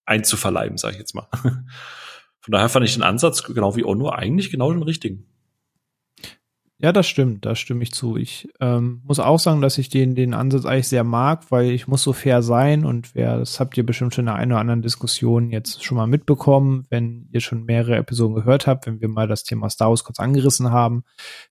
[0.06, 1.28] einzuverleiben, sage ich jetzt mal.
[2.45, 5.25] Von daher fand ich den Ansatz, genau wie Ono, eigentlich genau den richtigen.
[6.86, 8.16] Ja, das stimmt, da stimme ich zu.
[8.16, 11.88] Ich ähm, muss auch sagen, dass ich den, den Ansatz eigentlich sehr mag, weil ich
[11.88, 14.62] muss so fair sein und wer, das habt ihr bestimmt schon in der einen oder
[14.62, 19.08] anderen Diskussion jetzt schon mal mitbekommen, wenn ihr schon mehrere Episoden gehört habt, wenn wir
[19.08, 21.06] mal das Thema Star Wars kurz angerissen haben,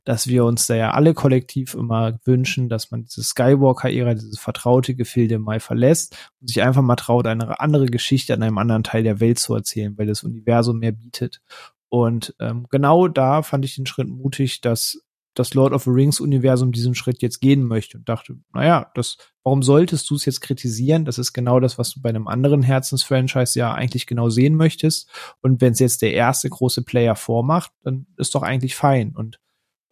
[0.04, 4.94] dass wir uns da ja alle kollektiv immer wünschen, dass man diese Skywalker-Ära, dieses vertraute
[4.94, 9.02] Gefilde mal verlässt und sich einfach mal traut, eine andere Geschichte an einem anderen Teil
[9.02, 11.40] der Welt zu erzählen, weil das Universum mehr bietet.
[11.88, 15.00] Und ähm, genau da fand ich den Schritt mutig, dass
[15.34, 19.18] das Lord of the Rings Universum diesen Schritt jetzt gehen möchte und dachte, naja, das,
[19.42, 21.04] warum solltest du es jetzt kritisieren?
[21.04, 25.10] Das ist genau das, was du bei einem anderen Herzensfranchise ja eigentlich genau sehen möchtest.
[25.42, 29.14] Und wenn es jetzt der erste große Player vormacht, dann ist doch eigentlich fein.
[29.14, 29.40] Und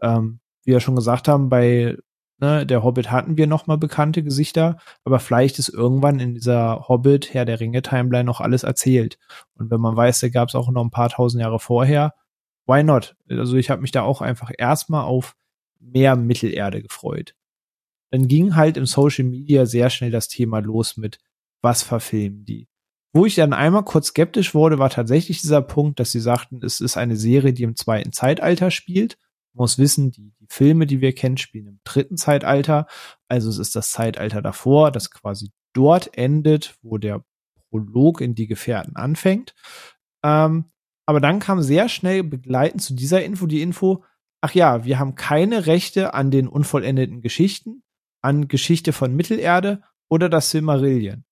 [0.01, 1.97] ähm, wie wir schon gesagt haben, bei
[2.39, 6.89] ne, der Hobbit hatten wir noch mal bekannte Gesichter, aber vielleicht ist irgendwann in dieser
[6.89, 9.19] Hobbit Herr der Ringe Timeline noch alles erzählt.
[9.55, 12.15] Und wenn man weiß, da gab es auch noch ein paar tausend Jahre vorher,
[12.67, 13.17] why not?
[13.29, 15.37] Also ich habe mich da auch einfach erstmal auf
[15.81, 17.35] mehr Mittelerde gefreut.
[18.11, 21.19] Dann ging halt im Social Media sehr schnell das Thema los mit,
[21.63, 22.69] was verfilmen die?
[23.15, 26.81] Wo ich dann einmal kurz skeptisch wurde, war tatsächlich dieser Punkt, dass sie sagten, es
[26.81, 29.19] ist eine Serie, die im zweiten Zeitalter spielt.
[29.53, 32.87] Man muss wissen, die, die Filme, die wir kennen, spielen im dritten Zeitalter.
[33.29, 37.23] Also es ist das Zeitalter davor, das quasi dort endet, wo der
[37.71, 39.55] Prolog in die Gefährten anfängt.
[40.23, 40.72] Ähm,
[41.07, 44.05] aber dann kam sehr schnell begleitend zu dieser Info die Info,
[44.41, 47.83] ach ja, wir haben keine Rechte an den unvollendeten Geschichten,
[48.23, 51.25] an Geschichte von Mittelerde oder das Silmarillion.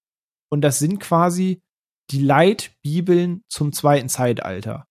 [0.48, 1.62] Und das sind quasi
[2.10, 4.86] die Leitbibeln zum zweiten Zeitalter.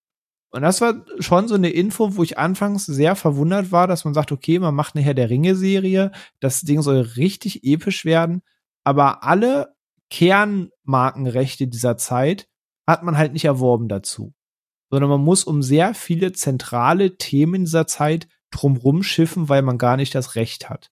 [0.51, 4.13] Und das war schon so eine Info, wo ich anfangs sehr verwundert war, dass man
[4.13, 8.41] sagt, okay, man macht eine Herr der Ringe-Serie, das Ding soll richtig episch werden,
[8.83, 9.75] aber alle
[10.09, 12.47] Kernmarkenrechte dieser Zeit
[12.87, 14.33] hat man halt nicht erworben dazu.
[14.89, 19.97] Sondern man muss um sehr viele zentrale Themen dieser Zeit drumrum schiffen, weil man gar
[19.97, 20.91] nicht das Recht hat.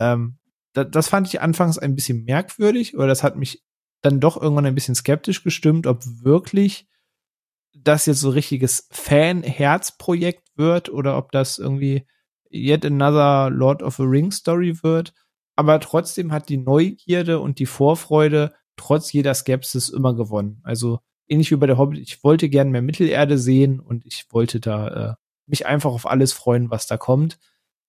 [0.00, 0.38] Ähm,
[0.74, 3.64] das, das fand ich anfangs ein bisschen merkwürdig, oder das hat mich
[4.02, 6.88] dann doch irgendwann ein bisschen skeptisch gestimmt, ob wirklich
[7.74, 12.06] das jetzt so richtiges Fan-Herz-Projekt wird oder ob das irgendwie
[12.50, 15.14] yet another Lord of the Rings Story wird.
[15.56, 20.60] Aber trotzdem hat die Neugierde und die Vorfreude trotz jeder Skepsis immer gewonnen.
[20.64, 24.60] Also ähnlich wie bei der Hobbit, ich wollte gern mehr Mittelerde sehen und ich wollte
[24.60, 25.14] da äh,
[25.46, 27.38] mich einfach auf alles freuen, was da kommt.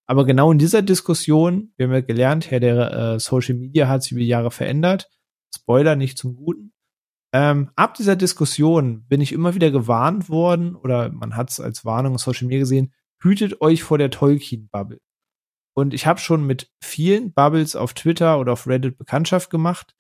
[0.06, 4.04] Aber genau in dieser Diskussion, wir haben ja gelernt, Herr der äh, Social Media hat
[4.04, 5.10] sich über Jahre verändert.
[5.56, 6.74] Spoiler nicht zum Guten.
[7.34, 11.84] Ähm, ab dieser Diskussion bin ich immer wieder gewarnt worden, oder man hat es als
[11.84, 15.00] Warnung Social Media gesehen, hütet euch vor der Tolkien-Bubble.
[15.76, 19.96] Und ich habe schon mit vielen Bubbles auf Twitter oder auf Reddit Bekanntschaft gemacht,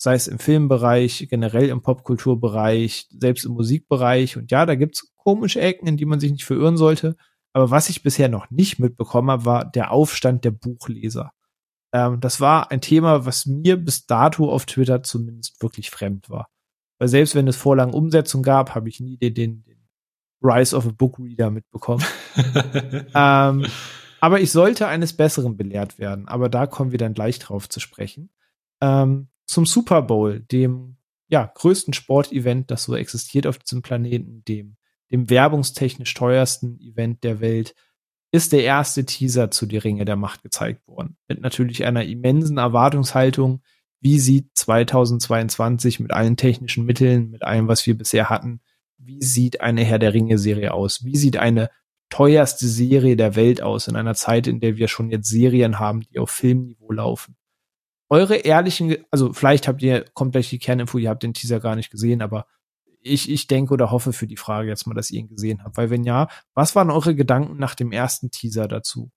[0.00, 4.38] sei es im Filmbereich, generell im Popkulturbereich, selbst im Musikbereich.
[4.38, 7.16] Und ja, da gibt's komische Ecken, in die man sich nicht verirren sollte.
[7.52, 11.32] Aber was ich bisher noch nicht mitbekommen habe, war der Aufstand der Buchleser.
[11.92, 16.48] Ähm, das war ein Thema, was mir bis dato auf Twitter zumindest wirklich fremd war.
[16.98, 19.86] Weil selbst wenn es vorlang Umsetzung gab, habe ich nie den, den, den
[20.42, 22.04] Rise of a Book Reader mitbekommen.
[23.14, 23.66] ähm,
[24.22, 26.26] aber ich sollte eines Besseren belehrt werden.
[26.26, 28.30] Aber da kommen wir dann gleich drauf zu sprechen.
[28.80, 30.96] Ähm, zum Super Bowl, dem
[31.28, 34.76] ja, größten Sportevent, das so existiert auf diesem Planeten, dem,
[35.10, 37.74] dem werbungstechnisch teuersten Event der Welt,
[38.30, 41.16] ist der erste Teaser zu Die Ringe der Macht gezeigt worden.
[41.26, 43.60] Mit natürlich einer immensen Erwartungshaltung,
[44.00, 48.60] wie sieht 2022 mit allen technischen Mitteln, mit allem, was wir bisher hatten,
[48.98, 51.04] wie sieht eine Herr der Ringe Serie aus?
[51.04, 51.70] Wie sieht eine
[52.08, 56.02] teuerste Serie der Welt aus in einer Zeit, in der wir schon jetzt Serien haben,
[56.02, 57.34] die auf Filmniveau laufen?
[58.10, 61.76] Eure ehrlichen, also vielleicht habt ihr, kommt gleich die Kerninfo, ihr habt den Teaser gar
[61.76, 62.46] nicht gesehen, aber
[63.02, 65.76] ich, ich denke oder hoffe für die Frage jetzt mal, dass ihr ihn gesehen habt.
[65.76, 69.10] Weil wenn ja, was waren eure Gedanken nach dem ersten Teaser dazu?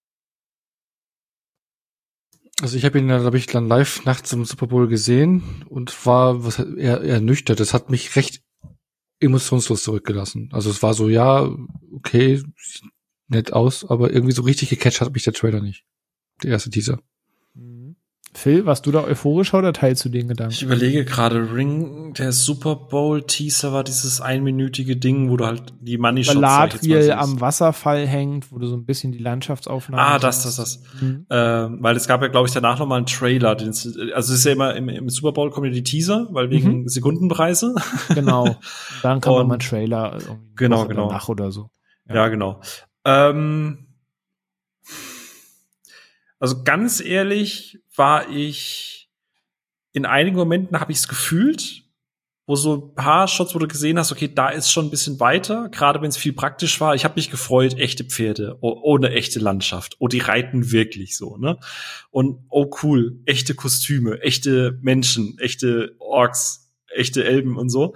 [2.62, 6.44] Also ich habe ihn, glaube ich, dann live nachts im Super Bowl gesehen und war
[6.44, 7.56] was eher, eher nüchtern.
[7.56, 8.42] Das hat mich recht
[9.18, 10.50] emotionslos zurückgelassen.
[10.52, 11.50] Also es war so, ja,
[11.92, 12.42] okay,
[13.26, 15.84] nett aus, aber irgendwie so richtig gecatcht hat mich der Trailer nicht.
[16.42, 17.00] Der erste Teaser.
[18.36, 20.52] Phil, warst du da euphorischer oder teilst du den Gedanken?
[20.52, 25.72] Ich überlege gerade, Ring, der Super Bowl Teaser war dieses einminütige Ding, wo du halt
[25.80, 30.18] die Money Shots Galadriel am Wasserfall hängt, wo du so ein bisschen die Landschaftsaufnahme Ah,
[30.18, 30.82] das, das, das.
[31.00, 31.26] Mhm.
[31.30, 33.54] Ähm, weil es gab ja, glaube ich, danach noch mal einen Trailer.
[33.54, 36.50] Den, also es ist ja immer im, im, Super Bowl kommen ja die Teaser, weil
[36.50, 36.88] wegen mhm.
[36.88, 37.74] Sekundenpreise.
[38.14, 38.56] Genau.
[39.02, 40.18] Dann kann man mal einen Trailer
[40.56, 41.08] genau, genau.
[41.08, 41.70] danach oder so.
[42.08, 42.60] Ja, ja genau.
[43.04, 43.83] Ähm,
[46.44, 49.08] also ganz ehrlich war ich
[49.94, 51.84] in einigen Momenten habe ich es gefühlt,
[52.46, 55.18] wo so ein paar Shots, wo du gesehen hast, okay, da ist schon ein bisschen
[55.20, 56.94] weiter, gerade wenn es viel praktisch war.
[56.94, 59.96] Ich habe mich gefreut, echte Pferde ohne echte Landschaft.
[60.00, 61.58] Oh, die reiten wirklich so, ne?
[62.10, 67.94] Und oh cool, echte Kostüme, echte Menschen, echte Orks, echte Elben und so.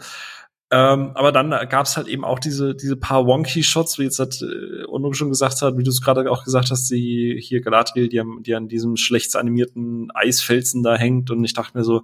[0.70, 4.42] Ähm, aber dann gab es halt eben auch diese, diese paar Wonky-Shots, wie jetzt hat
[4.42, 8.08] äh, Ono schon gesagt hat, wie du es gerade auch gesagt hast, die hier Galadriel,
[8.08, 11.30] die, die an diesem schlecht animierten Eisfelsen da hängt.
[11.30, 12.02] Und ich dachte mir so,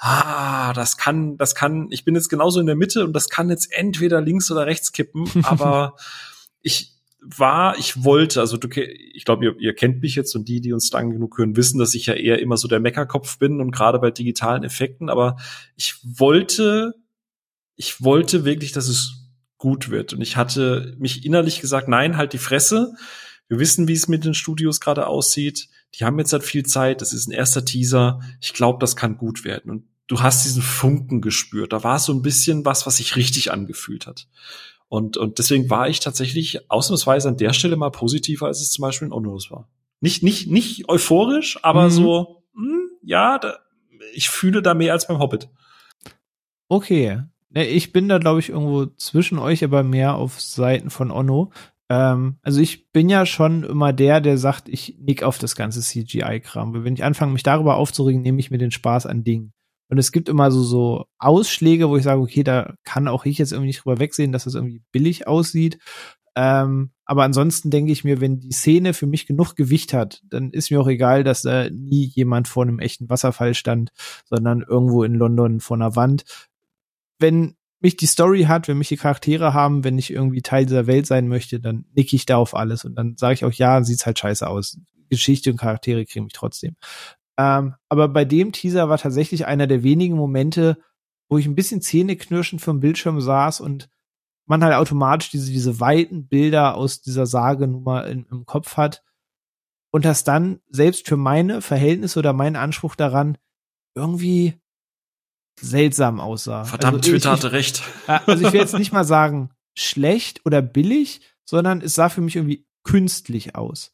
[0.00, 3.50] ah, das kann, das kann, ich bin jetzt genauso in der Mitte und das kann
[3.50, 5.94] jetzt entweder links oder rechts kippen, aber
[6.62, 10.62] ich war, ich wollte, also du, ich glaube, ihr, ihr kennt mich jetzt und die,
[10.62, 13.60] die uns lang genug hören, wissen, dass ich ja eher immer so der Meckerkopf bin
[13.60, 15.36] und gerade bei digitalen Effekten, aber
[15.76, 16.94] ich wollte
[17.80, 20.12] ich wollte wirklich, dass es gut wird.
[20.12, 22.92] Und ich hatte mich innerlich gesagt, nein, halt die Fresse.
[23.48, 25.70] Wir wissen, wie es mit den Studios gerade aussieht.
[25.94, 27.00] Die haben jetzt halt viel Zeit.
[27.00, 28.20] Das ist ein erster Teaser.
[28.38, 29.70] Ich glaube, das kann gut werden.
[29.70, 31.72] Und du hast diesen Funken gespürt.
[31.72, 34.28] Da war so ein bisschen was, was sich richtig angefühlt hat.
[34.88, 38.82] Und, und deswegen war ich tatsächlich ausnahmsweise an der Stelle mal positiver, als es zum
[38.82, 39.70] Beispiel in Onus war.
[40.00, 41.90] Nicht, nicht, nicht euphorisch, aber mhm.
[41.90, 43.56] so, mh, hm, ja, da,
[44.12, 45.48] ich fühle da mehr als beim Hobbit.
[46.68, 47.22] Okay.
[47.50, 51.52] Ne, Ich bin da, glaube ich, irgendwo zwischen euch, aber mehr auf Seiten von Onno.
[51.88, 55.80] Ähm, also ich bin ja schon immer der, der sagt, ich nick auf das ganze
[55.80, 56.84] CGI-Kram.
[56.84, 59.52] Wenn ich anfange, mich darüber aufzuregen, nehme ich mir den Spaß an Dingen.
[59.88, 63.38] Und es gibt immer so, so Ausschläge, wo ich sage, okay, da kann auch ich
[63.38, 65.78] jetzt irgendwie nicht drüber wegsehen, dass das irgendwie billig aussieht.
[66.36, 70.52] Ähm, aber ansonsten denke ich mir, wenn die Szene für mich genug Gewicht hat, dann
[70.52, 73.90] ist mir auch egal, dass da nie jemand vor einem echten Wasserfall stand,
[74.26, 76.24] sondern irgendwo in London vor einer Wand.
[77.20, 80.86] Wenn mich die Story hat, wenn mich die Charaktere haben, wenn ich irgendwie Teil dieser
[80.86, 83.82] Welt sein möchte, dann nick ich da auf alles und dann sage ich auch, ja,
[83.82, 84.78] sieht's halt scheiße aus.
[85.08, 86.76] Geschichte und Charaktere kriegen mich trotzdem.
[87.38, 90.78] Ähm, aber bei dem Teaser war tatsächlich einer der wenigen Momente,
[91.28, 93.88] wo ich ein bisschen zähneknirschend vom Bildschirm saß und
[94.46, 98.76] man halt automatisch diese, diese weiten Bilder aus dieser Sage nun mal in, im Kopf
[98.76, 99.02] hat
[99.90, 103.38] und das dann selbst für meine Verhältnisse oder meinen Anspruch daran
[103.94, 104.59] irgendwie
[105.60, 106.64] seltsam aussah.
[106.64, 107.82] Verdammt, Also Twitter ich, hatte recht.
[108.06, 112.36] Also ich will jetzt nicht mal sagen schlecht oder billig, sondern es sah für mich
[112.36, 113.92] irgendwie künstlich aus.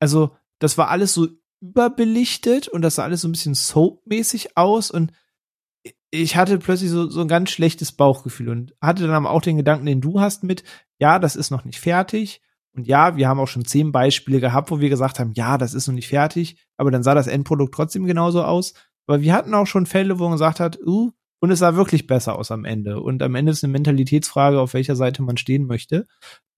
[0.00, 1.28] Also das war alles so
[1.60, 5.12] überbelichtet und das sah alles so ein bisschen soapmäßig aus und
[6.10, 9.56] ich hatte plötzlich so, so ein ganz schlechtes Bauchgefühl und hatte dann aber auch den
[9.56, 10.64] Gedanken, den du hast mit,
[10.98, 12.42] ja, das ist noch nicht fertig.
[12.72, 15.74] Und ja, wir haben auch schon zehn Beispiele gehabt, wo wir gesagt haben, ja, das
[15.74, 18.74] ist noch nicht fertig, aber dann sah das Endprodukt trotzdem genauso aus.
[19.06, 22.06] Aber wir hatten auch schon Fälle, wo man gesagt hat, uh, und es sah wirklich
[22.06, 23.00] besser aus am Ende.
[23.00, 26.06] Und am Ende ist eine Mentalitätsfrage, auf welcher Seite man stehen möchte.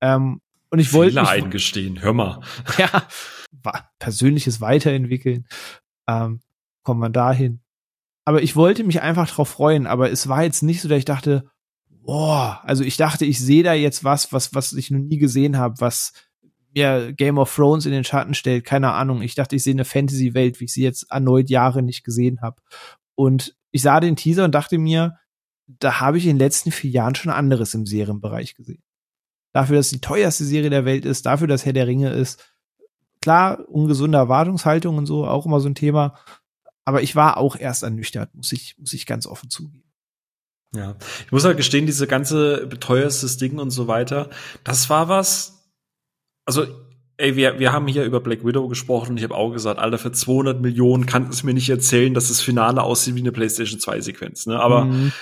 [0.01, 0.41] Ähm,
[0.71, 2.41] und ich wollte Fehler eingestehen, hör mal.
[2.79, 3.07] ja,
[3.99, 5.47] persönliches Weiterentwickeln.
[6.09, 6.41] Ähm,
[6.83, 7.61] kommt man dahin.
[8.25, 11.05] Aber ich wollte mich einfach drauf freuen, aber es war jetzt nicht so, dass ich
[11.05, 11.45] dachte,
[11.89, 15.59] boah, also ich dachte, ich sehe da jetzt was, was, was ich noch nie gesehen
[15.59, 16.13] habe, was
[16.75, 19.23] mir Game of Thrones in den Schatten stellt, keine Ahnung.
[19.23, 22.61] Ich dachte, ich sehe eine Fantasy-Welt, wie ich sie jetzt erneut Jahre nicht gesehen habe.
[23.15, 25.19] Und ich sah den Teaser und dachte mir,
[25.67, 28.83] da habe ich in den letzten vier Jahren schon anderes im Serienbereich gesehen.
[29.53, 32.43] Dafür, dass die teuerste Serie der Welt ist, dafür, dass Herr der Ringe ist.
[33.21, 36.19] Klar, ungesunde Erwartungshaltung und so, auch immer so ein Thema.
[36.85, 39.93] Aber ich war auch erst ernüchtert, muss ich, muss ich ganz offen zugeben.
[40.75, 44.31] Ja, ich muss halt gestehen, diese ganze beteuerstes Ding und so weiter,
[44.65, 45.62] das war was.
[46.45, 46.67] Also,
[47.17, 49.99] ey, wir, wir haben hier über Black Widow gesprochen und ich habe auch gesagt, Alter,
[49.99, 53.79] für 200 Millionen kann es mir nicht erzählen, dass das Finale aussieht wie eine PlayStation
[53.79, 54.59] 2 Sequenz, ne?
[54.61, 55.13] Aber Mhm.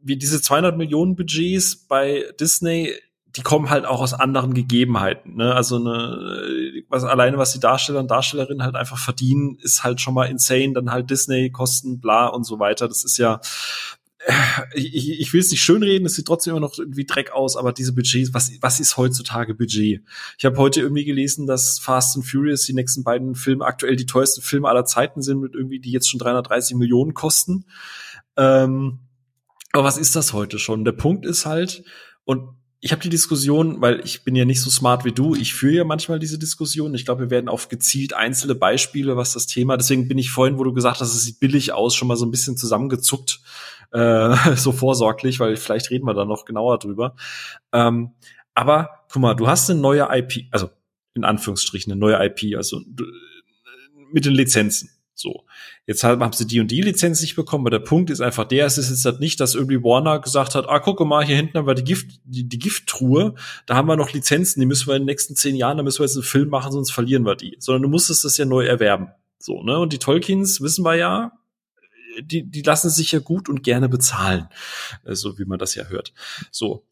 [0.00, 2.92] wie diese 200 Millionen Budgets bei Disney,
[3.36, 5.36] die kommen halt auch aus anderen Gegebenheiten.
[5.36, 5.54] Ne?
[5.54, 10.14] Also eine, was alleine was die Darsteller und Darstellerinnen halt einfach verdienen, ist halt schon
[10.14, 10.72] mal insane.
[10.72, 12.88] Dann halt Disney Kosten, bla und so weiter.
[12.88, 13.40] Das ist ja
[14.74, 17.72] ich, ich will es nicht schönreden, es sieht trotzdem immer noch irgendwie Dreck aus, aber
[17.72, 20.02] diese Budgets, was, was ist heutzutage Budget?
[20.36, 24.06] Ich habe heute irgendwie gelesen, dass Fast and Furious die nächsten beiden Filme aktuell die
[24.06, 27.64] teuersten Filme aller Zeiten sind, mit irgendwie, die jetzt schon 330 Millionen kosten.
[28.36, 28.98] Ähm,
[29.72, 30.84] aber was ist das heute schon?
[30.84, 31.84] Der Punkt ist halt,
[32.24, 32.50] und
[32.80, 35.74] ich habe die Diskussion, weil ich bin ja nicht so smart wie du, ich führe
[35.74, 36.94] ja manchmal diese Diskussion.
[36.94, 40.58] Ich glaube, wir werden auf gezielt einzelne Beispiele, was das Thema, deswegen bin ich vorhin,
[40.58, 43.40] wo du gesagt hast, es sieht billig aus, schon mal so ein bisschen zusammengezuckt,
[43.92, 47.14] äh, so vorsorglich, weil vielleicht reden wir da noch genauer drüber.
[47.72, 48.12] Ähm,
[48.54, 50.70] aber guck mal, du hast eine neue IP, also
[51.14, 53.04] in Anführungsstrichen eine neue IP, also du,
[54.12, 54.90] mit den Lizenzen.
[55.14, 55.44] So,
[55.84, 58.44] jetzt haben haben sie die und die Lizenz nicht bekommen, aber der Punkt ist einfach
[58.44, 61.34] der, es ist jetzt halt nicht, dass irgendwie Warner gesagt hat, ah, guck mal, hier
[61.34, 63.34] hinten haben wir die Gift, die, die Gifttruhe,
[63.66, 65.98] da haben wir noch Lizenzen, die müssen wir in den nächsten zehn Jahren, da müssen
[65.98, 67.56] wir jetzt einen Film machen, sonst verlieren wir die.
[67.58, 69.08] Sondern du musstest das ja neu erwerben.
[69.40, 69.78] So, ne?
[69.80, 71.32] Und die Tolkiens, wissen wir ja,
[72.22, 74.48] die, die lassen sich ja gut und gerne bezahlen.
[75.04, 76.12] äh, So wie man das ja hört.
[76.50, 76.84] So.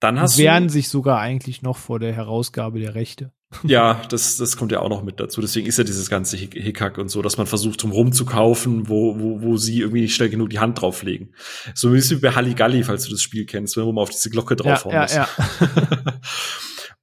[0.00, 3.32] Dann hast wehren du, sich sogar eigentlich noch vor der Herausgabe der Rechte.
[3.62, 5.40] ja, das, das kommt ja auch noch mit dazu.
[5.40, 9.18] Deswegen ist ja dieses ganze Hick- Hickhack und so, dass man versucht, drum rumzukaufen, wo,
[9.18, 11.34] wo, wo sie irgendwie nicht schnell genug die Hand drauflegen.
[11.74, 14.28] So ein bisschen wie bei Halligalli, falls du das Spiel kennst, wo man auf diese
[14.28, 15.14] Glocke draufhauen ja, muss.
[15.14, 15.28] ja.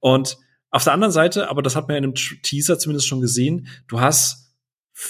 [0.00, 0.36] und
[0.70, 3.68] auf der anderen Seite, aber das hat man ja in einem Teaser zumindest schon gesehen,
[3.88, 4.41] du hast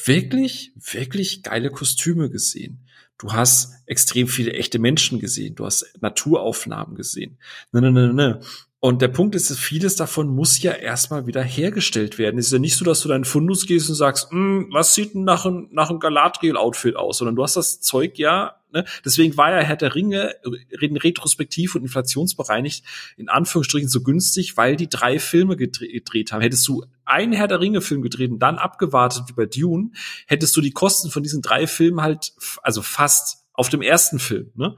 [0.05, 2.87] wirklich, wirklich geile Kostüme gesehen.
[3.19, 5.55] Du hast extrem viele echte Menschen gesehen.
[5.55, 7.39] Du hast Naturaufnahmen gesehen.
[7.73, 8.41] Ne, ne, ne, ne.
[8.85, 12.37] Und der Punkt ist, vieles davon muss ja erstmal wieder hergestellt werden.
[12.37, 15.15] Es ist ja nicht so, dass du deinen Fundus gehst und sagst, "Hm, was sieht
[15.15, 17.19] denn nach einem, nach einem Galadriel-Outfit aus?
[17.19, 18.85] Sondern du hast das Zeug ja, ne?
[19.05, 20.35] Deswegen war ja Herr der Ringe
[20.81, 22.85] reden retrospektiv und inflationsbereinigt
[23.17, 26.41] in Anführungsstrichen so günstig, weil die drei Filme gedre- gedreht haben.
[26.41, 29.93] Hättest du einen Herr der Ringe-Film gedreht und dann abgewartet wie bei Dune,
[30.27, 32.33] hättest du die Kosten von diesen drei Filmen halt,
[32.65, 34.75] also fast auf dem ersten Film, ne?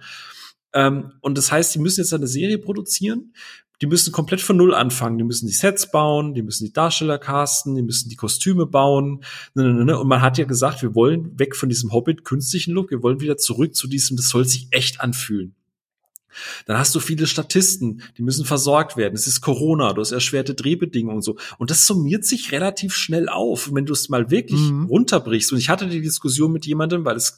[0.75, 3.33] Ähm, und das heißt, die müssen jetzt eine Serie produzieren.
[3.85, 5.19] Die müssen komplett von Null anfangen.
[5.19, 9.23] Die müssen die Sets bauen, die müssen die Darsteller casten, die müssen die Kostüme bauen.
[9.53, 12.91] Ne, ne, ne, Und man hat ja gesagt, wir wollen weg von diesem Hobbit-künstlichen Look,
[12.91, 15.55] wir wollen wieder zurück zu diesem, das soll sich echt anfühlen.
[16.65, 19.15] Dann hast du viele Statisten, die müssen versorgt werden.
[19.15, 21.37] Es ist Corona, du hast erschwerte Drehbedingungen und so.
[21.59, 23.69] Und das summiert sich relativ schnell auf.
[23.69, 24.87] Und wenn du es mal wirklich mhm.
[24.87, 27.37] runterbrichst, und ich hatte die Diskussion mit jemandem, weil es,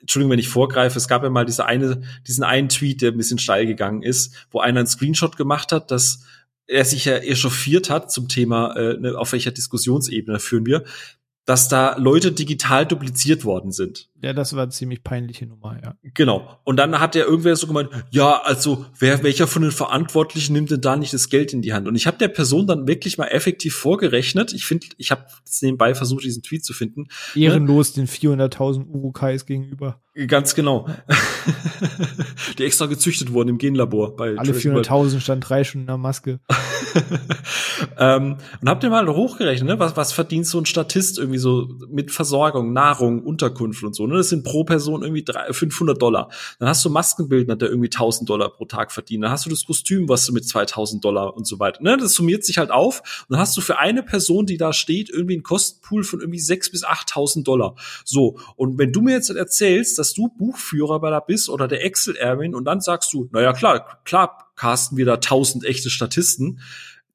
[0.00, 3.16] Entschuldigung, wenn ich vorgreife, es gab ja mal diese eine, diesen einen Tweet, der ein
[3.16, 6.24] bisschen steil gegangen ist, wo einer einen Screenshot gemacht hat, dass
[6.66, 10.84] er sich ja echauffiert hat zum Thema, äh, ne, auf welcher Diskussionsebene führen wir,
[11.48, 14.10] dass da Leute digital dupliziert worden sind.
[14.20, 15.94] Ja, das war eine ziemlich peinliche Nummer, ja.
[16.12, 16.60] Genau.
[16.64, 20.70] Und dann hat der irgendwer so gemeint, ja, also wer welcher von den Verantwortlichen nimmt
[20.70, 21.88] denn da nicht das Geld in die Hand?
[21.88, 24.52] Und ich habe der Person dann wirklich mal effektiv vorgerechnet.
[24.52, 25.24] Ich finde, ich habe
[25.62, 27.06] nebenbei versucht, diesen Tweet zu finden.
[27.34, 28.04] Ehrenlos ne?
[28.04, 30.02] den 400.000 Urukais gegenüber.
[30.26, 30.88] Ganz genau.
[32.58, 34.16] die extra gezüchtet wurden im Genlabor.
[34.16, 36.40] Bei Alle 400.000 stand drei schon in der Maske.
[37.98, 39.78] ähm, und habt ihr mal hochgerechnet, ne?
[39.78, 44.08] was, was verdient so ein Statist irgendwie so mit Versorgung, Nahrung, Unterkunft und so.
[44.08, 44.16] Ne?
[44.16, 46.30] Das sind pro Person irgendwie 3, 500 Dollar.
[46.58, 49.22] Dann hast du Maskenbildner, der irgendwie 1000 Dollar pro Tag verdient.
[49.22, 51.80] Dann hast du das Kostüm, was du mit 2000 Dollar und so weiter.
[51.82, 51.96] Ne?
[51.96, 53.24] Das summiert sich halt auf.
[53.28, 56.40] Und dann hast du für eine Person, die da steht, irgendwie einen Kostenpool von irgendwie
[56.40, 57.76] 6 bis 8000 Dollar.
[58.04, 58.38] So.
[58.56, 62.16] Und wenn du mir jetzt erzählst, dass du Buchführer bei da bist oder der Excel
[62.16, 66.60] Erwin und dann sagst du, naja, klar, klar, casten wir da 1000 echte Statisten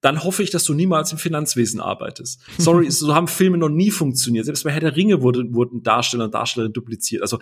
[0.03, 2.41] dann hoffe ich, dass du niemals im Finanzwesen arbeitest.
[2.57, 4.43] Sorry, so haben Filme noch nie funktioniert.
[4.43, 7.21] Selbst bei Herr der Ringe wurde, wurden Darsteller und Darstellerinnen dupliziert.
[7.21, 7.39] Also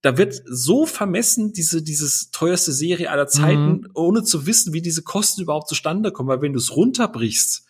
[0.00, 3.88] da wird so vermessen diese dieses teuerste Serie aller Zeiten, mhm.
[3.92, 6.30] ohne zu wissen, wie diese Kosten überhaupt zustande kommen.
[6.30, 7.66] Weil wenn du es runterbrichst,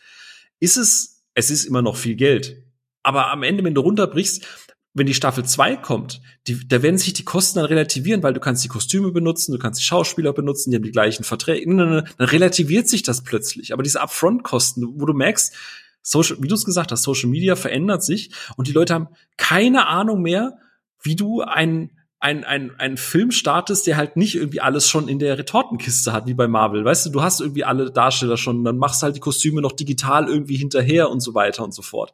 [0.61, 2.63] ist es, es ist immer noch viel Geld.
[3.03, 4.47] Aber am Ende, wenn du runterbrichst,
[4.93, 8.41] wenn die Staffel 2 kommt, die, da werden sich die Kosten dann relativieren, weil du
[8.41, 12.09] kannst die Kostüme benutzen, du kannst die Schauspieler benutzen, die haben die gleichen Verträge, dann
[12.19, 13.73] relativiert sich das plötzlich.
[13.73, 15.55] Aber diese Upfront-Kosten, wo du merkst,
[16.03, 19.87] Social, wie du es gesagt hast, Social Media verändert sich und die Leute haben keine
[19.87, 20.59] Ahnung mehr,
[21.03, 21.91] wie du einen
[22.23, 26.27] ein, ein, ein Film startest, der halt nicht irgendwie alles schon in der Retortenkiste hat,
[26.27, 26.85] wie bei Marvel.
[26.85, 30.29] Weißt du, du hast irgendwie alle Darsteller schon, dann machst halt die Kostüme noch digital
[30.29, 32.13] irgendwie hinterher und so weiter und so fort.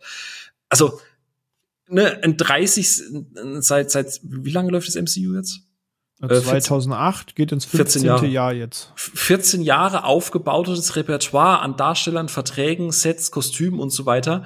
[0.69, 1.01] Also,
[1.89, 3.03] ne, ein 30,
[3.61, 5.61] seit, seit, wie lange läuft das MCU jetzt?
[6.21, 8.05] 2008 äh, geht ins 15.
[8.05, 8.27] Jahre.
[8.27, 8.93] Jahr jetzt.
[8.97, 14.45] 14 Jahre aufgebautes Repertoire an Darstellern, Verträgen, Sets, Kostümen und so weiter.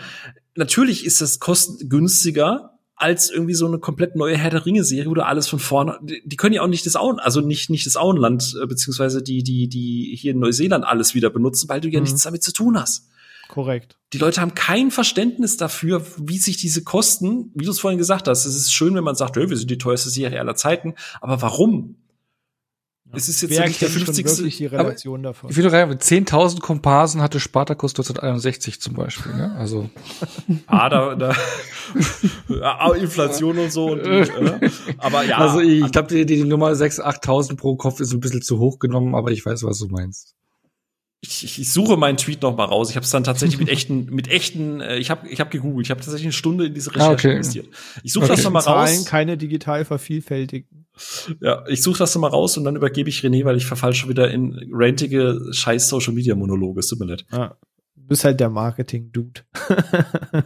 [0.57, 5.15] Natürlich ist das kostengünstiger als irgendwie so eine komplett neue Herr der Ringe Serie, wo
[5.15, 7.97] du alles von vorne, die können ja auch nicht das Auen, also nicht, nicht das
[7.97, 12.01] Auenland, äh, beziehungsweise die, die, die hier in Neuseeland alles wieder benutzen, weil du ja
[12.01, 12.05] mhm.
[12.05, 13.09] nichts damit zu tun hast.
[13.50, 13.98] Korrekt.
[14.12, 18.28] Die Leute haben kein Verständnis dafür, wie sich diese Kosten, wie du es vorhin gesagt
[18.28, 21.42] hast, es ist schön, wenn man sagt, wir sind die teuerste Serie aller Zeiten, aber
[21.42, 21.96] warum?
[23.06, 23.16] Ja.
[23.16, 24.24] Es ist jetzt Wer nicht der 50.
[24.24, 25.50] Wirklich die Relation davon.
[25.50, 29.52] Ich will rein, mit 10.000 Komparsen hatte Spartacus 1961 zum Beispiel, ne?
[29.56, 29.90] Also.
[30.68, 31.34] ah, da, da,
[32.62, 34.28] ah, Inflation und so und, äh,
[34.98, 35.38] aber ja.
[35.38, 38.60] Also ich, ich glaube, die, die Nummer 6.000, 8.000 pro Kopf ist ein bisschen zu
[38.60, 40.36] hoch genommen, aber ich weiß, was du meinst
[41.23, 42.90] ich, ich suche meinen Tweet noch mal raus.
[42.90, 44.81] Ich habe es dann tatsächlich mit echten, mit echten.
[44.81, 45.86] Äh, ich habe, ich habe gegoogelt.
[45.86, 47.32] Ich habe tatsächlich eine Stunde in diese Recherche ah, okay.
[47.32, 47.68] investiert.
[48.02, 48.36] Ich suche okay.
[48.36, 49.05] das noch mal Zahlen, raus.
[49.05, 50.86] Keine digital vervielfältigen.
[51.40, 53.94] Ja, ich suche das noch mal raus und dann übergebe ich René, weil ich verfall
[53.94, 56.81] schon wieder in rantige Scheiß Social Media Monologe.
[56.81, 57.26] Es tut mir leid.
[57.31, 57.55] Ah,
[57.97, 59.42] du bist halt der Marketing Dude.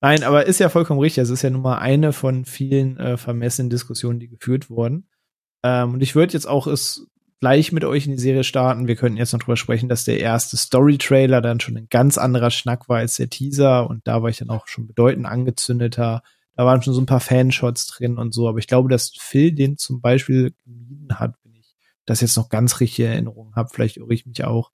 [0.00, 1.22] Nein, aber ist ja vollkommen richtig.
[1.22, 5.08] Es ist ja nun mal eine von vielen äh, vermessenen Diskussionen, die geführt wurden.
[5.62, 7.06] Ähm, und ich würde jetzt auch es
[7.40, 8.88] gleich mit euch in die Serie starten.
[8.88, 12.50] Wir könnten jetzt noch drüber sprechen, dass der erste Story-Trailer dann schon ein ganz anderer
[12.50, 16.22] Schnack war als der Teaser und da war ich dann auch schon bedeutend angezündeter.
[16.54, 19.52] Da waren schon so ein paar Fanshots drin und so, aber ich glaube, dass Phil
[19.52, 23.68] den zum Beispiel gemieden hat, wenn ich das jetzt noch ganz richtige Erinnerungen habe.
[23.72, 24.72] Vielleicht irre ich mich auch.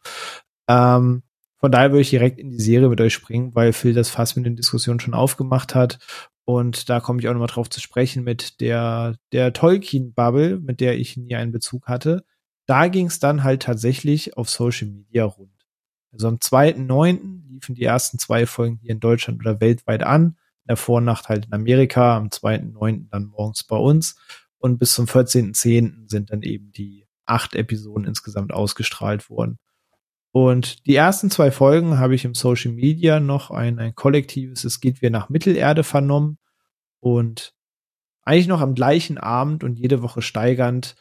[0.69, 1.25] Ähm,
[1.59, 4.37] von daher würde ich direkt in die Serie mit euch springen, weil Phil das fast
[4.37, 5.99] mit den Diskussionen schon aufgemacht hat.
[6.45, 10.99] Und da komme ich auch nochmal drauf zu sprechen mit der, der Tolkien-Bubble, mit der
[10.99, 12.25] ich nie einen Bezug hatte
[12.73, 15.51] da ging es dann halt tatsächlich auf Social Media rund.
[16.11, 17.47] Also am 2.9.
[17.47, 20.39] liefen die ersten zwei Folgen hier in Deutschland oder weltweit an.
[20.63, 23.11] In der Vornacht halt in Amerika, am 2.9.
[23.11, 24.17] dann morgens bei uns.
[24.57, 26.09] Und bis zum 14.10.
[26.09, 29.59] sind dann eben die acht Episoden insgesamt ausgestrahlt worden.
[30.31, 34.81] Und die ersten zwei Folgen habe ich im Social Media noch ein, ein kollektives Es
[34.81, 36.39] geht wir nach Mittelerde vernommen.
[37.01, 37.53] Und
[38.23, 40.97] eigentlich noch am gleichen Abend und jede Woche steigernd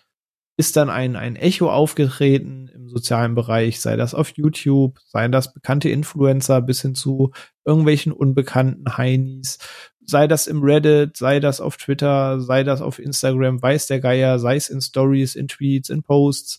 [0.58, 5.54] ist dann ein, ein Echo aufgetreten im sozialen Bereich, sei das auf YouTube, sei das
[5.54, 7.32] bekannte Influencer bis hin zu
[7.66, 9.60] irgendwelchen unbekannten Heinis,
[10.06, 14.40] sei das im Reddit, sei das auf Twitter, sei das auf Instagram, weiß der Geier,
[14.40, 16.58] sei es in Stories, in Tweets, in Posts.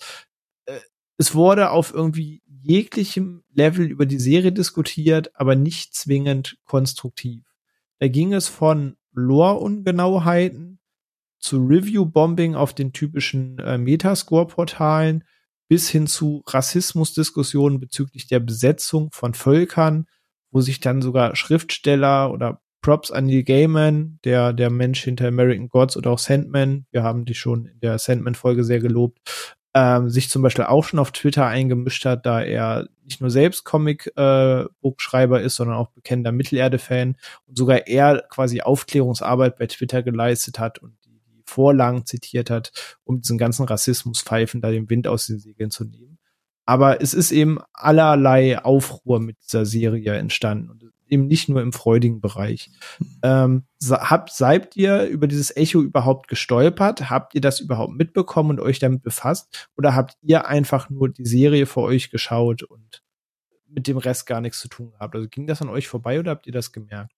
[0.67, 0.81] Äh,
[1.19, 7.45] es wurde auf irgendwie jeglichem Level über die Serie diskutiert, aber nicht zwingend konstruktiv.
[7.99, 10.81] Da ging es von Lore-Ungenauheiten
[11.43, 15.25] zu Review-Bombing auf den typischen äh, Metascore-Portalen
[15.69, 20.07] bis hin zu Rassismusdiskussionen bezüglich der Besetzung von Völkern,
[20.51, 25.69] wo sich dann sogar Schriftsteller oder Props an Neil Gaiman, der, der Mensch hinter American
[25.69, 29.21] Gods oder auch Sandman, wir haben die schon in der Sandman-Folge sehr gelobt,
[29.75, 33.65] ähm, sich zum Beispiel auch schon auf Twitter eingemischt hat, da er nicht nur selbst
[33.65, 40.59] Comic-Buchschreiber äh, ist, sondern auch bekennender Mittelerde-Fan und sogar er quasi Aufklärungsarbeit bei Twitter geleistet
[40.59, 40.97] hat und
[41.53, 42.73] Vorlagen zitiert hat,
[43.05, 46.19] um diesen ganzen Rassismuspfeifen da den Wind aus den Segeln zu nehmen.
[46.65, 50.71] Aber es ist eben allerlei Aufruhr mit dieser Serie entstanden.
[50.71, 52.71] Und eben nicht nur im freudigen Bereich.
[53.23, 57.11] Ähm, habt, seid ihr über dieses Echo überhaupt gestolpert?
[57.11, 59.69] Habt ihr das überhaupt mitbekommen und euch damit befasst?
[59.77, 63.03] Oder habt ihr einfach nur die Serie vor euch geschaut und
[63.69, 65.15] mit dem Rest gar nichts zu tun gehabt?
[65.15, 67.13] Also ging das an euch vorbei oder habt ihr das gemerkt?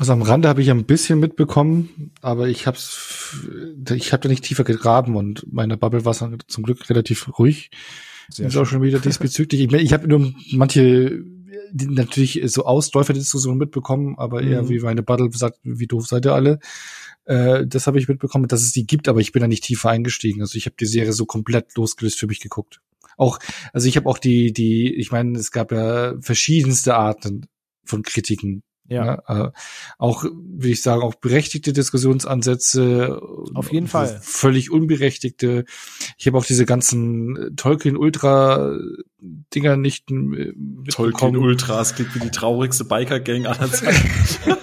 [0.00, 3.36] Also am Rande habe ich ein bisschen mitbekommen, aber ich hab's,
[3.94, 7.70] ich habe da nicht tiefer gegraben und meine Bubble war zum Glück relativ ruhig.
[8.30, 9.60] Sehr ist auch schon wieder diesbezüglich.
[9.60, 11.22] Ich, ich habe nur manche
[11.72, 14.70] die natürlich so Ausläufer der Diskussion mitbekommen, aber eher mhm.
[14.70, 16.60] wie meine Battle sagt, wie doof seid ihr alle.
[17.26, 19.90] Äh, das habe ich mitbekommen, dass es die gibt, aber ich bin da nicht tiefer
[19.90, 20.40] eingestiegen.
[20.40, 22.80] Also ich habe die Serie so komplett losgelöst für mich geguckt.
[23.18, 23.38] Auch,
[23.74, 27.48] also ich habe auch die, die, ich meine, es gab ja verschiedenste Arten
[27.84, 29.22] von Kritiken ja.
[29.26, 29.50] ja äh,
[29.98, 33.20] auch, würde ich sagen, auch berechtigte Diskussionsansätze.
[33.54, 34.20] Auf jeden Fall.
[34.22, 35.64] Völlig unberechtigte.
[36.18, 38.76] Ich habe auch diese ganzen Tolkien Ultra
[39.54, 40.52] Dinger nicht äh,
[40.88, 44.08] Tolkien Ultras klingt wie die traurigste Biker Gang aller Zeiten.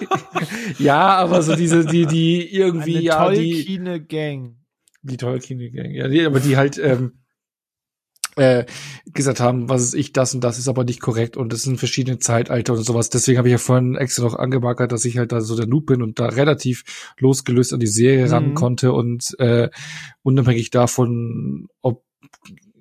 [0.78, 4.04] ja, aber so diese, die, die irgendwie, Eine ja, die.
[4.08, 4.56] Gang.
[5.02, 7.20] Die Tolkien Gang, ja, die, aber die halt, ähm,
[8.38, 8.66] äh,
[9.06, 11.78] gesagt haben, was ist ich, das und das ist aber nicht korrekt und das sind
[11.78, 13.10] verschiedene Zeitalter und sowas.
[13.10, 15.86] Deswegen habe ich ja vorhin extra noch angemarkert, dass ich halt da so der Noob
[15.86, 18.32] bin und da relativ losgelöst an die Serie mhm.
[18.32, 19.68] ran konnte und äh,
[20.22, 22.04] unabhängig davon, ob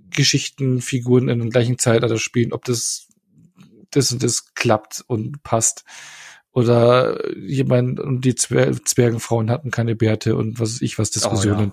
[0.10, 3.08] Geschichten, Figuren in dem gleichen Zeitalter spielen, ob das
[3.92, 5.86] das und das klappt und passt
[6.58, 11.72] oder jemand und die Zwer Zwergenfrauen hatten keine Bärte und was weiß ich was Diskussionen.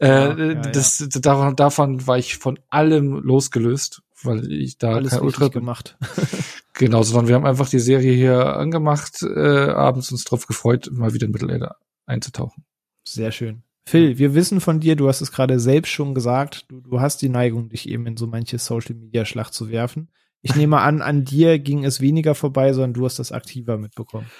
[0.00, 0.34] Oh, ja.
[0.34, 0.40] Mhm.
[0.40, 1.20] Äh, ja, das ja.
[1.20, 5.96] Davon, davon war ich von allem losgelöst, weil ich da Alles kein Ultra gemacht.
[6.74, 11.14] genau, sondern wir haben einfach die Serie hier angemacht, äh, abends uns drauf gefreut, mal
[11.14, 12.64] wieder in Mittelerde einzutauchen.
[13.06, 13.62] Sehr schön.
[13.88, 17.22] Phil, wir wissen von dir, du hast es gerade selbst schon gesagt, du, du hast
[17.22, 20.08] die Neigung, dich eben in so manche Social Media Schlacht zu werfen.
[20.42, 24.30] Ich nehme an, an dir ging es weniger vorbei, sondern du hast das aktiver mitbekommen.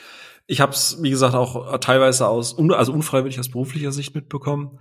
[0.46, 4.78] Ich habe es, wie gesagt, auch teilweise aus, also unfreiwillig aus beruflicher Sicht mitbekommen.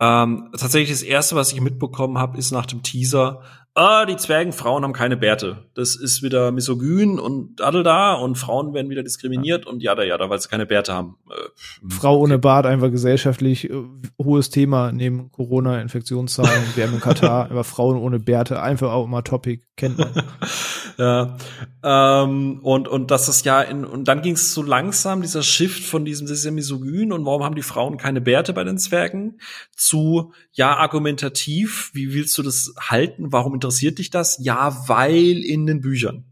[0.00, 3.42] Ähm, tatsächlich das erste, was ich mitbekommen habe, ist nach dem Teaser,
[3.74, 5.66] ah, die Zwergenfrauen haben keine Bärte.
[5.74, 9.70] Das ist wieder misogyn und adel da und Frauen werden wieder diskriminiert ja.
[9.70, 11.16] und ja, da, ja, da, weil sie keine Bärte haben.
[11.30, 13.82] Äh, Frau ohne Bart einfach gesellschaftlich äh,
[14.22, 19.24] hohes Thema neben Corona, Infektionszahlen, WM in Katar, aber Frauen ohne Bärte einfach auch immer
[19.24, 20.12] Topic, kennt man.
[20.98, 21.36] ja,
[21.82, 25.82] ähm, und und das ist ja in, und dann ging es so langsam dieser Shift
[25.84, 28.78] von diesem das ist ja misogyn und warum haben die Frauen keine Bärte bei den
[28.78, 29.40] Zwergen
[29.76, 33.32] zu ja argumentativ, wie willst du das halten?
[33.32, 34.38] Warum interessiert dich das?
[34.40, 36.24] Ja, weil in den Büchern.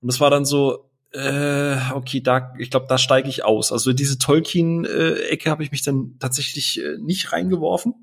[0.00, 3.72] Und das war dann so, äh, okay, da, ich glaube, da steige ich aus.
[3.72, 7.94] Also diese Tolkien-Ecke habe ich mich dann tatsächlich äh, nicht reingeworfen.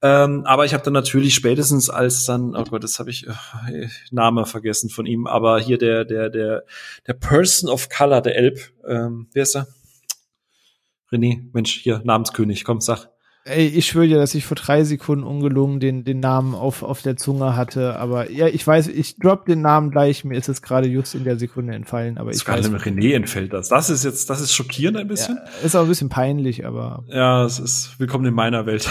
[0.00, 3.88] Ähm, aber ich habe dann natürlich spätestens als dann, oh Gott, das habe ich äh,
[4.12, 6.64] Name vergessen von ihm, aber hier der der der
[7.06, 9.66] der Person of Color, der Elb, ähm, wer ist er?
[11.10, 13.08] René, Mensch, hier Namenskönig, komm, sag.
[13.48, 17.00] Ey, ich schwöre dir, dass ich vor drei Sekunden ungelungen den, den Namen auf, auf
[17.00, 17.96] der Zunge hatte.
[17.96, 20.24] Aber ja, ich weiß, ich drop den Namen gleich.
[20.24, 22.18] Mir ist es gerade just in der Sekunde entfallen.
[22.18, 22.66] Aber ich Sogar weiß.
[22.66, 23.68] René entfällt das.
[23.68, 25.36] Das ist jetzt, das ist schockierend ein bisschen.
[25.36, 27.04] Ja, ist auch ein bisschen peinlich, aber.
[27.08, 28.88] Ja, es ist willkommen in meiner Welt.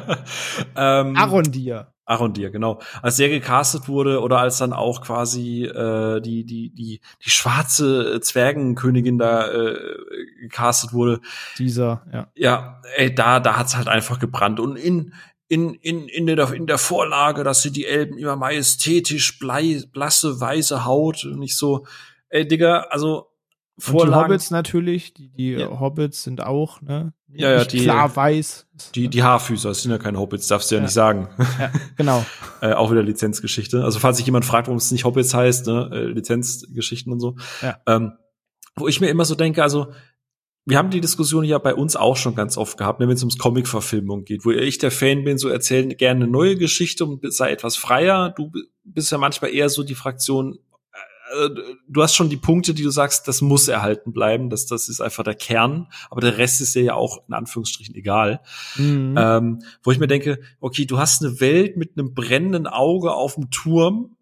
[0.76, 1.88] ähm, Arondir.
[2.10, 2.80] Arondir, genau.
[3.02, 8.20] Als der gecastet wurde oder als dann auch quasi äh, die die die die schwarze
[8.20, 9.76] Zwergenkönigin da äh,
[10.40, 11.20] gecastet wurde.
[11.58, 12.28] Dieser, ja.
[12.34, 15.14] Ja, ey, da da hat's halt einfach gebrannt und in
[15.46, 20.40] in in in der in der Vorlage, dass sie die Elben immer majestätisch blei, blasse
[20.40, 21.86] weiße Haut und nicht so
[22.28, 23.29] ey Digga, also
[23.80, 24.12] Vorlagen.
[24.12, 25.80] Und die Hobbits natürlich, die, die ja.
[25.80, 27.12] Hobbits sind auch, ne?
[27.32, 28.66] Ja, ja, die, klar weiß.
[28.94, 30.82] Die, die Haarfüßer, das sind ja keine Hobbits, darfst du ja, ja.
[30.84, 31.28] nicht sagen.
[31.58, 32.24] Ja, genau.
[32.60, 33.84] äh, auch wieder Lizenzgeschichte.
[33.84, 37.36] Also falls sich jemand fragt, warum es nicht Hobbits heißt, ne, äh, Lizenzgeschichten und so.
[37.62, 37.78] Ja.
[37.86, 38.12] Ähm,
[38.76, 39.92] wo ich mir immer so denke, also
[40.66, 43.22] wir haben die Diskussion ja bei uns auch schon ganz oft gehabt, ne, wenn es
[43.22, 47.20] ums Comic-Verfilmung geht, wo ich der Fan bin, so erzählen gerne eine neue Geschichte und
[47.32, 48.30] sei etwas freier.
[48.30, 48.52] Du
[48.84, 50.58] bist ja manchmal eher so die Fraktion,
[51.88, 55.00] du hast schon die Punkte, die du sagst, das muss erhalten bleiben, das, das ist
[55.00, 58.40] einfach der Kern, aber der Rest ist dir ja auch in Anführungsstrichen egal.
[58.76, 59.14] Mhm.
[59.18, 63.34] Ähm, wo ich mir denke, okay, du hast eine Welt mit einem brennenden Auge auf
[63.34, 64.16] dem Turm,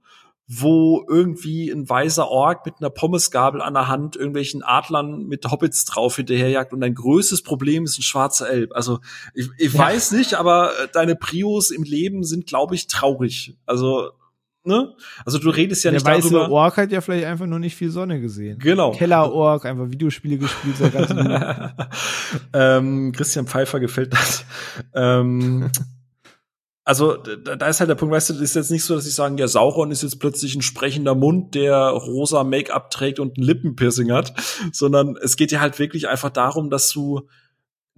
[0.50, 5.84] wo irgendwie ein weißer Ork mit einer Pommesgabel an der Hand irgendwelchen Adlern mit Hobbits
[5.84, 8.74] drauf hinterherjagt und dein größtes Problem ist ein schwarzer Elb.
[8.74, 9.00] Also
[9.34, 9.78] ich, ich ja.
[9.78, 13.58] weiß nicht, aber äh, deine Prios im Leben sind, glaube ich, traurig.
[13.66, 14.10] Also
[14.64, 14.94] Ne?
[15.24, 16.50] Also du redest ja der nicht weiße darüber.
[16.50, 18.58] Ork hat ja vielleicht einfach nur nicht viel Sonne gesehen.
[18.58, 18.92] Genau.
[18.92, 20.76] Keller-Ork, einfach Videospiele gespielt,
[22.52, 24.44] ähm, Christian Pfeiffer gefällt das.
[24.94, 25.70] ähm,
[26.88, 29.06] also da, da ist halt der Punkt, weißt du, das ist jetzt nicht so, dass
[29.06, 33.36] ich sagen, ja, Sauron ist jetzt plötzlich ein sprechender Mund, der rosa Make-up trägt und
[33.36, 34.32] ein Lippenpiercing hat,
[34.72, 37.28] sondern es geht ja halt wirklich einfach darum, dass du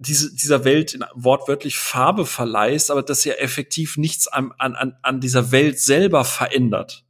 [0.01, 5.51] diese, dieser Welt wortwörtlich Farbe verleihst, aber das ja effektiv nichts an, an, an dieser
[5.51, 7.05] Welt selber verändert.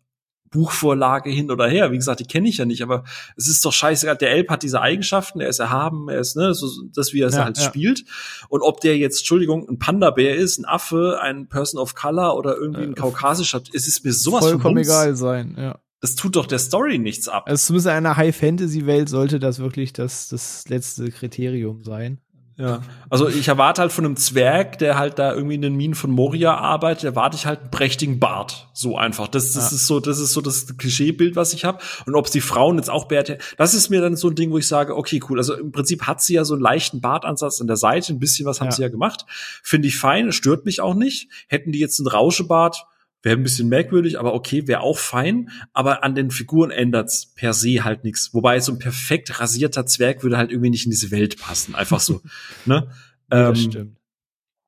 [0.52, 1.94] Buchvorlage hin oder her.
[1.94, 3.06] Wie gesagt, die kenne ich ja nicht, aber
[3.38, 4.18] es ist doch scheißegal.
[4.18, 7.30] Der Elb hat diese Eigenschaften, er ist erhaben, er ist, ne, so, das, wie er
[7.30, 7.64] es ja, halt ja.
[7.64, 8.04] spielt.
[8.50, 12.58] Und ob der jetzt, Entschuldigung, ein Panda-Bär ist, ein Affe, ein Person of Color oder
[12.58, 15.80] irgendwie ein äh, kaukasischer, es ist mir sowas vollkommen egal sein, ja.
[16.02, 17.44] Das tut doch der Story nichts ab.
[17.48, 22.20] Also zumindest in einer High-Fantasy-Welt sollte das wirklich das, das letzte Kriterium sein.
[22.62, 25.96] Ja, also ich erwarte halt von einem Zwerg, der halt da irgendwie in den Minen
[25.96, 28.70] von Moria arbeitet, erwarte ich halt einen prächtigen Bart.
[28.72, 29.28] So einfach.
[29.28, 29.76] Das, das ja.
[29.78, 31.80] ist so, das ist so das Klischeebild, was ich habe.
[32.06, 34.52] Und ob es die Frauen jetzt auch Bärte, das ist mir dann so ein Ding,
[34.52, 35.40] wo ich sage, okay, cool.
[35.40, 38.46] Also im Prinzip hat sie ja so einen leichten Bartansatz an der Seite, ein bisschen
[38.46, 38.74] was haben ja.
[38.74, 39.26] sie ja gemacht.
[39.64, 41.30] Finde ich fein, stört mich auch nicht.
[41.48, 42.86] Hätten die jetzt einen Rauschebart,
[43.24, 45.50] Wäre ein bisschen merkwürdig, aber okay, wäre auch fein.
[45.74, 48.34] Aber an den Figuren ändert's per se halt nichts.
[48.34, 51.76] Wobei so ein perfekt rasierter Zwerg würde halt irgendwie nicht in diese Welt passen.
[51.76, 52.22] Einfach so.
[52.66, 52.88] ne?
[53.32, 53.98] Ja, das ähm, stimmt.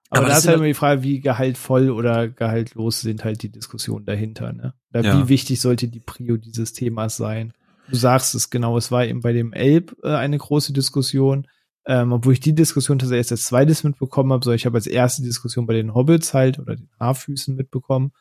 [0.09, 3.49] Aber, aber da ist halt immer die Frage, wie gehaltvoll oder gehaltlos sind halt die
[3.49, 4.53] Diskussionen dahinter.
[4.53, 4.75] Ne?
[4.93, 5.23] Oder ja.
[5.23, 7.53] wie wichtig sollte die Prio dieses Themas sein?
[7.89, 11.47] Du sagst es genau, es war eben bei dem Elb äh, eine große Diskussion.
[11.85, 14.87] Ähm, obwohl ich die Diskussion tatsächlich erst als zweites mitbekommen habe, so ich habe als
[14.87, 18.13] erste Diskussion bei den Hobbits halt oder den Haarfüßen mitbekommen,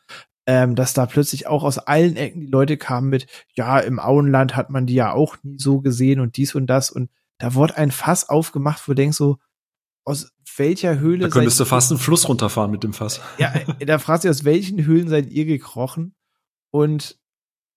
[0.46, 4.56] ähm, dass da plötzlich auch aus allen Ecken die Leute kamen mit, ja, im Auenland
[4.56, 7.76] hat man die ja auch nie so gesehen und dies und das und da wurde
[7.76, 9.38] ein Fass aufgemacht, wo du denkst so,
[10.04, 11.24] aus welcher Höhle.
[11.24, 13.20] Da könntest du fast einen Fluss runterfahren mit dem Fass.
[13.38, 16.14] Ja, äh, da fragst du, aus welchen Höhlen seid ihr gekrochen?
[16.70, 17.18] Und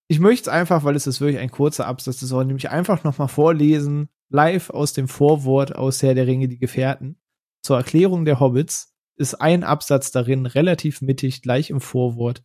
[0.07, 3.03] ich möchte es einfach, weil es ist wirklich ein kurzer Absatz, das soll nämlich einfach
[3.03, 7.19] nochmal vorlesen, live aus dem Vorwort aus Herr der Ringe, die Gefährten.
[7.61, 12.43] Zur Erklärung der Hobbits ist ein Absatz darin relativ mittig, gleich im Vorwort.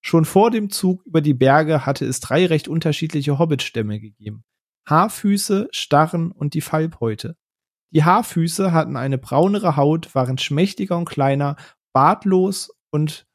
[0.00, 4.44] Schon vor dem Zug über die Berge hatte es drei recht unterschiedliche Hobbitstämme gegeben.
[4.88, 7.36] Haarfüße, Starren und die Falbhäute.
[7.90, 11.56] Die Haarfüße hatten eine braunere Haut, waren schmächtiger und kleiner,
[11.92, 13.26] bartlos und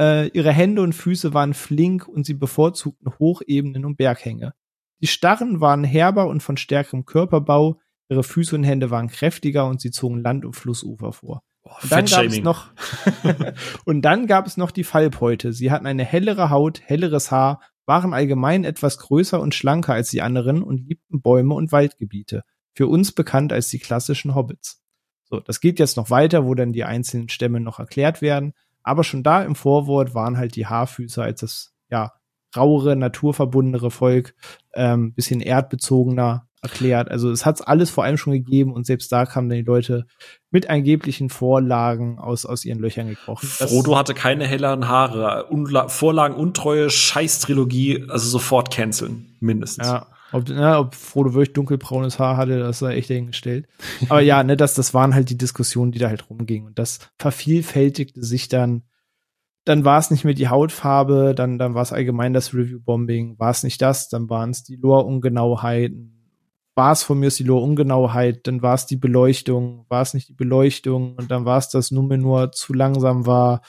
[0.00, 4.54] äh, ihre Hände und Füße waren flink und sie bevorzugten Hochebenen und Berghänge.
[5.00, 9.80] Die Starren waren herber und von stärkerem Körperbau, ihre Füße und Hände waren kräftiger und
[9.80, 11.42] sie zogen Land- und Flussufer vor.
[11.62, 12.70] Boah, und, dann gab es noch
[13.84, 15.52] und dann gab es noch die Fallbeute.
[15.52, 20.22] Sie hatten eine hellere Haut, helleres Haar, waren allgemein etwas größer und schlanker als die
[20.22, 22.42] anderen und liebten Bäume und Waldgebiete.
[22.74, 24.82] Für uns bekannt als die klassischen Hobbits.
[25.24, 28.52] So, das geht jetzt noch weiter, wo dann die einzelnen Stämme noch erklärt werden.
[28.82, 32.12] Aber schon da im Vorwort waren halt die Haarfüßer als das, ja,
[32.56, 34.34] rauere, naturverbundenere Volk,
[34.74, 37.10] ähm, bisschen erdbezogener erklärt.
[37.10, 40.06] Also es hat alles vor allem schon gegeben und selbst da kamen dann die Leute
[40.50, 43.46] mit angeblichen Vorlagen aus, aus ihren Löchern gekrochen.
[43.48, 45.46] Frodo hatte keine helleren Haare.
[45.46, 49.86] Unla Vorlagen untreue Scheiß-Trilogie, also sofort canceln, mindestens.
[49.86, 50.06] Ja.
[50.32, 53.66] Ob, ne, ob Frodo wirklich dunkelbraunes Haar hatte, das sei echt dahingestellt.
[54.08, 56.68] Aber ja, ne, das, das waren halt die Diskussionen, die da halt rumgingen.
[56.68, 58.82] Und das vervielfältigte sich dann
[59.64, 63.50] dann war es nicht mehr die Hautfarbe, dann, dann war es allgemein das Review-Bombing, war
[63.50, 66.20] es nicht das, dann waren es die Lore-Ungenauheiten,
[66.74, 70.34] war es von mir die Lore-Ungenauheit, dann war es die Beleuchtung, war es nicht die
[70.34, 73.60] Beleuchtung und dann war es das Numenor zu langsam war,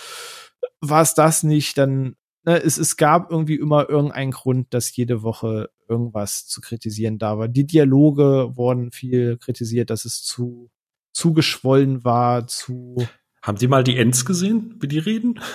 [0.80, 5.24] war es das nicht, dann, ne, es, es gab irgendwie immer irgendeinen Grund, dass jede
[5.24, 7.50] Woche irgendwas zu kritisieren da war.
[7.50, 10.72] Die Dialoge wurden viel kritisiert, dass es zu,
[11.12, 12.96] zu geschwollen war, zu
[13.42, 15.40] haben die mal die Ents gesehen, wie die reden?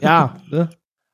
[0.00, 0.70] Ja, ne?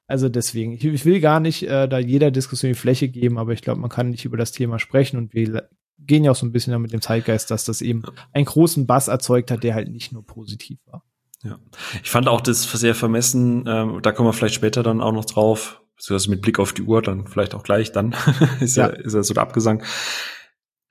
[0.07, 0.75] also deswegen.
[0.75, 3.81] Ich, ich will gar nicht äh, da jeder Diskussion die Fläche geben, aber ich glaube,
[3.81, 5.69] man kann nicht über das Thema sprechen und wir
[5.99, 9.09] gehen ja auch so ein bisschen mit dem Zeitgeist, dass das eben einen großen Bass
[9.09, 11.03] erzeugt hat, der halt nicht nur positiv war.
[11.43, 11.59] Ja,
[12.05, 13.65] ich fand auch das sehr vermessen.
[13.67, 16.83] Ähm, da kommen wir vielleicht später dann auch noch drauf, beziehungsweise mit Blick auf die
[16.83, 17.91] Uhr, dann vielleicht auch gleich.
[17.91, 18.15] Dann
[18.61, 19.83] ist ja, ja ist ja so der Abgesang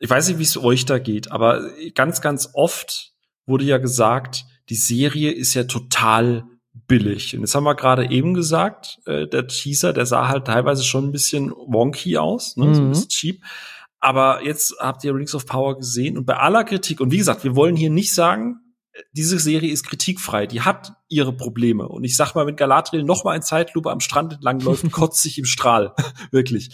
[0.01, 3.13] ich weiß nicht, wie es euch da geht, aber ganz, ganz oft
[3.45, 6.45] wurde ja gesagt, die Serie ist ja total
[6.87, 7.35] billig.
[7.35, 11.05] Und jetzt haben wir gerade eben gesagt, äh, der Teaser, der sah halt teilweise schon
[11.09, 12.73] ein bisschen wonky aus, ne?
[12.73, 12.89] so ein Mhm.
[12.91, 13.43] bisschen cheap.
[13.99, 17.43] Aber jetzt habt ihr Rings of Power gesehen und bei aller Kritik, und wie gesagt,
[17.43, 18.55] wir wollen hier nicht sagen,
[19.13, 21.87] diese Serie ist kritikfrei, die hat ihre Probleme.
[21.87, 25.21] Und ich sag mal, wenn Galadriel noch mal in Zeitlupe am Strand entlang läuft, kotzt
[25.21, 25.93] sich im Strahl.
[26.31, 26.69] Wirklich.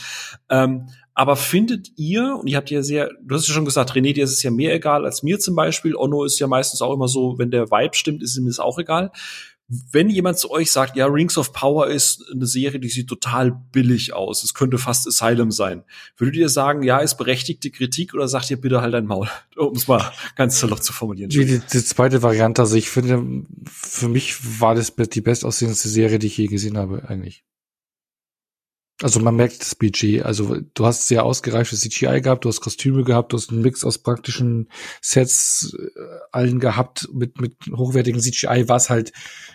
[0.49, 4.13] Ähm, aber findet ihr, und ihr habt ja sehr, du hast ja schon gesagt, René,
[4.13, 5.95] dir ist es ja mehr egal als mir zum Beispiel.
[5.95, 8.77] Onno ist ja meistens auch immer so, wenn der Vibe stimmt, ist ihm das auch
[8.77, 9.11] egal.
[9.67, 13.51] Wenn jemand zu euch sagt, ja, Rings of Power ist eine Serie, die sieht total
[13.71, 15.83] billig aus, es könnte fast Asylum sein,
[16.17, 19.75] würdet ihr sagen, ja, ist berechtigte Kritik oder sagt ihr bitte halt dein Maul, um
[19.75, 21.31] es mal ganz salopp zu formulieren?
[21.31, 26.19] Die, die, die zweite Variante, also ich finde, für mich war das die bestaussehendste Serie,
[26.19, 27.43] die ich je gesehen habe, eigentlich.
[29.01, 30.23] Also man merkt das Budget.
[30.23, 33.83] Also du hast sehr ausgereiftes CGI gehabt, du hast Kostüme gehabt, du hast einen Mix
[33.83, 34.69] aus praktischen
[35.01, 36.01] Sets äh,
[36.31, 39.11] allen gehabt mit mit hochwertigen CGI, was halt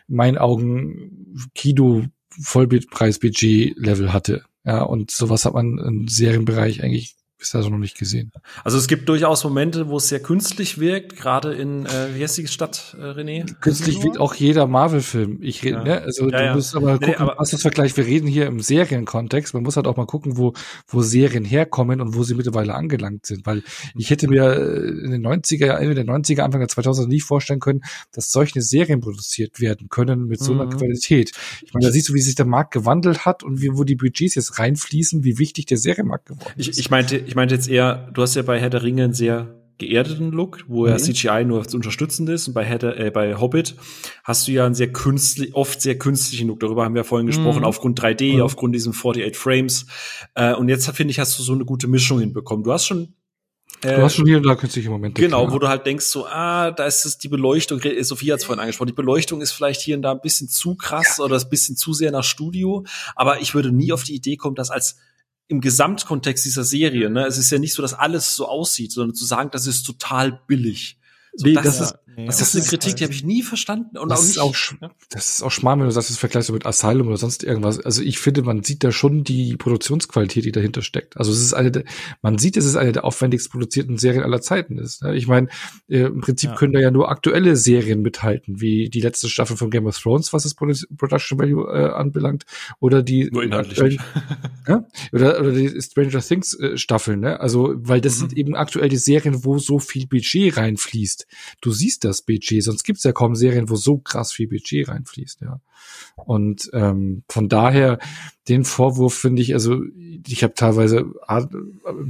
[0.08, 2.04] in meinen Augen Kino
[2.40, 4.44] Vollbildpreis-Budget Level hatte.
[4.64, 8.30] Ja, und sowas hat man im Serienbereich eigentlich bis also noch nicht gesehen.
[8.62, 12.38] Also es gibt durchaus Momente, wo es sehr künstlich wirkt, gerade in, äh, wie heißt
[12.38, 13.52] die Stadt, äh, René?
[13.60, 15.38] Künstlich wird auch jeder Marvel-Film.
[15.42, 15.82] Ich rede, Ja.
[15.84, 16.00] ne?
[16.02, 16.54] Also Ja, du ja.
[16.54, 17.96] musst aber Nee, gucken, aber- was das Vergleich.
[17.96, 19.54] Wir reden hier im Serienkontext.
[19.54, 20.52] Man muss halt auch mal gucken, wo,
[20.86, 23.44] wo Serien herkommen und wo sie mittlerweile angelangt sind.
[23.44, 23.64] Weil
[23.96, 27.58] ich hätte mir äh, in den 90er, Ende der 90er, Anfang der 2000er nie vorstellen
[27.60, 30.76] können, dass solche Serien produziert werden können mit so einer Mhm.
[30.76, 31.32] Qualität.
[31.64, 33.96] Ich meine, da siehst du, wie sich der Markt gewandelt hat und wie, wo die
[33.96, 36.68] Budgets jetzt reinfließen, wie wichtig der Serienmarkt geworden ist.
[36.68, 39.14] Ich, ich meinte, ich meinte jetzt eher, du hast ja bei Herr der Ringe einen
[39.14, 40.98] sehr geerdeten Look, wo ja Mhm.
[40.98, 43.74] CGI nur unterstützend ist und bei der, äh, bei Hobbit
[44.22, 46.60] hast du ja einen sehr künstlich, oft sehr künstlichen Look.
[46.60, 47.64] Darüber haben wir vorhin gesprochen, Mhm.
[47.64, 48.42] aufgrund 3D, Mhm.
[48.42, 49.86] aufgrund diesen 48 Frames.
[50.34, 52.64] Äh, und jetzt finde ich, hast du so eine gute Mischung hinbekommen.
[52.64, 53.14] Du hast schon
[53.80, 55.20] äh, du hast schon hier und da künstliche Momente.
[55.20, 55.54] Genau, klar.
[55.54, 58.44] wo du halt denkst, so, ah, da ist es die Beleuchtung, Re- Sophie hat es
[58.44, 61.44] vorhin angesprochen, die Beleuchtung ist vielleicht hier und da ein bisschen zu krass oder ist
[61.46, 62.84] ein bisschen zu sehr nach Studio,
[63.16, 64.98] aber ich würde nie auf die Idee kommen, das als
[65.52, 69.14] im Gesamtkontext dieser Serie, ne, es ist ja nicht so, dass alles so aussieht, sondern
[69.14, 70.96] zu sagen, das ist total billig.
[71.34, 73.42] So, Nee, das, das ist, ist- nee, das ist eine Kritik, die habe ich nie
[73.42, 74.38] verstanden und Das auch ist nicht.
[74.40, 77.16] auch sch- Das ist auch Schmarrn, wenn du sagst, das vergleichst du mit Asylum oder
[77.16, 77.80] sonst irgendwas.
[77.80, 81.16] Also ich finde, man sieht da schon die Produktionsqualität, die dahinter steckt.
[81.16, 81.84] Also es ist eine, der,
[82.20, 85.02] man sieht, dass es eine der aufwendigst produzierten Serien aller Zeiten ist.
[85.02, 85.16] ne?
[85.16, 85.48] Ich meine,
[85.88, 86.56] äh, im Prinzip Ja.
[86.56, 90.34] können da ja nur aktuelle Serien mithalten, wie die letzte Staffel von Game of Thrones,
[90.34, 92.44] was das Produ- Production Value äh, anbelangt,
[92.78, 94.00] oder die Nur inhaltlich nicht.
[94.68, 94.86] ja?
[95.12, 97.40] Oder, oder die Stranger Things äh, Staffeln, ne?
[97.40, 98.20] Also, weil das Mhm.
[98.20, 101.21] sind eben aktuell die Serien, wo so viel Budget reinfließt.
[101.60, 105.40] Du siehst das Budget, sonst gibt's ja kaum Serien, wo so krass viel Budget reinfließt,
[105.42, 105.60] ja.
[106.14, 107.98] Und ähm, von daher
[108.48, 109.82] den Vorwurf finde ich, also
[110.26, 111.06] ich habe teilweise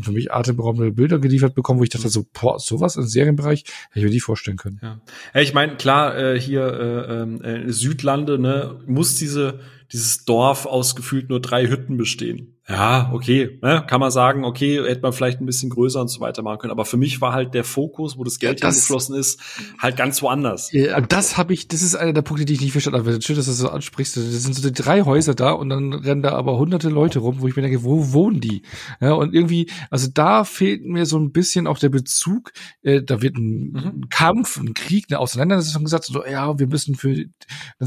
[0.02, 3.98] für mich atemberaubende Bilder geliefert bekommen, wo ich dachte so, boah, sowas im Serienbereich hätte
[4.00, 4.78] ich mir nie vorstellen können.
[4.82, 5.00] Ja
[5.42, 9.60] ich meine, klar, äh, hier äh, ähm, äh, Südlande, ne, muss diese
[9.92, 12.48] dieses Dorf aus gefühlt nur drei Hütten bestehen.
[12.68, 16.20] Ja, okay, ne, kann man sagen, okay, hätte man vielleicht ein bisschen größer und so
[16.20, 16.70] weiter machen können.
[16.70, 19.40] Aber für mich war halt der Fokus, wo das Geld Ja, das- hingeflossen ist,
[19.80, 20.70] halt ganz woanders.
[20.72, 23.20] Ja, das habe ich, das ist einer der Punkte, die ich nicht verstanden habe.
[23.20, 24.16] Schön, dass du das so ansprichst.
[24.16, 27.40] Das sind so die drei Häuser da und dann rennen da aber hunderte Leute rum,
[27.40, 28.62] wo ich mir denke, wo wohnen die?
[29.00, 32.52] Ja, und irgendwie, also da fehlt mir so ein bisschen auch der Bezug.
[32.82, 34.08] Äh, da wird ein, Mhm.
[34.08, 37.26] Kampf, ein Krieg, eine Auseinandersetzung gesagt, so, ja, wir müssen für, dann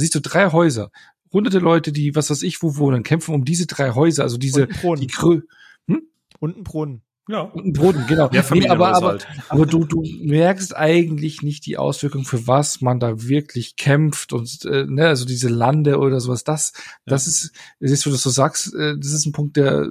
[0.02, 0.90] siehst du drei Häuser.
[1.32, 4.64] Hunderte Leute, die, was weiß ich, wo wohnen, kämpfen um diese drei Häuser, also diese,
[4.64, 5.02] Und ein Brunnen.
[5.02, 5.42] die Grö
[6.40, 7.02] Und ein Brunnen.
[7.28, 7.42] Ja.
[7.42, 8.28] und ein Brunnen, genau.
[8.28, 9.28] Der Nee, aber, aber, halt.
[9.50, 14.64] aber du, du merkst eigentlich nicht die Auswirkung, für was man da wirklich kämpft und
[14.66, 16.44] äh, ne, also diese Lande oder sowas.
[16.44, 16.74] Das,
[17.08, 19.88] das ist, siehst du, dass du sagst, äh, das ist ein Punkt, der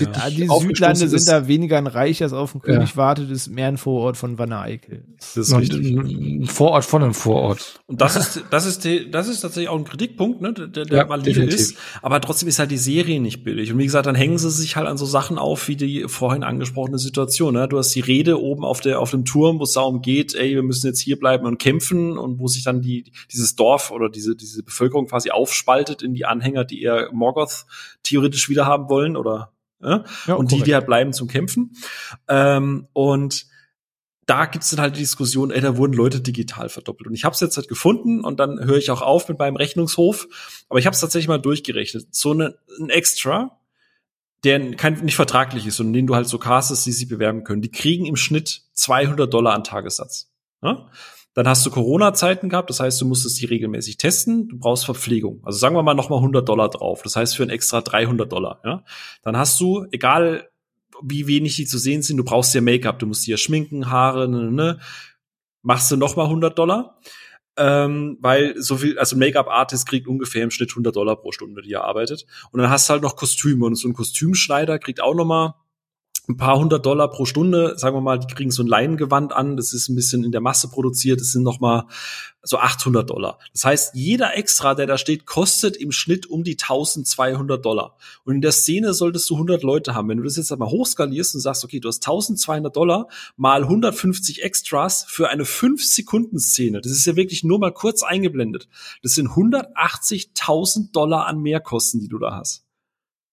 [0.00, 1.10] Ja, die Südlande ist.
[1.10, 2.74] sind da weniger ein Reich, als auf den Ja.
[2.74, 5.04] König wartet, ist mehr ein Vorort von Wanne Eickel.
[5.18, 5.90] Das ist richtig.
[5.96, 7.80] ein Vorort von einem Vorort.
[7.86, 10.86] Und das ist, das ist, die, das ist tatsächlich auch ein Kritikpunkt, ne, der, der
[10.98, 11.60] Ja, valide definitiv.
[11.60, 11.76] ist.
[12.02, 13.72] Aber trotzdem ist halt die Serie nicht billig.
[13.72, 16.42] Und wie gesagt, dann hängen sie sich halt an so Sachen auf, wie die vorhin
[16.44, 17.54] angesprochene Situation.
[17.54, 17.68] Ne?
[17.68, 20.54] Du hast die Rede oben auf der, auf dem Turm, wo es darum geht, ey,
[20.54, 24.08] wir müssen jetzt hier bleiben und kämpfen und wo sich dann die, dieses Dorf oder
[24.08, 27.66] diese, diese Bevölkerung quasi aufspaltet in die Anhänger, die eher Morgoth
[28.02, 30.04] theoretisch wieder haben wollen oder, ja?
[30.34, 30.66] Und die, korrekt.
[30.66, 31.76] die halt bleiben zum Kämpfen.
[32.28, 33.46] Ähm, und
[34.26, 37.08] da gibt's dann halt die Diskussion, ey, da wurden Leute digital verdoppelt.
[37.08, 39.56] Und ich habe es jetzt halt gefunden und dann höre ich auch auf mit meinem
[39.56, 40.28] Rechnungshof.
[40.68, 42.14] Aber ich habe es tatsächlich mal durchgerechnet.
[42.14, 43.58] So eine, ein Extra,
[44.44, 47.60] der kein, nicht vertraglich ist und den du halt so castest, die sich bewerben können,
[47.60, 50.30] die kriegen im Schnitt 200 Dollar an Tagessatz.
[50.62, 50.88] Ja?
[51.34, 55.40] Dann hast du Corona-Zeiten gehabt, das heißt, du musstest die regelmäßig testen, du brauchst Verpflegung.
[55.44, 57.02] Also sagen wir mal nochmal 100 Dollar drauf.
[57.02, 58.60] Das heißt, für ein extra 300 Dollar.
[58.64, 58.84] Ja?
[59.22, 60.50] Dann hast du, egal
[61.02, 62.16] wie wenig die zu sehen sind.
[62.16, 64.80] Du brauchst ja Make-up, du musst dir schminken, Haare, ne, ne.
[65.62, 66.98] Machst du noch mal 100 Dollar?
[67.56, 71.72] Ähm, weil so viel, also Make-up-Artist kriegt ungefähr im Schnitt 100 Dollar pro Stunde, die
[71.72, 72.26] er arbeitet.
[72.50, 75.54] Und dann hast du halt noch Kostüme und so ein Kostümschneider kriegt auch noch mal
[76.30, 79.56] ein paar hundert Dollar pro Stunde, sagen wir mal, die kriegen so ein Leinengewand an,
[79.56, 81.86] das ist ein bisschen in der Masse produziert, das sind noch mal
[82.42, 83.38] so 800 Dollar.
[83.52, 87.96] Das heißt, jeder Extra, der da steht, kostet im Schnitt um die 1200 Dollar.
[88.24, 90.08] Und in der Szene solltest du 100 Leute haben.
[90.08, 94.42] Wenn du das jetzt einmal hochskalierst und sagst, okay, du hast 1200 Dollar mal 150
[94.42, 98.68] Extras für eine 5-Sekunden-Szene, das ist ja wirklich nur mal kurz eingeblendet.
[99.02, 102.64] Das sind 180.000 Dollar an Mehrkosten, die du da hast.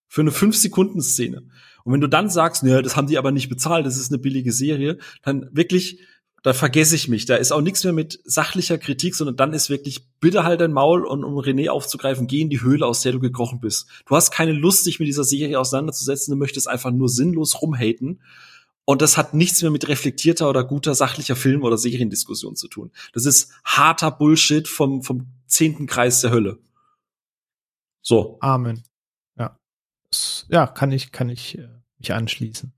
[0.09, 1.43] Für eine 5-Sekunden-Szene.
[1.87, 4.17] Und wenn du dann sagst, ne, das haben die aber nicht bezahlt, das ist eine
[4.17, 6.01] billige Serie, dann wirklich,
[6.43, 7.25] da vergesse ich mich.
[7.25, 10.73] Da ist auch nichts mehr mit sachlicher Kritik, sondern dann ist wirklich, bitte halt dein
[10.73, 13.87] Maul und um René aufzugreifen, geh in die Höhle, aus der du gekrochen bist.
[14.05, 18.21] Du hast keine Lust, dich mit dieser Serie auseinanderzusetzen, du möchtest einfach nur sinnlos rumhaten.
[18.83, 22.91] Und das hat nichts mehr mit reflektierter oder guter sachlicher Film- oder Seriendiskussion zu tun.
[23.13, 26.59] Das ist harter Bullshit vom, vom zehnten Kreis der Hölle.
[28.01, 28.39] So.
[28.41, 28.83] Amen.
[29.37, 29.57] Ja.
[30.49, 32.73] Ja, kann ich, kann ich äh, mich anschließen.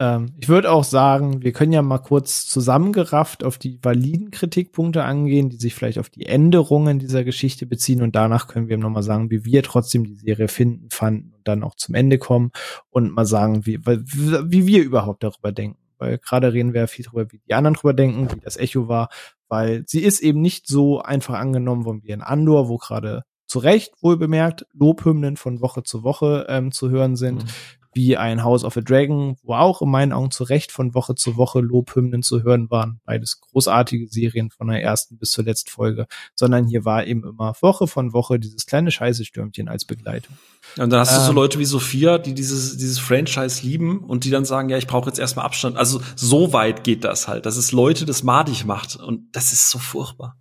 [0.00, 5.04] Ähm, ich würde auch sagen, wir können ja mal kurz zusammengerafft auf die validen Kritikpunkte
[5.04, 9.04] angehen, die sich vielleicht auf die Änderungen dieser Geschichte beziehen und danach können wir nochmal
[9.04, 12.50] sagen, wie wir trotzdem die Serie finden, fanden und dann auch zum Ende kommen
[12.90, 15.78] und mal sagen, wie, wie wir überhaupt darüber denken.
[15.98, 18.88] Weil gerade reden wir ja viel darüber, wie die anderen darüber denken, wie das Echo
[18.88, 19.10] war,
[19.48, 23.60] weil sie ist eben nicht so einfach angenommen worden wie in Andor, wo gerade zu
[23.60, 27.44] Recht wohl bemerkt Lobhymnen von Woche zu Woche ähm, zu hören sind.
[27.44, 27.48] Mhm
[27.94, 31.14] wie ein House of a Dragon, wo auch in meinen Augen zu Recht von Woche
[31.14, 33.00] zu Woche Lobhymnen zu hören waren.
[33.04, 37.54] Beides großartige Serien von der ersten bis zur letzten Folge, sondern hier war eben immer
[37.60, 40.36] Woche von Woche dieses kleine Scheißestürmchen als Begleitung.
[40.76, 44.00] Und dann hast ähm, du so ähm, Leute wie Sophia, die dieses, dieses Franchise lieben
[44.00, 45.76] und die dann sagen, ja, ich brauche jetzt erstmal Abstand.
[45.76, 49.70] Also so weit geht das halt, dass es Leute das madig macht und das ist
[49.70, 50.36] so furchtbar.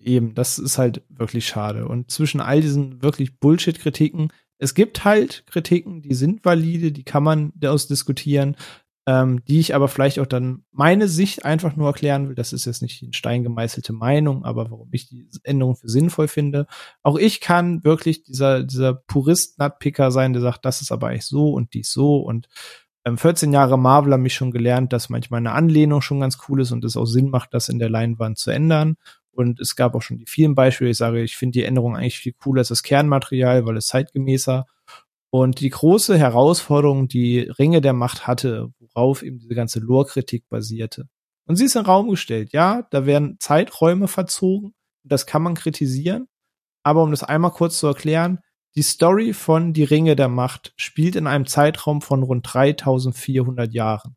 [0.00, 1.86] Eben, das ist halt wirklich schade.
[1.86, 7.22] Und zwischen all diesen wirklich Bullshit-Kritiken es gibt halt Kritiken, die sind valide, die kann
[7.22, 8.56] man daraus diskutieren,
[9.06, 12.34] ähm, die ich aber vielleicht auch dann meine Sicht einfach nur erklären will.
[12.34, 15.88] Das ist jetzt nicht die in Stein gemeißelte Meinung, aber warum ich die Änderung für
[15.88, 16.66] sinnvoll finde.
[17.02, 21.52] Auch ich kann wirklich dieser, dieser Purist-Nutpicker sein, der sagt, das ist aber eigentlich so
[21.52, 22.48] und dies so und
[23.16, 26.60] 14 ähm, Jahre Marvel haben mich schon gelernt, dass manchmal eine Anlehnung schon ganz cool
[26.60, 28.96] ist und es auch Sinn macht, das in der Leinwand zu ändern.
[29.38, 30.90] Und es gab auch schon die vielen Beispiele.
[30.90, 34.66] Ich sage, ich finde die Änderung eigentlich viel cooler als das Kernmaterial, weil es zeitgemäßer.
[35.30, 41.08] Und die große Herausforderung, die Ringe der Macht hatte, worauf eben diese ganze Lore-Kritik basierte.
[41.46, 42.52] Und sie ist in den Raum gestellt.
[42.52, 44.74] Ja, da werden Zeiträume verzogen.
[45.04, 46.26] Das kann man kritisieren.
[46.82, 48.40] Aber um das einmal kurz zu erklären,
[48.74, 54.16] die Story von Die Ringe der Macht spielt in einem Zeitraum von rund 3400 Jahren.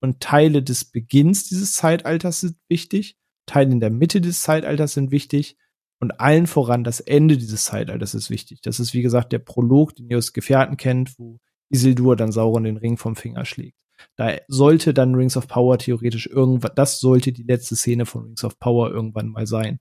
[0.00, 3.16] Und Teile des Beginns dieses Zeitalters sind wichtig
[3.50, 5.56] Teile in der Mitte des Zeitalters sind wichtig
[6.00, 8.60] und allen voran das Ende dieses Zeitalters ist wichtig.
[8.62, 12.64] Das ist, wie gesagt, der Prolog, den ihr aus Gefährten kennt, wo Isildur dann Sauron
[12.64, 13.76] den Ring vom Finger schlägt.
[14.16, 18.44] Da sollte dann Rings of Power theoretisch irgendwann, das sollte die letzte Szene von Rings
[18.44, 19.78] of Power irgendwann mal sein.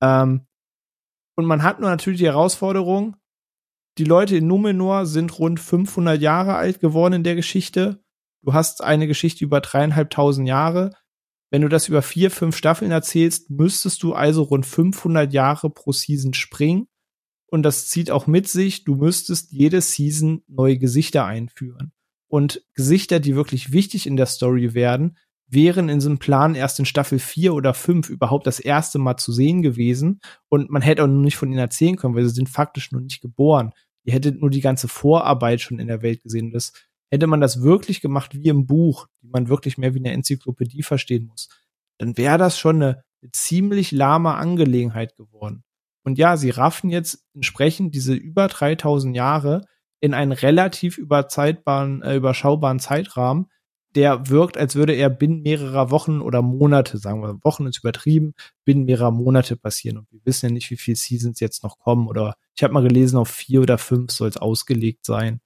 [0.00, 0.46] Ähm,
[1.36, 3.16] und man hat nur natürlich die Herausforderung,
[3.98, 8.02] die Leute in Numenor sind rund 500 Jahre alt geworden in der Geschichte.
[8.42, 10.92] Du hast eine Geschichte über dreieinhalbtausend Jahre.
[11.50, 15.92] Wenn du das über vier, fünf Staffeln erzählst, müsstest du also rund 500 Jahre pro
[15.92, 16.86] Season springen.
[17.46, 21.92] Und das zieht auch mit sich, du müsstest jede Season neue Gesichter einführen.
[22.28, 26.84] Und Gesichter, die wirklich wichtig in der Story werden, wären in diesem Plan erst in
[26.84, 30.20] Staffel 4 oder 5 überhaupt das erste Mal zu sehen gewesen.
[30.48, 33.00] Und man hätte auch noch nicht von ihnen erzählen können, weil sie sind faktisch noch
[33.00, 33.72] nicht geboren.
[34.04, 36.52] Ihr hättet nur die ganze Vorarbeit schon in der Welt gesehen.
[36.52, 36.72] Das
[37.10, 40.82] Hätte man das wirklich gemacht wie im Buch, die man wirklich mehr wie eine Enzyklopädie
[40.82, 41.48] verstehen muss,
[41.98, 45.64] dann wäre das schon eine, eine ziemlich lahme Angelegenheit geworden.
[46.02, 49.62] Und ja, sie raffen jetzt entsprechend diese über 3000 Jahre
[50.00, 53.46] in einen relativ überzeitbaren, äh, überschaubaren Zeitrahmen,
[53.94, 58.34] der wirkt, als würde er binnen mehrerer Wochen oder Monate, sagen wir, Wochen ist übertrieben,
[58.64, 59.98] binnen mehrerer Monate passieren.
[59.98, 62.06] Und wir wissen ja nicht, wie viele Seasons jetzt noch kommen.
[62.06, 65.40] Oder ich habe mal gelesen, auf vier oder fünf soll es ausgelegt sein.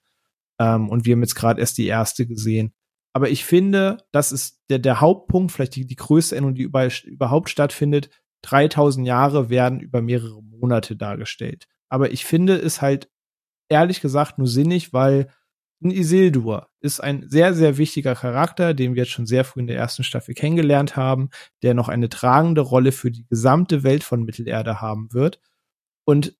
[0.58, 2.72] Ähm, und wir haben jetzt gerade erst die erste gesehen.
[3.12, 6.88] Aber ich finde, das ist der, der Hauptpunkt, vielleicht die, die größte Änderung, die über,
[7.04, 8.10] überhaupt stattfindet.
[8.42, 11.66] 3000 Jahre werden über mehrere Monate dargestellt.
[11.88, 13.08] Aber ich finde es halt
[13.68, 15.28] ehrlich gesagt nur sinnig, weil
[15.82, 19.66] ein Isildur ist ein sehr, sehr wichtiger Charakter, den wir jetzt schon sehr früh in
[19.66, 21.30] der ersten Staffel kennengelernt haben,
[21.62, 25.40] der noch eine tragende Rolle für die gesamte Welt von Mittelerde haben wird.
[26.04, 26.36] Und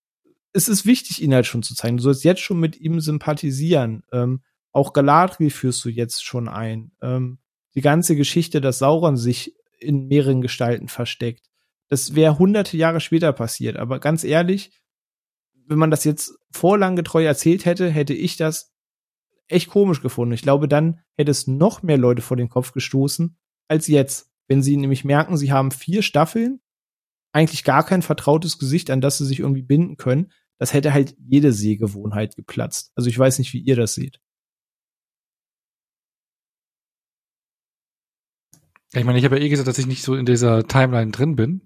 [0.55, 1.97] es ist wichtig, ihn halt schon zu zeigen.
[1.97, 4.05] Du sollst jetzt schon mit ihm sympathisieren.
[4.13, 4.43] Ähm,
[4.73, 6.93] Auch Galadriel führst du jetzt schon ein.
[7.03, 7.39] Ähm,
[7.75, 11.47] die ganze Geschichte, dass Sauron sich in mehreren Gestalten versteckt.
[11.89, 13.77] Das wäre hunderte Jahre später passiert.
[13.77, 14.71] Aber ganz ehrlich,
[15.67, 18.73] wenn man das jetzt vorlanggetreu erzählt hätte, hätte ich das
[19.49, 20.35] echt komisch gefunden.
[20.35, 23.37] Ich glaube, dann hätte es noch mehr Leute vor den Kopf gestoßen
[23.69, 24.31] als jetzt.
[24.47, 26.61] Wenn sie nämlich merken, sie haben vier Staffeln,
[27.33, 31.17] eigentlich gar kein vertrautes Gesicht, an das sie sich irgendwie binden können, das hätte halt
[31.19, 32.93] jede Sehgewohnheit geplatzt.
[32.95, 34.21] Also ich weiß nicht, wie ihr das seht.
[38.93, 41.35] Ich meine, ich habe ja eh gesagt, dass ich nicht so in dieser Timeline drin
[41.35, 41.63] bin.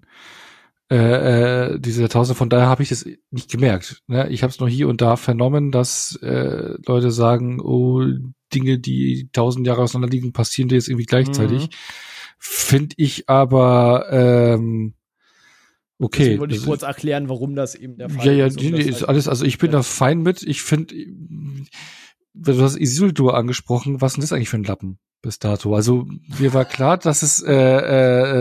[0.91, 4.01] Äh, äh, diese Tausende, von daher habe ich das nicht gemerkt.
[4.07, 4.27] Ne?
[4.29, 8.01] Ich habe es nur hier und da vernommen, dass äh, Leute sagen, oh,
[8.51, 11.67] Dinge, die tausend Jahre auseinander liegen, passieren dir jetzt irgendwie gleichzeitig.
[11.67, 11.73] Mhm.
[12.39, 14.95] Finde ich aber ähm,
[15.99, 16.23] okay.
[16.23, 18.25] Deswegen wollte ich kurz erklären, warum das eben der Fall ist.
[18.25, 19.77] Ja, ja, ist halt alles, also ich bin ja.
[19.77, 20.43] da fein mit.
[20.43, 20.95] Ich finde,
[22.41, 24.99] du hast Isildur angesprochen, was ist denn das eigentlich für ein Lappen?
[25.21, 25.75] bis dato.
[25.75, 26.07] Also
[26.39, 27.53] mir war klar, dass es äh,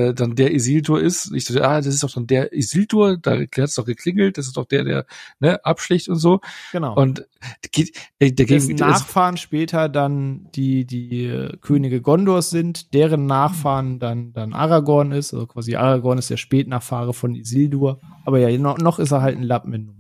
[0.09, 1.33] äh, dann der Isildur ist.
[1.35, 4.47] Ich dachte, ah, das ist doch dann der Isildur, da hat es doch geklingelt, das
[4.47, 5.07] ist doch der, der
[5.41, 6.41] ne, abschlicht und so.
[6.73, 6.95] Genau.
[6.95, 7.27] Und
[7.73, 13.99] geht, äh, der Dessen Nachfahren später dann die die äh, Könige Gondors sind, deren Nachfahren
[13.99, 18.79] dann dann Aragorn ist, also quasi Aragorn ist der Spätnachfahre von Isildur, aber ja, noch,
[18.79, 19.98] noch ist er halt ein Lappen in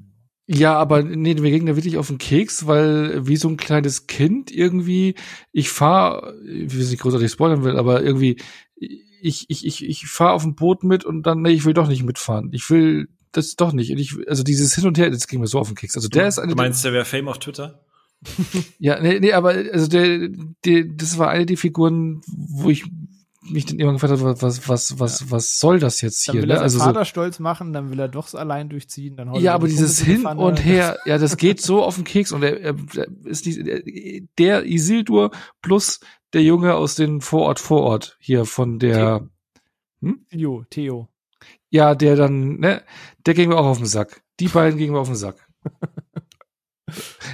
[0.50, 4.06] ja, aber nee, wir gehen da wirklich auf den Keks, weil wie so ein kleines
[4.06, 5.14] Kind irgendwie,
[5.52, 8.40] ich fahr, ich will nicht großartig spoilern will, aber irgendwie,
[9.20, 11.86] ich, ich, ich, ich fahr auf dem Boot mit und dann, nee, ich will doch
[11.86, 12.48] nicht mitfahren.
[12.52, 13.92] Ich will das doch nicht.
[13.92, 15.96] Und ich, also dieses Hin und Her, das ging mir so auf den Keks.
[15.96, 16.52] Also der du, ist eine.
[16.52, 17.84] Du meinst, der wäre Fame auf Twitter?
[18.78, 20.30] ja, nee, nee, aber also der,
[20.64, 22.84] der, das war eine der Figuren, wo ich
[23.50, 25.26] mich dann irgendwann gefragt hat, was, was, was, ja.
[25.30, 26.34] was soll das jetzt hier?
[26.34, 26.62] Dann will er ne?
[26.62, 29.16] also Vater so, stolz machen, dann will er doch allein durchziehen.
[29.16, 32.42] Dann ja, aber dieses Hin und Her, ja, das geht so auf den Keks und
[32.42, 32.74] er, er,
[33.24, 35.30] ist die, der Isildur
[35.62, 36.00] plus
[36.32, 39.28] der Junge aus den Vorort Vorort hier von der
[40.00, 40.24] hm?
[40.30, 41.08] Theo, Theo.
[41.70, 42.82] Ja, der dann, ne,
[43.26, 44.22] der ging mir auch auf den Sack.
[44.40, 45.46] Die beiden gingen mir auf den Sack.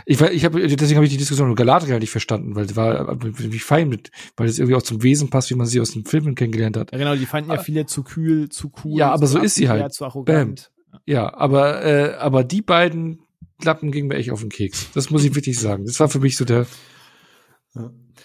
[0.07, 3.17] Ich, ich habe deswegen habe ich die Diskussion mit Galadriel nicht verstanden, weil sie war
[3.21, 6.05] wie fein mit, weil es irgendwie auch zum Wesen passt, wie man sie aus den
[6.05, 6.93] Filmen kennengelernt hat.
[6.93, 8.99] Ja, genau, die fanden ja viele zu kühl, zu cool.
[8.99, 9.93] Ja, aber so ist sie halt.
[9.93, 10.71] Zu arrogant.
[10.91, 11.01] Bam.
[11.07, 13.21] Ja, aber äh, aber die beiden
[13.61, 14.91] Klappen gingen mir echt auf den Keks.
[14.95, 15.85] Das muss ich wirklich sagen.
[15.87, 16.67] Das war für mich so der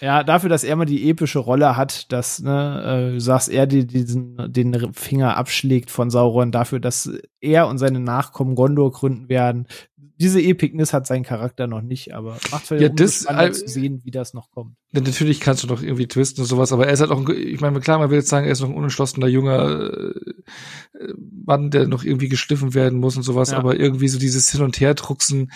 [0.00, 3.66] ja, dafür, dass er mal die epische Rolle hat, dass, ne, äh, du sagst, er
[3.66, 7.10] die, diesen, den Finger abschlägt von Sauron, dafür, dass
[7.40, 9.66] er und seine Nachkommen Gondor gründen werden.
[10.20, 14.00] Diese Epicness hat seinen Charakter noch nicht, aber macht für ja, das, spannend zu sehen,
[14.04, 14.76] wie das noch kommt.
[14.92, 17.80] Natürlich kannst du doch irgendwie twisten und sowas, aber er ist halt auch, ich meine,
[17.80, 21.14] klar, man will jetzt sagen, er ist noch ein unentschlossener junger äh,
[21.46, 23.56] Mann, der noch irgendwie geschliffen werden muss und sowas, ja.
[23.56, 25.50] aber irgendwie so dieses Hin- und Her-Drucksen,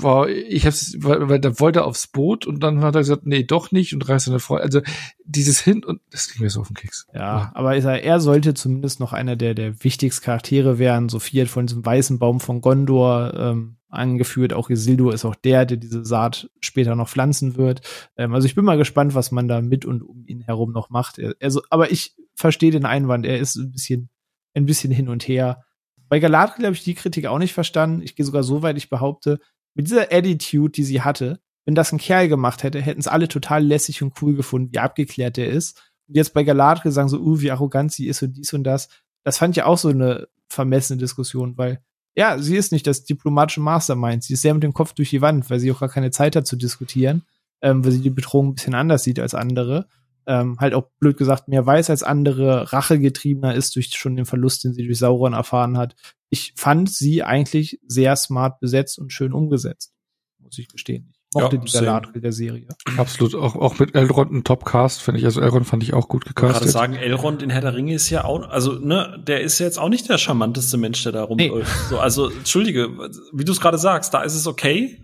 [0.00, 3.26] war, ich hab's, weil, weil da wollte er aufs Boot und dann hat er gesagt,
[3.26, 4.56] nee, doch nicht und reißt seine Frau.
[4.56, 4.80] Also
[5.24, 7.06] dieses Hin und das ging mir so auf den Keks.
[7.12, 7.52] Ja, ja.
[7.54, 11.08] aber er, er sollte zumindest noch einer der, der wichtigsten Charaktere werden.
[11.08, 14.52] Sophie hat von diesem weißen Baum von Gondor ähm, angeführt.
[14.52, 17.80] Auch Isildur ist auch der, der diese Saat später noch pflanzen wird.
[18.16, 20.90] Ähm, also ich bin mal gespannt, was man da mit und um ihn herum noch
[20.90, 21.20] macht.
[21.40, 23.26] Also, aber ich verstehe den Einwand.
[23.26, 24.10] Er ist ein bisschen,
[24.54, 25.62] ein bisschen hin und her.
[26.08, 28.02] Bei Galadriel habe ich die Kritik auch nicht verstanden.
[28.02, 29.40] Ich gehe sogar so weit, ich behaupte,
[29.76, 33.28] mit dieser Attitude, die sie hatte, wenn das ein Kerl gemacht hätte, hätten es alle
[33.28, 35.92] total lässig und cool gefunden, wie abgeklärt der ist.
[36.08, 38.88] Und jetzt bei Galadriel sagen so, uh, wie arrogant sie ist und dies und das.
[39.22, 41.80] Das fand ich auch so eine vermessene Diskussion, weil
[42.14, 44.22] ja, sie ist nicht das diplomatische Mastermind.
[44.24, 46.34] Sie ist sehr mit dem Kopf durch die Wand, weil sie auch gar keine Zeit
[46.36, 47.24] hat zu diskutieren,
[47.60, 49.88] ähm, weil sie die Bedrohung ein bisschen anders sieht als andere.
[50.26, 54.64] Ähm, halt auch blöd gesagt mehr weiß als andere, rachegetriebener ist durch schon den Verlust,
[54.64, 55.94] den sie durch Sauron erfahren hat
[56.30, 59.92] ich fand sie eigentlich sehr smart besetzt und schön umgesetzt,
[60.38, 61.12] muss ich gestehen.
[61.12, 62.68] Ich mochte ja, die Galadriel der Serie.
[62.96, 65.26] Absolut, auch, auch mit Elrond ein Topcast, finde ich.
[65.26, 66.56] Also Elrond fand ich auch gut gecastet.
[66.56, 69.58] Ich gerade sagen, Elrond in Herr der Ringe ist ja auch, also ne, der ist
[69.58, 71.52] ja jetzt auch nicht der charmanteste Mensch, der da rumläuft.
[71.52, 71.88] Nee.
[71.90, 72.88] So, also entschuldige,
[73.32, 75.02] wie du es gerade sagst, da ist es okay.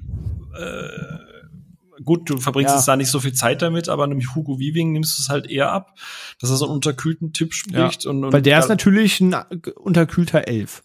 [0.56, 2.76] Äh, gut, du verbringst ja.
[2.76, 5.50] jetzt da nicht so viel Zeit damit, aber nämlich Hugo Weaving nimmst du es halt
[5.50, 5.98] eher ab,
[6.40, 8.04] dass er so einen unterkühlten Typ spricht.
[8.04, 8.10] Ja.
[8.10, 9.34] Und, und Weil der ist natürlich ein
[9.76, 10.82] unterkühlter Elf.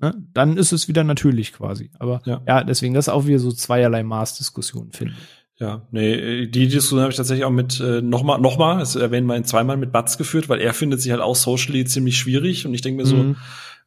[0.00, 0.14] Ne?
[0.32, 1.90] Dann ist es wieder natürlich quasi.
[1.98, 5.16] Aber ja, ja deswegen das ist auch wieder so zweierlei Maßdiskussionen finden.
[5.58, 9.42] Ja, nee, die Diskussion habe ich tatsächlich auch mit äh, nochmal, nochmal, das erwähnen wir
[9.44, 12.80] zweimal mit Batz geführt, weil er findet sich halt auch socially ziemlich schwierig und ich
[12.80, 13.36] denke mir so, mhm.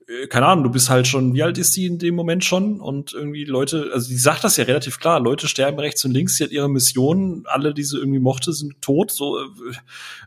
[0.07, 2.80] Äh, keine Ahnung, du bist halt schon, wie alt ist sie in dem Moment schon?
[2.80, 6.38] Und irgendwie Leute, also die sagt das ja relativ klar, Leute sterben rechts und links,
[6.38, 9.11] sie hat ihre Mission, alle, die sie irgendwie mochte, sind tot.
[9.11, 9.40] So,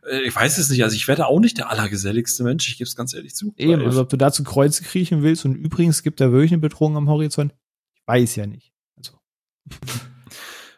[0.08, 2.88] äh, ich weiß es nicht, also ich werde auch nicht der allergeselligste Mensch, ich gebe
[2.88, 3.52] es ganz ehrlich zu.
[3.56, 6.60] Eben, also ob du da zu Kreuze kriechen willst und übrigens gibt da wirklich eine
[6.60, 7.55] Bedrohung am Horizont,
[7.94, 8.72] ich weiß ja nicht.
[8.96, 9.12] Also.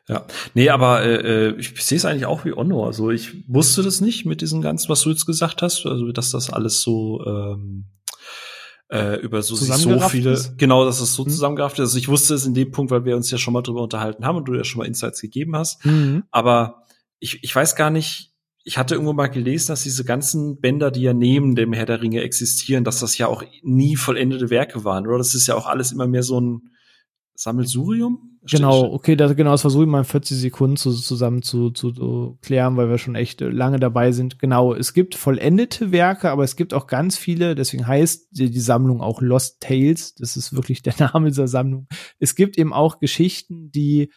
[0.09, 2.87] Ja, nee, aber äh, ich sehe es eigentlich auch wie Onno.
[2.87, 6.31] Also ich wusste das nicht mit diesem ganzen, was du jetzt gesagt hast, also dass
[6.31, 7.85] das alles so ähm,
[8.91, 10.57] äh, über so, so viele, ist?
[10.57, 11.31] genau, dass es so mhm.
[11.31, 11.81] zusammengerafft ist.
[11.81, 14.25] Also ich wusste es in dem Punkt, weil wir uns ja schon mal drüber unterhalten
[14.25, 15.85] haben und du ja schon mal Insights gegeben hast.
[15.85, 16.25] Mhm.
[16.31, 16.85] Aber
[17.19, 18.33] ich, ich weiß gar nicht,
[18.65, 22.03] ich hatte irgendwo mal gelesen, dass diese ganzen Bänder, die ja neben dem Herr der
[22.03, 25.19] Ringe existieren, dass das ja auch nie vollendete Werke waren, oder?
[25.19, 26.71] Das ist ja auch alles immer mehr so ein
[27.39, 28.41] Sammelsurium?
[28.51, 31.93] Genau, okay, das, genau, das versuche ich mal in 40 Sekunden zu, zusammen zu, zu,
[31.93, 34.41] zu klären, weil wir schon echt lange dabei sind.
[34.41, 38.61] Genau, es gibt vollendete Werke, aber es gibt auch ganz viele, deswegen heißt die, die
[38.61, 41.87] Sammlung auch Lost Tales, das ist wirklich der Name dieser Sammlung.
[42.19, 44.11] Es gibt eben auch Geschichten, die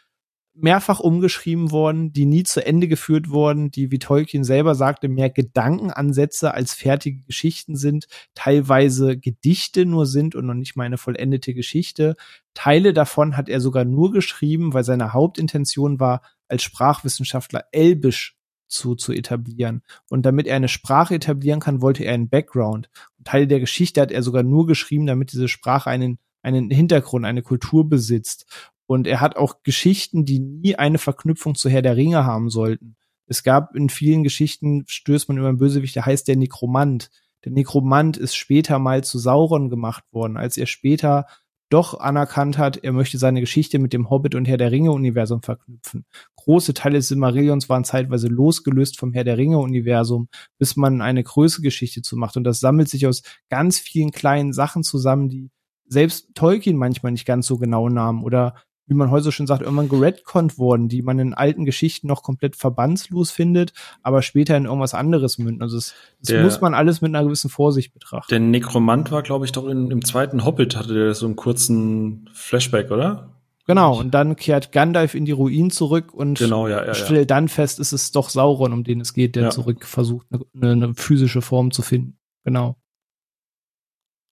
[0.64, 5.30] mehrfach umgeschrieben worden, die nie zu Ende geführt wurden, die, wie Tolkien selber sagte, mehr
[5.30, 11.54] Gedankenansätze als fertige Geschichten sind, teilweise Gedichte nur sind und noch nicht mal eine vollendete
[11.54, 12.16] Geschichte.
[12.54, 18.96] Teile davon hat er sogar nur geschrieben, weil seine Hauptintention war, als Sprachwissenschaftler Elbisch zu,
[18.96, 19.82] zu etablieren.
[20.10, 22.90] Und damit er eine Sprache etablieren kann, wollte er einen Background.
[23.18, 27.26] Und Teile der Geschichte hat er sogar nur geschrieben, damit diese Sprache einen einen Hintergrund,
[27.26, 28.46] eine Kultur besitzt.
[28.92, 32.98] Und er hat auch Geschichten, die nie eine Verknüpfung zu Herr der Ringe haben sollten.
[33.26, 37.10] Es gab in vielen Geschichten, stößt man über einen Bösewicht, der heißt der Nekromant.
[37.46, 41.26] Der Nekromant ist später mal zu Sauron gemacht worden, als er später
[41.70, 45.42] doch anerkannt hat, er möchte seine Geschichte mit dem Hobbit und Herr der Ringe Universum
[45.42, 46.04] verknüpfen.
[46.36, 51.24] Große Teile des Silmarillions waren zeitweise losgelöst vom Herr der Ringe Universum, bis man eine
[51.24, 52.36] größere Geschichte zu macht.
[52.36, 55.50] Und das sammelt sich aus ganz vielen kleinen Sachen zusammen, die
[55.86, 58.56] selbst Tolkien manchmal nicht ganz so genau nahm oder
[58.92, 62.58] wie man heute schon sagt, irgendwann geredconnt worden, die man in alten Geschichten noch komplett
[62.58, 63.72] verbandslos findet,
[64.04, 65.62] aber später in irgendwas anderes münden.
[65.62, 68.28] Also das, das der, muss man alles mit einer gewissen Vorsicht betrachten.
[68.30, 72.30] Der Nekromant war, glaube ich, doch in, im zweiten Hobbit hatte der so einen kurzen
[72.34, 73.30] Flashback, oder?
[73.66, 77.26] Genau, und dann kehrt Gandalf in die Ruinen zurück und genau, ja, ja, stellt ja.
[77.26, 80.94] dann fest, ist es doch Sauron, um den es geht, der zurück versucht, eine, eine
[80.96, 82.18] physische Form zu finden.
[82.44, 82.76] Genau.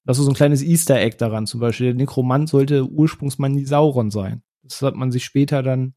[0.04, 1.46] Das ist so ein kleines Easter Egg daran.
[1.46, 4.42] Zum Beispiel, der Nekromant sollte ursprungsmal nie Sauron sein.
[4.70, 5.94] Das hat man sich später dann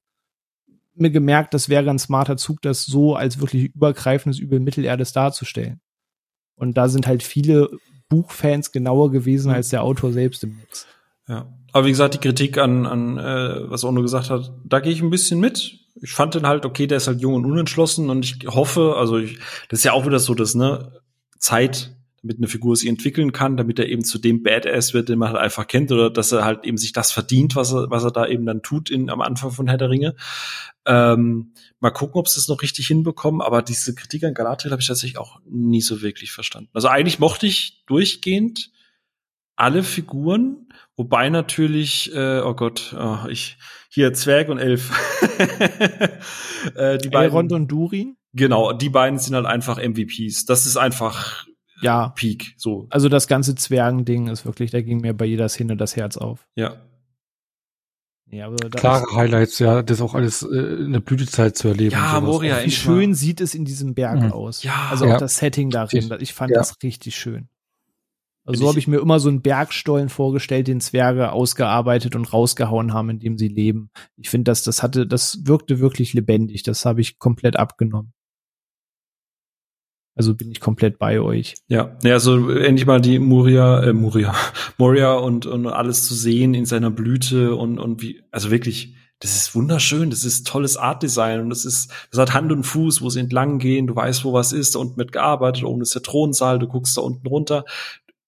[0.94, 5.80] mir gemerkt, das wäre ein smarter Zug, das so als wirklich übergreifendes Übel Mittelerdes darzustellen.
[6.54, 7.70] Und da sind halt viele
[8.08, 10.86] Buchfans genauer gewesen als der Autor selbst im Netz.
[11.28, 11.48] Ja.
[11.72, 15.02] Aber wie gesagt, die Kritik an, an äh, was Ono gesagt hat, da gehe ich
[15.02, 15.78] ein bisschen mit.
[16.02, 19.16] Ich fand den halt, okay, der ist halt jung und unentschlossen und ich hoffe, also
[19.16, 21.00] ich, das ist ja auch wieder so, dass, ne,
[21.38, 25.18] Zeit damit eine Figur sich entwickeln kann, damit er eben zu dem Badass wird, den
[25.18, 28.04] man halt einfach kennt, oder dass er halt eben sich das verdient, was er, was
[28.04, 30.14] er da eben dann tut in, am Anfang von Herr der Ringe.
[30.86, 34.80] Ähm, mal gucken, ob sie es noch richtig hinbekommen, aber diese Kritik an Galadriel habe
[34.80, 36.70] ich tatsächlich auch nie so wirklich verstanden.
[36.74, 38.70] Also eigentlich mochte ich durchgehend
[39.56, 43.58] alle Figuren, wobei natürlich, äh, oh Gott, oh, ich
[43.90, 44.90] hier Zwerg und Elf.
[46.76, 48.16] äh, die beiden, Elrond und Durin?
[48.32, 50.46] Genau, die beiden sind halt einfach MVPs.
[50.46, 51.46] Das ist einfach
[51.82, 52.08] ja.
[52.10, 52.54] Peak.
[52.56, 52.86] So.
[52.90, 56.46] Also das ganze Zwergending ist wirklich, da ging mir bei jeder Szene das Herz auf.
[56.54, 56.76] Ja.
[58.30, 61.92] Ja, aber Klare Highlights, ja, das auch alles äh, in der Blütezeit zu erleben.
[61.92, 63.14] Ja, Moria, wie schön mal.
[63.14, 64.32] sieht es in diesem Berg mhm.
[64.32, 64.62] aus.
[64.62, 65.14] Ja, also ja.
[65.14, 66.14] auch das Setting darin.
[66.18, 66.58] Ich fand ja.
[66.58, 67.48] das richtig schön.
[68.44, 72.92] Also so habe ich mir immer so einen Bergstollen vorgestellt, den Zwerge ausgearbeitet und rausgehauen
[72.92, 73.90] haben, in dem sie leben.
[74.16, 76.62] Ich finde, dass das hatte, das wirkte wirklich lebendig.
[76.62, 78.14] Das habe ich komplett abgenommen.
[80.14, 81.54] Also bin ich komplett bei euch.
[81.68, 84.34] Ja, ja, also endlich mal die Moria, äh, Moria,
[84.78, 89.36] Moria und, und alles zu sehen in seiner Blüte und, und wie, also wirklich, das
[89.36, 93.08] ist wunderschön, das ist tolles Artdesign und das ist, das hat Hand und Fuß, wo
[93.08, 96.02] sie entlang gehen, du weißt, wo was ist, da unten mit gearbeitet, oben ist der
[96.02, 97.64] Thronsaal, du guckst da unten runter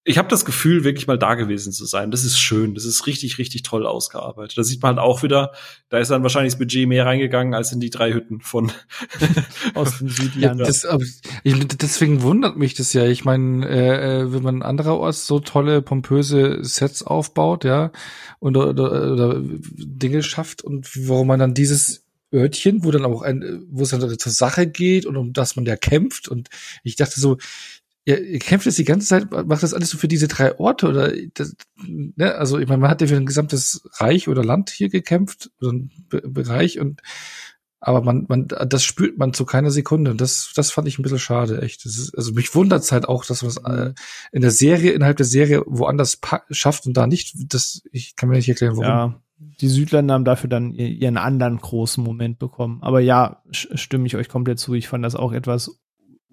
[0.07, 2.11] ich habe das Gefühl, wirklich mal da gewesen zu sein.
[2.11, 2.75] Das ist schön.
[2.75, 4.59] Das ist richtig, richtig toll ausgearbeitet.
[4.59, 5.53] Da sieht man halt auch wieder,
[5.89, 8.71] da ist dann wahrscheinlich das Budget mehr reingegangen als in die drei Hütten von
[9.75, 10.61] aus dem Südland.
[10.61, 10.87] Ja, das,
[11.43, 13.07] ich, deswegen wundert mich das ja.
[13.07, 17.91] Ich meine, äh, äh, wenn man andererorts so tolle, pompöse Sets aufbaut, ja,
[18.41, 23.65] und, oder, oder Dinge schafft und warum man dann dieses Örtchen, wo dann auch ein,
[23.71, 26.29] wo es dann zur Sache geht und um das man ja kämpft.
[26.29, 26.49] Und
[26.83, 27.39] ich dachte so,
[28.07, 30.89] ja, ihr kämpft jetzt die ganze Zeit, macht das alles so für diese drei Orte
[30.89, 32.35] oder das, ne?
[32.35, 35.73] also ich meine, man hat ja für ein gesamtes Reich oder Land hier gekämpft, oder
[35.73, 37.01] ein Be Bereich und
[37.87, 40.11] aber man, man, das spürt man zu keiner Sekunde.
[40.11, 41.85] Und das, das fand ich ein bisschen schade, echt.
[41.85, 43.93] Ist, also mich wundert halt auch, dass man es äh,
[44.33, 46.19] in der Serie, innerhalb der Serie woanders
[46.51, 47.35] schafft und da nicht.
[47.53, 48.85] Das, ich kann mir nicht erklären, warum.
[48.85, 49.21] Ja,
[49.61, 52.79] die Südländer haben dafür dann ihren anderen großen Moment bekommen.
[52.81, 54.73] Aber ja, stimme ich euch komplett zu.
[54.73, 55.79] Ich fand das auch etwas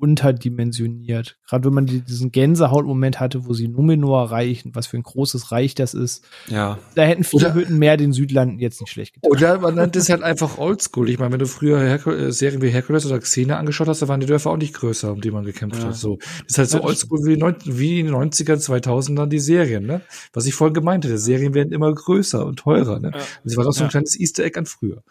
[0.02, 1.38] unterdimensioniert.
[1.48, 5.76] Gerade wenn man diesen Gänsehautmoment hatte, wo sie Numenor erreichen, was für ein großes Reich
[5.76, 6.24] das ist.
[6.48, 6.80] Ja.
[6.96, 9.32] Da hätten viele Oder- Hütten mehr den Südlanden jetzt nicht schlecht getan.
[9.32, 11.10] Oder man nennt es halt einfach Oldschool.
[11.10, 14.08] Ich meine, wenn du früher Hercul äh, Serien wie Hercules oder Xena angeschaut hast, da
[14.08, 15.90] waren die Dörfer auch nicht größer, um die man gekämpft Ja.
[15.90, 15.96] hat.
[15.96, 16.18] So.
[16.18, 19.86] Das ist halt so Ja, Oldschool wie, neun, wie in den 90ern, 2000ern die Serien,
[19.86, 20.02] ne?
[20.34, 21.18] Was ich vorhin gemeint hatte.
[21.18, 23.12] Serien werden immer größer und teurer, ne?
[23.14, 23.20] Ja.
[23.44, 23.92] Das war doch so ein Ja.
[23.92, 25.04] kleines Easter Egg an früher.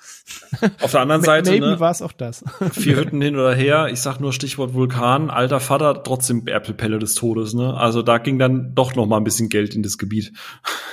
[0.80, 2.44] Auf der anderen Seite, Maybe ne, war es auch das.
[2.72, 7.14] vier Hütten hin oder her, ich sag nur Stichwort Vulkan, alter Vater, trotzdem Erpelpelle des
[7.14, 7.74] Todes, ne?
[7.74, 10.32] Also da ging dann doch noch mal ein bisschen Geld in das Gebiet.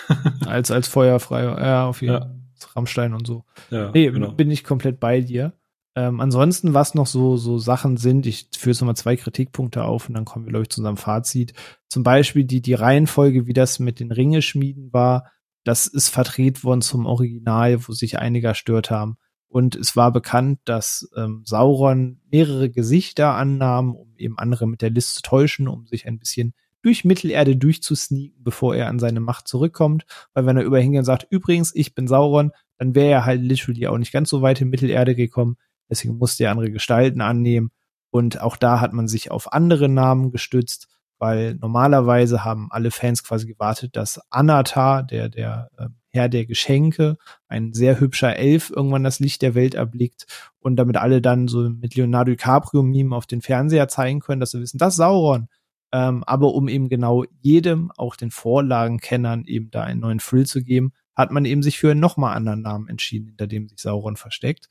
[0.46, 1.44] als, als feuerfrei.
[1.44, 2.20] Ja, auf jeden Ja.
[2.20, 2.34] Fall.
[2.76, 3.44] Rammstein und so.
[3.70, 4.32] Ja, Nee, genau.
[4.32, 5.54] bin ich komplett bei dir.
[5.96, 10.08] Ähm, ansonsten, was noch so, so Sachen sind, ich führe jetzt nochmal zwei Kritikpunkte auf
[10.08, 11.54] und dann kommen wir, glaube ich, zu unserem Fazit.
[11.88, 15.32] Zum Beispiel die, die Reihenfolge, wie das mit den Ringeschmieden war,
[15.64, 19.18] das ist verdreht worden zum Original, wo sich einige gestört haben.
[19.50, 24.90] Und es war bekannt, dass ähm, Sauron mehrere Gesichter annahm, um eben andere mit der
[24.90, 29.48] List zu täuschen, um sich ein bisschen durch Mittelerde durchzusneaken, bevor er an seine Macht
[29.48, 30.06] zurückkommt.
[30.34, 33.42] Weil wenn er überall hingeht und sagt, übrigens, ich bin Sauron, dann wäre er halt
[33.42, 35.58] literally auch nicht ganz so weit in Mittelerde gekommen.
[35.90, 37.72] Deswegen musste er andere Gestalten annehmen.
[38.10, 40.88] Und auch da hat man sich auf andere Namen gestützt,
[41.20, 45.88] weil normalerweise haben alle Fans quasi gewartet, dass Anatar, der, der äh,
[46.18, 50.26] Herr der Geschenke, ein sehr hübscher Elf, irgendwann das Licht der Welt erblickt
[50.60, 54.60] und damit alle dann so mit Leonardo DiCaprio-Meme auf den Fernseher zeigen können, dass sie
[54.60, 55.48] wissen, das Sauron.
[55.94, 60.64] Ähm, aber um eben genau jedem, auch den Vorlagenkennern, eben da einen neuen Thrill zu
[60.64, 64.18] geben, hat man eben sich für einen nochmal anderen Namen entschieden, hinter dem sich Sauron
[64.18, 64.70] versteckt.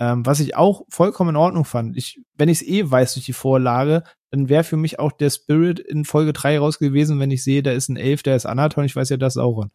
[0.00, 1.96] Ähm, was ich auch vollkommen in Ordnung fand.
[1.96, 5.30] Ich, wenn ich es eh weiß durch die Vorlage, dann wäre für mich auch der
[5.30, 8.46] Spirit in Folge 3 raus gewesen, wenn ich sehe, da ist ein Elf, der ist
[8.46, 9.70] Anaton, ich weiß ja, das Sauron.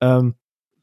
[0.00, 0.36] Ähm,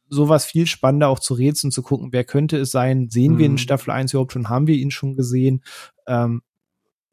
[0.10, 3.54] sowas viel spannender auch zu rätseln, zu gucken, wer könnte es sein, sehen wir in
[3.54, 3.58] Mhm.
[3.58, 5.64] Staffel 1 überhaupt schon, haben wir ihn schon gesehen.
[6.08, 6.42] Ähm,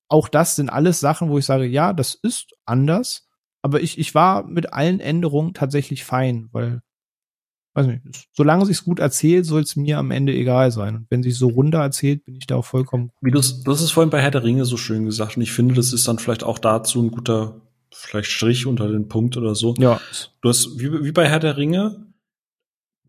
[0.09, 3.27] auch das sind alles Sachen, wo ich sage, ja, das ist anders,
[3.63, 6.83] aber ich, ich war mit allen Änderungen tatsächlich fein, weil,
[7.75, 10.97] weiß nicht, solange sich's gut erzählt, soll es mir am Ende egal sein.
[10.97, 13.81] Und wenn sich so runter erzählt, bin ich da auch vollkommen Wie du du hast
[13.81, 16.19] es vorhin bei Herr der Ringe so schön gesagt und ich finde, das ist dann
[16.19, 19.75] vielleicht auch dazu ein guter vielleicht Strich unter den Punkt oder so.
[19.79, 20.01] Ja,
[20.41, 22.07] Du hast wie, wie bei Herr der Ringe,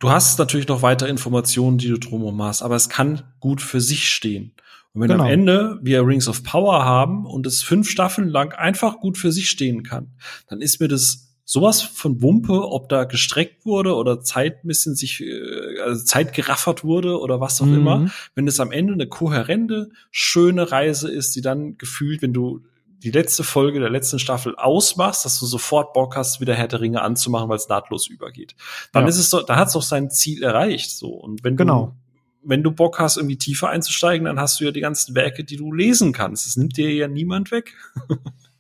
[0.04, 3.80] du hast natürlich noch weitere Informationen, die du drumherum hast, aber es kann gut für
[3.80, 4.54] sich stehen.
[4.94, 5.24] Und wenn Genau.
[5.24, 9.32] am Ende wir Rings of Power haben und es fünf Staffeln lang einfach gut für
[9.32, 10.12] sich stehen kann,
[10.50, 14.96] dann ist mir das sowas von Wumpe, ob da gestreckt wurde oder Zeit ein bisschen
[14.96, 17.74] sich, äh, also Zeit geraffert wurde oder was auch Mhm.
[17.76, 18.12] immer.
[18.36, 22.64] Wenn es am Ende eine kohärente, schöne Reise ist, die dann gefühlt, wenn du
[23.04, 26.82] die letzte Folge der letzten Staffel ausmachst, dass du sofort Bock hast, wieder Herr der
[26.82, 28.56] Ringe anzumachen, weil es nahtlos übergeht.
[28.94, 29.10] Dann Ja.
[29.10, 31.10] ist es so, da hat es auch sein Ziel erreicht, so.
[31.10, 31.94] Und wenn Genau.
[32.42, 35.44] du, wenn du Bock hast, irgendwie tiefer einzusteigen, dann hast du ja die ganzen Werke,
[35.44, 36.46] die du lesen kannst.
[36.48, 37.74] Das nimmt dir ja niemand weg.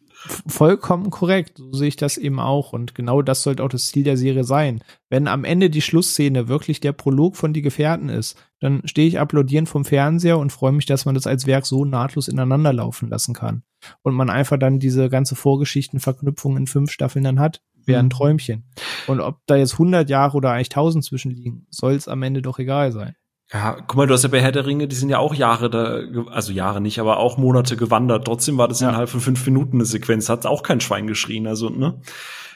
[0.48, 1.58] vollkommen korrekt.
[1.58, 2.74] So sehe ich das eben auch.
[2.74, 4.82] Und genau das sollte auch das Ziel der Serie sein.
[5.10, 9.19] Wenn am Ende die Schlussszene wirklich der Prolog von Die Gefährten ist, dann stehe ich
[9.19, 13.10] applaudierend vom Fernseher und freue mich, dass man das als Werk so nahtlos ineinander laufen
[13.10, 13.64] lassen kann.
[14.02, 18.11] Und man einfach dann diese ganze Vorgeschichtenverknüpfung in fünf Staffeln dann hat, wäre ein Mhm.
[18.11, 18.64] Träumchen.
[19.08, 22.60] Und ob da jetzt 100 Jahre oder eigentlich 1000 zwischenliegen, soll es am Ende doch
[22.60, 23.16] egal sein.
[23.52, 25.70] Ja, guck mal, du hast ja bei Herr der Ringe, die sind ja auch Jahre
[25.70, 26.00] da,
[26.32, 28.26] also Jahre nicht, aber auch Monate gewandert.
[28.26, 28.90] Trotzdem war das Ja.
[28.90, 30.30] innerhalb von fünf Minuten eine Sequenz.
[30.30, 32.02] Hat auch kein Schwein geschrien, also, ne?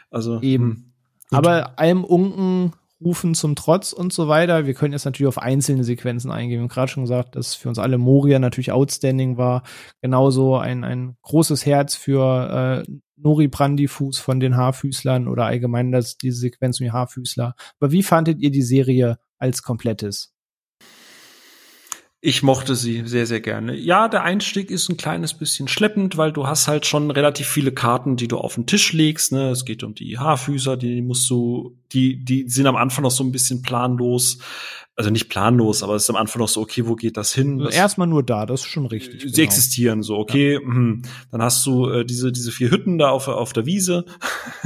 [0.09, 0.41] Also.
[0.41, 0.93] Eben.
[1.29, 1.37] Gut.
[1.39, 4.65] Aber allem Unken rufen zum Trotz und so weiter.
[4.65, 6.57] Wir können jetzt natürlich auf einzelne Sequenzen eingehen.
[6.57, 9.61] Wir haben gerade schon gesagt, dass für uns alle Moria natürlich outstanding war.
[10.01, 16.17] Genauso ein, ein großes Herz für äh, Nori Brandifuß von den Haarfüßlern oder allgemein das,
[16.17, 17.53] diese Sequenz um die Haarfüßler.
[17.79, 20.33] Aber wie fandet ihr die Serie als komplettes?
[22.19, 23.75] Ich mochte sie sehr, sehr gerne.
[23.75, 27.71] Ja, der Einstieg ist ein kleines bisschen schleppend, weil du hast halt schon relativ viele
[27.71, 29.31] Karten, die du auf den Tisch legst.
[29.31, 29.51] Ne?
[29.51, 33.23] Es geht um die Haarfüßer, die musst du, die, die sind am Anfang noch so
[33.23, 34.39] ein bisschen planlos.
[34.95, 37.61] Also nicht planlos, aber es ist am Anfang noch so, okay, wo geht das hin?
[37.61, 39.21] Also erstmal nur da, das ist schon richtig.
[39.21, 39.43] Sie genau.
[39.43, 40.59] existieren so, okay.
[40.59, 41.03] mhm.
[41.29, 44.05] Dann hast du äh, diese diese vier Hütten da auf auf der Wiese.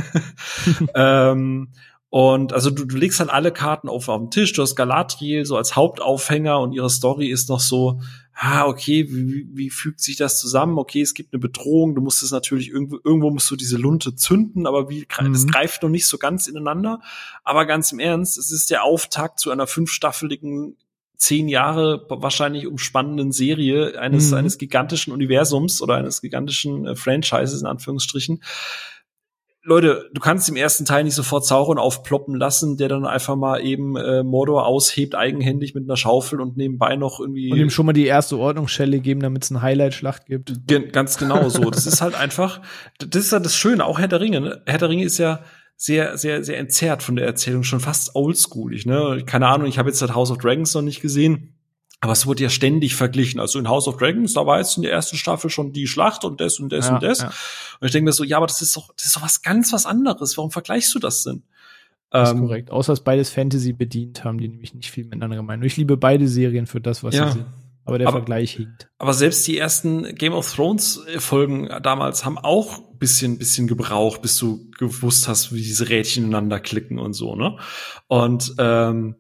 [0.96, 1.68] ähm,
[2.14, 4.52] und also du, du legst halt alle Karten auf auf den Tisch.
[4.52, 8.02] Du hast Galadriel so als Hauptaufhänger und ihre Story ist noch so,
[8.36, 10.78] ah okay, wie, wie- fügt sich das zusammen?
[10.78, 11.96] Okay, es gibt eine Bedrohung.
[11.96, 15.46] Du musst es natürlich irgendwo irgendwo musst du diese Lunte zünden, aber wie gre- das
[15.46, 15.52] Mhm.
[15.52, 17.00] greift noch nicht so ganz ineinander.
[17.46, 20.76] Aber ganz im Ernst, es ist der Auftakt zu einer fünfstaffeligen
[21.16, 24.38] zehn Jahre wahrscheinlich umspannenden Serie eines, Mhm.
[24.38, 28.42] eines gigantischen Universums oder eines gigantischen äh, Franchises in Anführungsstrichen.
[29.64, 33.64] Leute, du kannst im ersten Teil nicht sofort Sauron aufploppen lassen, der dann einfach mal
[33.64, 37.52] eben äh, Mordor aushebt, eigenhändig mit einer Schaufel und nebenbei noch irgendwie.
[37.52, 40.68] Und ihm schon mal die erste Ordnungsschelle geben, damit es eine Highlight-Schlacht gibt.
[40.68, 41.70] Gen ganz genau so.
[41.70, 42.62] Das ist halt einfach,
[42.98, 44.42] das ist ja das Schöne, auch Herr der Ringe.
[44.42, 44.62] Ne?
[44.66, 45.42] Herr der Ringe ist ja
[45.76, 48.88] sehr, sehr, sehr entzerrt von der Erzählung, schon fast oldschoolig.
[48.88, 49.24] Ne?
[49.28, 51.56] Keine Ahnung, ich habe jetzt das House of Dragons noch nicht gesehen.
[52.04, 53.40] Aber es wurde ja ständig verglichen.
[53.40, 56.26] Also in House of Dragons, da war jetzt in der ersten Staffel schon die Schlacht
[56.26, 57.20] und das und das Ja, und das.
[57.22, 57.28] ja.
[57.80, 59.72] Und ich denke mir so, ja, aber das ist doch, das ist doch was ganz
[59.72, 60.36] was anderes.
[60.36, 61.44] Warum vergleichst du das denn?
[62.10, 62.72] Das ist Ähm, korrekt.
[62.72, 65.64] Außer dass beides Fantasy bedient, haben die nämlich nicht viel miteinander gemeint.
[65.64, 67.28] Ich liebe beide Serien für das, was Ja.
[67.28, 67.46] sie sind.
[67.86, 68.90] Aber der Aber- Vergleich hinkt.
[69.00, 74.22] Aber selbst die ersten Game of Thrones äh, Folgen damals haben auch bisschen, bisschen gebraucht,
[74.22, 77.58] bis du gewusst hast, wie diese Rädchen ineinander klicken und so, ne?
[78.08, 79.16] Und ähm,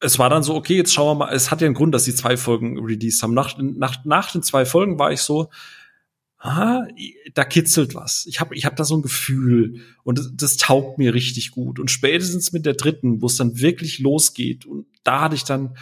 [0.00, 2.04] es war dann so, okay, jetzt schauen wir mal, es hat ja einen Grund, dass
[2.04, 3.34] sie zwei Folgen released haben.
[3.34, 5.50] Nach, nach, nach den zwei Folgen war ich so,
[6.38, 6.82] ah,
[7.34, 8.26] da kitzelt was.
[8.26, 11.80] Ich habe ich hab da so ein Gefühl und das, das taugt mir richtig gut.
[11.80, 15.76] Und spätestens mit der dritten, wo es dann wirklich losgeht, und da hatte ich dann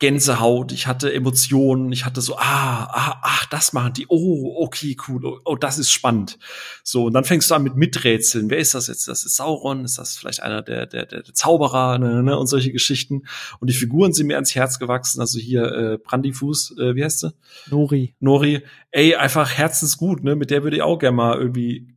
[0.00, 4.96] Gänsehaut, ich hatte Emotionen, ich hatte so, ah, ah, ach, das machen die, oh, okay,
[5.06, 6.38] cool, oh, oh, das ist spannend.
[6.82, 8.48] So, und dann fängst du an mit Miträtseln.
[8.48, 9.06] Wer ist das jetzt?
[9.08, 12.46] Das ist Sauron, ist das vielleicht einer der, der, der, der Zauberer, ne, ne, und
[12.46, 13.24] solche Geschichten.
[13.60, 17.20] Und die Figuren sind mir ans Herz gewachsen, also hier, äh, Brandifuß, äh, wie heißt
[17.20, 17.34] sie?
[17.70, 18.14] Nori.
[18.20, 18.62] Nori,
[18.92, 21.94] ey, einfach herzensgut, ne, mit der würde ich auch gerne mal irgendwie,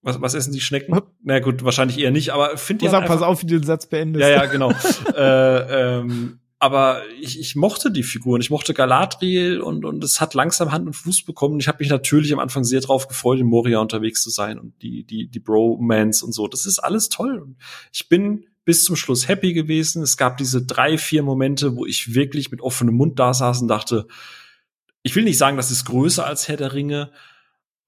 [0.00, 0.94] was, was essen die Schnecken?
[0.94, 1.10] Hup.
[1.24, 3.58] Na gut, wahrscheinlich eher nicht, aber find Ich sag, halt pass einfach- auf, wie du
[3.58, 4.20] den Satz beendest.
[4.22, 4.70] ja, ja, genau.
[5.16, 10.32] äh, ähm, aber ich, ich mochte die Figuren, ich mochte Galadriel und und es hat
[10.34, 11.58] langsam Hand und Fuß bekommen.
[11.58, 14.80] Ich habe mich natürlich am Anfang sehr drauf gefreut, in Moria unterwegs zu sein und
[14.80, 16.46] die die die Bromance und so.
[16.46, 17.56] Das ist alles toll.
[17.92, 20.04] Ich bin bis zum Schluss happy gewesen.
[20.04, 23.66] Es gab diese drei, vier Momente, wo ich wirklich mit offenem Mund da saß und
[23.66, 24.06] dachte,
[25.02, 27.10] ich will nicht sagen, das ist größer als Herr der Ringe,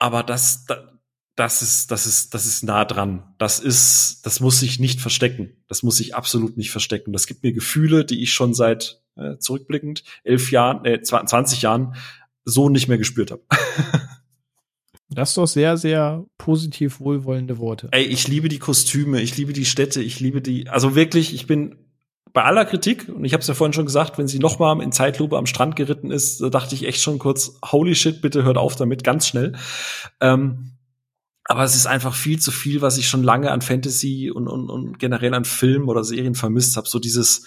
[0.01, 0.94] aber das, da-
[1.37, 3.35] das ist, das ist, das ist nah dran.
[3.39, 5.57] Das ist, das muss sich nicht verstecken.
[5.69, 7.13] Das muss sich absolut nicht verstecken.
[7.13, 11.97] Das gibt mir Gefühle, die ich schon seit äh, zurückblickend elf Jahren, äh, 20 Jahren
[12.45, 13.43] so nicht mehr gespürt habe.
[15.11, 17.89] Das ist doch sehr, sehr positiv wohlwollende Worte.
[17.93, 21.47] Ey, ich liebe die Kostüme, ich liebe die Städte, ich liebe die, also wirklich, ich
[21.47, 21.77] bin
[22.33, 24.83] bei aller Kritik, und ich habe es ja vorhin schon gesagt, wenn sie noch mal
[24.83, 28.43] in Zeitlupe am Strand geritten ist, da dachte ich echt schon kurz, holy shit, bitte
[28.43, 29.53] hört auf damit, ganz schnell.
[30.21, 30.74] Ähm,
[31.45, 34.71] aber es ist einfach viel zu viel, was ich schon lange an Fantasy und, und,
[34.71, 36.89] und generell an Filmen oder Serien vermisst habe.
[36.89, 37.47] So dieses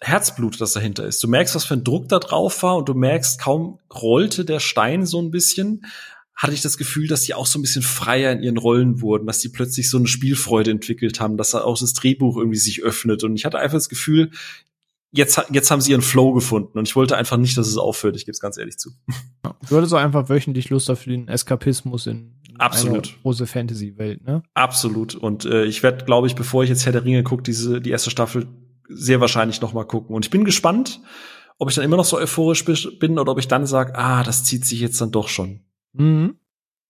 [0.00, 1.22] Herzblut, das dahinter ist.
[1.22, 4.60] Du merkst, was für ein Druck da drauf war und du merkst, kaum rollte der
[4.60, 5.86] Stein so ein bisschen,
[6.36, 9.26] hatte ich das Gefühl, dass die auch so ein bisschen freier in ihren Rollen wurden,
[9.26, 13.24] dass die plötzlich so eine Spielfreude entwickelt haben, dass auch das Drehbuch irgendwie sich öffnet.
[13.24, 14.30] Und ich hatte einfach das Gefühl,
[15.12, 16.78] jetzt, jetzt haben sie ihren Flow gefunden.
[16.78, 18.16] Und ich wollte einfach nicht, dass es aufhört.
[18.16, 18.90] Ich gebe es ganz ehrlich zu.
[19.68, 23.16] Du hattest so einfach wöchentlich Lust auf den Eskapismus in Absolut.
[23.22, 24.42] große Fantasy-Welt, ne?
[24.54, 25.14] Absolut.
[25.14, 27.90] Und äh, ich werde, glaube ich, bevor ich jetzt Herr der Ringe gucke, diese die
[27.90, 28.46] erste Staffel
[28.88, 30.14] sehr wahrscheinlich noch mal gucken.
[30.14, 31.00] Und ich bin gespannt,
[31.58, 34.44] ob ich dann immer noch so euphorisch bin oder ob ich dann sage, ah, das
[34.44, 35.60] zieht sich jetzt dann doch schon.
[35.92, 36.36] Mhm.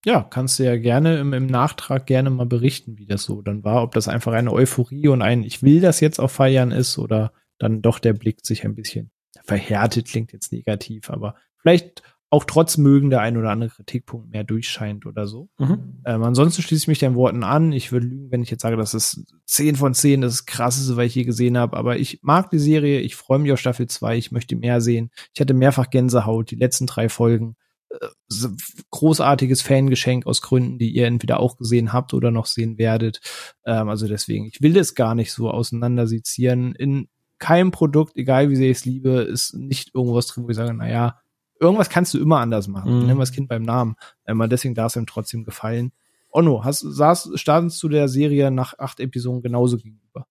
[0.03, 3.63] Ja, kannst du ja gerne im, im Nachtrag gerne mal berichten, wie das so dann
[3.63, 6.97] war, ob das einfach eine Euphorie und ein Ich will das jetzt auch feiern ist
[6.97, 9.11] oder dann doch der Blick sich ein bisschen
[9.43, 12.01] verhärtet, klingt jetzt negativ, aber vielleicht
[12.31, 15.49] auch trotz mögen der ein oder andere Kritikpunkt mehr durchscheint oder so.
[15.59, 16.01] Mhm.
[16.05, 17.73] Ähm, ansonsten schließe ich mich deinen Worten an.
[17.73, 21.07] Ich würde lügen, wenn ich jetzt sage, das ist 10 von 10, das krasseste, was
[21.07, 21.75] ich je gesehen habe.
[21.75, 25.11] Aber ich mag die Serie, ich freue mich auf Staffel 2, ich möchte mehr sehen.
[25.33, 27.57] Ich hatte mehrfach Gänsehaut, die letzten drei Folgen.
[27.89, 28.47] Äh,
[28.91, 33.19] großartiges Fangeschenk aus Gründen, die ihr entweder auch gesehen habt oder noch sehen werdet.
[33.65, 36.75] Ähm, also deswegen, ich will das gar nicht so auseinandersezieren.
[36.75, 40.55] In keinem Produkt, egal wie sehr ich es liebe, ist nicht irgendwas drin, wo ich
[40.55, 41.20] sage, naja,
[41.61, 42.91] irgendwas kannst du immer anders machen.
[42.91, 42.99] Mhm.
[43.05, 43.95] Nennen wir das Kind beim Namen.
[44.25, 45.91] Ähm, deswegen darf es ihm trotzdem gefallen.
[46.31, 50.27] Onno, hast, saß, startest du der Serie nach acht Episoden genauso gegenüber?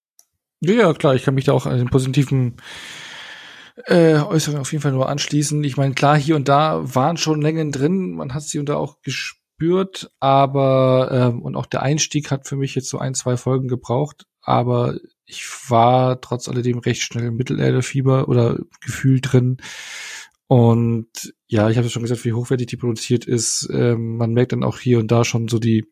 [0.61, 2.57] Ja, ja, klar, ich kann mich da auch an den positiven
[3.85, 5.63] äh, Äußerungen auf jeden Fall nur anschließen.
[5.63, 8.75] Ich meine, klar, hier und da waren schon Längen drin, man hat sie und da
[8.75, 13.37] auch gespürt, aber ähm, und auch der Einstieg hat für mich jetzt so ein, zwei
[13.37, 19.57] Folgen gebraucht, aber ich war trotz alledem recht schnell im Mittelerde-Fieber oder Gefühl drin.
[20.51, 23.69] Und ja, ich habe schon gesagt, wie hochwertig die produziert ist.
[23.71, 25.85] Ähm, man merkt dann auch hier und da schon so die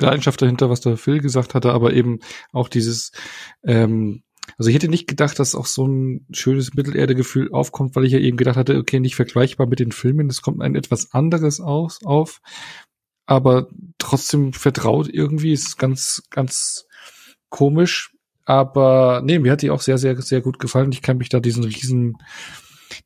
[0.00, 2.18] Leidenschaft dahinter, was der Phil gesagt hatte, aber eben
[2.50, 3.12] auch dieses,
[3.62, 4.24] ähm,
[4.58, 8.18] also ich hätte nicht gedacht, dass auch so ein schönes Mittelerde-Gefühl aufkommt, weil ich ja
[8.18, 12.00] eben gedacht hatte, okay, nicht vergleichbar mit den Filmen, es kommt ein etwas anderes aus,
[12.04, 12.40] auf,
[13.26, 13.68] aber
[13.98, 16.84] trotzdem vertraut irgendwie, ist ganz, ganz
[17.48, 18.12] komisch,
[18.44, 20.90] aber nee, mir hat die auch sehr, sehr, sehr gut gefallen.
[20.90, 22.16] Ich kann mich da diesen riesen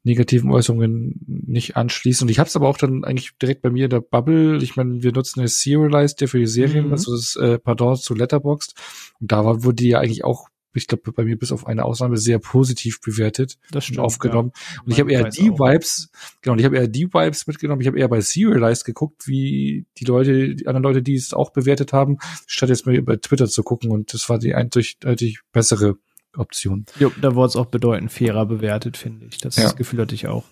[0.03, 2.27] negativen Äußerungen nicht anschließen.
[2.27, 4.63] Und ich habe es aber auch dann eigentlich direkt bei mir in der Bubble.
[4.63, 6.93] Ich meine, wir nutzen eine Serialized für die Serien, mhm.
[6.93, 8.75] also das äh, Pardon zu Letterboxd.
[9.21, 11.85] Und da war, wurde die ja eigentlich auch ich glaube, bei mir bis auf eine
[11.85, 14.53] Ausnahme sehr positiv bewertet das stimmt, und aufgenommen.
[14.55, 14.83] Ja.
[14.83, 15.61] Und ich habe eher die auch.
[15.61, 16.11] Vibes,
[16.43, 17.81] genau, ich habe eher die Vibes mitgenommen.
[17.81, 21.53] Ich habe eher bei Serialized geguckt, wie die Leute, die anderen Leute, die es auch
[21.53, 23.91] bewertet haben, statt jetzt mal über Twitter zu gucken.
[23.91, 25.97] Und das war die eindeutig bessere
[26.37, 26.87] Option.
[26.99, 29.39] Jo, da wurde es auch bedeutend fairer bewertet, finde ich.
[29.39, 29.65] Das, ja.
[29.65, 30.45] das Gefühl hatte ich auch.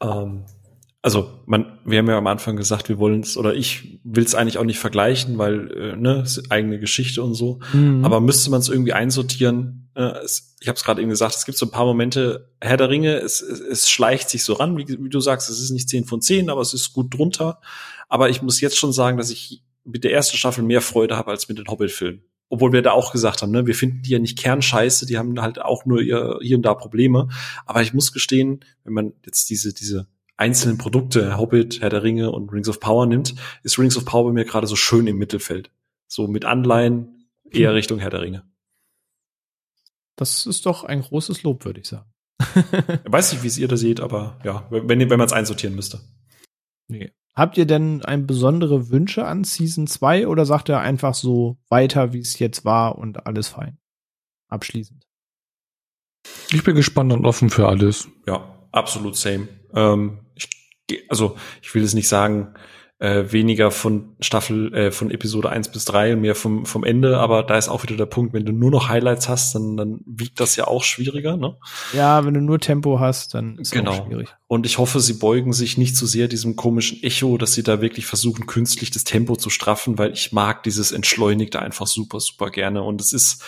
[0.00, 0.44] Ähm,
[1.06, 4.34] also man, wir haben ja am Anfang gesagt, wir wollen es oder ich will es
[4.34, 7.60] eigentlich auch nicht vergleichen, weil äh, ne, ist eigene Geschichte und so.
[7.72, 8.04] Mhm.
[8.04, 9.88] Aber müsste man es irgendwie einsortieren?
[9.94, 12.50] Äh, es, ich habe es gerade eben gesagt, es gibt so ein paar Momente.
[12.60, 15.60] Herr der Ringe, es, es, es schleicht sich so ran, wie, wie du sagst, es
[15.60, 17.60] ist nicht zehn von zehn, aber es ist gut drunter.
[18.08, 21.30] Aber ich muss jetzt schon sagen, dass ich mit der ersten Staffel mehr Freude habe
[21.30, 24.18] als mit den Hobbit-Filmen obwohl wir da auch gesagt haben, ne, wir finden die ja
[24.18, 27.28] nicht kernscheiße, die haben halt auch nur ihr, hier und da Probleme.
[27.64, 32.30] Aber ich muss gestehen, wenn man jetzt diese, diese einzelnen Produkte, Hobbit, Herr der Ringe
[32.30, 35.18] und Rings of Power nimmt, ist Rings of Power bei mir gerade so schön im
[35.18, 35.70] Mittelfeld.
[36.06, 37.74] So mit Anleihen eher.
[37.74, 38.44] Richtung Herr der Ringe.
[40.14, 42.10] Das ist doch ein großes Lob, würde ich sagen.
[42.40, 42.56] ich
[43.12, 46.00] weiß nicht, wie es ihr da seht, aber ja, wenn, wenn man es einsortieren müsste.
[46.88, 47.12] Nee.
[47.36, 52.14] Habt ihr denn ein besondere Wünsche an Season 2 oder sagt ihr einfach so weiter,
[52.14, 53.78] wie es jetzt war und alles fein?
[54.48, 55.06] Abschließend.
[56.50, 58.08] Ich bin gespannt und offen für alles.
[58.26, 59.48] Ja, absolut same.
[59.74, 60.48] Ähm, ich,
[61.10, 62.54] also ich will es nicht sagen,
[62.98, 67.18] äh, weniger von Staffel, äh, von Episode 1 bis 3 und mehr vom, vom Ende,
[67.18, 70.00] aber da ist auch wieder der Punkt, wenn du nur noch Highlights hast, dann, dann
[70.06, 71.56] wiegt das ja auch schwieriger, ne?
[71.92, 73.90] Ja, wenn du nur Tempo hast, dann ist genau.
[73.90, 74.34] auch schwierig.
[74.46, 77.62] Und ich hoffe, sie beugen sich nicht zu so sehr diesem komischen Echo, dass sie
[77.62, 82.20] da wirklich versuchen, künstlich das Tempo zu straffen, weil ich mag dieses Entschleunigte einfach super,
[82.20, 82.82] super gerne.
[82.82, 83.42] Und es ist,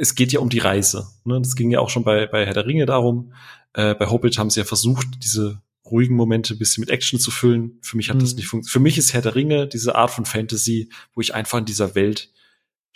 [0.00, 1.06] es geht ja um die Reise.
[1.24, 1.40] Ne?
[1.40, 3.32] Das ging ja auch schon bei, bei Herr der Ringe darum.
[3.74, 7.30] Äh, bei Hobbit haben sie ja versucht, diese ruhigen Momente ein bisschen mit Action zu
[7.30, 7.78] füllen.
[7.82, 8.20] Für mich hat mhm.
[8.20, 8.72] das nicht funktioniert.
[8.72, 11.94] Für mich ist Herr der Ringe diese Art von Fantasy, wo ich einfach in dieser
[11.94, 12.30] Welt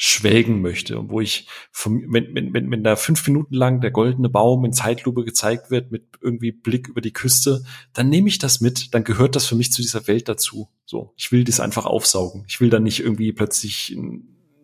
[0.01, 3.91] schwelgen möchte und wo ich, vom, wenn, wenn, wenn, wenn da fünf Minuten lang der
[3.91, 8.39] goldene Baum in Zeitlupe gezeigt wird mit irgendwie Blick über die Küste, dann nehme ich
[8.39, 10.69] das mit, dann gehört das für mich zu dieser Welt dazu.
[10.87, 12.45] So, ich will das einfach aufsaugen.
[12.47, 13.97] Ich will da nicht irgendwie plötzlich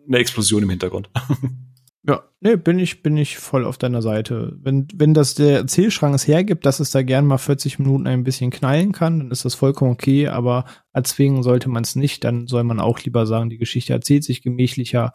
[0.07, 1.09] eine Explosion im Hintergrund.
[2.07, 4.55] Ja, nee, bin ich, bin ich voll auf deiner Seite.
[4.61, 8.23] Wenn, wenn das der Erzählschrank es hergibt, dass es da gern mal 40 Minuten ein
[8.23, 12.45] bisschen knallen kann, dann ist das vollkommen okay, aber erzwingen sollte man es nicht, dann
[12.45, 15.13] soll man auch lieber sagen, die Geschichte erzählt sich gemächlicher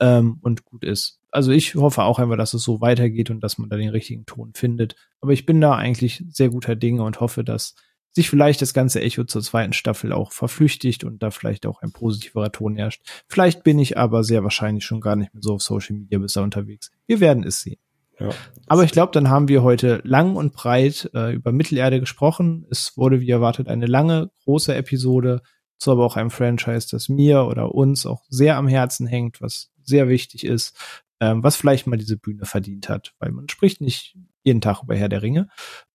[0.00, 1.20] ähm, und gut ist.
[1.30, 4.26] Also ich hoffe auch einfach, dass es so weitergeht und dass man da den richtigen
[4.26, 4.96] Ton findet.
[5.20, 7.76] Aber ich bin da eigentlich sehr guter Dinge und hoffe, dass
[8.14, 11.92] sich vielleicht das ganze Echo zur zweiten Staffel auch verflüchtigt und da vielleicht auch ein
[11.92, 13.02] positiverer Ton herrscht.
[13.28, 16.42] Vielleicht bin ich aber sehr wahrscheinlich schon gar nicht mehr so auf Social Media bisher
[16.42, 16.90] unterwegs.
[17.06, 17.80] Wir werden es sehen.
[18.20, 18.30] Ja,
[18.68, 22.64] aber ich glaube, dann haben wir heute lang und breit äh, über Mittelerde gesprochen.
[22.70, 25.42] Es wurde wie erwartet eine lange, große Episode
[25.78, 29.72] zu aber auch einem Franchise, das mir oder uns auch sehr am Herzen hängt, was
[29.82, 30.76] sehr wichtig ist,
[31.20, 34.94] ähm, was vielleicht mal diese Bühne verdient hat, weil man spricht nicht jeden Tag über
[34.94, 35.48] Herr der Ringe.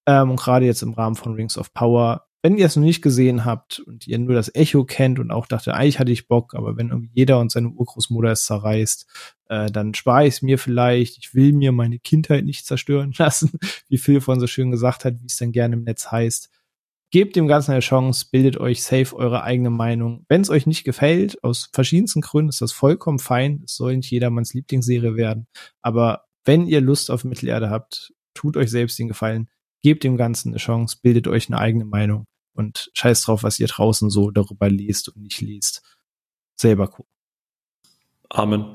[0.10, 3.04] Ähm, und gerade jetzt im Rahmen von Rings of Power, wenn ihr es noch nicht
[3.04, 6.56] gesehen habt und ihr nur das Echo kennt und auch dachte, eigentlich hatte ich Bock,
[6.56, 9.06] aber wenn irgendwie jeder und seine Urgroßmutter es zerreißt,
[9.50, 11.20] äh, dann spare ich es mir vielleicht.
[11.20, 13.52] Ich will mir meine Kindheit nicht zerstören lassen,
[13.88, 16.50] wie Phil von so schön gesagt hat, wie es dann gerne im Netz heißt.
[17.12, 20.26] Gebt dem Ganzen eine Chance, bildet euch safe eure eigene Meinung.
[20.28, 23.62] Wenn es euch nicht gefällt, aus verschiedensten Gründen ist das vollkommen fein.
[23.66, 25.46] Es soll nicht jedermanns Lieblingsserie werden.
[25.84, 29.50] Aber wenn ihr Lust auf Mittelerde habt, tut euch selbst den Gefallen,
[29.82, 33.68] gebt dem Ganzen eine Chance, bildet euch eine eigene Meinung und scheißt drauf, was ihr
[33.68, 35.82] draußen so darüber liest und nicht liest.
[36.56, 37.12] Selber gucken.
[38.30, 38.66] Amen.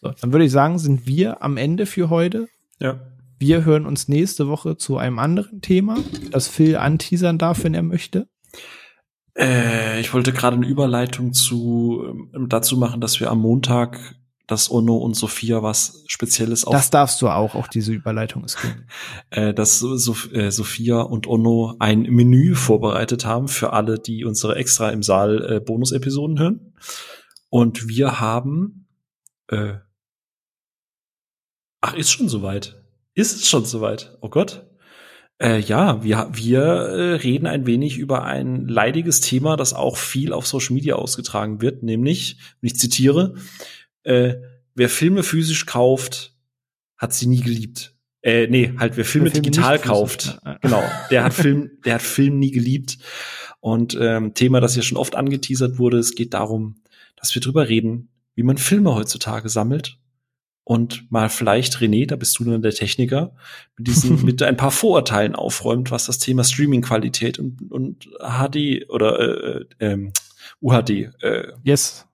[0.00, 2.48] So, dann würde ich sagen, sind wir am Ende für heute.
[2.80, 3.00] Ja.
[3.38, 5.96] Wir hören uns nächste Woche zu einem anderen Thema,
[6.30, 8.28] das Phil anteasern darf, wenn er möchte.
[9.36, 14.14] Äh, ich wollte gerade eine Überleitung zu, ähm, dazu machen, dass wir am Montag
[14.46, 16.72] dass Ono und Sophia was Spezielles auf.
[16.72, 18.76] Das darfst du auch, auch diese Überleitung ist gut.
[19.30, 24.56] äh, dass so, äh, Sophia und Ono ein Menü vorbereitet haben für alle, die unsere
[24.56, 26.74] extra im Saal äh, Bonus-Episoden hören.
[27.48, 28.86] Und wir haben,
[29.48, 29.74] äh,
[31.80, 32.82] ach, ist schon soweit.
[33.14, 34.18] Ist es schon soweit?
[34.20, 34.66] Oh Gott.
[35.40, 40.32] Äh, ja, wir, wir äh, reden ein wenig über ein leidiges Thema, das auch viel
[40.32, 43.34] auf Social Media ausgetragen wird, nämlich, und ich zitiere,
[44.04, 44.34] äh,
[44.74, 46.34] wer Filme physisch kauft,
[46.96, 47.94] hat sie nie geliebt.
[48.22, 52.38] Äh, nee, halt, wer Filme, Filme digital kauft, genau, der hat Film, der hat Film
[52.38, 52.98] nie geliebt.
[53.60, 56.76] Und ähm, Thema, das ja schon oft angeteasert wurde, es geht darum,
[57.16, 59.98] dass wir drüber reden, wie man Filme heutzutage sammelt
[60.64, 63.34] und mal vielleicht René, da bist du dann der Techniker,
[63.76, 69.20] mit diesen mit ein paar Vorurteilen aufräumt, was das Thema Streaming-Qualität und, und HD oder
[69.20, 70.12] äh, ähm,
[70.60, 72.06] UHD äh, yes.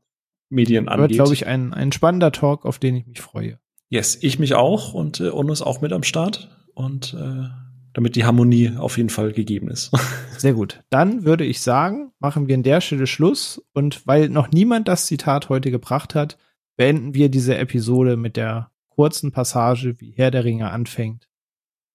[0.50, 1.10] Medien angeht.
[1.10, 3.58] Wird, glaube ich, ein, ein spannender Talk, auf den ich mich freue.
[3.88, 7.48] Yes, ich mich auch und äh, Ono ist auch mit am Start und äh,
[7.92, 9.90] damit die Harmonie auf jeden Fall gegeben ist.
[10.38, 10.82] Sehr gut.
[10.90, 15.06] Dann würde ich sagen, machen wir an der Stelle Schluss und weil noch niemand das
[15.06, 16.38] Zitat heute gebracht hat,
[16.76, 21.28] beenden wir diese Episode mit der kurzen Passage, wie Herr der Ringe anfängt.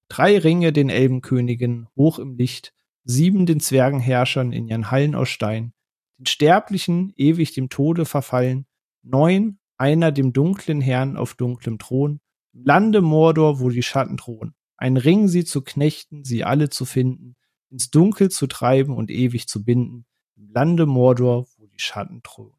[0.09, 5.73] Drei Ringe den Elbenkönigen hoch im Licht, sieben den Zwergenherrschern in ihren Hallen aus Stein,
[6.17, 8.65] den Sterblichen ewig dem Tode verfallen,
[9.03, 12.21] neun einer dem dunklen Herrn auf dunklem Thron,
[12.53, 16.85] im Lande Mordor, wo die Schatten drohen, ein Ring sie zu knechten, sie alle zu
[16.85, 17.35] finden,
[17.69, 20.05] ins Dunkel zu treiben und ewig zu binden,
[20.37, 22.53] im Lande Mordor, wo die Schatten drohen.